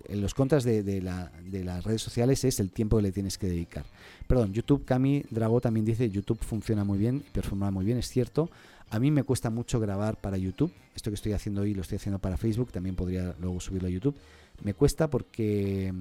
los 0.09 0.33
contras 0.33 0.65
de, 0.65 0.83
de, 0.83 1.03
la, 1.03 1.33
de, 1.45 1.65
las 1.65 1.85
redes 1.85 2.01
sociales 2.01 2.45
es 2.45 2.61
el 2.61 2.71
tiempo 2.71 2.97
que 2.97 3.03
le 3.03 3.13
tienes 3.13 3.37
que 3.37 3.49
dedicar. 3.49 3.85
Perdón, 4.27 4.53
YouTube, 4.53 4.85
Cami 4.85 5.25
Drago 5.29 5.61
también 5.61 5.85
dice, 5.85 6.09
YouTube 6.09 6.39
funciona 6.41 6.85
muy 6.85 6.99
bien, 6.99 7.25
performa 7.33 7.71
muy 7.71 7.85
bien, 7.85 7.99
es 7.99 8.09
cierto. 8.09 8.49
A 8.91 8.99
mí 8.99 9.11
me 9.11 9.23
cuesta 9.23 9.51
mucho 9.51 9.81
grabar 9.81 10.19
para 10.21 10.39
YouTube. 10.39 10.73
Esto 10.95 11.11
que 11.11 11.17
estoy 11.17 11.33
haciendo 11.33 11.63
hoy 11.63 11.75
lo 11.75 11.83
estoy 11.83 11.97
haciendo 11.97 12.19
para 12.19 12.37
Facebook. 12.37 12.73
También 12.73 12.97
podría 12.97 13.35
luego 13.39 13.61
subirlo 13.61 13.89
a 13.89 13.91
YouTube. 13.91 14.17
Me 14.63 14.73
cuesta 14.73 15.11
porque, 15.11 15.93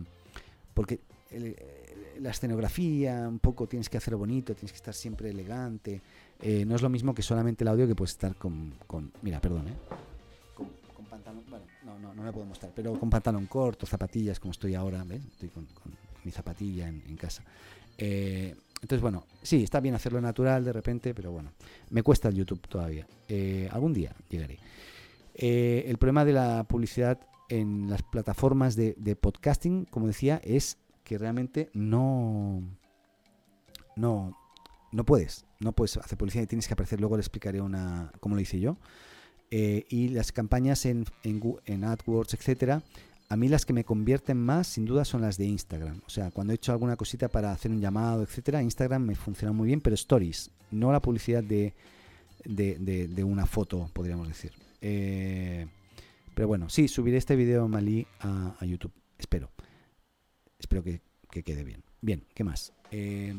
porque 0.73 1.01
la 2.19 2.29
escenografía, 2.29 3.27
un 3.27 3.39
poco 3.39 3.67
tienes 3.67 3.89
que 3.89 3.97
hacerlo 3.97 4.19
bonito, 4.19 4.55
tienes 4.55 4.71
que 4.71 4.77
estar 4.77 4.93
siempre 4.93 5.29
elegante. 5.29 6.01
Eh, 6.41 6.65
no 6.65 6.75
es 6.75 6.81
lo 6.81 6.89
mismo 6.89 7.13
que 7.13 7.21
solamente 7.21 7.63
el 7.63 7.67
audio 7.69 7.87
que 7.87 7.95
puedes 7.95 8.11
estar 8.11 8.35
con, 8.35 8.73
mira, 9.21 9.41
perdón, 9.41 9.67
¿eh? 9.67 9.73
Con, 10.55 11.05
pantalón, 11.05 11.43
bueno, 11.49 11.65
no, 11.83 11.99
no, 11.99 12.13
no 12.13 12.23
me 12.23 12.31
puedo 12.31 12.45
mostrar, 12.45 12.71
pero 12.75 12.99
con 12.99 13.09
pantalón 13.09 13.47
corto, 13.47 13.85
zapatillas, 13.85 14.39
como 14.39 14.51
estoy 14.51 14.75
ahora, 14.75 15.03
¿ves? 15.03 15.25
Estoy 15.25 15.49
con, 15.49 15.67
mi 16.23 16.31
zapatilla 16.31 16.87
en, 16.87 17.03
en 17.07 17.15
casa. 17.15 17.43
Eh, 17.97 18.55
entonces, 18.81 19.01
bueno, 19.01 19.23
sí, 19.41 19.63
está 19.63 19.79
bien 19.79 19.95
hacerlo 19.95 20.21
natural 20.21 20.63
de 20.63 20.71
repente, 20.71 21.13
pero 21.13 21.31
bueno, 21.31 21.51
me 21.89 22.03
cuesta 22.03 22.29
el 22.29 22.35
YouTube 22.35 22.67
todavía. 22.67 23.07
Eh, 23.27 23.67
algún 23.71 23.93
día 23.93 24.13
llegaré. 24.29 24.59
Eh, 25.33 25.85
el 25.87 25.97
problema 25.97 26.25
de 26.25 26.33
la 26.33 26.63
publicidad 26.63 27.19
en 27.49 27.89
las 27.89 28.03
plataformas 28.03 28.75
de, 28.75 28.93
podcasting, 29.19 29.85
como 29.85 30.07
decía, 30.07 30.39
es 30.43 30.77
que 31.03 31.17
realmente 31.17 31.69
no, 31.73 32.61
no, 33.95 34.37
no 34.91 35.05
puedes, 35.05 35.45
no 35.59 35.73
puedes 35.73 35.97
hacer 35.97 36.17
publicidad 36.17 36.43
y 36.43 36.47
tienes 36.47 36.67
que 36.67 36.73
aparecer. 36.73 36.99
Luego 36.99 37.17
le 37.17 37.21
explicaré 37.21 37.61
una, 37.61 38.11
cómo 38.19 38.35
lo 38.35 38.41
hice 38.41 38.59
yo. 38.59 38.77
Eh, 39.49 39.85
y 39.89 40.09
las 40.09 40.31
campañas 40.31 40.85
en, 40.85 41.05
en, 41.23 41.83
AdWords, 41.83 42.33
etcétera, 42.33 42.83
a 43.29 43.37
mí 43.37 43.47
las 43.47 43.65
que 43.65 43.73
me 43.73 43.85
convierten 43.85 44.37
más, 44.37 44.67
sin 44.67 44.85
duda, 44.85 45.05
son 45.05 45.21
las 45.21 45.37
de 45.37 45.45
Instagram. 45.45 46.01
O 46.05 46.09
sea, 46.09 46.31
cuando 46.31 46.53
he 46.53 46.55
hecho 46.55 46.71
alguna 46.71 46.97
cosita 46.97 47.29
para 47.29 47.51
hacer 47.51 47.71
un 47.71 47.79
llamado, 47.79 48.23
etcétera, 48.23 48.61
Instagram 48.61 49.03
me 49.03 49.15
funciona 49.15 49.53
muy 49.53 49.67
bien, 49.67 49.81
pero 49.81 49.93
Stories, 49.95 50.51
no 50.71 50.91
la 50.91 51.01
publicidad 51.01 51.43
de, 51.43 51.73
de, 52.45 53.23
una 53.23 53.45
foto, 53.45 53.89
podríamos 53.93 54.27
decir. 54.27 54.51
Eh, 54.81 55.65
pero 56.33 56.47
bueno, 56.47 56.69
sí, 56.69 56.87
subiré 56.87 57.17
este 57.17 57.35
video 57.35 57.67
Malí 57.67 58.05
a, 58.19 58.57
YouTube. 58.65 58.93
Espero. 59.17 59.49
Espero 60.59 60.83
que, 60.83 61.01
que, 61.31 61.43
quede 61.43 61.63
bien. 61.63 61.83
Bien, 62.01 62.25
¿qué 62.33 62.43
más? 62.43 62.73
Eh, 62.91 63.33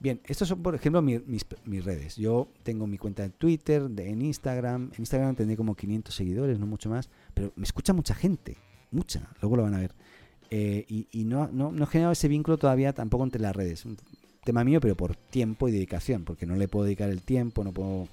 Bien, 0.00 0.18
estas 0.24 0.48
son, 0.48 0.62
por 0.62 0.74
ejemplo, 0.74 1.02
mis, 1.02 1.20
mis, 1.26 1.84
redes. 1.84 2.16
Yo 2.16 2.48
tengo 2.62 2.86
mi 2.86 2.96
cuenta 2.96 3.22
en 3.22 3.32
Twitter, 3.32 3.82
en 3.98 4.22
Instagram. 4.22 4.90
En 4.94 5.00
Instagram 5.00 5.36
tendré 5.36 5.58
como 5.58 5.74
500 5.74 6.14
seguidores, 6.14 6.58
no 6.58 6.66
mucho 6.66 6.88
más. 6.88 7.10
Pero 7.34 7.52
me 7.54 7.64
escucha 7.64 7.92
mucha 7.92 8.14
gente, 8.14 8.56
mucha. 8.90 9.28
Luego 9.42 9.56
lo 9.56 9.64
van 9.64 9.74
a 9.74 9.80
ver. 9.80 9.92
Eh, 10.50 10.86
y, 10.88 11.24
no, 11.24 11.50
no, 11.52 11.70
no, 11.70 11.84
he 11.84 11.86
generado 11.86 12.12
ese 12.12 12.28
vínculo 12.28 12.56
todavía 12.56 12.94
tampoco 12.94 13.24
entre 13.24 13.42
las 13.42 13.54
redes. 13.54 13.84
Un 13.84 13.98
tema 14.42 14.64
mío, 14.64 14.80
pero 14.80 14.96
por 14.96 15.16
tiempo 15.16 15.68
y 15.68 15.72
dedicación. 15.72 16.24
Porque 16.24 16.46
no 16.46 16.56
le 16.56 16.66
puedo 16.66 16.86
dedicar 16.86 17.10
el 17.10 17.20
tiempo, 17.20 17.62
no 17.62 17.72
puedo... 17.72 18.08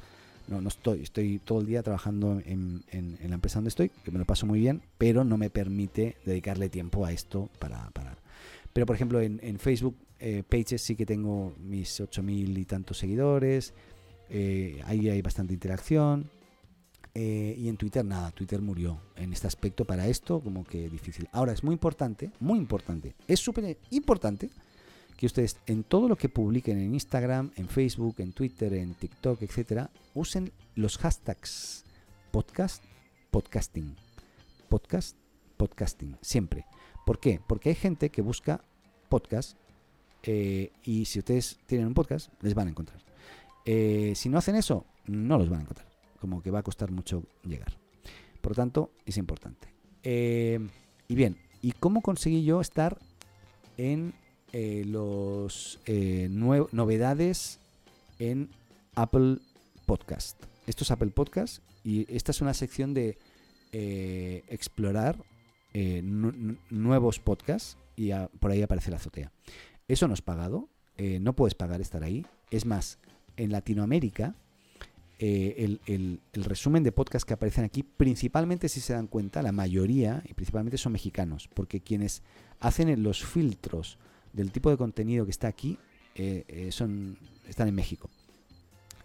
No, 0.50 0.62
no 0.62 0.70
estoy, 0.70 1.02
estoy 1.04 1.40
todo 1.40 1.60
el 1.60 1.68
día 1.68 1.84
trabajando 1.84 2.42
en, 2.46 2.84
en, 2.92 3.18
la 3.28 3.36
empresa 3.36 3.60
donde 3.60 3.68
estoy, 3.68 3.90
que 3.90 4.12
me 4.12 4.20
lo 4.20 4.24
paso 4.24 4.46
muy 4.46 4.60
bien, 4.60 4.82
pero 4.98 5.26
no 5.26 5.38
me 5.38 5.50
permite 5.50 6.16
dedicarle 6.26 6.70
tiempo 6.70 7.06
a 7.06 7.12
esto 7.12 7.50
para, 7.60 7.90
para 7.90 8.16
pero 8.72 8.86
por 8.86 8.96
ejemplo 8.96 9.20
en, 9.20 9.42
en 9.44 9.60
Facebook 9.60 9.98
eh, 10.20 10.44
Pages 10.48 10.82
sí 10.82 10.96
que 10.96 11.06
tengo 11.06 11.54
mis 11.60 12.00
8.000 12.00 12.58
y 12.58 12.66
tantos 12.66 12.98
seguidores. 12.98 13.74
Eh, 14.30 14.82
ahí 14.86 15.10
hay 15.10 15.22
bastante 15.22 15.54
interacción. 15.54 16.30
Eh, 17.20 17.56
y 17.58 17.68
en 17.68 17.78
Twitter 17.78 18.06
nada, 18.06 18.30
Twitter 18.30 18.62
murió 18.62 19.00
en 19.16 19.34
este 19.34 19.48
aspecto 19.48 19.86
para 19.86 20.08
esto 20.08 20.40
como 20.40 20.64
que 20.64 20.88
difícil. 20.88 21.28
Ahora 21.32 21.52
es 21.52 21.64
muy 21.64 21.74
importante, 21.74 22.30
muy 22.40 22.60
importante, 22.60 23.16
es 23.28 23.40
súper 23.40 23.76
importante 23.90 24.52
que 25.18 25.26
ustedes 25.26 25.58
en 25.66 25.84
todo 25.84 26.08
lo 26.08 26.16
que 26.16 26.30
publiquen 26.30 26.78
en 26.78 26.94
Instagram, 26.94 27.52
en 27.56 27.70
Facebook, 27.70 28.18
en 28.20 28.34
Twitter, 28.34 28.72
en 28.76 28.94
TikTok, 28.94 29.42
etcétera, 29.42 29.90
usen 30.14 30.52
los 30.76 31.00
hashtags 31.00 31.86
podcast, 32.30 32.84
podcasting, 33.32 33.96
podcast, 34.70 35.18
podcasting, 35.58 36.18
siempre. 36.22 36.66
¿Por 37.04 37.20
qué? 37.20 37.42
Porque 37.48 37.70
hay 37.70 37.76
gente 37.76 38.12
que 38.12 38.22
busca 38.22 38.64
podcast 39.10 39.58
eh, 40.30 40.74
y 40.84 41.06
si 41.06 41.20
ustedes 41.20 41.58
tienen 41.68 41.88
un 41.88 41.94
podcast, 41.94 42.30
les 42.42 42.54
van 42.54 42.68
a 42.68 42.72
encontrar. 42.72 43.00
Eh, 43.66 44.12
si 44.14 44.28
no 44.28 44.38
hacen 44.38 44.58
eso, 44.58 44.86
no 45.06 45.38
los 45.38 45.50
van 45.50 45.60
a 45.60 45.62
encontrar. 45.64 45.88
Como 46.20 46.44
que 46.44 46.52
va 46.52 46.60
a 46.60 46.64
costar 46.64 46.92
mucho 46.92 47.24
llegar. 47.44 47.72
Por 48.42 48.52
lo 48.52 48.56
tanto, 48.56 48.92
es 49.06 49.16
importante. 49.16 49.70
Eh, 50.04 50.60
y 51.08 51.16
bien, 51.16 51.38
¿y 51.62 51.72
cómo 51.72 52.02
conseguí 52.02 52.44
yo 52.44 52.60
estar 52.60 52.98
en 53.78 54.14
los 54.92 55.80
novedades 56.34 57.60
en 58.20 58.50
Apple 58.96 59.38
Podcast? 59.86 60.44
Esto 60.66 60.84
es 60.84 60.92
Apple 60.92 61.12
Podcast 61.12 61.64
y 61.86 62.06
esta 62.14 62.32
es 62.32 62.42
una 62.42 62.54
sección 62.54 62.94
de 62.94 63.18
explorar 64.50 65.24
nuevos 66.70 67.20
podcasts 67.20 67.78
y 67.96 68.12
por 68.40 68.52
ahí 68.52 68.62
aparece 68.62 68.92
la 68.92 68.98
azotea. 68.98 69.32
Eso 69.88 70.08
no 70.08 70.14
es 70.14 70.22
pagado, 70.22 70.70
eh, 70.98 71.20
no 71.20 71.34
puedes 71.34 71.56
pagar 71.56 71.80
estar 71.80 72.04
ahí. 72.04 72.26
Es 72.52 72.66
más, 72.66 73.00
en 73.38 73.52
Latinoamérica, 73.52 74.36
eh, 75.20 75.80
el, 75.88 76.20
resumen 76.34 76.84
de 76.84 76.92
podcast 76.92 77.26
que 77.26 77.34
aparecen 77.34 77.64
aquí, 77.64 77.84
principalmente 77.84 78.68
si 78.68 78.82
se 78.82 78.94
dan 78.94 79.08
cuenta, 79.08 79.42
la 79.42 79.52
mayoría, 79.52 80.22
y 80.26 80.34
principalmente 80.34 80.78
son 80.78 80.92
mexicanos, 80.92 81.50
porque 81.54 81.80
quienes 81.80 82.22
hacen 82.60 83.02
los 83.02 83.26
filtros 83.26 83.98
del 84.34 84.52
tipo 84.52 84.70
de 84.70 84.78
contenido 84.78 85.26
que 85.26 85.32
está 85.32 85.48
aquí 85.48 85.78
eh, 86.16 86.70
son, 86.72 87.18
están 87.48 87.68
en 87.68 87.76
México. 87.76 88.10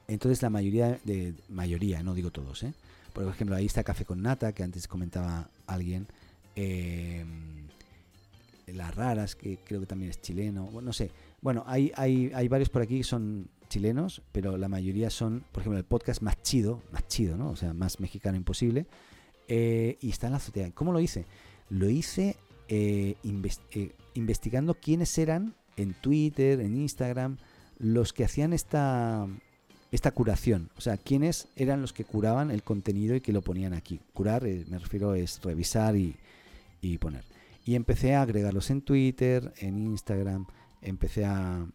Entonces 0.09 0.43
la 0.43 0.51
mayoría, 0.51 0.99
de 1.05 1.35
mayoría, 1.49 2.03
no 2.03 2.15
digo 2.15 2.31
todos, 2.31 2.65
por 3.13 3.25
ejemplo, 3.29 3.55
ahí 3.55 3.67
está 3.67 3.85
Café 3.85 4.05
con 4.05 4.23
Nata, 4.23 4.53
que 4.53 4.63
antes 4.63 4.89
comentaba 4.89 5.49
alguien 5.67 6.07
las 8.67 8.95
raras, 8.95 9.37
que 9.37 9.59
creo 9.65 9.81
que 9.81 9.87
también 9.87 10.11
es 10.11 10.21
chileno, 10.21 10.71
no 10.81 10.93
sé. 10.93 11.11
Bueno, 11.41 11.65
hay, 11.67 11.93
hay, 11.97 12.31
hay 12.35 12.49
varios 12.49 12.69
por 12.69 12.83
aquí 12.83 12.99
que 12.99 13.05
son 13.05 13.49
chilenos, 13.73 14.21
pero 14.33 14.59
la 14.59 14.69
mayoría 14.69 15.09
son, 15.09 15.45
por 15.51 15.63
ejemplo, 15.63 15.79
el 15.79 15.85
podcast 15.85 16.21
más 16.21 16.43
chido, 16.43 16.83
más 16.93 17.09
chido, 17.09 17.39
¿no? 17.39 17.51
O 17.51 17.57
sea, 17.57 17.73
más 17.73 18.01
mexicano 18.01 18.37
imposible. 18.37 18.87
Eh, 19.49 19.97
y 20.01 20.11
está 20.11 20.27
en 20.27 20.33
la 20.33 20.37
azotea. 20.37 20.71
¿Cómo 20.73 20.93
lo 20.93 21.01
hice? 21.01 21.25
Lo 21.71 21.89
hice 21.89 22.37
eh, 22.69 23.17
eh, 23.25 23.93
investigando 24.15 24.75
quiénes 24.75 25.17
eran 25.17 25.55
en 25.77 25.95
Twitter, 25.95 26.61
en 26.61 26.77
Instagram, 26.77 27.39
los 27.79 28.13
que 28.13 28.25
hacían 28.25 28.53
esta, 28.53 29.27
esta 29.91 30.11
curación. 30.11 30.71
O 30.77 30.83
sea, 30.83 30.99
quiénes 30.99 31.49
eran 31.57 31.81
los 31.81 31.95
que 31.95 32.05
curaban 32.05 32.51
el 32.51 32.63
contenido 32.63 33.17
y 33.17 33.23
que 33.23 33.33
lo 33.33 33.41
ponían 33.41 33.73
aquí. 33.73 34.01
Curar, 34.13 34.43
me 34.43 34.79
refiero, 34.79 35.15
es 35.15 35.41
revisar 35.43 35.97
y, 35.97 36.15
y 36.83 36.99
poner. 36.99 37.25
Y 37.65 37.75
empecé 37.75 38.15
a 38.15 38.23
agregarlos 38.23 38.71
en 38.71 38.83
Twitter, 38.83 39.53
en 39.59 39.79
Instagram, 39.79 40.47
empecé 40.81 41.25
a, 41.25 41.67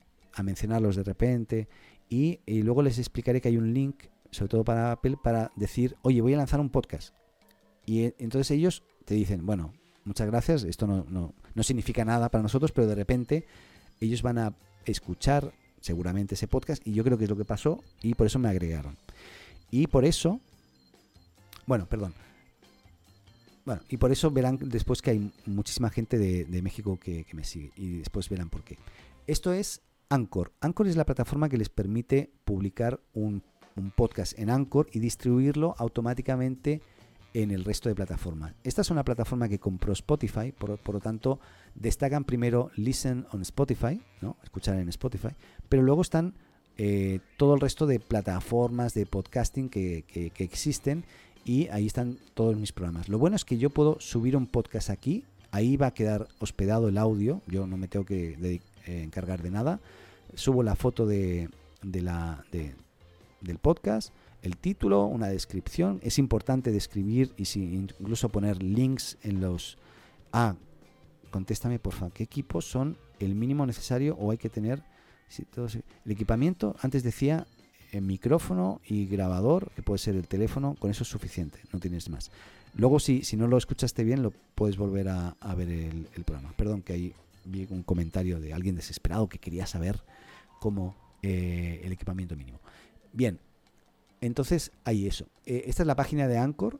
mencionarlos 0.43 0.95
de 0.95 1.03
repente 1.03 1.67
y, 2.09 2.39
luego 2.45 2.83
les 2.83 2.99
explicaré 2.99 3.41
que 3.41 3.47
hay 3.47 3.57
un 3.57 3.73
link, 3.73 4.03
sobre 4.29 4.49
todo 4.49 4.63
para 4.63 4.91
Apple, 4.91 5.17
para 5.23 5.51
decir, 5.55 5.95
oye, 6.03 6.21
voy 6.21 6.35
a 6.35 6.37
lanzar 6.37 6.59
un 6.59 6.69
podcast. 6.69 7.15
Y 7.87 8.01
e, 8.01 8.15
entonces 8.19 8.51
ellos 8.51 8.83
te 9.05 9.15
dicen, 9.15 9.45
bueno, 9.45 9.73
muchas 10.03 10.27
gracias, 10.27 10.63
esto 10.63 10.85
no, 10.85 11.05
no, 11.09 11.33
no 11.55 11.63
significa 11.63 12.05
nada 12.05 12.29
para 12.29 12.43
nosotros, 12.43 12.71
pero 12.71 12.85
de 12.85 12.93
repente 12.93 13.47
ellos 13.99 14.21
van 14.21 14.37
a 14.37 14.53
escuchar 14.85 15.53
seguramente 15.81 16.35
ese 16.35 16.47
podcast 16.47 16.85
y 16.85 16.93
yo 16.93 17.03
creo 17.03 17.17
que 17.17 17.23
es 17.23 17.29
lo 17.29 17.37
que 17.37 17.45
pasó 17.45 17.83
y 18.01 18.13
por 18.13 18.27
eso 18.27 18.39
me 18.39 18.49
agregaron. 18.49 18.97
Y 19.71 19.87
por 19.87 20.05
eso, 20.05 20.39
bueno, 21.65 21.87
perdón, 21.87 22.13
bueno, 23.67 23.81
y 23.89 23.97
por 23.97 24.13
eso 24.13 24.31
verán 24.31 24.57
después 24.61 25.01
que 25.01 25.11
hay 25.11 25.29
muchísima 25.45 25.89
gente 25.89 26.17
de, 26.17 26.61
México 26.61 26.97
que, 26.97 27.25
me 27.33 27.43
sigue 27.43 27.69
y 27.75 27.97
después 27.97 28.29
verán 28.29 28.49
por 28.49 28.63
qué. 28.63 28.77
Esto 29.27 29.51
es 29.51 29.81
Anchor. 30.07 30.53
Anchor 30.61 30.87
es 30.87 30.95
la 30.95 31.05
plataforma 31.05 31.49
que 31.49 31.57
les 31.57 31.67
permite 31.67 32.31
publicar 32.45 33.01
un, 33.13 33.43
podcast 33.97 34.39
en 34.39 34.49
Anchor 34.49 34.87
y 34.93 34.99
distribuirlo 34.99 35.75
automáticamente 35.77 36.81
en 37.33 37.51
el 37.51 37.65
resto 37.65 37.89
de 37.89 37.95
plataformas. 37.95 38.55
Esta 38.63 38.81
es 38.81 38.89
una 38.89 39.03
plataforma 39.03 39.49
que 39.49 39.59
compró 39.59 39.91
Spotify, 39.91 40.53
por, 40.53 40.79
lo 40.93 40.99
tanto 41.01 41.41
destacan 41.75 42.23
primero 42.23 42.71
Listen 42.77 43.27
on 43.33 43.41
Spotify, 43.41 44.01
¿no? 44.21 44.37
escuchar 44.43 44.79
en 44.79 44.87
Spotify, 44.87 45.35
pero 45.67 45.83
luego 45.83 46.01
están 46.01 46.35
eh, 46.77 47.19
todo 47.35 47.53
el 47.53 47.59
resto 47.59 47.85
de 47.85 47.99
plataformas 47.99 48.93
de 48.93 49.05
podcasting 49.05 49.67
que, 49.67 50.05
que 50.07 50.43
existen 50.43 51.03
y 51.47 51.69
ahí 51.69 51.87
están 51.87 52.17
todos 52.33 52.57
mis 52.57 52.73
programas. 52.73 53.07
Lo 53.07 53.17
bueno 53.17 53.37
es 53.37 53.45
que 53.45 53.57
yo 53.57 53.69
puedo 53.69 53.99
subir 54.01 54.35
un 54.35 54.47
podcast 54.47 54.89
aquí, 54.89 55.23
ahí 55.51 55.77
va 55.77 55.87
a 55.87 55.93
quedar 55.93 56.27
hospedado 56.39 56.89
el 56.89 56.97
audio, 56.97 57.41
yo 57.47 57.65
no 57.65 57.77
me 57.77 57.87
tengo 57.87 58.05
que 58.05 58.33
eh, 58.43 58.61
encargar 58.85 59.41
de 59.41 59.49
nada. 59.49 59.79
Subo 60.35 60.61
la 60.61 60.75
foto 60.75 61.05
de, 61.05 61.49
la, 61.83 62.43
del 62.51 63.57
podcast, 63.59 64.13
el 64.41 64.57
título, 64.57 65.05
una 65.05 65.27
descripción. 65.27 66.01
Es 66.03 66.19
importante 66.19 66.73
describir 66.73 67.31
y 67.37 67.45
si, 67.45 67.63
incluso 67.63 68.27
poner 68.27 68.61
links 68.61 69.17
en 69.23 69.39
los... 69.39 69.77
Ah, 70.33 70.55
contéstame 71.31 71.79
por 71.79 71.93
favor, 71.93 72.11
¿qué 72.11 72.23
equipos 72.23 72.69
son 72.69 72.97
el 73.21 73.35
mínimo 73.35 73.65
necesario 73.65 74.17
o 74.19 74.31
hay 74.31 74.37
que 74.37 74.49
tener... 74.49 74.83
Si 75.29 75.45
el 76.05 76.11
equipamiento, 76.11 76.75
antes 76.81 77.03
decía 77.03 77.47
micrófono 78.01 78.81
y 78.85 79.07
grabador, 79.07 79.71
que 79.75 79.81
puede 79.81 79.97
ser 79.97 80.15
el 80.15 80.27
teléfono, 80.27 80.75
con 80.79 80.91
eso 80.91 81.03
es 81.03 81.09
suficiente, 81.09 81.59
no 81.71 81.79
tienes 81.79 82.09
más. 82.09 82.31
Luego, 82.77 82.99
si, 82.99 83.23
si 83.23 83.37
no 83.37 83.47
lo 83.47 83.57
escuchaste 83.57 84.03
bien, 84.03 84.21
lo 84.21 84.31
puedes 84.53 84.77
volver 84.77 85.09
a, 85.09 85.35
ver 85.55 85.69
el, 85.69 86.23
programa. 86.23 86.53
Perdón, 86.55 86.83
que 86.83 86.93
ahí 86.93 87.13
vi 87.43 87.65
un 87.69 87.81
comentario 87.81 88.39
de 88.39 88.53
alguien 88.53 88.75
desesperado 88.75 89.27
que 89.27 89.39
quería 89.39 89.65
saber 89.65 89.99
cómo 90.59 90.95
eh, 91.23 91.81
el 91.83 91.91
equipamiento 91.91 92.35
mínimo. 92.35 92.59
Bien, 93.13 93.39
entonces 94.21 94.71
hay 94.83 95.07
eso. 95.07 95.25
Eh, 95.45 95.63
esta 95.65 95.83
es 95.83 95.87
la 95.87 95.95
página 95.95 96.27
de 96.27 96.37
Anchor. 96.37 96.79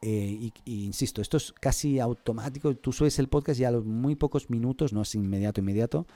Eh, 0.00 0.50
y, 0.64 0.84
insisto, 0.84 1.20
esto 1.20 1.36
es 1.36 1.52
casi 1.52 2.00
automático. 2.00 2.74
Tú 2.74 2.92
subes 2.92 3.18
el 3.18 3.28
podcast 3.28 3.60
y 3.60 3.64
a 3.64 3.70
los 3.70 3.84
muy 3.84 4.16
pocos 4.16 4.48
minutos, 4.48 4.94
no 4.94 5.02
es 5.02 5.14
inmediato, 5.14 5.60
inmediato, 5.60 6.06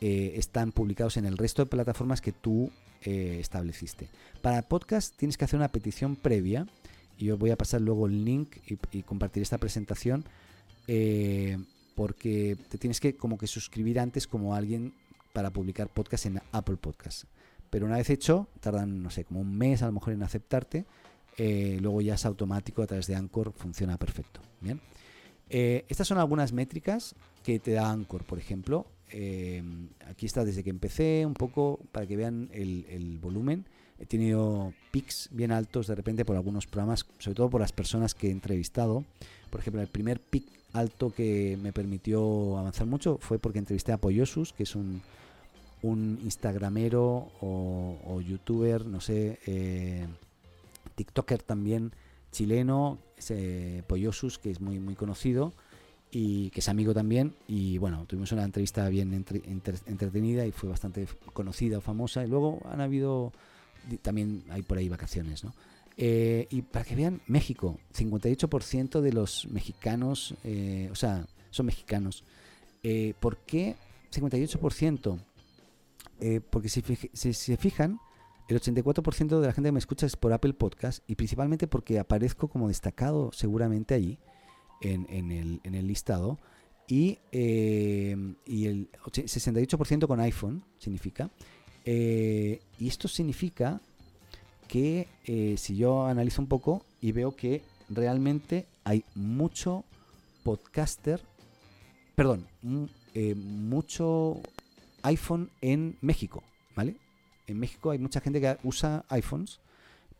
están 0.00 0.72
publicados 0.72 1.16
en 1.16 1.26
el 1.26 1.38
resto 1.38 1.62
de 1.62 1.66
plataformas 1.66 2.20
que 2.20 2.32
tú 2.32 2.72
eh, 3.04 3.38
estableciste. 3.40 4.08
Para 4.42 4.62
podcast 4.62 5.16
tienes 5.16 5.36
que 5.36 5.44
hacer 5.44 5.58
una 5.58 5.68
petición 5.68 6.14
previa 6.14 6.66
y 7.18 7.26
yo 7.26 7.36
voy 7.36 7.50
a 7.50 7.56
pasar 7.56 7.80
luego 7.80 8.06
el 8.06 8.24
link 8.24 8.56
y, 8.92 9.02
compartir 9.02 9.42
esta 9.42 9.58
presentación 9.58 10.24
eh, 10.86 11.58
porque 11.96 12.56
te 12.68 12.78
tienes 12.78 13.00
que 13.00 13.16
como 13.16 13.38
que 13.38 13.46
suscribir 13.46 13.98
antes 13.98 14.26
como 14.26 14.54
alguien 14.54 14.94
para 15.32 15.50
publicar 15.50 15.88
podcast 15.88 16.26
en 16.26 16.40
Apple 16.52 16.76
Podcast. 16.76 17.24
Pero 17.70 17.86
una 17.86 17.96
vez 17.96 18.08
hecho, 18.10 18.46
tardan, 18.60 19.02
no 19.02 19.10
sé, 19.10 19.24
como 19.24 19.40
un 19.40 19.56
mes 19.56 19.82
a 19.82 19.86
lo 19.86 19.92
mejor 19.92 20.12
en 20.12 20.22
aceptarte. 20.22 20.84
Eh, 21.38 21.78
luego 21.80 22.02
ya 22.02 22.14
es 22.14 22.24
automático 22.24 22.82
a 22.82 22.86
través 22.86 23.06
de 23.06 23.16
Anchor, 23.16 23.52
funciona 23.52 23.96
perfecto. 23.96 24.40
Bien. 24.60 24.80
Estas 25.48 26.08
son 26.08 26.16
algunas 26.16 26.52
métricas 26.52 27.14
que 27.42 27.58
te 27.58 27.72
da 27.72 27.90
Anchor, 27.90 28.24
por 28.24 28.38
ejemplo. 28.38 28.86
Eh, 29.12 29.62
aquí 30.08 30.24
está 30.24 30.44
desde 30.44 30.64
que 30.64 30.70
empecé, 30.70 31.24
un 31.26 31.34
poco 31.34 31.78
para 31.92 32.06
que 32.06 32.16
vean 32.16 32.48
el, 32.52 33.18
volumen. 33.20 33.66
He 33.98 34.06
tenido 34.06 34.72
pics 34.90 35.28
bien 35.30 35.52
altos 35.52 35.86
de 35.86 35.94
repente 35.94 36.24
por 36.24 36.34
algunos 36.34 36.66
programas, 36.66 37.06
sobre 37.18 37.36
todo 37.36 37.50
por 37.50 37.60
las 37.60 37.72
personas 37.72 38.14
que 38.14 38.28
he 38.28 38.30
entrevistado. 38.30 39.04
Por 39.50 39.60
ejemplo, 39.60 39.82
el 39.82 39.88
primer 39.88 40.18
pic 40.18 40.46
alto 40.72 41.12
que 41.12 41.58
me 41.62 41.72
permitió 41.72 42.56
avanzar 42.56 42.86
mucho 42.86 43.18
fue 43.20 43.38
porque 43.38 43.58
entrevisté 43.58 43.92
a 43.92 43.98
Poyosus, 43.98 44.54
que 44.54 44.62
es 44.62 44.74
un, 44.74 45.02
un 45.82 46.18
Instagramero 46.24 47.30
o, 47.40 48.20
youtuber, 48.26 48.86
no 48.86 49.00
sé, 49.00 49.38
eh, 49.46 50.06
TikToker 50.94 51.42
también 51.42 51.92
chileno, 52.32 52.98
ese 53.18 53.84
Poyosus, 53.86 54.38
que 54.38 54.50
es 54.50 54.60
muy, 54.60 54.80
muy 54.80 54.94
conocido 54.94 55.52
y 56.12 56.50
que 56.50 56.60
es 56.60 56.68
amigo 56.68 56.92
también. 56.92 57.34
Y 57.48 57.78
bueno, 57.78 58.04
tuvimos 58.06 58.30
una 58.32 58.44
entrevista 58.44 58.88
bien 58.88 59.24
entretenida 59.86 60.46
y 60.46 60.52
fue 60.52 60.68
bastante 60.68 61.08
conocida 61.32 61.78
o 61.78 61.80
famosa. 61.80 62.22
Y 62.22 62.28
luego 62.28 62.60
han 62.70 62.82
habido, 62.82 63.32
también 64.02 64.44
hay 64.50 64.62
por 64.62 64.76
ahí 64.76 64.90
vacaciones, 64.90 65.42
¿no? 65.42 65.54
Eh, 65.96 66.46
y 66.50 66.62
para 66.62 66.84
que 66.84 66.94
vean, 66.94 67.22
México, 67.26 67.78
58% 67.94 69.00
de 69.00 69.12
los 69.12 69.46
mexicanos, 69.50 70.34
eh, 70.44 70.88
o 70.92 70.94
sea, 70.94 71.26
son 71.50 71.66
mexicanos. 71.66 72.24
Eh, 72.82 73.14
¿Por 73.18 73.38
qué 73.38 73.76
58%? 74.12 75.18
porque 76.50 76.68
si, 76.68 76.84
si, 77.14 77.32
se 77.34 77.56
fijan, 77.56 77.98
el 78.48 78.60
84% 78.60 79.40
de 79.40 79.46
la 79.48 79.52
gente 79.52 79.66
que 79.68 79.72
me 79.72 79.80
escucha 79.80 80.06
es 80.06 80.14
por 80.14 80.32
Apple 80.32 80.52
Podcast 80.52 81.02
y 81.08 81.16
principalmente 81.16 81.66
porque 81.66 81.98
aparezco 81.98 82.46
como 82.46 82.68
destacado 82.68 83.32
seguramente 83.32 83.94
allí 83.94 84.20
en, 84.82 85.30
el, 85.32 85.60
en 85.64 85.74
el, 85.74 85.86
listado 85.86 86.38
y, 86.86 87.18
y 87.32 88.66
el 88.66 88.90
68% 88.92 90.06
con 90.06 90.20
iPhone 90.20 90.62
significa. 90.78 91.30
y 91.84 92.58
esto 92.88 93.08
significa 93.08 93.80
que 94.72 95.06
eh, 95.26 95.56
si 95.58 95.76
yo 95.76 96.06
analizo 96.06 96.40
un 96.40 96.48
poco 96.48 96.82
y 97.02 97.12
veo 97.12 97.36
que 97.36 97.60
realmente 97.90 98.64
hay 98.84 99.04
mucho 99.14 99.84
podcaster, 100.44 101.20
perdón, 102.14 102.46
eh, 103.12 103.34
mucho 103.34 104.40
iPhone 105.02 105.50
en 105.60 105.98
México, 106.00 106.42
¿vale? 106.74 106.96
En 107.46 107.58
México 107.58 107.90
hay 107.90 107.98
mucha 107.98 108.22
gente 108.22 108.40
que 108.40 108.56
usa 108.62 109.04
iPhones. 109.10 109.60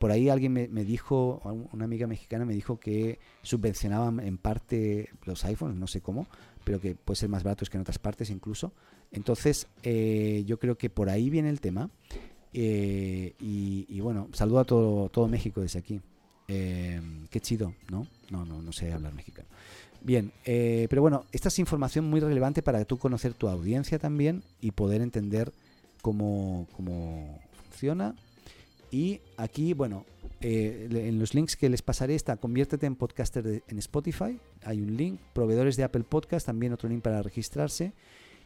Por 0.03 0.11
ahí 0.11 0.29
alguien 0.29 0.53
me, 0.53 0.85
dijo, 0.85 1.41
una 1.71 1.85
amiga 1.85 2.09
mexicana 2.09 2.45
me 2.45 2.55
dijo 2.55 2.81
que 2.81 3.21
subvencionaban 3.43 4.19
en 4.19 4.37
parte 4.37 5.11
los 5.27 5.45
iPhones, 5.45 5.77
no 5.77 5.87
sé 5.87 6.01
cómo, 6.01 6.27
pero 6.65 6.81
que 6.81 6.97
puede 6.97 7.15
ser 7.15 7.29
más 7.29 7.45
baratos 7.45 7.71
que 7.71 7.77
en 7.77 7.83
otras 7.83 8.01
partes 8.01 8.29
incluso. 8.29 8.73
Entonces, 9.13 9.69
eh, 9.85 10.43
yo 10.45 10.59
creo 10.59 10.77
que 10.77 10.91
por 10.91 11.09
ahí 11.09 11.31
viene 11.31 11.51
el 11.51 11.61
tema. 11.61 11.89
Eh, 12.53 13.35
y, 13.39 14.01
bueno, 14.01 14.29
saludo 14.33 14.59
a 14.59 14.65
todo, 14.65 15.09
todo 15.09 15.29
México 15.29 15.61
desde 15.61 15.79
aquí. 15.79 16.01
Eh, 16.49 17.01
qué 17.31 17.39
chido, 17.39 17.73
¿no? 17.89 18.09
No, 18.29 18.45
no, 18.45 18.61
no 18.61 18.73
sé 18.73 18.93
hablar 18.93 19.15
mexicano. 19.15 19.47
Bien, 20.01 20.33
eh, 20.45 20.89
pero 20.91 21.01
bueno, 21.01 21.27
esta 21.31 21.47
es 21.47 21.61
información 21.61 22.07
muy 22.07 22.19
relevante 22.19 22.61
para 22.61 22.85
tú 22.87 22.99
conocer 22.99 23.35
tu 23.35 23.47
audiencia 23.47 24.01
también 24.01 24.43
y 24.61 24.73
poder 24.73 25.01
entender 25.01 25.53
cómo, 26.01 26.67
cómo 26.75 27.39
funciona. 27.63 28.17
Y 28.93 29.23
aquí, 29.39 29.73
bueno, 29.73 30.05
en 30.43 31.19
los 31.19 31.35
links 31.35 31.57
que 31.57 31.71
les 31.71 31.81
pasaré 31.81 32.15
está 32.15 32.37
conviértete 32.37 32.87
en 32.87 32.95
podcaster 32.95 33.63
en 33.67 33.79
Spotify. 33.79 34.39
Hay 34.65 34.83
un 34.83 34.97
link, 34.97 35.19
proveedores 35.33 35.77
de 35.77 35.83
Apple 35.83 36.05
Podcast, 36.05 36.47
también 36.47 36.75
otro 36.75 36.89
link 36.89 37.03
para 37.03 37.23
registrarse. 37.23 37.95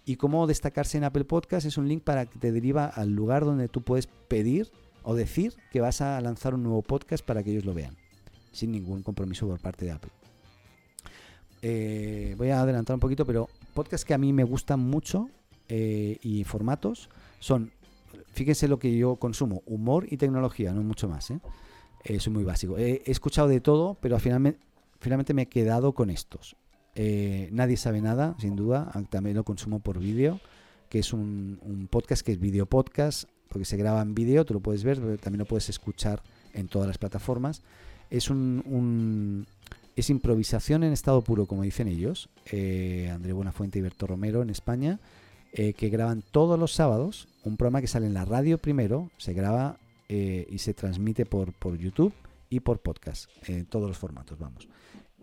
Y 0.05 0.16
cómo 0.16 0.47
destacarse 0.47 0.98
en 0.98 1.05
Apple 1.05 1.24
Podcast 1.24 1.66
es 1.66 1.77
un 1.77 1.89
link 1.89 2.05
para 2.05 2.27
que 2.27 2.39
te 2.39 2.52
deriva 2.52 2.86
al 2.86 3.10
lugar 3.10 3.44
donde 3.44 3.66
tú 3.68 3.82
puedes 3.82 4.06
pedir 4.06 4.70
o 5.02 5.16
decir 5.16 5.55
que 5.73 5.81
vas 5.81 6.01
a 6.01 6.20
lanzar 6.20 6.55
un 6.55 6.62
nuevo 6.62 6.82
podcast 6.82 7.24
para 7.24 7.43
que 7.43 7.51
ellos 7.51 7.64
lo 7.64 7.74
vean, 7.74 7.97
sin 8.52 8.70
ningún 8.70 9.02
compromiso 9.02 9.48
por 9.48 9.60
parte 9.60 9.85
de 9.85 9.90
Apple. 9.90 10.12
Eh, 11.62 12.36
voy 12.39 12.51
a 12.51 12.60
adelantar 12.60 12.94
un 12.94 13.01
poquito, 13.01 13.27
pero 13.27 13.48
podcasts 13.74 14.05
que 14.05 14.14
a 14.14 14.18
mí 14.18 14.32
me 14.32 14.44
gustan 14.44 14.78
mucho 14.78 15.28
eh, 15.68 16.18
y 16.23 16.44
formatos 16.44 17.09
son, 17.40 17.73
fíjense 18.32 18.68
lo 18.68 18.78
que 18.78 18.96
yo 18.96 19.16
consumo, 19.16 19.62
humor 19.66 20.06
y 20.10 20.16
tecnología, 20.16 20.72
no 20.72 20.82
mucho 20.82 21.08
más. 21.08 21.30
¿eh? 21.30 21.40
soy 22.18 22.32
muy 22.32 22.44
básico. 22.44 22.78
he 22.78 23.02
escuchado 23.06 23.48
de 23.48 23.60
todo, 23.60 23.96
pero 24.00 24.18
finalmente, 24.18 25.34
me 25.34 25.42
he 25.42 25.46
quedado 25.46 25.92
con 25.92 26.10
estos. 26.10 26.56
Eh, 26.94 27.48
Nadie 27.52 27.76
sabe 27.76 28.00
nada, 28.00 28.36
sin 28.38 28.56
duda. 28.56 28.90
También 29.10 29.36
lo 29.36 29.44
consumo 29.44 29.80
por 29.80 29.98
vídeo, 29.98 30.40
que 30.88 31.00
es 31.00 31.12
un, 31.12 31.88
podcast 31.90 32.24
que 32.24 32.32
es 32.32 32.40
video 32.40 32.66
podcast, 32.66 33.28
porque 33.48 33.64
se 33.64 33.76
graba 33.76 34.02
en 34.02 34.14
vídeo, 34.14 34.44
tú 34.44 34.54
lo 34.54 34.60
puedes 34.60 34.84
ver, 34.84 35.00
pero 35.00 35.18
también 35.18 35.40
lo 35.40 35.46
puedes 35.46 35.68
escuchar 35.68 36.22
en 36.54 36.68
todas 36.68 36.88
las 36.88 36.98
plataformas. 36.98 37.62
Es 38.08 38.30
un, 38.30 39.46
es 39.96 40.10
improvisación 40.10 40.84
en 40.84 40.92
estado 40.92 41.22
puro, 41.22 41.46
como 41.46 41.62
dicen 41.62 41.88
ellos. 41.88 42.28
Eh, 42.50 43.10
André 43.12 43.32
Buenafuente 43.32 43.78
y 43.78 43.82
Berto 43.82 44.06
Romero 44.06 44.42
en 44.42 44.50
España, 44.50 45.00
eh, 45.56 45.72
que 45.72 45.88
graban 45.88 46.22
todos 46.22 46.58
los 46.58 46.72
sábados 46.72 47.28
un 47.42 47.56
programa 47.56 47.80
que 47.80 47.88
sale 47.88 48.06
en 48.06 48.14
la 48.14 48.24
radio 48.24 48.58
primero, 48.58 49.10
se 49.18 49.32
graba 49.32 49.78
y 50.08 50.58
se 50.58 50.72
transmite 50.72 51.26
por, 51.26 51.52
por 51.52 51.76
YouTube 51.76 52.14
y 52.48 52.60
por 52.60 52.78
podcast, 52.78 53.28
en 53.48 53.66
todos 53.66 53.88
los 53.88 53.98
formatos, 53.98 54.38
vamos 54.38 54.68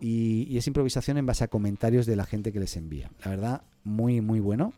y, 0.00 0.56
es 0.56 0.66
improvisación 0.66 1.18
en 1.18 1.26
base 1.26 1.44
a 1.44 1.48
comentarios 1.48 2.06
de 2.06 2.16
la 2.16 2.24
gente 2.24 2.52
que 2.52 2.60
les 2.60 2.76
envía. 2.76 3.10
La 3.24 3.30
verdad, 3.30 3.62
muy, 3.84 4.20
muy 4.20 4.40
bueno. 4.40 4.72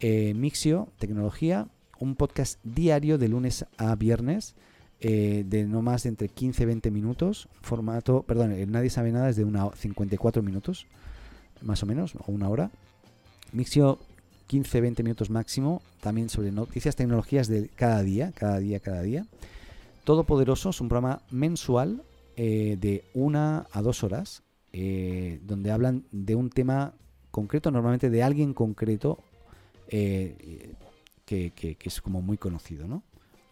Eh, 0.00 0.34
Mixio, 0.34 0.88
tecnología, 0.98 1.68
un 1.98 2.16
podcast 2.16 2.58
diario 2.64 3.18
de 3.18 3.28
lunes 3.28 3.64
a 3.76 3.94
viernes. 3.94 4.54
Eh, 5.00 5.44
de 5.46 5.66
no 5.66 5.82
más 5.82 6.04
de 6.04 6.08
entre 6.08 6.28
15 6.28 6.62
y 6.62 6.66
20 6.66 6.90
minutos. 6.90 7.48
Formato, 7.60 8.22
perdón, 8.22 8.54
nadie 8.70 8.90
sabe 8.90 9.12
nada, 9.12 9.28
es 9.28 9.36
de 9.36 9.44
una 9.44 9.70
54 9.70 10.42
minutos, 10.42 10.86
más 11.60 11.82
o 11.82 11.86
menos, 11.86 12.14
o 12.14 12.32
una 12.32 12.48
hora. 12.48 12.70
Mixio 13.52 13.98
15-20 14.48 15.02
minutos 15.02 15.30
máximo, 15.30 15.82
también 16.00 16.28
sobre 16.28 16.52
noticias, 16.52 16.96
tecnologías 16.96 17.48
de 17.48 17.68
cada 17.68 18.02
día, 18.02 18.32
cada 18.32 18.58
día, 18.58 18.80
cada 18.80 19.02
día. 19.02 19.26
Todopoderoso 20.04 20.70
es 20.70 20.80
un 20.80 20.88
programa 20.88 21.22
mensual 21.30 22.02
eh, 22.36 22.76
de 22.80 23.04
una 23.14 23.66
a 23.72 23.82
dos 23.82 24.04
horas 24.04 24.42
eh, 24.72 25.40
donde 25.42 25.70
hablan 25.70 26.04
de 26.12 26.34
un 26.34 26.50
tema 26.50 26.92
concreto, 27.30 27.70
normalmente 27.70 28.10
de 28.10 28.22
alguien 28.22 28.52
concreto 28.52 29.18
eh, 29.88 30.74
que, 31.24 31.76
es 31.82 32.00
como 32.00 32.22
muy 32.22 32.36
conocido, 32.36 32.86
¿no? 32.86 33.02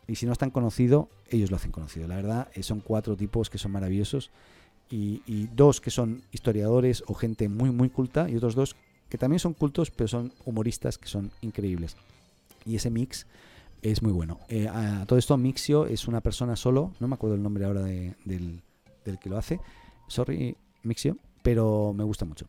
Y 0.07 0.17
si 0.17 0.27
no 0.27 0.33
es 0.33 0.39
tan 0.39 0.51
conocido, 0.51 1.09
ellos 1.31 1.51
lo 1.51 1.57
hacen 1.57 1.71
conocido. 1.71 2.07
La 2.09 2.17
verdad, 2.17 2.49
eh, 2.55 2.63
son 2.63 2.81
cuatro 2.81 3.17
tipos 3.17 3.51
que 3.51 3.59
son 3.59 3.73
maravillosos 3.73 4.31
y, 4.91 5.49
dos 5.55 5.81
que 5.81 5.91
son 5.91 6.23
historiadores 6.31 7.03
o 7.07 7.15
gente 7.15 7.49
muy, 7.49 7.71
muy 7.71 7.89
culta 7.89 8.29
y 8.29 8.37
otros 8.37 8.55
dos 8.55 8.77
que 9.15 9.19
también 9.19 9.39
son 9.39 9.55
cultos, 9.55 9.93
pero 9.93 10.09
son 10.09 10.33
humoristas 10.45 10.99
que 10.99 11.07
son 11.07 11.31
increíbles. 11.41 11.97
Y 12.67 12.75
ese 12.75 12.91
mix 12.91 13.29
es 13.81 14.03
muy 14.03 14.11
bueno. 14.11 14.41
a 14.73 15.05
todo 15.07 15.21
esto, 15.21 15.37
Mixio 15.37 15.87
es 15.87 16.09
una 16.09 16.21
persona 16.21 16.57
solo, 16.57 16.91
no 16.99 17.07
me 17.07 17.15
acuerdo 17.15 17.37
el 17.37 17.43
nombre 17.45 17.65
ahora 17.65 17.83
del, 17.85 18.61
del 19.05 19.19
que 19.21 19.31
lo 19.31 19.39
hace. 19.39 19.61
Sorry, 20.09 20.57
Mixio, 20.83 21.17
pero 21.45 21.93
me 21.95 22.03
gusta 22.03 22.25
mucho. 22.25 22.49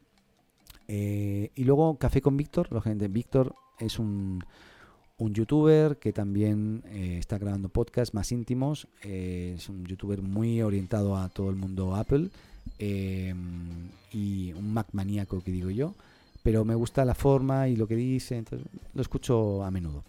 Eh, 0.87 1.51
y 1.53 1.65
luego 1.65 1.99
Café 1.99 2.19
con 2.19 2.35
Víctor, 2.35 2.81
gente, 2.81 3.09
Víctor 3.09 3.53
es 3.77 3.99
un, 3.99 4.43
un 5.19 5.33
youtuber 5.35 5.97
que 5.99 6.13
también 6.13 6.81
eh, 6.87 7.17
está 7.19 7.37
grabando 7.37 7.69
podcasts 7.69 8.15
más 8.15 8.31
íntimos, 8.31 8.87
eh, 9.03 9.53
es 9.55 9.69
un 9.69 9.85
youtuber 9.85 10.23
muy 10.23 10.63
orientado 10.63 11.15
a 11.15 11.29
todo 11.29 11.51
el 11.51 11.57
mundo 11.57 11.95
Apple 11.95 12.31
y 12.79 14.53
un 14.53 14.73
Mac 14.73 14.87
maníaco 14.93 15.41
que 15.41 15.51
digo 15.51 15.69
yo, 15.69 15.93
pero 16.45 16.63
me 16.63 16.75
gusta 16.75 17.03
la 17.05 17.15
forma 17.15 17.67
y 17.67 17.75
lo 17.75 17.87
que 17.87 17.95
dice, 17.95 18.43
lo 18.93 19.01
escucho 19.01 19.63
a 19.63 19.71
menudo. 19.71 20.03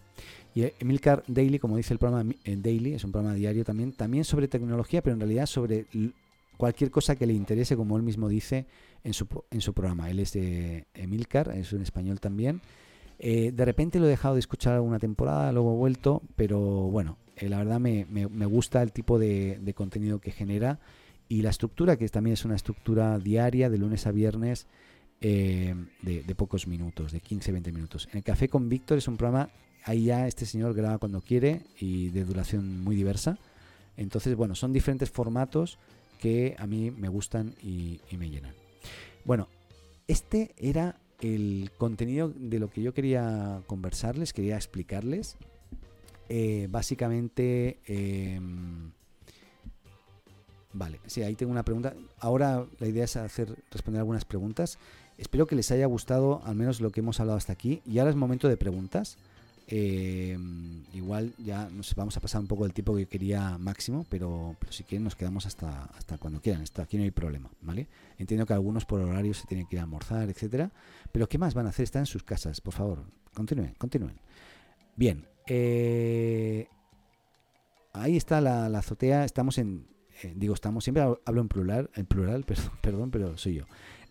Y 0.53 0.71
Emilcar 0.79 1.23
Daily, 1.25 1.57
como 1.57 1.77
dice 1.77 1.95
el 1.95 1.97
programa 1.97 2.31
Daily, 2.45 2.93
es 2.93 3.03
un 3.03 3.11
programa 3.11 3.35
diario 3.35 3.65
también, 3.65 3.91
también 3.91 4.23
sobre 4.23 4.47
tecnología, 4.47 5.01
pero 5.01 5.15
en 5.15 5.19
realidad 5.19 5.47
sobre 5.47 5.87
cualquier 6.55 6.91
cosa 6.91 7.15
que 7.15 7.25
le 7.25 7.33
interese, 7.33 7.75
como 7.75 7.97
él 7.97 8.03
mismo 8.03 8.29
dice 8.29 8.67
en 9.03 9.13
su, 9.13 9.27
en 9.49 9.61
su 9.61 9.73
programa. 9.73 10.11
Él 10.11 10.19
es 10.19 10.33
de 10.33 10.85
Emilcar, 10.93 11.57
es 11.57 11.73
un 11.73 11.81
español 11.81 12.19
también. 12.19 12.61
Eh, 13.17 13.51
de 13.51 13.65
repente 13.65 13.97
lo 13.97 14.05
he 14.05 14.09
dejado 14.09 14.35
de 14.35 14.41
escuchar 14.41 14.75
alguna 14.75 14.99
temporada, 14.99 15.51
luego 15.51 15.73
he 15.73 15.77
vuelto, 15.77 16.21
pero 16.35 16.59
bueno, 16.59 17.17
eh, 17.35 17.49
la 17.49 17.57
verdad 17.57 17.79
me, 17.79 18.05
gusta 18.45 18.83
el 18.83 18.91
tipo 18.91 19.17
de, 19.17 19.73
contenido 19.75 20.19
que 20.19 20.29
genera 20.29 20.77
y 21.29 21.41
la 21.41 21.49
estructura, 21.49 21.97
que 21.97 22.07
también 22.09 22.35
es 22.35 22.45
una 22.45 22.55
estructura 22.55 23.17
diaria 23.17 23.71
de 23.71 23.79
lunes 23.79 24.05
a 24.05 24.11
viernes 24.11 24.67
eh, 25.21 25.75
de, 26.01 26.35
pocos 26.35 26.67
minutos, 26.67 27.11
de 27.11 27.21
15-20 27.21 27.73
minutos. 27.73 28.07
En 28.11 28.17
el 28.17 28.23
Café 28.23 28.49
con 28.49 28.69
Víctor 28.69 28.97
es 28.97 29.07
un 29.07 29.17
programa 29.17 29.49
ahí 29.87 30.05
ya 30.05 30.27
este 30.27 30.45
señor 30.45 30.73
graba 30.73 30.97
cuando 30.97 31.21
quiere 31.21 31.61
y 31.79 32.09
de 32.09 32.25
duración 32.25 32.83
muy 32.83 32.95
diversa. 32.95 33.39
Entonces, 33.95 34.35
bueno, 34.35 34.53
son 34.53 34.73
diferentes 34.73 35.09
formatos 35.09 35.79
que 36.19 36.55
a 36.59 36.67
mí 36.67 36.91
me 36.91 37.09
gustan 37.09 37.55
y, 37.63 37.99
me 38.17 38.29
llenan. 38.29 38.53
Bueno, 39.23 39.47
este 40.07 40.53
era 40.57 40.99
el 41.21 41.71
contenido 41.77 42.29
de 42.29 42.59
lo 42.59 42.69
que 42.69 42.81
yo 42.81 42.93
quería 42.93 43.61
conversarles, 43.65 44.33
quería 44.33 44.55
explicarles. 44.55 45.37
Eh, 46.29 46.67
básicamente, 46.69 47.79
em, 47.85 48.91
vale, 50.73 50.99
sí, 51.07 51.23
ahí 51.23 51.35
tengo 51.35 51.51
una 51.51 51.63
pregunta. 51.63 51.93
Ahora 52.19 52.65
la 52.79 52.87
idea 52.87 53.05
es 53.05 53.15
hacer 53.15 53.55
responder 53.71 53.99
algunas 53.99 54.25
preguntas. 54.25 54.77
Espero 55.17 55.47
que 55.47 55.55
les 55.55 55.71
haya 55.71 55.85
gustado 55.85 56.41
al 56.45 56.55
menos 56.55 56.79
lo 56.81 56.91
que 56.91 56.99
hemos 56.99 57.19
hablado 57.19 57.37
hasta 57.37 57.53
aquí. 57.53 57.81
Y 57.85 57.99
ahora 57.99 58.11
es 58.11 58.15
momento 58.15 58.47
de 58.47 58.57
preguntas. 58.57 59.17
Eh, 59.69 60.37
igual 60.93 61.33
ya 61.37 61.69
nos 61.69 61.93
vamos 61.93 62.15
a 62.15 62.21
pasar 62.21 62.39
un 62.39 62.47
poco 62.47 62.63
del 62.63 62.73
tiempo 62.73 62.95
que 62.95 63.05
quería 63.05 63.57
máximo, 63.57 64.05
pero, 64.09 64.55
si 64.69 64.85
quieren 64.85 65.03
nos 65.03 65.15
quedamos 65.15 65.45
hasta, 65.45 65.85
hasta 65.85 66.17
cuando 66.17 66.39
quieran. 66.39 66.61
Esto, 66.61 66.81
aquí 66.81 66.97
no 66.97 67.03
hay 67.03 67.11
problema, 67.11 67.49
¿vale? 67.61 67.87
Entiendo 68.17 68.45
que 68.45 68.53
algunos 68.53 68.85
por 68.85 69.01
horario 69.01 69.33
se 69.33 69.45
tienen 69.45 69.67
que 69.67 69.75
ir 69.75 69.79
a 69.79 69.83
almorzar, 69.83 70.29
etcétera. 70.29 70.71
Pero 71.11 71.27
¿qué 71.27 71.37
más 71.37 71.53
van 71.53 71.65
a 71.65 71.69
hacer? 71.69 71.83
Están 71.83 72.03
en 72.03 72.05
sus 72.07 72.23
casas, 72.23 72.61
por 72.61 72.73
favor. 72.73 73.03
Continúen, 73.33 73.75
continúen. 73.77 74.19
Bien. 74.95 75.25
Eh, 75.47 76.67
ahí 77.93 78.15
está 78.15 78.39
la, 78.41 78.65
azotea. 78.67 79.25
Estamos 79.25 79.57
en. 79.57 79.87
Eh, 80.23 80.33
digo, 80.35 80.53
estamos. 80.53 80.83
Siempre 80.83 81.03
hablo 81.03 81.41
en 81.41 81.47
plural, 81.49 81.89
en 81.95 82.05
plural, 82.05 82.43
perdón, 82.47 82.71
perdón, 82.81 83.11
pero 83.11 83.37
soy 83.37 83.55
yo. 83.55 83.65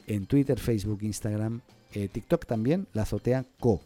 En 0.06 0.26
Twitter, 0.26 0.58
Facebook, 0.58 1.02
Instagram, 1.02 1.60
TikTok 1.92 2.46
también, 2.46 2.86
la 2.92 3.02
azotea 3.02 3.44
co 3.58 3.80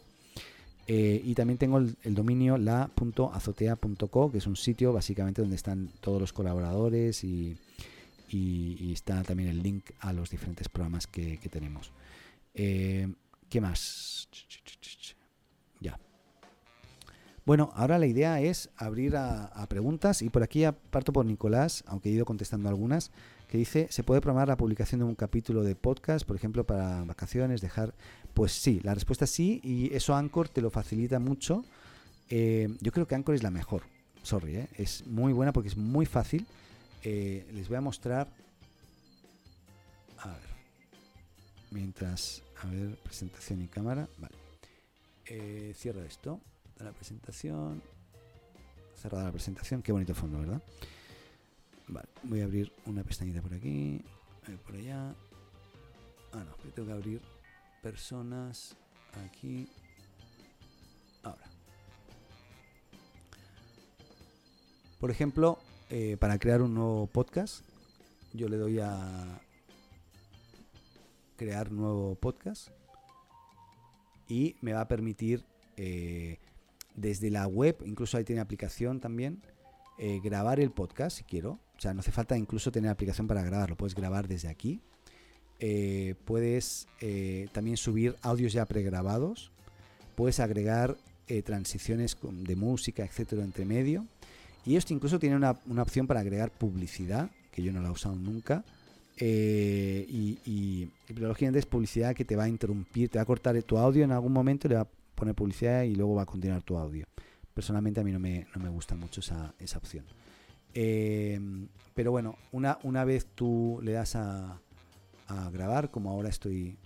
eh, 0.92 1.22
y 1.24 1.34
también 1.34 1.56
tengo 1.56 1.78
el, 1.78 1.97
dominio 2.16 2.59
la.azotea.co, 2.59 4.32
que 4.32 4.38
es 4.38 4.47
un 4.48 4.56
sitio 4.56 4.92
básicamente 4.92 5.40
donde 5.40 5.55
están 5.55 5.88
todos 6.01 6.20
los 6.20 6.32
colaboradores 6.32 7.22
y, 7.22 7.56
está 8.92 9.22
también 9.22 9.51
el 9.51 9.62
link 9.62 9.84
a 10.01 10.12
los 10.12 10.30
diferentes 10.30 10.68
programas 10.68 11.06
que, 11.06 11.38
tenemos. 11.48 11.92
Eh, 12.55 13.06
¿Qué 13.48 13.60
más? 13.60 14.28
Ya. 15.78 15.97
Bueno, 17.47 17.70
ahora 17.76 17.97
la 18.01 18.09
idea 18.09 18.40
es 18.40 18.70
abrir 18.76 19.14
a, 19.14 19.44
a, 19.44 19.68
preguntas 19.68 20.22
y 20.22 20.28
por 20.28 20.42
aquí 20.42 20.64
parto 20.90 21.12
por 21.12 21.24
Nicolás, 21.24 21.84
aunque 21.86 22.09
he 22.09 22.12
ido 22.12 22.24
contestando 22.24 22.68
algunas, 22.68 23.12
que 23.51 23.59
dice, 23.59 23.89
¿se 23.90 24.05
puede 24.05 24.20
programar 24.20 24.47
la 24.47 24.56
publicación 24.56 25.01
de 25.01 25.05
un 25.05 25.16
capítulo 25.16 25.64
de 25.64 25.74
podcast, 25.74 26.24
por 26.24 26.36
ejemplo, 26.36 26.64
para 26.64 27.02
vacaciones, 27.02 27.60
dejar 27.60 27.94
pues 28.32 28.52
sí, 28.52 28.81
la 28.85 28.94
respuesta 28.94 29.24
es 29.24 29.32
sí 29.32 29.60
y 29.64 29.93
eso 29.93 30.14
Anchor 30.14 30.48
te 30.48 30.62
lo 30.62 30.70
facilita 30.70 31.18
mucho. 31.18 31.64
Eh, 32.28 32.68
yo 32.81 32.93
creo 32.93 33.09
que 33.09 33.16
Anchor 33.16 33.35
es 33.35 33.43
la 33.43 33.51
mejor. 33.51 33.82
Sorry, 34.22 34.55
eh, 34.55 34.68
es 34.77 35.05
muy 35.09 35.32
buena 35.32 35.52
porque 35.52 35.68
es 35.68 35.77
muy 35.77 36.06
fácil. 36.06 36.47
Eh, 37.02 37.44
les 37.52 37.66
voy 37.66 37.77
a 37.77 37.81
mostrar. 37.81 38.28
A 40.18 40.28
ver. 40.28 40.51
Mientras. 41.72 42.44
A 42.62 42.68
ver, 42.68 42.97
presentación 43.02 43.62
y 43.62 43.66
cámara. 43.66 44.09
Vale. 44.18 45.74
cierro 45.74 46.05
esto. 46.05 46.40
La 46.78 46.93
presentación. 46.93 47.82
Cerrada 48.94 49.24
la 49.24 49.32
presentación. 49.32 49.82
Qué 49.82 49.90
bonito 49.90 50.14
fondo, 50.14 50.39
¿verdad? 50.39 50.62
Voy 52.22 52.40
a 52.40 52.44
abrir 52.44 52.72
una 52.86 53.02
pestañita 53.02 53.42
por 53.42 53.54
aquí. 53.54 54.02
Por 54.66 54.76
allá. 54.76 55.14
Ah, 56.32 56.44
no. 56.44 56.70
Tengo 56.74 56.88
que 56.88 56.94
abrir 56.94 57.22
personas 57.82 58.76
aquí. 59.26 59.68
Ahora. 61.22 61.44
Por 65.00 65.10
ejemplo, 65.10 65.58
eh, 65.88 66.16
para 66.20 66.38
crear 66.38 66.62
un 66.62 66.74
nuevo 66.74 67.06
podcast, 67.06 67.64
yo 68.32 68.48
le 68.48 68.58
doy 68.58 68.78
a 68.78 69.40
crear 71.36 71.72
nuevo 71.72 72.14
podcast 72.16 72.68
y 74.28 74.56
me 74.60 74.74
va 74.74 74.82
a 74.82 74.88
permitir 74.88 75.42
eh, 75.78 76.38
desde 76.94 77.30
la 77.30 77.46
web, 77.46 77.78
incluso 77.86 78.18
ahí 78.18 78.24
tiene 78.24 78.42
aplicación 78.42 79.00
también, 79.00 79.42
eh, 79.98 80.20
grabar 80.22 80.60
el 80.60 80.70
podcast 80.70 81.16
si 81.16 81.24
quiero. 81.24 81.58
O 81.81 81.82
sea, 81.82 81.94
no 81.94 82.01
hace 82.01 82.12
falta 82.12 82.36
incluso 82.36 82.70
tener 82.70 82.90
aplicación 82.90 83.27
para 83.27 83.43
grabarlo, 83.43 83.74
puedes 83.74 83.94
grabar 83.94 84.28
desde 84.28 84.48
aquí 84.48 84.82
eh, 85.62 86.15
puedes 86.24 86.89
eh, 87.02 87.48
también 87.52 87.77
subir 87.77 88.16
audios 88.23 88.55
ya 88.55 88.65
pregrabados, 88.65 89.52
puedes 90.15 90.40
agregar 90.40 90.97
eh, 91.28 91.43
transiciones 91.43 92.16
de 92.23 92.57
música, 92.57 93.05
etcétera, 93.05 93.44
entre 93.44 93.66
medio. 93.66 94.07
Y 94.65 94.77
esto 94.77 94.94
incluso 94.94 95.19
tiene 95.19 95.36
una, 95.36 95.51
opción 95.78 96.07
para 96.07 96.20
agregar 96.20 96.51
publicidad, 96.51 97.31
que 97.52 97.62
yo 97.62 97.73
no 97.73 97.82
la 97.82 97.89
he 97.89 97.93
usado 97.93 98.16
nunca. 98.16 98.65
y, 99.19 100.39
y, 100.47 100.90
lógicamente 101.15 101.59
es 101.59 101.66
publicidad 101.66 102.15
que 102.15 102.24
te 102.24 102.36
va 102.36 102.44
a 102.44 102.48
interrumpir, 102.48 103.11
te 103.11 103.19
va 103.19 103.23
a 103.23 103.27
cortar 103.27 103.62
tu 103.62 103.77
audio 103.77 104.02
en 104.05 104.12
algún 104.12 104.32
momento, 104.32 104.66
le 104.66 104.77
va 104.77 104.82
a 104.82 104.89
poner 105.15 105.35
publicidad 105.35 105.82
y 105.82 105.94
luego 105.94 106.15
va 106.15 106.23
a 106.23 106.27
continuar 106.27 106.62
tu 106.62 106.78
audio. 106.78 107.05
Personalmente 107.52 108.01
a 108.01 108.05
mí 108.05 108.12
no 108.12 108.19
me, 108.19 108.47
no 108.55 108.62
me 108.62 108.70
gusta 108.70 108.97
mucho 108.97 109.20
esa, 109.20 109.55
esa 109.59 109.77
opción. 109.77 110.07
Pero 110.72 112.10
bueno, 112.10 112.36
una, 112.52 112.78
una 112.82 113.05
vez 113.05 113.26
tú 113.34 113.80
le 113.82 113.92
das 113.92 114.16
a, 114.16 114.60
grabar, 115.52 115.90
como 115.92 116.10
ahora 116.10 116.28
estoy 116.28 116.76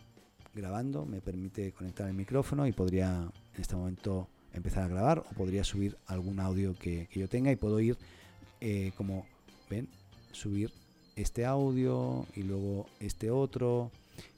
grabando, 0.54 1.06
me 1.06 1.22
permite 1.22 1.72
conectar 1.72 2.06
el 2.08 2.14
micrófono 2.14 2.66
y 2.66 2.72
podría 2.72 3.30
en 3.54 3.60
este 3.60 3.74
momento 3.74 4.28
empezar 4.52 4.84
a 4.84 4.88
grabar 4.88 5.20
o 5.20 5.34
podría 5.34 5.64
subir 5.64 5.96
algún 6.06 6.40
audio 6.40 6.74
que, 6.78 7.08
yo 7.12 7.28
tenga 7.28 7.50
y 7.50 7.56
puedo 7.56 7.80
ir 7.80 7.96
eh, 8.60 8.92
como 8.96 9.26
ven 9.70 9.88
subir 10.32 10.70
este 11.16 11.46
audio 11.46 12.26
y 12.34 12.42
luego 12.42 12.86
este 13.00 13.30
otro 13.30 13.90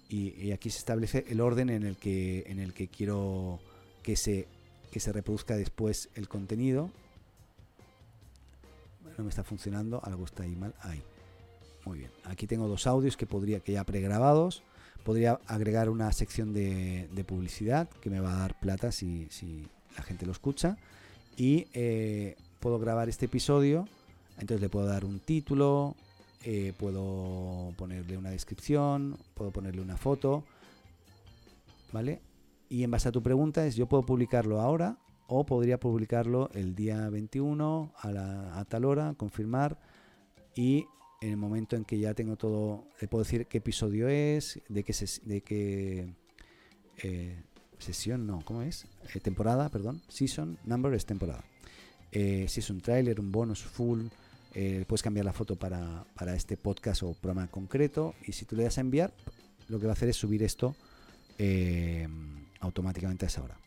y, 0.08 0.52
aquí 0.52 0.70
se 0.70 0.78
establece 0.78 1.24
el 1.28 1.40
orden 1.40 1.68
en 1.70 1.82
el 1.82 1.96
que 1.96 2.44
en 2.46 2.60
el 2.60 2.72
que 2.74 2.86
quiero 2.86 3.58
que 4.02 4.16
se 4.16 4.46
que 4.92 5.00
se 5.00 5.12
reproduzca 5.12 5.56
después 5.56 6.10
el 6.14 6.28
contenido 6.28 6.90
no 9.16 9.24
me 9.24 9.30
está 9.30 9.44
funcionando 9.44 10.00
algo 10.04 10.24
está 10.24 10.42
ahí 10.42 10.56
mal 10.56 10.74
ahí 10.82 11.02
muy 11.86 12.00
bien. 12.00 12.10
Aquí 12.24 12.46
tengo 12.46 12.68
dos 12.68 12.86
audios 12.86 13.16
que 13.16 13.26
podría, 13.26 13.60
que 13.60 13.72
ya 13.72 13.84
pregrabados. 13.84 14.62
Podría 15.04 15.38
agregar 15.46 15.88
una 15.88 16.12
sección 16.12 16.52
de, 16.52 17.24
publicidad 17.26 17.88
que 18.02 18.10
me 18.10 18.20
va 18.20 18.34
a 18.34 18.38
dar 18.38 18.58
plata 18.58 18.90
si, 18.90 19.28
la 19.96 20.02
gente 20.02 20.26
lo 20.26 20.32
escucha. 20.32 20.76
Y 21.36 21.68
eh, 21.72 22.36
puedo 22.58 22.78
grabar 22.80 23.08
este 23.08 23.26
episodio. 23.26 23.88
Entonces 24.32 24.60
le 24.60 24.68
puedo 24.68 24.86
dar 24.86 25.04
un 25.04 25.20
título, 25.20 25.94
eh, 26.42 26.72
puedo 26.76 27.72
ponerle 27.76 28.18
una 28.18 28.30
descripción, 28.30 29.16
puedo 29.34 29.52
ponerle 29.52 29.80
una 29.80 29.96
foto. 29.96 30.44
¿Vale? 31.92 32.20
Y 32.68 32.82
en 32.82 32.90
base 32.90 33.08
a 33.08 33.12
tu 33.12 33.22
pregunta 33.22 33.64
es, 33.64 33.76
yo 33.76 33.86
puedo 33.86 34.04
publicarlo 34.04 34.60
ahora 34.60 34.98
o 35.28 35.44
podría 35.44 35.78
publicarlo 35.78 36.50
el 36.54 36.74
día 36.74 37.08
21 37.08 37.92
a, 37.96 38.12
la, 38.12 38.58
a 38.58 38.64
tal 38.64 38.84
hora, 38.84 39.14
confirmar 39.16 39.78
y 40.54 40.86
en 41.20 41.30
el 41.30 41.36
momento 41.36 41.76
en 41.76 41.84
que 41.84 41.98
ya 41.98 42.14
tengo 42.14 42.36
todo, 42.36 42.84
le 43.00 43.08
puedo 43.08 43.24
decir 43.24 43.46
qué 43.46 43.58
episodio 43.58 44.08
es, 44.08 44.60
de 44.68 44.84
qué, 44.84 44.94
de 45.24 45.40
qué 45.40 46.14
eh, 46.98 47.42
sesión, 47.78 48.26
no, 48.26 48.42
¿cómo 48.44 48.62
es? 48.62 48.86
Eh, 49.14 49.20
temporada, 49.20 49.68
perdón, 49.68 50.02
season, 50.08 50.58
number 50.64 50.92
es 50.94 51.06
temporada. 51.06 51.44
Eh, 52.12 52.46
si 52.48 52.60
es 52.60 52.70
un 52.70 52.80
trailer, 52.80 53.20
un 53.20 53.32
bonus, 53.32 53.62
full, 53.62 54.06
puedes 54.86 55.02
cambiar 55.02 55.26
la 55.26 55.34
foto 55.34 55.56
para, 55.56 56.06
para, 56.14 56.34
este 56.34 56.56
podcast 56.56 57.02
o 57.02 57.12
programa 57.12 57.46
concreto 57.48 58.14
y 58.24 58.32
si 58.32 58.46
tú 58.46 58.56
le 58.56 58.62
das 58.62 58.78
a 58.78 58.80
enviar, 58.80 59.12
lo 59.68 59.78
que 59.78 59.84
va 59.84 59.92
a 59.92 59.92
hacer 59.92 60.08
es 60.08 60.16
subir 60.16 60.42
esto 60.42 60.74
automáticamente 62.60 63.26
a 63.26 63.28
esa 63.28 63.42
hora. 63.42 63.65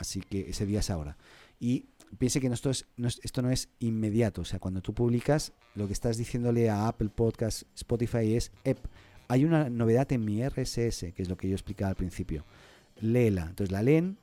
Así 0.00 0.22
que 0.22 0.48
ese 0.48 0.64
día 0.64 0.80
es 0.80 0.88
ahora. 0.88 1.18
Y 1.60 1.84
piense 2.18 2.40
que 2.40 2.46
esto, 2.46 2.70
es, 2.70 2.86
esto 3.22 3.42
no 3.42 3.50
es 3.50 3.68
inmediato. 3.80 4.40
O 4.40 4.44
sea, 4.46 4.58
cuando 4.58 4.80
tú 4.80 4.94
publicas, 4.94 5.52
lo 5.74 5.86
que 5.86 5.92
estás 5.92 6.16
diciéndole 6.16 6.70
a 6.70 6.88
Apple 6.88 7.10
Podcast, 7.10 7.64
Spotify 7.76 8.34
es, 8.34 8.50
hay 9.28 9.44
una 9.44 9.68
novedad 9.68 10.10
en 10.12 10.24
mi 10.24 10.42
RSS, 10.42 11.12
que 11.14 11.22
es 11.22 11.28
lo 11.28 11.36
que 11.36 11.48
yo 11.48 11.54
explicaba 11.54 11.90
al 11.90 11.96
principio. 11.96 12.46
Léela. 13.02 13.42
Entonces 13.42 13.70
la 13.70 13.82
leen 13.82 14.16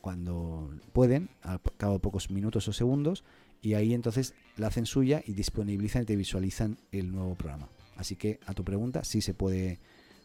cuando 0.00 0.74
pueden, 0.92 1.30
al 1.42 1.60
cabo 1.76 1.94
de 1.94 2.00
pocos 2.00 2.30
minutos 2.30 2.66
o 2.66 2.72
segundos, 2.72 3.22
y 3.62 3.74
ahí 3.74 3.94
entonces 3.94 4.34
la 4.56 4.66
hacen 4.66 4.86
suya 4.86 5.22
y 5.24 5.34
disponibilizan 5.34 6.02
y 6.02 6.06
te 6.06 6.16
visualizan 6.16 6.76
el 6.90 7.12
nuevo 7.12 7.36
programa. 7.36 7.68
Así 7.96 8.16
que 8.16 8.40
a 8.46 8.54
tu 8.54 8.64
pregunta, 8.64 9.04
sí 9.04 9.20
se 9.20 9.34
puede 9.34 9.78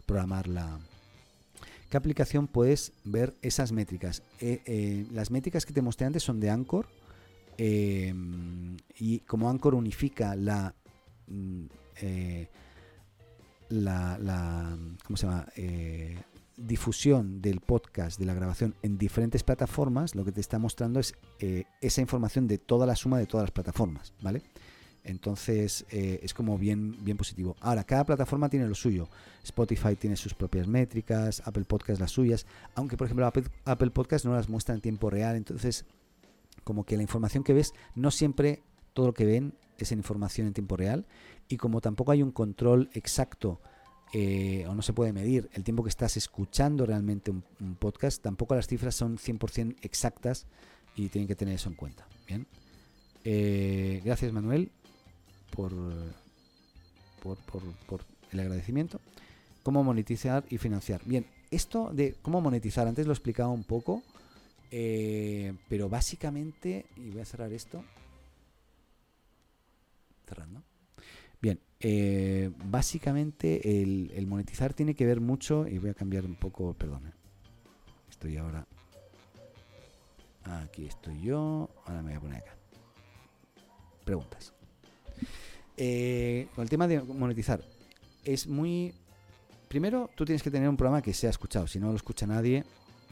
programar 0.08 0.48
la, 0.48 0.80
¿Qué 1.90 1.98
aplicación 1.98 2.48
puedes 2.48 2.94
ver 3.04 3.36
esas 3.42 3.72
métricas? 3.72 4.24
Eh, 4.40 4.62
eh, 4.66 5.06
las 5.12 5.32
métricas 5.32 5.66
que 5.66 5.74
te 5.74 5.82
mostré 5.82 6.08
antes 6.08 6.24
son 6.24 6.40
de 6.40 6.50
Anchor. 6.50 6.88
Em, 7.58 8.76
y 8.98 9.20
como 9.20 9.50
Anchor 9.50 9.76
unifica 9.76 10.36
la, 10.36 10.76
mm, 11.28 11.66
eh, 12.02 12.48
la, 13.70 14.78
¿cómo 15.06 15.18
se 15.18 15.28
llama? 15.28 15.48
difusión 16.58 17.42
del 17.42 17.60
podcast, 17.60 18.20
de 18.20 18.26
la 18.26 18.34
grabación 18.34 18.76
en 18.82 18.98
diferentes 18.98 19.44
plataformas, 19.44 20.16
lo 20.16 20.24
que 20.24 20.32
te 20.32 20.42
está 20.42 20.60
mostrando 20.60 21.00
es 21.00 21.16
eh, 21.40 21.66
esa 21.82 22.02
información 22.02 22.48
de 22.48 22.58
toda 22.58 22.86
la 22.86 22.96
suma 22.96 23.18
de 23.18 23.26
todas 23.26 23.46
las 23.46 23.52
plataformas, 23.52 24.14
¿vale? 24.22 24.42
Entonces 25.06 25.86
eh, 25.92 26.20
es 26.24 26.34
como 26.34 26.58
bien, 26.58 26.98
bien 27.04 27.16
positivo. 27.16 27.56
Ahora, 27.62 27.84
cada 27.84 28.04
plataforma 28.06 28.50
tiene 28.50 28.68
lo 28.68 28.74
suyo. 28.76 29.08
Spotify 29.44 29.96
tiene 29.96 30.18
sus 30.18 30.34
propias 30.34 30.68
métricas, 30.68 31.44
Apple 31.46 31.64
Podcast 31.66 32.02
las 32.02 32.12
suyas, 32.12 32.48
aunque 32.74 32.98
por 32.98 33.06
ejemplo 33.06 33.28
Apple, 33.28 33.92
Podcast 33.92 34.26
no 34.26 34.34
las 34.34 34.50
muestra 34.50 34.74
en 34.74 34.82
tiempo 34.82 35.10
real, 35.10 35.36
entonces 35.36 35.86
como 36.64 36.84
que 36.84 36.98
la 36.98 37.04
información 37.04 37.44
que 37.44 37.54
ves, 37.54 37.74
no 37.94 38.10
siempre 38.10 38.64
todo 38.94 39.08
lo 39.08 39.14
que 39.14 39.26
ven 39.26 39.54
es 39.78 39.92
en 39.92 40.00
información 40.00 40.48
en 40.48 40.54
tiempo 40.54 40.76
real 40.76 41.06
y 41.48 41.58
como 41.58 41.80
tampoco 41.80 42.12
hay 42.12 42.24
un 42.24 42.32
control 42.32 42.90
exacto 42.94 43.62
eh, 44.14 44.66
o 44.68 44.74
no 44.74 44.82
se 44.82 44.94
puede 44.94 45.14
medir 45.14 45.50
el 45.54 45.64
tiempo 45.64 45.84
que 45.84 45.90
estás 45.90 46.18
escuchando 46.18 46.86
realmente 46.88 47.30
un, 47.30 47.44
podcast, 47.78 48.24
tampoco 48.24 48.56
las 48.56 48.66
cifras 48.66 48.96
son 48.96 49.18
100% 49.18 49.76
exactas 49.82 50.48
y 50.96 51.10
tienen 51.10 51.28
que 51.28 51.36
tener 51.36 51.56
eso 51.56 51.70
en 51.70 51.76
cuenta. 51.76 52.08
Bien. 52.28 52.48
Eh, 53.24 54.02
gracias 54.04 54.32
Manuel 54.32 54.72
por, 55.52 55.72
por, 57.88 58.06
el 58.32 58.40
agradecimiento. 58.40 59.00
Cómo 59.64 59.84
monetizar 59.84 60.44
y 60.50 60.58
financiar. 60.58 61.02
Bien, 61.06 61.26
esto 61.52 61.92
de 61.92 62.16
cómo 62.22 62.42
monetizar, 62.42 62.88
antes 62.88 63.06
lo 63.06 63.14
he 63.14 63.16
explicado 63.16 63.52
un 63.52 63.64
poco, 63.64 64.04
eh, 64.72 65.54
pero 65.70 65.90
básicamente, 65.90 66.86
y 66.98 67.12
voy 67.12 67.22
a 67.22 67.26
cerrar 67.26 67.52
esto, 67.52 67.84
cerrando. 70.28 70.62
Bien, 71.42 71.60
eh, 71.80 72.52
básicamente 72.66 73.82
el, 73.82 74.28
monetizar 74.28 74.74
tiene 74.74 74.96
que 74.96 75.06
ver 75.06 75.22
mucho, 75.22 75.68
y 75.68 75.78
voy 75.78 75.92
a 75.92 75.94
cambiar 75.94 76.26
un 76.26 76.36
poco, 76.36 76.74
perdón, 76.74 77.08
eh. 77.08 77.14
estoy 78.10 78.38
ahora, 78.38 78.68
aquí 80.44 80.86
estoy 80.86 81.22
yo, 81.22 81.70
ahora 81.86 82.02
me 82.02 82.10
voy 82.10 82.18
a 82.18 82.22
poner 82.22 82.38
acá. 82.42 82.56
Preguntas. 84.04 84.55
Eh, 85.78 86.48
el 86.58 86.70
tema 86.70 86.88
de 86.88 87.02
monetizar, 87.02 87.62
es 88.24 88.48
muy... 88.48 88.94
Primero, 89.68 90.10
tú 90.16 90.26
tienes 90.26 90.44
que 90.44 90.52
tener 90.52 90.70
un 90.70 90.78
programa 90.78 91.02
que 91.02 91.14
sea 91.14 91.30
escuchado, 91.30 91.68
si 91.68 91.80
no 91.80 91.90
lo 91.90 91.96
escucha 91.96 92.26
nadie, 92.26 92.64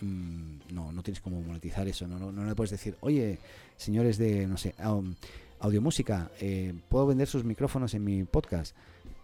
mm, 0.01 0.73
no, 0.73 0.91
no 0.91 1.03
tienes 1.03 1.19
cómo 1.19 1.41
monetizar 1.41 1.87
eso, 1.87 2.07
no, 2.07 2.17
no, 2.19 2.31
no, 2.31 2.45
le 2.45 2.55
puedes 2.55 2.71
decir, 2.71 2.95
oye, 3.01 3.39
señores 3.75 4.17
de, 4.17 4.47
no 4.47 4.57
sé, 4.57 4.75
audiomúsica, 5.59 6.29
eh, 6.39 6.73
puedo 6.89 7.07
vender 7.07 7.27
sus 7.27 7.43
micrófonos 7.43 7.93
en 7.95 8.03
mi 8.03 8.23
podcast. 8.23 8.75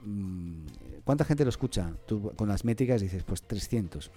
Mm, 0.02 0.66
¿Cuánta 1.04 1.26
gente 1.26 1.44
lo 1.44 1.50
escucha? 1.50 1.94
Tú 2.08 2.34
con 2.36 2.48
las 2.48 2.64
métricas 2.64 3.02
dices, 3.02 3.24
pues 3.24 3.42
300. 3.44 4.12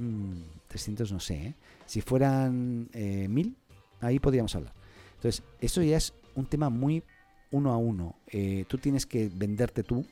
300 0.69 1.11
mm, 1.11 1.15
no 1.15 1.21
sé. 1.21 1.35
¿eh? 1.35 1.55
Si 1.87 2.01
fueran 2.01 2.89
eh, 2.93 3.27
1000, 3.29 3.57
ahí 4.01 4.19
podríamos 4.19 4.55
hablar. 4.55 4.73
Entonces, 5.17 5.43
eso 5.61 5.83
ya 5.83 5.97
es 5.97 6.15
un 6.35 6.47
tema 6.47 6.71
muy 6.71 7.03
uno 7.53 7.73
a 7.73 7.77
uno. 7.77 8.17
Eh, 8.27 8.65
tú 8.69 8.79
tienes 8.79 9.07
que 9.07 9.31
venderte 9.33 9.85
tú. 9.85 10.05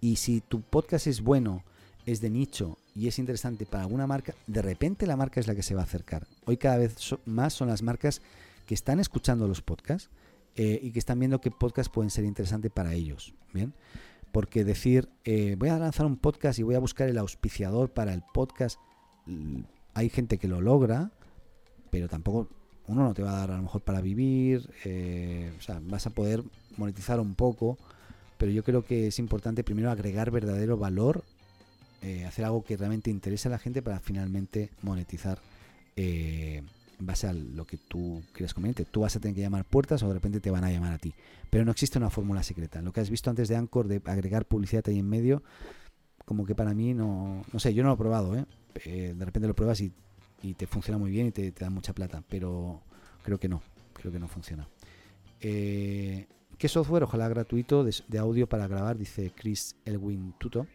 Y 0.00 0.16
si 0.16 0.40
tu 0.40 0.62
podcast 0.62 1.06
es 1.06 1.20
bueno, 1.20 1.62
es 2.06 2.20
de 2.20 2.30
nicho 2.30 2.78
y 2.94 3.08
es 3.08 3.18
interesante 3.18 3.66
para 3.66 3.84
alguna 3.84 4.06
marca, 4.06 4.34
de 4.46 4.62
repente 4.62 5.06
la 5.06 5.16
marca 5.16 5.40
es 5.40 5.46
la 5.46 5.54
que 5.54 5.62
se 5.62 5.74
va 5.74 5.82
a 5.82 5.84
acercar. 5.84 6.26
Hoy 6.46 6.56
cada 6.56 6.78
vez 6.78 6.96
más 7.26 7.52
son 7.52 7.68
las 7.68 7.82
marcas 7.82 8.22
que 8.66 8.74
están 8.74 8.98
escuchando 8.98 9.46
los 9.46 9.60
podcasts 9.60 10.10
eh, 10.56 10.80
y 10.82 10.90
que 10.92 10.98
están 10.98 11.18
viendo 11.18 11.40
qué 11.40 11.50
podcast 11.50 11.92
pueden 11.92 12.10
ser 12.10 12.24
interesantes 12.24 12.70
para 12.70 12.94
ellos. 12.94 13.34
Bien, 13.52 13.74
porque 14.32 14.64
decir 14.64 15.08
eh, 15.24 15.56
voy 15.58 15.68
a 15.68 15.78
lanzar 15.78 16.06
un 16.06 16.16
podcast 16.16 16.58
y 16.58 16.62
voy 16.62 16.76
a 16.76 16.78
buscar 16.78 17.08
el 17.08 17.18
auspiciador 17.18 17.92
para 17.92 18.14
el 18.14 18.22
podcast, 18.32 18.78
hay 19.94 20.08
gente 20.08 20.38
que 20.38 20.48
lo 20.48 20.60
logra, 20.60 21.12
pero 21.90 22.08
tampoco 22.08 22.48
uno 22.90 23.04
no 23.04 23.14
te 23.14 23.22
va 23.22 23.32
a 23.32 23.38
dar 23.38 23.50
a 23.52 23.56
lo 23.56 23.62
mejor 23.62 23.80
para 23.82 24.00
vivir, 24.00 24.68
eh, 24.84 25.52
o 25.58 25.62
sea, 25.62 25.80
vas 25.82 26.06
a 26.06 26.10
poder 26.10 26.42
monetizar 26.76 27.20
un 27.20 27.34
poco, 27.34 27.78
pero 28.38 28.52
yo 28.52 28.64
creo 28.64 28.84
que 28.84 29.08
es 29.08 29.18
importante 29.18 29.64
primero 29.64 29.90
agregar 29.90 30.30
verdadero 30.30 30.76
valor, 30.76 31.24
hacer 32.26 32.46
algo 32.46 32.64
que 32.64 32.78
realmente 32.78 33.10
interese 33.10 33.48
a 33.48 33.50
la 33.50 33.58
gente 33.58 33.82
para 33.82 34.00
finalmente 34.00 34.70
monetizar 34.80 35.38
en 35.96 36.64
base 37.06 37.26
a 37.26 37.32
lo 37.32 37.66
que 37.66 37.76
tú 37.76 38.22
creas 38.32 38.54
conveniente. 38.54 38.84
Tú 38.84 39.00
vas 39.00 39.16
a 39.16 39.20
tener 39.20 39.34
que 39.34 39.40
llamar 39.40 39.64
puertas 39.64 40.02
o 40.02 40.08
de 40.08 40.14
repente 40.14 40.40
te 40.40 40.50
van 40.50 40.64
a 40.64 40.70
llamar 40.70 40.92
a 40.92 40.98
ti. 40.98 41.14
Pero 41.48 41.64
no 41.64 41.72
existe 41.72 41.98
una 41.98 42.10
fórmula 42.10 42.42
secreta. 42.42 42.82
Lo 42.82 42.92
que 42.92 43.00
has 43.00 43.10
visto 43.10 43.30
antes 43.30 43.48
de 43.48 43.56
Anchor, 43.56 43.88
de 43.88 44.00
agregar 44.04 44.44
publicidad 44.44 44.84
ahí 44.86 44.98
en 44.98 45.08
medio, 45.08 45.42
como 46.24 46.46
que 46.46 46.54
para 46.54 46.74
mí 46.74 46.94
no... 46.94 47.44
No 47.52 47.60
sé, 47.60 47.74
yo 47.74 47.82
no 47.82 47.88
lo 47.88 47.94
he 47.94 47.98
probado, 47.98 48.36
¿eh? 48.36 48.44
eh 48.84 49.14
de 49.16 49.24
repente 49.24 49.48
lo 49.48 49.54
pruebas 49.54 49.80
y, 49.80 49.92
te 50.54 50.66
funciona 50.66 50.98
muy 50.98 51.10
bien 51.10 51.26
y 51.26 51.30
te, 51.30 51.50
da 51.52 51.70
mucha 51.70 51.92
plata. 51.92 52.22
Pero 52.28 52.80
creo 53.22 53.38
que 53.38 53.48
no. 53.48 53.62
Creo 53.92 54.12
que 54.12 54.18
no 54.18 54.28
funciona. 54.28 54.66
Eh, 55.40 56.26
¿Qué 56.58 56.68
software? 56.68 57.02
Ojalá 57.02 57.28
gratuito 57.28 57.84
de, 57.84 58.18
audio 58.18 58.46
para 58.46 58.66
grabar, 58.66 58.98
dice 58.98 59.32
Chris 59.34 59.76
Elwin 59.84 60.34
Tuto. 60.38 60.66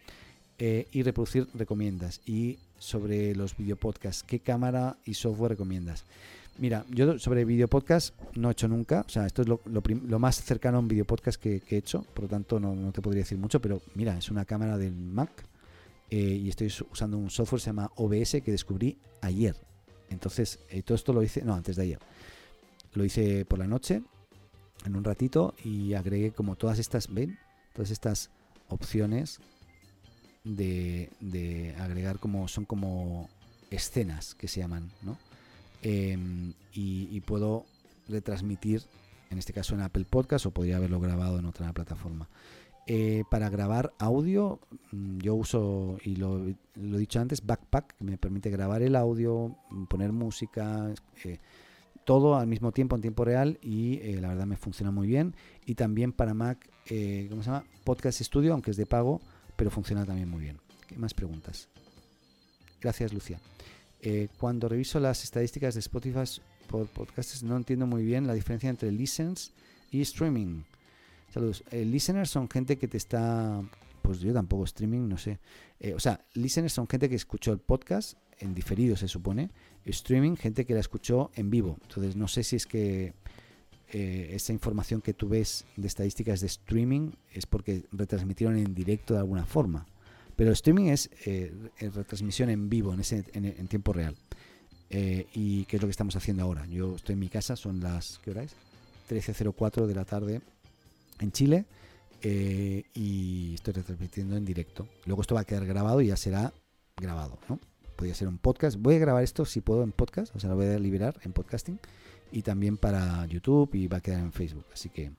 Eh, 0.58 0.88
y 0.92 1.04
reproducir 1.04 1.48
recomiendas. 1.54 2.22
Y 2.26 2.60
sobre 2.78 3.36
los 3.36 3.58
videopodcasts, 3.58 4.24
¿qué 4.24 4.40
cámara 4.40 4.98
y 5.06 5.16
software 5.16 5.52
recomiendas? 5.52 6.06
Mira, 6.58 6.86
yo 6.90 7.20
sobre 7.20 7.44
videopodcast 7.44 8.16
no 8.36 8.48
he 8.48 8.52
hecho 8.54 8.70
nunca, 8.70 9.04
o 9.06 9.10
sea, 9.10 9.26
esto 9.26 9.42
es 9.42 9.48
lo, 9.50 10.20
más 10.20 10.42
cercano 10.42 10.78
a 10.78 10.80
un 10.80 10.88
videopodcast 10.88 11.42
que, 11.42 11.60
que 11.60 11.76
he 11.76 11.80
hecho, 11.80 12.04
por 12.14 12.24
lo 12.24 12.30
tanto 12.30 12.62
no, 12.62 12.92
te 12.94 13.02
podría 13.02 13.24
decir 13.24 13.38
mucho, 13.38 13.60
pero 13.62 13.82
mira, 13.94 14.18
es 14.18 14.32
una 14.32 14.46
cámara 14.46 14.78
del 14.78 14.96
Mac 14.96 15.30
eh, 16.10 16.18
y 16.18 16.49
estoy 16.49 16.72
usando 16.91 17.18
un 17.18 17.30
software 17.30 17.60
que 17.60 17.64
se 17.64 17.69
llama 17.69 17.91
OBS 17.95 18.41
que 18.44 18.52
descubrí 18.52 18.98
ayer. 19.22 19.56
Entonces, 20.10 20.60
eh, 20.69 20.84
todo 20.84 20.95
esto 20.95 21.14
lo 21.14 21.23
hice, 21.23 21.44
no, 21.44 21.53
antes 21.56 21.76
de 21.76 21.84
ayer. 21.84 21.99
Lo 22.94 23.03
hice 23.03 23.45
por 23.45 23.60
la 23.60 23.68
noche, 23.68 24.02
en 24.86 24.95
un 24.95 25.03
ratito, 25.03 25.53
y 25.64 25.94
agregué 25.94 26.32
como 26.32 26.56
todas 26.56 26.80
estas, 26.80 27.14
¿ven? 27.14 27.38
Todas 27.73 27.91
estas 27.91 28.30
opciones 28.69 29.40
de, 30.44 31.76
agregar 31.80 32.19
como 32.19 32.48
son 32.48 32.65
como 32.65 33.30
escenas 33.72 34.36
que 34.36 34.48
se 34.48 34.61
llaman, 34.61 34.91
¿no? 35.02 35.18
Em, 35.82 36.53
y, 36.73 37.19
puedo 37.22 37.65
retransmitir, 38.07 38.84
en 39.30 39.38
este 39.38 39.53
caso 39.53 39.76
en 39.76 39.82
Apple 39.82 40.06
Podcast 40.06 40.45
o 40.45 40.52
podría 40.52 40.77
haberlo 40.77 40.99
grabado 40.99 41.40
en 41.40 41.45
otra 41.45 41.73
plataforma. 41.73 42.27
Eh, 42.88 43.24
para 43.32 43.49
grabar 43.49 43.94
audio, 43.98 44.60
mm, 44.91 45.18
yo 45.18 45.36
uso, 45.36 45.98
y 46.03 46.18
lo, 46.18 46.48
he 46.48 46.56
dicho 46.76 47.20
antes, 47.20 47.45
Backpack, 47.45 47.95
que 47.98 48.03
me 48.03 48.18
permite 48.18 48.52
grabar 48.52 48.84
el 48.84 48.95
audio, 48.95 49.56
mm, 49.72 49.86
poner 49.86 50.12
música, 50.12 50.94
eh, 51.24 51.40
todo 52.03 52.36
al 52.36 52.45
mismo 52.45 52.72
tiempo, 52.72 52.95
en 52.95 53.02
tiempo 53.02 53.26
real, 53.26 53.57
y 53.62 53.99
eh, 54.02 54.20
la 54.22 54.28
verdad 54.28 54.45
me 54.45 54.57
funciona 54.57 54.91
muy 54.91 55.07
bien. 55.07 55.36
Y 55.66 55.74
también 55.76 56.12
para 56.12 56.36
Mac, 56.36 56.70
¿cómo 57.30 57.41
se 57.41 57.49
llama? 57.49 57.66
Podcast 57.84 58.22
Studio, 58.22 58.53
aunque 58.53 58.72
es 58.72 58.78
de 58.78 58.86
pago, 58.86 59.20
pero 59.56 59.72
funciona 59.72 60.06
también 60.06 60.30
muy 60.30 60.41
bien. 60.41 60.60
¿Qué 60.88 60.98
más 60.98 61.16
preguntas? 61.16 61.70
Gracias, 62.80 63.12
Lucia. 63.14 63.40
Eh, 64.02 64.28
cuando 64.38 64.70
reviso 64.70 64.99
las 64.99 65.24
estadísticas 65.24 65.74
de 65.74 65.80
Spotify 65.80 66.20
por 66.68 66.88
podcasts, 66.88 67.41
no 67.41 67.57
entiendo 67.57 67.88
muy 67.88 68.03
bien 68.03 68.28
la 68.28 68.36
diferencia 68.36 68.70
entre 68.70 68.91
listens 68.91 69.52
y 69.90 70.02
streaming. 70.02 70.62
Saludos. 71.36 71.66
Eh, 71.70 71.84
listeners 71.84 72.30
son 72.30 72.49
gente 72.49 72.78
que 72.78 72.88
te 72.88 72.95
está. 72.95 73.62
Pues 74.02 74.22
yo 74.22 74.32
tampoco, 74.32 74.64
streaming, 74.64 75.10
no 75.10 75.18
sé. 75.18 75.40
Eh, 75.82 75.94
o 75.94 75.99
sea, 75.99 76.24
listeners 76.34 76.72
son 76.72 76.88
gente 76.88 77.10
que 77.10 77.16
escuchó 77.16 77.52
el 77.52 77.60
podcast 77.60 78.18
en 78.40 78.53
diferido, 78.53 78.95
se 78.95 79.10
supone. 79.10 79.52
Streaming, 79.84 80.38
gente 80.38 80.66
que 80.66 80.74
la 80.74 80.80
escuchó 80.80 81.32
en 81.36 81.49
vivo. 81.49 81.78
Entonces, 81.82 82.16
no 82.16 82.30
sé 82.30 82.41
si 82.45 82.56
es 82.56 82.66
que 82.66 83.16
eh, 83.91 84.30
esa 84.32 84.53
información 84.53 85.02
que 85.02 85.14
tú 85.14 85.28
ves 85.28 85.66
de 85.76 85.88
estadísticas 85.88 86.40
de 86.40 86.48
streaming 86.48 87.12
es 87.34 87.45
porque 87.45 87.84
retransmitieron 87.91 88.56
en 88.56 88.74
directo 88.74 89.14
de 89.14 89.20
alguna 89.20 89.45
forma. 89.45 89.88
Pero 90.38 90.53
streaming 90.53 90.86
es 90.86 91.10
eh, 91.26 91.53
retransmisión 91.82 92.49
en 92.49 92.70
vivo, 92.70 92.94
en, 92.94 93.02
ese, 93.02 93.26
en, 93.34 93.68
tiempo 93.68 93.91
real. 93.91 94.16
Y 94.90 95.66
qué 95.66 95.76
es 95.76 95.82
lo 95.82 95.90
que 95.90 95.91
estamos 95.91 96.16
haciendo 96.16 96.44
ahora. 96.44 96.66
Yo 96.68 96.95
estoy 96.95 97.12
en 97.12 97.20
mi 97.20 97.28
casa, 97.28 97.57
son 97.57 97.82
las, 97.82 98.22
¿qué 98.24 98.32
hora 98.32 98.44
es? 98.44 98.56
13.04 99.10 99.86
de 99.86 99.95
la 99.95 100.06
tarde 100.06 100.41
en 101.20 101.32
Chile 101.32 101.66
y 102.24 103.54
estoy 103.54 103.74
retransmitiendo 103.74 104.36
en 104.36 104.46
directo. 104.46 104.88
Luego 105.06 105.22
esto 105.22 105.36
va 105.36 105.42
a 105.42 105.46
quedar 105.46 105.66
grabado 105.66 106.02
y 106.02 106.08
ya 106.08 106.18
será 106.18 106.54
grabado, 106.98 107.38
¿no? 107.50 107.60
Podría 107.96 108.16
ser 108.16 108.28
un 108.28 108.40
podcast. 108.40 108.78
Voy 108.80 108.96
a 108.96 109.00
grabar 109.00 109.24
esto 109.24 109.46
si 109.46 109.62
puedo 109.62 109.84
en 109.84 109.92
podcast, 109.92 110.36
o 110.36 110.40
sea, 110.40 110.50
lo 110.50 110.56
voy 110.56 110.68
a 110.68 110.80
liberar 110.80 111.20
en 111.24 111.34
podcasting 111.34 111.80
y 112.32 112.42
también 112.42 112.78
para 112.78 113.26
YouTube 113.28 113.74
y 113.76 113.88
va 113.88 113.98
a 113.98 114.02
quedar 114.02 114.20
en 114.20 114.32
Facebook. 114.32 114.66
Así 114.74 114.90
que, 114.90 115.12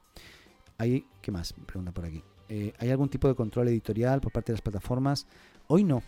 ¿hay 0.79 1.05
qué 1.23 1.31
más? 1.31 1.53
Pregunta 1.53 1.93
por 1.93 2.05
aquí. 2.05 2.23
Eh, 2.49 2.73
¿Hay 2.79 2.91
algún 2.91 3.09
tipo 3.09 3.29
de 3.29 3.35
control 3.35 3.69
editorial 3.69 4.21
por 4.21 4.33
parte 4.33 4.53
de 4.53 4.55
las 4.55 4.63
plataformas? 4.63 5.27
Hoy 5.69 5.85
no, 5.85 6.03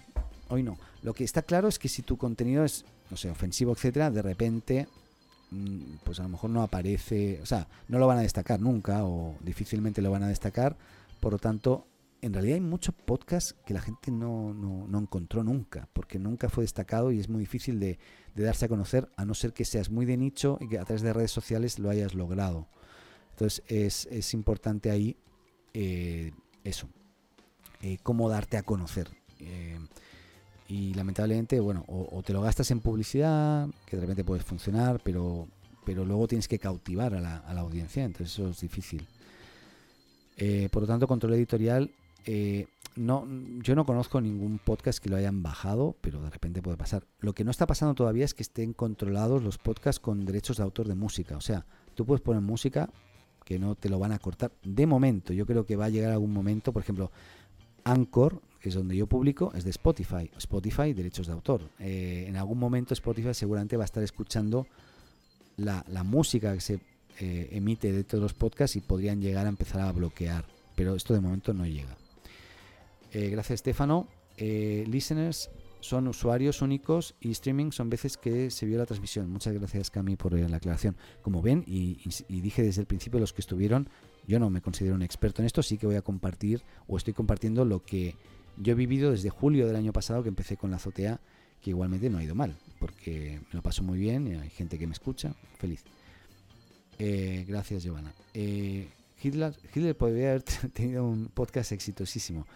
hoy 0.49 0.63
no. 0.63 0.79
Lo 1.03 1.15
que 1.15 1.25
está 1.25 1.43
claro 1.43 1.69
es 1.69 1.79
que 1.79 1.89
si 1.89 2.03
tu 2.03 2.17
contenido 2.17 2.65
es, 2.65 2.85
no 3.11 3.17
sé, 3.17 3.31
ofensivo, 3.31 3.73
etcétera, 3.73 4.11
de 4.11 4.23
repente, 4.23 4.89
pues 6.05 6.21
a 6.21 6.25
lo 6.25 6.29
mejor 6.29 6.51
no 6.51 6.63
aparece, 6.63 7.41
o 7.43 7.47
sea, 7.47 7.69
no 7.89 7.99
lo 7.99 8.07
van 8.07 8.19
a 8.19 8.23
destacar 8.23 8.61
nunca 8.61 9.05
o 9.05 9.37
difícilmente 9.41 10.03
lo 10.03 10.11
van 10.11 10.23
a 10.23 10.29
destacar. 10.29 10.77
Por 11.21 11.33
lo 11.33 11.39
tanto, 11.39 11.87
en 12.21 12.33
realidad 12.33 12.57
hay 12.57 12.61
muchos 12.61 12.95
podcasts 12.95 13.55
que 13.65 13.75
la 13.75 13.81
gente 13.81 14.11
no, 14.11 14.53
no, 14.53 14.99
encontró 14.99 15.43
nunca, 15.45 15.89
porque 15.93 16.19
nunca 16.19 16.49
fue 16.49 16.65
destacado 16.65 17.13
y 17.13 17.21
es 17.21 17.29
muy 17.29 17.41
difícil 17.41 17.81
de, 17.81 17.99
darse 18.35 18.67
a 18.67 18.69
conocer, 18.69 19.09
a 19.17 19.25
no 19.25 19.35
ser 19.35 19.53
que 19.53 19.65
seas 19.65 19.91
muy 19.91 20.07
de 20.07 20.17
nicho 20.17 20.59
y 20.61 20.69
que 20.69 20.79
a 20.79 20.85
través 20.85 21.03
de 21.03 21.13
redes 21.13 21.31
sociales 21.31 21.79
lo 21.79 21.91
hayas 21.91 22.15
logrado. 22.15 22.69
Entonces 23.31 23.63
es, 23.69 24.07
es 24.11 24.35
importante 24.35 24.91
ahí 24.91 25.17
eh, 25.75 26.33
eso, 26.65 26.89
eh, 27.83 27.99
cómo 28.03 28.29
darte 28.29 28.57
a 28.57 28.63
conocer. 28.63 29.09
Eh, 29.41 29.79
y 30.69 30.95
lamentablemente, 30.95 31.59
bueno, 31.61 31.85
o, 31.89 32.23
te 32.23 32.33
lo 32.33 32.43
gastas 32.43 32.71
en 32.71 32.81
publicidad, 32.81 33.69
que 33.87 33.97
de 33.97 34.03
repente 34.03 34.23
puede 34.23 34.43
funcionar, 34.43 35.01
pero, 35.03 35.49
pero 35.85 36.05
luego 36.05 36.29
tienes 36.29 36.47
que 36.47 36.59
cautivar 36.59 37.15
a 37.15 37.21
la, 37.21 37.39
a 37.39 37.55
la 37.55 37.63
audiencia, 37.63 38.05
entonces 38.05 38.35
eso 38.35 38.51
es 38.51 38.61
difícil. 38.61 39.07
por 40.71 40.83
lo 40.83 40.87
tanto, 40.87 41.07
control 41.09 41.35
editorial 41.35 41.91
eh, 42.31 42.67
no, 42.95 43.27
yo 43.63 43.75
no 43.75 43.87
conozco 43.87 44.21
ningún 44.21 44.59
podcast 44.59 44.99
que 44.99 45.09
lo 45.09 45.17
hayan 45.17 45.43
bajado, 45.43 45.97
pero 46.03 46.21
de 46.21 46.29
repente 46.29 46.61
puede 46.61 46.77
pasar. 46.77 47.07
Lo 47.21 47.33
que 47.33 47.43
no 47.43 47.51
está 47.51 47.67
pasando 47.67 47.95
todavía 47.95 48.27
es 48.27 48.35
que 48.35 48.43
estén 48.43 48.75
controlados 48.75 49.43
los 49.43 49.57
podcasts 49.57 49.99
con 49.99 50.27
derechos 50.27 50.59
de 50.59 50.65
autor 50.65 50.89
de 50.89 50.95
música. 50.95 51.39
O 51.39 51.41
sea, 51.41 51.65
tú 51.95 52.05
puedes 52.05 52.21
poner 52.21 52.43
música 52.43 52.91
que 53.47 53.59
no 53.59 53.77
te 53.77 53.89
lo 53.89 53.99
van 53.99 54.13
a 54.13 54.19
cortar. 54.19 54.53
De 54.63 54.87
momento, 54.87 55.33
yo 55.33 55.47
creo 55.47 55.65
que 55.65 55.77
va 55.77 55.87
a 55.87 55.89
llegar 55.89 56.13
algún 56.13 56.35
momento, 56.35 56.71
por 56.71 56.83
ejemplo, 56.83 57.11
Anchor, 57.85 58.43
es 58.63 58.75
donde 58.75 58.97
yo 58.97 59.07
publico, 59.07 59.53
es 59.55 59.65
de 59.65 59.71
Spotify. 59.71 60.31
Spotify, 60.37 60.93
derechos 60.93 61.27
de 61.27 61.33
autor. 61.33 61.71
Eh, 61.79 62.27
en 62.29 62.37
algún 62.37 62.59
momento 62.59 62.95
Spotify 62.95 63.35
seguramente 63.35 63.77
va 63.77 63.85
a 63.85 63.87
estar 63.87 64.03
escuchando 64.03 64.67
la, 65.57 66.05
música 66.05 66.55
que 66.55 66.61
se 66.61 66.81
eh, 67.21 67.49
emite 67.53 67.93
de 67.93 68.05
todos 68.05 68.23
los 68.23 68.35
podcasts 68.35 68.77
y 68.77 68.81
podrían 68.81 69.21
llegar 69.21 69.47
a 69.47 69.49
empezar 69.49 69.81
a 69.81 69.93
bloquear. 69.93 70.45
Pero 70.75 70.95
esto 70.95 71.15
de 71.15 71.21
momento 71.21 71.53
no 71.53 71.67
llega. 71.67 71.97
Eh, 73.13 73.31
gracias, 73.31 73.61
Stefano. 73.61 74.07
Eh, 74.37 74.85
listeners 74.87 75.51
son 75.81 76.09
usuarios 76.09 76.63
únicos 76.63 77.15
y 77.21 77.31
streaming 77.31 77.71
son 77.71 77.89
veces 77.91 78.17
que 78.17 78.51
se 78.51 78.67
vio 78.67 78.79
la 78.79 78.87
transmisión. 78.87 79.31
Muchas 79.31 79.55
gracias, 79.55 79.91
Cami, 79.91 80.17
por 80.17 80.33
la 80.33 80.57
aclaración. 80.57 80.97
Como 81.23 81.43
ven, 81.43 81.65
y, 81.67 81.99
dije 82.29 82.63
desde 82.63 82.81
el 82.81 82.87
principio, 82.87 83.21
los 83.21 83.33
que 83.33 83.41
estuvieron, 83.41 83.89
yo 84.27 84.39
no 84.39 84.51
me 84.51 84.61
considero 84.61 84.95
un 84.95 85.03
experto 85.03 85.43
en 85.43 85.47
esto, 85.47 85.63
sí 85.63 85.79
que 85.79 85.87
voy 85.87 85.97
a 85.97 86.03
compartir 86.03 86.63
o 86.87 86.97
estoy 86.97 87.15
compartiendo 87.15 87.65
lo 87.65 87.83
que 87.85 88.17
yo 88.61 88.73
he 88.73 88.77
vivido 88.77 89.11
desde 89.11 89.31
julio 89.31 89.67
del 89.67 89.77
año 89.77 89.93
pasado 89.93 90.23
que 90.23 90.29
empecé 90.29 90.57
con 90.57 90.71
la 90.71 90.77
azotea, 90.77 91.21
que 91.61 91.71
igualmente 91.71 92.11
no 92.11 92.19
ha 92.19 92.25
ido 92.25 92.35
mal, 92.35 92.57
porque 92.79 93.41
me 93.49 93.55
lo 93.55 93.63
paso 93.63 93.83
muy 93.83 93.99
bien, 93.99 94.27
y 94.27 94.35
hay 94.35 94.51
gente 94.51 94.79
que 94.79 94.87
me 94.87 94.93
escucha, 94.93 95.35
feliz. 95.59 95.85
gracias, 96.99 97.83
Giovanna. 97.83 98.13
Hitler, 99.23 99.55
Hitler 99.75 99.97
podría 99.97 100.31
haber 100.31 100.43
tenido 100.73 101.05
un 101.05 101.29
podcast 101.29 101.73
exitosísimo. 101.73 102.47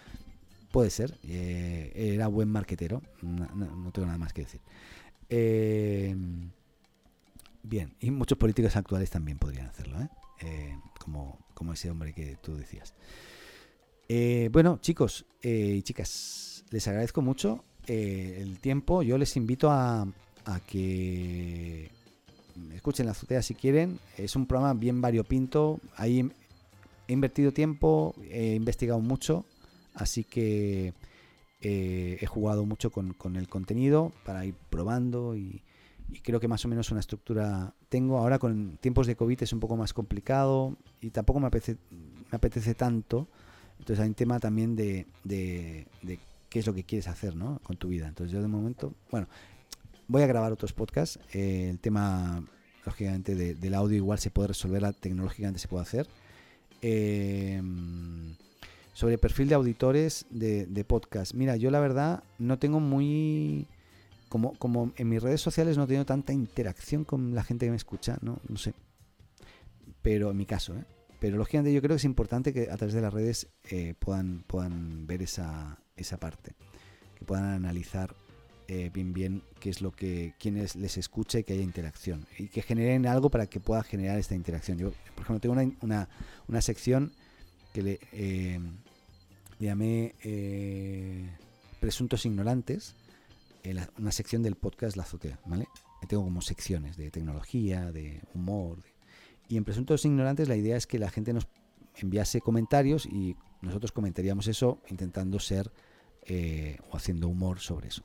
Puede 0.70 0.90
ser. 0.90 1.18
Eh, 1.24 1.92
era 2.14 2.28
buen 2.28 2.48
marquetero. 2.48 3.02
No, 3.20 3.90
tengo 3.92 4.06
nada 4.06 4.18
más 4.18 4.32
que 4.32 4.42
decir. 4.42 4.60
Eh, 5.28 6.16
bien. 7.62 7.94
Y 8.00 8.10
muchos 8.10 8.38
políticos 8.38 8.76
actuales 8.76 9.10
también 9.10 9.38
podrían 9.38 9.66
hacerlo. 9.66 10.00
¿eh? 10.00 10.08
como, 10.98 11.38
como 11.54 11.72
ese 11.72 11.90
hombre 11.90 12.12
que 12.14 12.36
tú 12.36 12.56
decías. 12.56 12.94
Bueno, 14.50 14.78
chicos 14.80 15.24
y 15.42 15.82
chicas, 15.82 16.64
les 16.70 16.86
agradezco 16.88 17.22
mucho 17.22 17.64
el 17.86 18.58
tiempo. 18.60 19.02
Yo 19.02 19.18
les 19.18 19.36
invito 19.36 19.70
a, 19.70 20.06
que 20.66 21.90
escuchen 22.74 23.06
la 23.06 23.12
azotea 23.12 23.42
si 23.42 23.54
quieren. 23.54 23.98
Es 24.16 24.36
un 24.36 24.46
programa 24.46 24.78
bien 24.78 25.00
variopinto. 25.00 25.80
Ahí 25.96 26.30
he 27.08 27.12
invertido 27.12 27.52
tiempo, 27.52 28.14
he 28.30 28.54
investigado 28.54 29.00
mucho 29.00 29.44
Así 29.94 30.24
que 30.24 30.94
eh, 31.60 32.18
he 32.20 32.26
jugado 32.26 32.64
mucho 32.64 32.90
con, 32.90 33.36
el 33.36 33.48
contenido 33.48 34.12
para 34.24 34.44
ir 34.44 34.54
probando 34.70 35.36
y, 35.36 35.62
creo 36.22 36.40
que 36.40 36.48
más 36.48 36.64
o 36.64 36.68
menos 36.68 36.90
una 36.90 37.00
estructura 37.00 37.74
tengo. 37.88 38.18
Ahora 38.18 38.38
con 38.38 38.78
tiempos 38.78 39.06
de 39.06 39.16
COVID 39.16 39.42
es 39.42 39.52
un 39.52 39.60
poco 39.60 39.76
más 39.76 39.92
complicado 39.92 40.76
y 41.00 41.10
tampoco 41.10 41.40
me 41.40 41.46
apetece 41.46 42.74
tanto. 42.74 43.28
Entonces 43.82 44.00
hay 44.00 44.10
un 44.10 44.14
tema 44.14 44.38
también 44.38 44.76
de, 44.76 45.06
qué 46.48 46.58
es 46.58 46.66
lo 46.68 46.72
que 46.72 46.84
quieres 46.84 47.08
hacer 47.08 47.34
¿no? 47.34 47.58
con 47.64 47.76
tu 47.76 47.88
vida. 47.88 48.06
Entonces 48.06 48.32
yo 48.32 48.40
de 48.40 48.46
momento, 48.46 48.94
bueno, 49.10 49.26
voy 50.06 50.22
a 50.22 50.28
grabar 50.28 50.52
otros 50.52 50.72
podcasts. 50.72 51.18
Eh, 51.32 51.66
el 51.68 51.80
tema, 51.80 52.46
lógicamente, 52.86 53.34
del 53.34 53.74
audio 53.74 53.96
igual 53.96 54.20
se 54.20 54.30
puede 54.30 54.48
resolver, 54.48 54.94
tecnológicamente 54.94 55.58
se 55.58 55.66
puede 55.66 55.82
hacer. 55.82 56.06
Eh, 56.80 57.60
sobre 58.92 59.18
perfil 59.18 59.48
de 59.48 59.56
auditores 59.56 60.26
de, 60.30 60.84
podcast. 60.86 61.34
Mira, 61.34 61.56
yo 61.56 61.72
la 61.72 61.80
verdad 61.80 62.22
no 62.38 62.60
tengo 62.60 62.78
muy... 62.78 63.66
Como, 64.28 64.52
como 64.58 64.92
en 64.96 65.08
mis 65.08 65.20
redes 65.20 65.40
sociales 65.40 65.76
no 65.76 65.88
tengo 65.88 66.04
tanta 66.04 66.32
interacción 66.32 67.02
con 67.02 67.34
la 67.34 67.42
gente 67.42 67.66
que 67.66 67.70
me 67.70 67.76
escucha, 67.76 68.16
no, 68.22 68.38
no 68.48 68.56
sé. 68.58 68.74
Pero 70.02 70.30
en 70.30 70.36
mi 70.36 70.46
caso, 70.46 70.72
¿eh? 70.76 70.84
Pero 71.22 71.36
lógicamente 71.36 71.72
yo 71.72 71.80
creo 71.80 71.94
que 71.94 71.98
es 71.98 72.04
importante 72.04 72.52
que 72.52 72.68
a 72.68 72.76
través 72.76 72.96
de 72.96 73.00
las 73.00 73.14
redes 73.14 73.46
eh, 73.70 73.94
puedan, 73.96 74.42
puedan 74.48 75.06
ver 75.06 75.22
esa, 75.22 75.78
esa 75.94 76.16
parte. 76.16 76.56
Que 77.16 77.24
puedan 77.24 77.44
analizar 77.44 78.16
eh, 78.66 78.90
bien 78.92 79.12
bien 79.12 79.44
qué 79.60 79.70
es 79.70 79.82
lo 79.82 79.92
que 79.92 80.34
quienes 80.40 80.74
les 80.74 80.96
escucha 80.96 81.38
y 81.38 81.44
que 81.44 81.52
haya 81.52 81.62
interacción 81.62 82.26
y 82.38 82.48
que 82.48 82.60
generen 82.62 83.06
algo 83.06 83.30
para 83.30 83.46
que 83.46 83.60
pueda 83.60 83.82
generar 83.82 84.18
esta 84.18 84.36
interacción 84.36 84.78
yo 84.78 84.92
por 85.14 85.24
ejemplo 85.24 85.40
tengo 85.40 85.52
una, 85.52 85.72
una, 85.80 86.08
una 86.46 86.60
sección 86.60 87.12
que 87.72 87.82
le, 87.82 88.00
eh, 88.12 88.60
llamé 89.60 90.14
eh, 90.22 91.28
Presuntos 91.80 92.26
Ignorantes, 92.26 92.96
una 93.98 94.10
sección 94.10 94.42
del 94.42 94.56
podcast 94.56 94.96
La 94.96 95.04
Azotea, 95.04 95.38
¿vale? 95.46 95.66
Tengo 96.08 96.24
como 96.24 96.42
secciones 96.42 96.96
de 96.96 97.10
tecnología, 97.10 97.92
de 97.92 98.20
humor. 98.34 98.78
Y 99.48 99.56
en 99.56 99.64
Presuntos 99.64 100.04
Ignorantes 100.04 100.48
la 100.48 100.56
idea 100.56 100.76
es 100.76 100.86
que 100.86 100.98
la 100.98 101.10
gente 101.10 101.32
nos 101.32 101.46
enviase 101.96 102.40
comentarios 102.40 103.06
y 103.06 103.36
nosotros 103.60 103.92
comentaríamos 103.92 104.46
eso 104.46 104.78
intentando 104.88 105.38
ser 105.38 105.70
eh, 106.24 106.78
o 106.90 106.96
haciendo 106.96 107.28
humor 107.28 107.60
sobre 107.60 107.88
eso. 107.88 108.02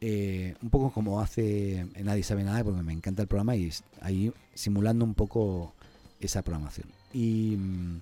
un 0.00 0.70
poco 0.70 0.92
como 0.92 1.20
hace 1.20 1.86
Nadie 2.02 2.22
sabe 2.22 2.44
nada, 2.44 2.64
porque 2.64 2.82
me 2.82 2.92
encanta 2.92 3.22
el 3.22 3.28
programa 3.28 3.56
y 3.56 3.70
ahí 4.00 4.32
simulando 4.54 5.04
un 5.04 5.14
poco 5.14 5.74
esa 6.20 6.42
programación. 6.42 6.88
Y 7.12 7.56
mm, 7.56 8.00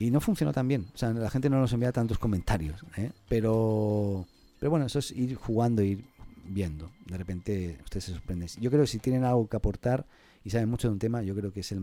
y 0.00 0.10
no 0.10 0.20
funcionó 0.20 0.52
tan 0.52 0.66
bien. 0.66 0.86
O 0.94 0.98
sea, 0.98 1.12
la 1.12 1.30
gente 1.30 1.50
no 1.50 1.60
nos 1.60 1.72
envía 1.74 1.92
tantos 1.92 2.18
comentarios. 2.18 2.82
¿eh? 2.96 3.12
Pero, 3.28 4.26
pero 4.58 4.70
bueno, 4.70 4.86
eso 4.86 4.98
es 4.98 5.10
ir 5.12 5.34
jugando, 5.36 5.82
ir 5.82 6.02
viendo. 6.46 6.90
De 7.06 7.18
repente 7.18 7.78
ustedes 7.84 8.04
se 8.04 8.12
sorprenden. 8.14 8.48
Yo 8.58 8.70
creo 8.70 8.82
que 8.82 8.88
si 8.88 8.98
tienen 8.98 9.24
algo 9.24 9.46
que 9.46 9.58
aportar 9.58 10.06
y 10.44 10.50
saben 10.50 10.68
mucho 10.68 10.88
de 10.88 10.92
un 10.92 10.98
tema, 10.98 11.22
yo 11.22 11.34
creo 11.34 11.52
que 11.52 11.60
es 11.60 11.74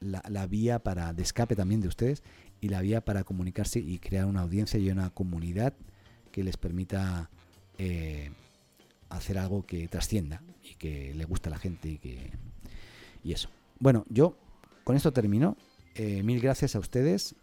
la, 0.00 0.46
vía 0.46 0.78
para 0.80 1.12
de 1.12 1.22
escape 1.22 1.56
también 1.56 1.80
de 1.80 1.88
ustedes 1.88 2.22
y 2.60 2.68
la 2.68 2.80
vía 2.80 3.04
para 3.04 3.24
comunicarse 3.24 3.80
y 3.80 3.98
crear 3.98 4.26
una 4.26 4.42
audiencia 4.42 4.78
y 4.78 4.90
una 4.90 5.10
comunidad 5.10 5.74
que 6.30 6.44
les 6.44 6.56
permita 6.56 7.30
eh, 7.78 8.30
hacer 9.08 9.38
algo 9.38 9.66
que 9.66 9.88
trascienda 9.88 10.42
y 10.62 10.74
que 10.74 11.14
le 11.14 11.24
guste 11.24 11.48
a 11.48 11.52
la 11.52 11.58
gente 11.58 11.88
y 11.88 11.98
que 11.98 12.30
y 13.24 13.32
eso. 13.32 13.50
Bueno, 13.80 14.04
yo 14.08 14.36
con 14.84 14.96
esto 14.96 15.12
termino. 15.12 15.56
Eh, 15.94 16.22
mil 16.22 16.40
gracias 16.40 16.76
a 16.76 16.78
ustedes 16.78 17.34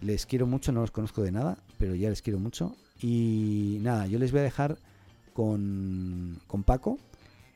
les 0.00 0.26
quiero 0.26 0.46
mucho, 0.46 0.72
no 0.72 0.80
los 0.80 0.90
conozco 0.90 1.22
de 1.22 1.32
nada, 1.32 1.58
pero 1.78 1.94
ya 1.94 2.08
les 2.08 2.22
quiero 2.22 2.38
mucho. 2.38 2.76
Y 3.00 3.78
nada, 3.80 4.06
yo 4.06 4.18
les 4.18 4.30
voy 4.32 4.40
a 4.40 4.44
dejar 4.44 4.78
con, 5.32 6.40
con 6.46 6.62
Paco. 6.62 6.98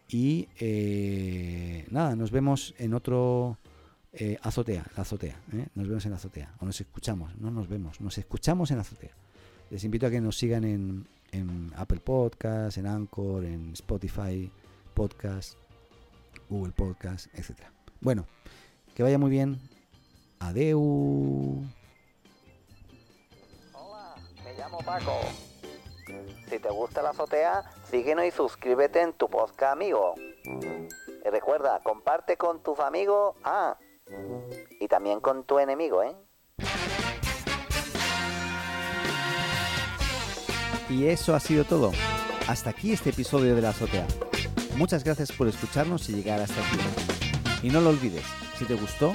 Y 0.09 0.49
eh, 0.61 1.87
nada, 1.91 2.15
nos 2.17 2.31
vemos 2.31 2.75
en 2.79 2.95
otro 2.95 3.59
eh, 4.13 4.39
azotea, 4.43 4.85
azotea. 4.97 5.41
¿eh? 5.53 5.67
Nos 5.75 5.89
vemos 5.89 6.05
en 6.07 6.13
azotea. 6.13 6.55
O 6.61 6.67
nos 6.67 6.81
escuchamos, 6.81 7.37
no 7.37 7.51
nos 7.51 7.69
vemos, 7.69 8.01
nos 8.01 8.19
escuchamos 8.19 8.71
en 8.71 8.79
azotea. 8.79 9.17
Les 9.71 9.85
invito 9.85 10.07
a 10.07 10.11
que 10.11 10.21
nos 10.21 10.37
sigan 10.37 10.65
en, 10.65 11.07
en 11.31 11.73
Apple 11.77 12.01
Podcast, 12.01 12.77
en 12.77 12.87
Anchor, 12.87 13.45
en 13.45 13.73
Spotify 13.73 14.51
Podcast, 14.93 15.57
Google 16.51 16.73
Podcast, 16.73 17.27
etc. 17.35 17.61
Bueno, 18.01 18.27
que 18.95 19.03
vaya 19.03 19.19
muy 19.19 19.31
bien. 19.31 19.59
Adeu. 20.41 21.65
Paco. 24.85 25.52
Si 26.49 26.59
te 26.59 26.69
gusta 26.71 27.03
la 27.03 27.11
azotea, 27.11 27.65
síguenos 27.91 28.25
y 28.25 28.31
suscríbete 28.31 29.01
en 29.01 29.13
tu 29.13 29.29
podcast 29.29 29.73
amigo. 29.73 30.15
Y 30.45 31.29
recuerda, 31.31 31.81
comparte 31.83 32.37
con 32.37 32.63
tus 32.63 32.79
amigos, 32.81 33.37
ah, 33.45 33.77
y 34.81 34.89
también 34.89 35.21
con 35.21 35.45
tu 35.45 35.59
enemigo, 35.59 36.03
¿eh? 36.03 36.15
Y 40.89 41.07
eso 41.07 41.35
ha 41.35 41.41
sido 41.41 41.65
todo. 41.65 41.93
Hasta 42.49 42.71
aquí 42.71 42.93
este 42.93 43.11
episodio 43.11 43.55
de 43.55 43.63
la 43.63 43.71
azotea. 43.71 44.07
Muchas 44.77 45.05
gracias 45.05 45.33
por 45.33 45.49
escucharnos 45.49 46.09
y 46.09 46.15
llegar 46.15 46.41
hasta 46.41 46.61
aquí. 46.61 47.67
Y 47.67 47.71
no 47.71 47.81
lo 47.81 47.91
olvides, 47.91 48.25
si 48.59 48.65
te 48.67 48.75
gustó, 48.75 49.15